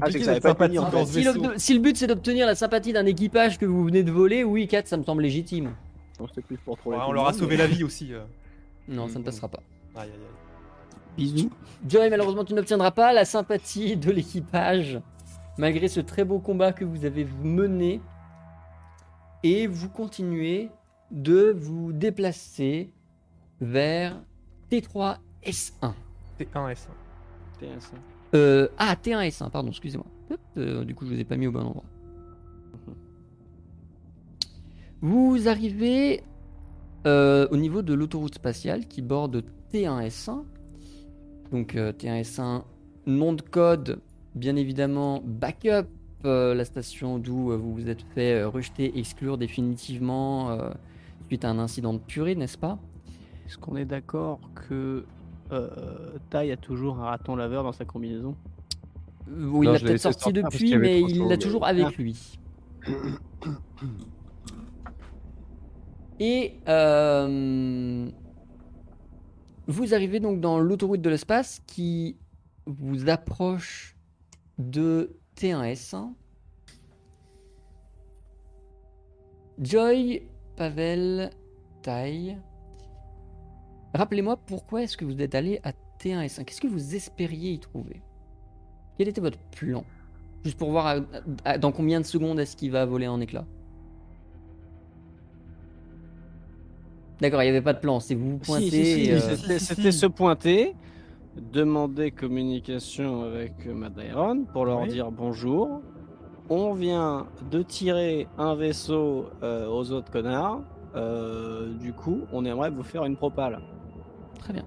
[0.00, 1.04] Ah, que ça pas en fait.
[1.06, 4.10] Si, le- si le but c'est d'obtenir la sympathie d'un équipage que vous venez de
[4.12, 5.72] voler, oui, 4 ça me semble légitime.
[6.46, 6.78] Plus pour.
[6.86, 8.12] Ouais, on leur a sauvé la vie aussi.
[8.12, 8.24] euh.
[8.88, 9.62] Non, ça ne passera pas.
[9.94, 11.16] Aïe aïe aïe.
[11.16, 11.50] Bisous.
[11.86, 15.00] Joy, malheureusement, tu n'obtiendras pas la sympathie de l'équipage,
[15.58, 18.00] malgré ce très beau combat que vous avez mené.
[19.42, 20.70] Et vous continuez
[21.10, 22.90] de vous déplacer
[23.60, 24.16] vers
[24.70, 25.92] T3 S1.
[26.38, 26.76] T1 S1.
[27.60, 27.92] TS.
[28.34, 30.06] Euh, ah, T1 S1, pardon, excusez-moi.
[30.56, 31.84] Euh, du coup, je vous ai pas mis au bon endroit.
[35.02, 36.22] Vous arrivez
[37.08, 40.44] euh, au niveau de l'autoroute spatiale qui borde T1 S1.
[41.50, 42.62] Donc euh, T1 S1,
[43.06, 44.00] nom de code,
[44.36, 45.88] bien évidemment, backup
[46.24, 50.70] euh, la station d'où euh, vous vous êtes fait euh, rejeter, exclure définitivement euh,
[51.26, 52.78] suite à un incident de purée, n'est-ce pas?
[53.46, 55.04] Est-ce qu'on est d'accord que
[55.50, 55.68] euh,
[56.30, 58.36] Tai a toujours un raton laveur dans sa combinaison?
[59.28, 61.92] Oui, il l'a peut-être sorti depuis, mais il l'a toujours avec Ah.
[61.98, 62.38] lui.
[66.20, 68.08] Et euh,
[69.66, 72.16] vous arrivez donc dans l'autoroute de l'espace qui
[72.66, 73.96] vous approche
[74.58, 75.96] de T1S.
[79.58, 80.22] Joy,
[80.56, 81.30] Pavel,
[81.82, 82.38] Tai.
[83.94, 88.00] Rappelez-moi pourquoi est-ce que vous êtes allé à T1S1 Qu'est-ce que vous espériez y trouver?
[88.98, 89.84] Quel était votre plan?
[90.44, 91.00] Juste pour voir
[91.60, 93.46] dans combien de secondes est-ce qu'il va voler en éclats?
[97.22, 98.64] D'accord, il n'y avait pas de plan, c'est vous vous pointez.
[98.68, 100.74] Si, si, si, et, euh, c'était- se pointer,
[101.36, 104.88] demander communication avec Madairon pour leur Oui.
[104.88, 105.82] dire bonjour.
[106.50, 110.62] On vient de tirer un vaisseau euh, aux autres connards.
[110.96, 113.60] Euh, du coup, on aimerait vous faire une propale.
[114.40, 114.64] Très bien.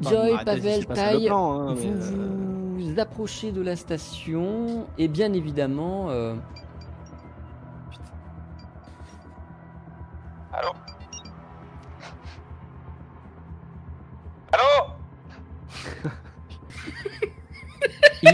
[0.00, 2.28] Enfin, Joy, arrêtez, Pavel, c'est pas ça le Tai, plan, hein, vous euh,
[2.78, 6.06] vous approchez de la station et bien évidemment,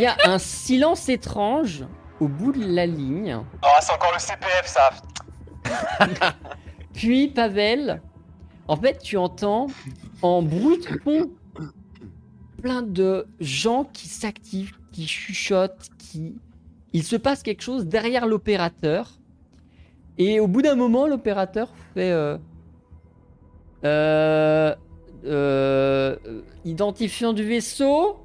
[0.01, 1.85] il y a un silence étrange
[2.21, 3.39] au bout de la ligne.
[3.63, 4.91] Oh, c'est encore le CPF, ça
[6.95, 8.01] Puis Pavel,
[8.67, 9.67] en fait, tu entends
[10.23, 11.31] en bruit de fond
[12.63, 16.35] plein de gens qui s'activent, qui chuchotent, qui.
[16.95, 19.19] Il se passe quelque chose derrière l'opérateur.
[20.17, 22.11] Et au bout d'un moment, l'opérateur fait.
[22.11, 22.39] Euh,
[23.85, 24.75] euh,
[25.27, 26.17] euh,
[26.65, 28.17] identifiant du vaisseau.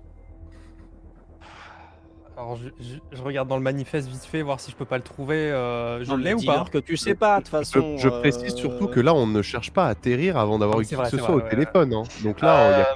[2.37, 4.97] Alors, je, je- je regarde dans le manifeste vite fait, voir si je peux pas
[4.97, 5.51] le trouver.
[5.51, 7.97] euh, je l'ai ou pas que tu sais pas, de toute Je, façon.
[7.97, 10.95] je précise surtout que là, on ne cherche pas à atterrir avant d'avoir eu qui
[10.97, 11.93] que ce soit au ouais, téléphone.
[11.93, 12.03] hein.
[12.23, 12.95] Donc là, il y a- Euh,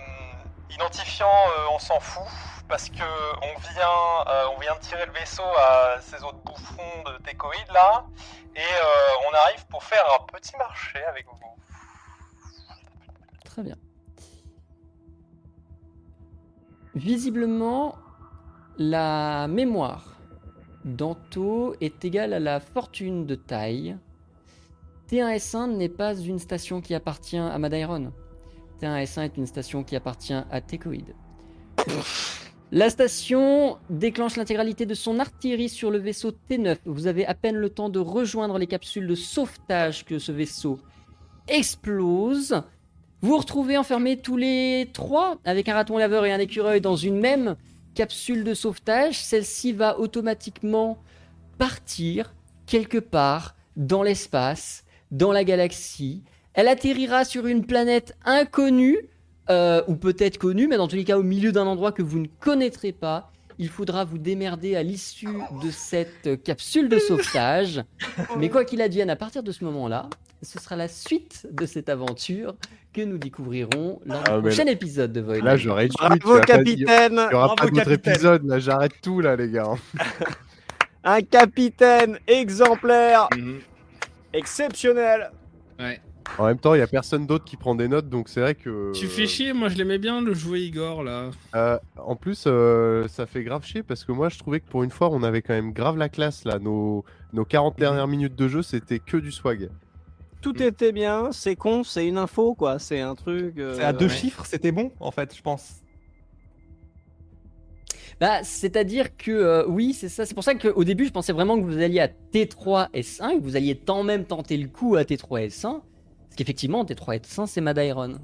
[0.71, 2.23] Identifiant, euh, on s'en fout,
[2.67, 7.03] parce que on vient, euh, on vient de tirer le vaisseau à ces autres bouffons
[7.05, 8.05] de técoïdes là,
[8.55, 11.55] et euh, on arrive pour faire un petit marché avec vous.
[13.45, 13.75] Très bien.
[16.95, 17.95] Visiblement,
[18.79, 20.17] la mémoire
[20.85, 23.97] d'Anto est égale à la fortune de taille.
[25.11, 28.13] T1S1 n'est pas une station qui appartient à Madairon.
[28.81, 31.13] T1S1 est une station qui appartient à Tecoid.
[32.71, 36.77] La station déclenche l'intégralité de son artillerie sur le vaisseau T9.
[36.85, 40.79] Vous avez à peine le temps de rejoindre les capsules de sauvetage que ce vaisseau
[41.49, 42.61] explose.
[43.21, 46.95] Vous vous retrouvez enfermés tous les trois avec un raton laveur et un écureuil dans
[46.95, 47.57] une même
[47.99, 49.21] capsule de sauvetage.
[49.21, 51.03] Celle-ci va automatiquement
[51.57, 52.33] partir
[52.65, 56.23] quelque part dans l'espace, dans la galaxie.
[56.53, 59.09] Elle atterrira sur une planète inconnue,
[59.49, 62.19] euh, ou peut-être connue, mais dans tous les cas au milieu d'un endroit que vous
[62.19, 63.28] ne connaîtrez pas.
[63.61, 65.27] Il faudra vous démerder à l'issue
[65.61, 67.83] de cette capsule de sauvetage.
[68.37, 70.09] Mais quoi qu'il advienne, à partir de ce moment-là,
[70.41, 72.55] ce sera la suite de cette aventure
[72.93, 75.41] que nous découvrirons lors Ah, du mais prochain épisode de Void.
[75.43, 75.95] là, j'aurais dû.
[75.99, 78.45] Bravo, capitaine Il n'y aura Bravo, pas d'autre épisode.
[78.45, 79.73] Là, j'arrête tout, là, les gars.
[81.03, 83.27] Un capitaine exemplaire,
[84.33, 85.31] exceptionnel.
[85.79, 85.99] Ouais.
[86.37, 88.55] En même temps, il y a personne d'autre qui prend des notes, donc c'est vrai
[88.55, 88.91] que.
[88.93, 91.31] Tu fais chier, moi je l'aimais bien le jouer Igor là.
[91.55, 94.83] Euh, en plus, euh, ça fait grave chier parce que moi, je trouvais que pour
[94.83, 96.59] une fois, on avait quand même grave la classe là.
[96.59, 99.69] Nos, nos 40 dernières minutes de jeu, c'était que du swag.
[100.41, 103.57] Tout était bien, c'est con, c'est une info quoi, c'est un truc.
[103.59, 104.11] euh, C'est à deux ouais.
[104.11, 105.81] chiffres, c'était bon en fait, je pense.
[108.21, 110.25] Bah, c'est-à-dire que euh, oui, c'est ça.
[110.25, 113.43] C'est pour ça qu'au début, je pensais vraiment que vous alliez à T3 S1, que
[113.43, 115.79] vous alliez tant même tenter le coup à T3 S1,
[116.29, 118.19] parce qu'effectivement, T3 S1 c'est Madairon.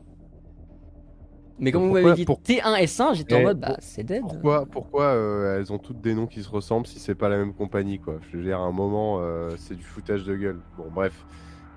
[1.57, 4.03] Mais comme vous m'avez dit pour- T1 S1, j'étais en Eh, mode bah pour- c'est
[4.03, 4.21] dead.
[4.21, 7.37] Pourquoi, pourquoi euh, elles ont toutes des noms qui se ressemblent si c'est pas la
[7.37, 8.15] même compagnie quoi?
[8.29, 10.59] Je veux dire, à un moment, euh, c'est du foutage de gueule.
[10.77, 11.25] Bon, bref.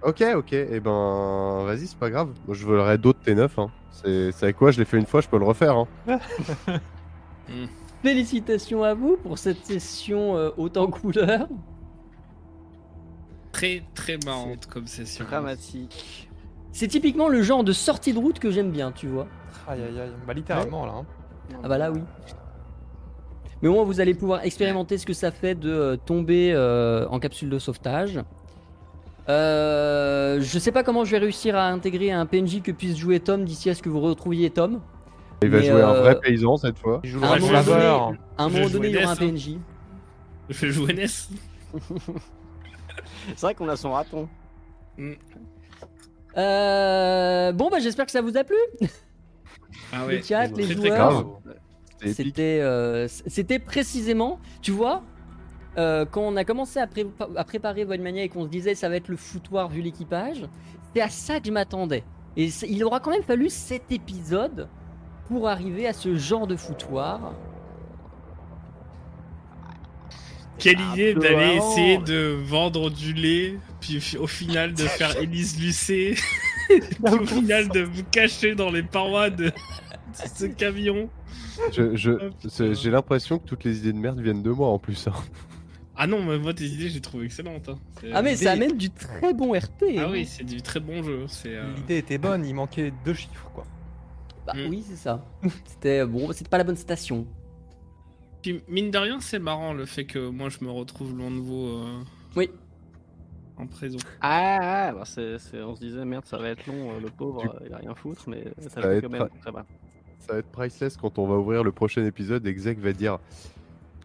[0.02, 2.30] Ok, ok, et ben, vas-y, c'est pas grave.
[2.46, 3.48] Moi, je voudrais d'autres T9.
[3.58, 3.70] Hein.
[3.90, 4.70] C'est avec quoi?
[4.72, 5.76] Je l'ai fait une fois, je peux le refaire.
[5.76, 5.88] Hein.
[8.02, 11.48] Félicitations à vous pour cette session euh, haute en couleur.
[13.52, 15.24] Très très marrante comme session.
[15.24, 16.28] Dramatique.
[16.72, 19.26] C'est typiquement le genre de sortie de route que j'aime bien, tu vois.
[19.66, 20.92] Aïe aïe aïe, bah littéralement là.
[20.98, 21.06] hein.
[21.64, 22.00] Ah bah là oui.
[23.62, 27.06] Mais au moins vous allez pouvoir expérimenter ce que ça fait de euh, tomber euh,
[27.08, 28.20] en capsule de sauvetage.
[29.28, 33.20] Euh, je sais pas comment je vais réussir à intégrer un PNJ que puisse jouer
[33.20, 34.80] Tom d'ici à ce que vous retrouviez Tom.
[35.42, 37.00] Il va jouer un vrai paysan cette fois.
[37.04, 38.12] Il joue le À un raton moment donné, laveur.
[38.38, 39.16] à un Je vais moment donné, il y jouer aura un hein.
[39.18, 39.50] PNJ.
[40.48, 41.28] Je fais jouer Ness.
[43.28, 44.28] C'est vrai qu'on a son raton.
[46.36, 48.56] Euh, bon, bah j'espère que ça vous a plu.
[49.92, 51.40] Ah Le chat, les Très, très joueurs.
[52.14, 55.02] C'était euh, c'était précisément, tu vois,
[55.78, 58.88] euh, quand on a commencé à, pré- à préparer Voidmania et qu'on se disait ça
[58.88, 60.44] va être le foutoir vu l'équipage,
[60.94, 62.04] c'est à ça que je m'attendais.
[62.36, 64.68] Et il aura quand même fallu cet épisode
[65.26, 67.34] pour arriver à ce genre de foutoir.
[70.58, 75.60] Quelle Un idée d'aller essayer de vendre du lait, puis au final de faire Élise
[75.60, 76.14] Lucet,
[76.68, 79.52] puis au final de vous cacher dans les parois de, de
[80.34, 81.08] ce camion.
[81.72, 85.06] Je- je- J'ai l'impression que toutes les idées de merde viennent de moi en plus.
[85.08, 85.12] hein.
[86.00, 87.68] Ah non, mais moi tes idées, j'ai trouvé excellentes.
[87.68, 87.78] hein.
[88.12, 89.82] Ah mais l'idée- ça amène du très bon RP.
[89.96, 90.08] Ah hein.
[90.12, 91.24] oui, c'est du très bon jeu.
[91.26, 91.56] C'est.
[91.56, 93.64] euh, L'idée était bonne, il manquait deux chiffres quoi.
[94.46, 94.68] Bah Mm.
[94.70, 95.24] oui c'est ça.
[95.66, 97.26] C'était bon, c'était pas la bonne station.
[98.42, 101.38] Puis mine de rien, c'est marrant le fait que moi je me retrouve loin de
[101.40, 102.00] vous euh,
[102.36, 102.50] Oui.
[103.56, 103.98] en prison.
[104.20, 107.48] Ah, ah, bah on se disait merde, ça va être long, euh, le pauvre, Du-
[107.48, 109.66] euh, il a rien foutre, mais ça va être quand même, ça va.
[110.20, 113.18] Ça va être priceless quand on va ouvrir le prochain épisode et Exec va dire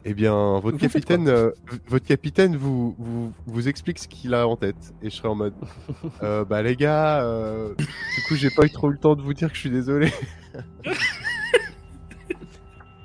[0.05, 1.51] Eh bien, votre Vous capitaine, euh,
[1.87, 4.93] votre capitaine vous, vous, vous explique ce qu'il a en tête.
[5.01, 5.53] Et je serai en mode
[6.23, 9.33] Euh, Bah, les gars, euh, du coup, j'ai pas eu trop le temps de vous
[9.33, 10.11] dire que je suis désolé.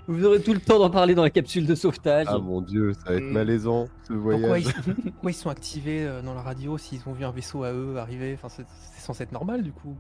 [0.09, 2.27] Vous aurez tout le temps d'en parler dans la capsule de sauvetage.
[2.31, 3.33] Ah mon dieu, ça va être Mm.
[3.33, 4.75] malaisant ce Pourquoi voyage.
[4.87, 7.73] ils, pourquoi ils sont activés euh, dans la radio s'ils ont vu un vaisseau à
[7.73, 8.33] eux arriver?
[8.35, 9.95] Enfin, c'est c'est censé être normal du coup.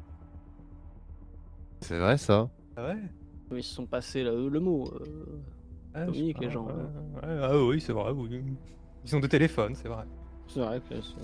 [1.80, 2.48] C'est vrai ça.
[2.76, 2.96] Ah ouais
[3.52, 4.90] Ils se sont passés le, le mot.
[4.94, 5.04] euh,
[5.94, 8.10] Ah, je sais Communique, pas, les gens, ouais, ouais, ah oui, c'est vrai.
[8.12, 8.42] oui.
[9.04, 10.04] Ils ont deux téléphones, c'est vrai.
[10.48, 11.14] c'est vrai que c'est-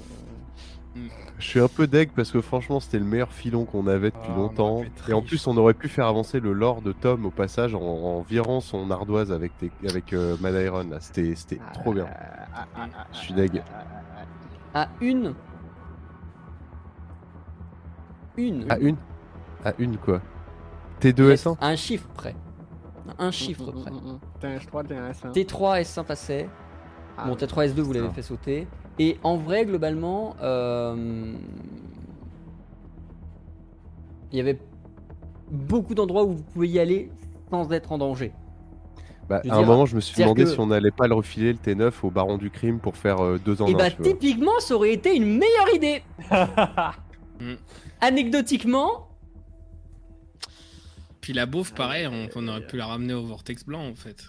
[1.38, 4.30] Je suis un peu deg parce que franchement, c'était le meilleur filon qu'on avait depuis
[4.32, 4.82] Ah, longtemps.
[5.08, 7.80] Et en plus, on aurait pu faire avancer le lore de Tom au passage en,
[7.80, 10.84] en virant son ardoise avec, tes- avec euh, Mad Iron.
[10.88, 11.00] là.
[11.00, 12.06] C'était c'était trop bien.
[12.54, 13.62] Ah, ah, ah, Je suis deg.
[13.66, 14.20] ah, ah,
[14.74, 14.80] ah.
[14.82, 15.34] À une.
[18.36, 18.70] Une.
[18.70, 18.96] À une
[19.64, 20.20] À une quoi
[21.00, 21.76] T2S1 À un?
[21.76, 22.34] Chiffre près.
[23.18, 23.90] Un chiffre Mm, mm, près.
[23.90, 24.18] mm, mm.
[24.40, 25.32] T'es un S3, t'es un S1.
[25.32, 26.48] T3, S1 passait.
[27.18, 28.66] Ah, Bon, T3, S2, vous l'avez fait sauter.
[28.98, 31.34] Et en vrai, globalement, euh,
[34.32, 34.58] il y avait
[35.50, 37.10] beaucoup d'endroits où vous pouvez y aller
[37.50, 38.32] sans être en danger.
[39.28, 41.14] Bah, à un dire, moment, je me suis demandé que- si on n'allait pas le
[41.14, 43.76] refiler le T9 au baron du crime pour faire euh, deux en Et un.
[43.76, 44.12] bah, tu vois.
[44.12, 46.02] typiquement, ça aurait été une meilleure idée.
[47.40, 47.54] Mm.
[48.00, 49.08] Anecdotiquement,
[51.20, 54.26] Puis la bouffe, pareil, on, on aurait pu la ramener au vortex blanc en fait.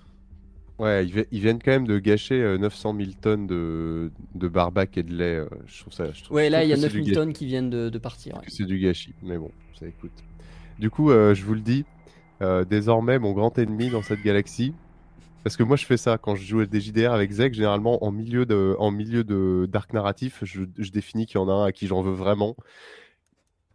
[0.78, 4.48] Ouais, ils, vi- ils viennent quand même de gâcher euh, 900 000 tonnes de, de
[4.50, 5.36] barbac et de lait.
[5.38, 6.12] euh, je trouve ça.
[6.12, 7.16] Je trouve, ouais, là, il y a que c'est 9000 du gâchis.
[7.16, 8.36] tonnes qui viennent de, de partir.
[8.36, 8.42] ouais.
[8.50, 9.14] c'est du gâchis.
[9.24, 10.12] Mais bon, ça écoute.
[10.78, 11.86] Du coup, euh, je vous le dis,
[12.42, 14.74] euh, désormais, mon grand ennemi dans cette galaxie.
[15.46, 17.54] Parce que moi, je fais ça quand je joue à des JDR avec Zeg.
[17.54, 21.48] Généralement, en milieu de, en milieu de d'arc narratif, je, je définis qu'il y en
[21.48, 22.56] a un à qui j'en veux vraiment.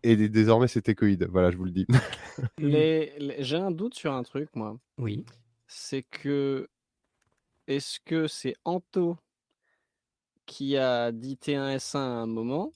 [0.02, 1.28] Et dé- désormais, c'est Tecoïde.
[1.30, 1.86] Voilà, je vous le dis.
[2.58, 4.76] Les- les- J'ai un doute sur un truc, moi.
[4.98, 5.24] Oui.
[5.68, 6.68] C'est que.
[7.70, 9.16] Est-ce que c'est Anto
[10.44, 12.72] qui a dit T1S1 à un moment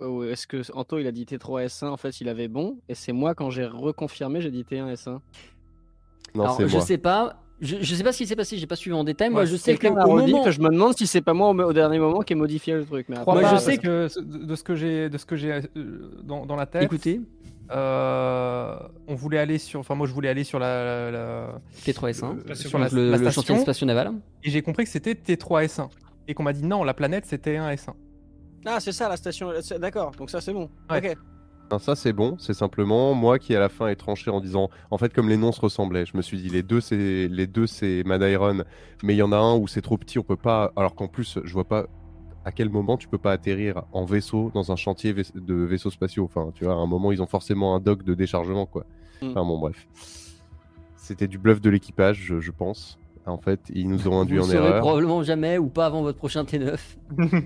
[0.00, 3.12] Ou est-ce que Anto il a dit T3S1 en fait il avait bon Et c'est
[3.12, 5.20] moi quand j'ai reconfirmé j'ai dit T1S1
[6.34, 6.84] non, Alors, je moi.
[6.84, 7.42] sais pas.
[7.60, 9.30] Je, je sais pas ce qui s'est passé, j'ai pas suivi en détail.
[9.30, 10.44] Moi, Ouais, je sais que au moment...
[10.44, 12.74] que je me demande si c'est pas moi au, au dernier moment qui ai modifié
[12.74, 13.06] le truc.
[13.08, 16.44] Mais Moi, je sais que de, ce que j'ai, de ce que j'ai euh, dans,
[16.44, 16.82] dans la tête.
[16.82, 17.20] Écoutez,
[17.72, 18.76] euh,
[19.08, 22.54] on voulait aller sur, enfin moi je voulais aller sur la, la- la- T3S1, euh,
[22.54, 24.12] Station sur la, le, la le chantier station navale.
[24.44, 25.88] et j'ai compris que c'était T3S1
[26.28, 27.90] et qu'on m'a dit non la planète c'était un S1.
[28.66, 29.50] Ah c'est ça la station.
[29.80, 30.68] D'accord donc ça c'est bon.
[30.90, 31.10] Ouais.
[31.12, 31.18] Ok.
[31.70, 34.70] Non, ça c'est bon, c'est simplement moi qui à la fin ai tranché en disant
[34.92, 37.46] en fait comme les noms se ressemblaient, je me suis dit les deux c'est les
[37.48, 38.62] deux c'est Mad Iron,
[39.02, 41.08] mais il y en a un où c'est trop petit, on peut pas alors qu'en
[41.08, 41.86] plus je vois pas
[42.44, 45.90] à quel moment tu peux pas atterrir en vaisseau dans un chantier vais- de vaisseaux
[45.90, 46.22] spatiaux.
[46.24, 48.84] Enfin, tu vois, à un moment ils ont forcément un dock de déchargement quoi.
[49.20, 49.30] Mm.
[49.30, 49.88] Enfin bon bref.
[50.96, 52.98] C'était du bluff de l'équipage, je, je pense.
[53.26, 54.78] En fait, ils nous ont induit en erreur.
[54.80, 56.78] probablement jamais ou pas avant votre prochain T9.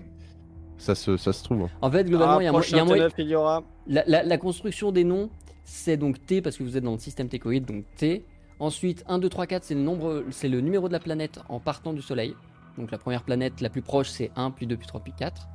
[0.80, 1.62] Ça se ça se trouve.
[1.62, 1.68] hein.
[1.82, 3.28] En fait, globalement, Ah, il y a, mo- il y a prochain moyen- T9, il
[3.28, 3.62] y aura.
[3.86, 5.30] La, la- la construction des noms,
[5.64, 8.24] c'est donc T parce que vous êtes dans le système técoïde, donc T.
[8.58, 11.60] Ensuite, 1, 2, 3, 4, c'est le, nombre, c'est le numéro de la planète en
[11.60, 12.34] partant du Soleil.
[12.78, 15.48] Donc la première planète la plus proche, c'est 1, puis 2, puis 3, puis 4.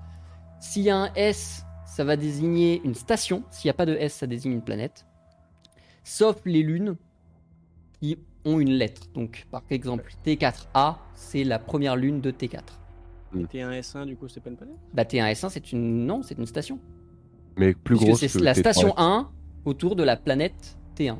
[0.59, 3.43] S'il y a un S, ça va désigner une station.
[3.51, 5.05] S'il n'y a pas de S, ça désigne une planète.
[6.03, 6.95] Sauf les lunes
[7.99, 9.03] qui ont une lettre.
[9.13, 12.61] Donc par exemple, T4A, c'est la première lune de T4.
[13.43, 14.75] T1S1 du coup c'est pas une planète?
[14.93, 16.05] Bah T1S1, c'est une...
[16.05, 16.79] Non, c'est une station.
[17.57, 18.59] Mais plus Puisque grosse c'est que la T3.
[18.59, 19.29] station 1
[19.65, 21.17] autour de la planète T1.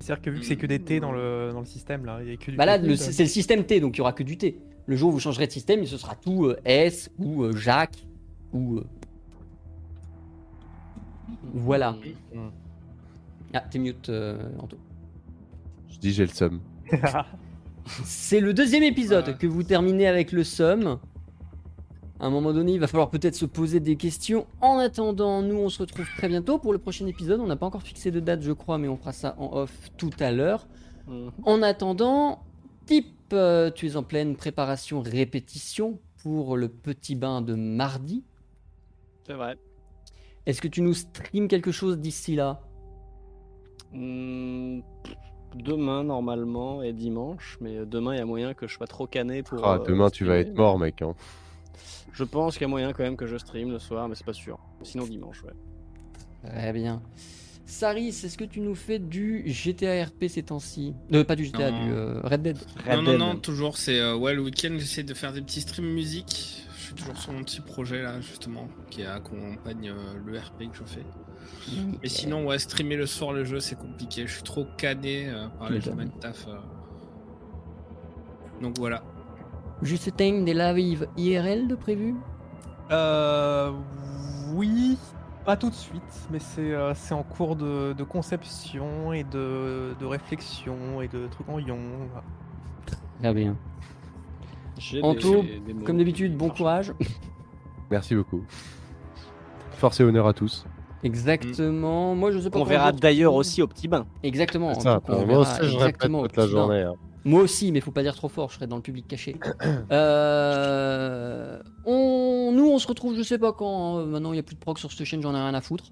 [0.00, 2.28] C'est-à-dire que vu que c'est que des T dans le, dans le système là, il
[2.30, 4.12] y a que du Bah là, le- c'est le système T, donc il y aura
[4.12, 4.58] que du T.
[4.86, 8.04] Le jour où vous changerez de système, ce sera tout euh, S ou euh, Jacques
[8.52, 8.78] ou.
[8.78, 8.84] euh,
[11.54, 11.92] Voilà.
[12.34, 12.48] Mm.
[13.54, 14.76] Ah, t'es mute, euh, Anto.
[15.90, 16.60] Je dis j'ai le seum.
[18.04, 20.98] C'est le deuxième épisode que vous terminez avec le somme.
[22.22, 24.46] À un moment donné, il va falloir peut-être se poser des questions.
[24.60, 27.40] En attendant, nous, on se retrouve très bientôt pour le prochain épisode.
[27.40, 29.90] On n'a pas encore fixé de date, je crois, mais on fera ça en off
[29.96, 30.68] tout à l'heure.
[31.08, 31.32] Mhm.
[31.42, 32.44] En attendant,
[32.86, 38.22] Tip, euh, tu es en pleine préparation répétition pour le petit bain de mardi.
[39.26, 39.56] C'est vrai.
[40.46, 42.60] Est-ce que tu nous streams quelque chose d'ici là?
[43.92, 44.82] Hmm,
[45.56, 49.42] demain normalement et dimanche, mais demain il y a moyen que je sois trop cané
[49.42, 49.66] pour.
[49.66, 51.02] Ah, euh, demain tu vas être mort, mec.
[51.02, 51.16] Hein.
[52.12, 54.26] Je pense qu'il y a moyen quand même que je stream le soir, mais c'est
[54.26, 54.58] pas sûr.
[54.82, 55.52] Sinon dimanche, ouais.
[56.44, 57.02] Très bien.
[57.64, 60.94] Saris, est-ce que tu nous fais du GTA RP ces temps-ci?
[61.12, 61.84] Euh, Pas du GTA, Non.
[61.86, 62.58] du euh, Red Dead.
[62.86, 63.18] Red non, non, Dead.
[63.20, 63.78] non, toujours.
[63.78, 66.66] C'est euh, ouais, le week-end, j'essaie de faire des petits streams musique.
[66.76, 70.76] Je suis toujours sur mon petit projet là, justement, qui accompagne euh, le RP que
[70.76, 71.04] je fais.
[72.02, 74.26] Mais sinon, ouais, streamer le soir le jeu, c'est compliqué.
[74.26, 76.46] Je suis trop cané euh, par les semaines de taf.
[76.48, 76.56] euh.
[78.60, 79.02] Donc voilà.
[79.82, 82.14] Juste time des lives IRL de prévu?
[82.90, 83.72] Euh,
[84.54, 84.96] oui,
[85.44, 89.94] pas tout de suite, mais c'est euh, c'est en cours de, de conception et de,
[89.98, 91.78] de réflexion et de trucs en yon.
[93.20, 93.56] Très bien.
[95.02, 96.92] Anto, des mots Comme d'habitude, bon courage.
[97.90, 98.42] Merci beaucoup.
[99.72, 100.64] Force et honneur à tous.
[101.04, 102.14] Exactement.
[102.14, 102.58] Moi, je sais pas.
[102.58, 104.06] On verra d'ailleurs aussi au petit bain.
[104.22, 104.74] Exactement.
[104.74, 105.00] C'est ça.
[105.08, 106.60] on verra aussi, je répète exactement toute au la petit bain.
[106.60, 106.82] journée.
[106.82, 106.94] hein.
[107.24, 109.36] Moi aussi, mais faut pas dire trop fort, je serai dans le public caché.
[109.92, 113.98] Euh, on, nous, on se retrouve, je sais pas quand.
[113.98, 114.06] hein.
[114.06, 115.84] Maintenant, il y a plus de proc sur cette chaîne, j'en ai rien à foutre.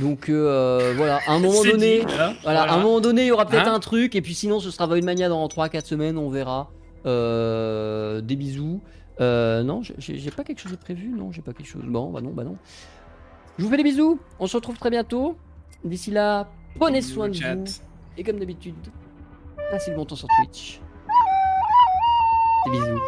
[0.00, 3.22] Donc euh, voilà, à un moment C'est donné, dit, hein, voilà, à un moment donné,
[3.22, 5.84] il y aura peut-être Hein un truc, et puis sinon, ce sera Voidmania dans 3-4
[5.84, 6.70] semaines, on verra.
[7.06, 8.80] Euh, des bisous.
[9.20, 11.84] Euh, non, j'ai- j'ai j'ai pas quelque chose de prévu, non, j'ai pas quelque chose.
[11.86, 12.56] Bon, bah non, bah non.
[13.58, 15.36] Je vous fais des bisous, on se retrouve très bientôt.
[15.84, 16.48] D'ici là,
[16.80, 17.54] prenez soin de chat.
[17.54, 17.64] vous.
[18.18, 18.74] Et comme d'habitude,
[19.70, 20.80] passez le bon temps sur Twitch.
[22.64, 23.00] Des bisous.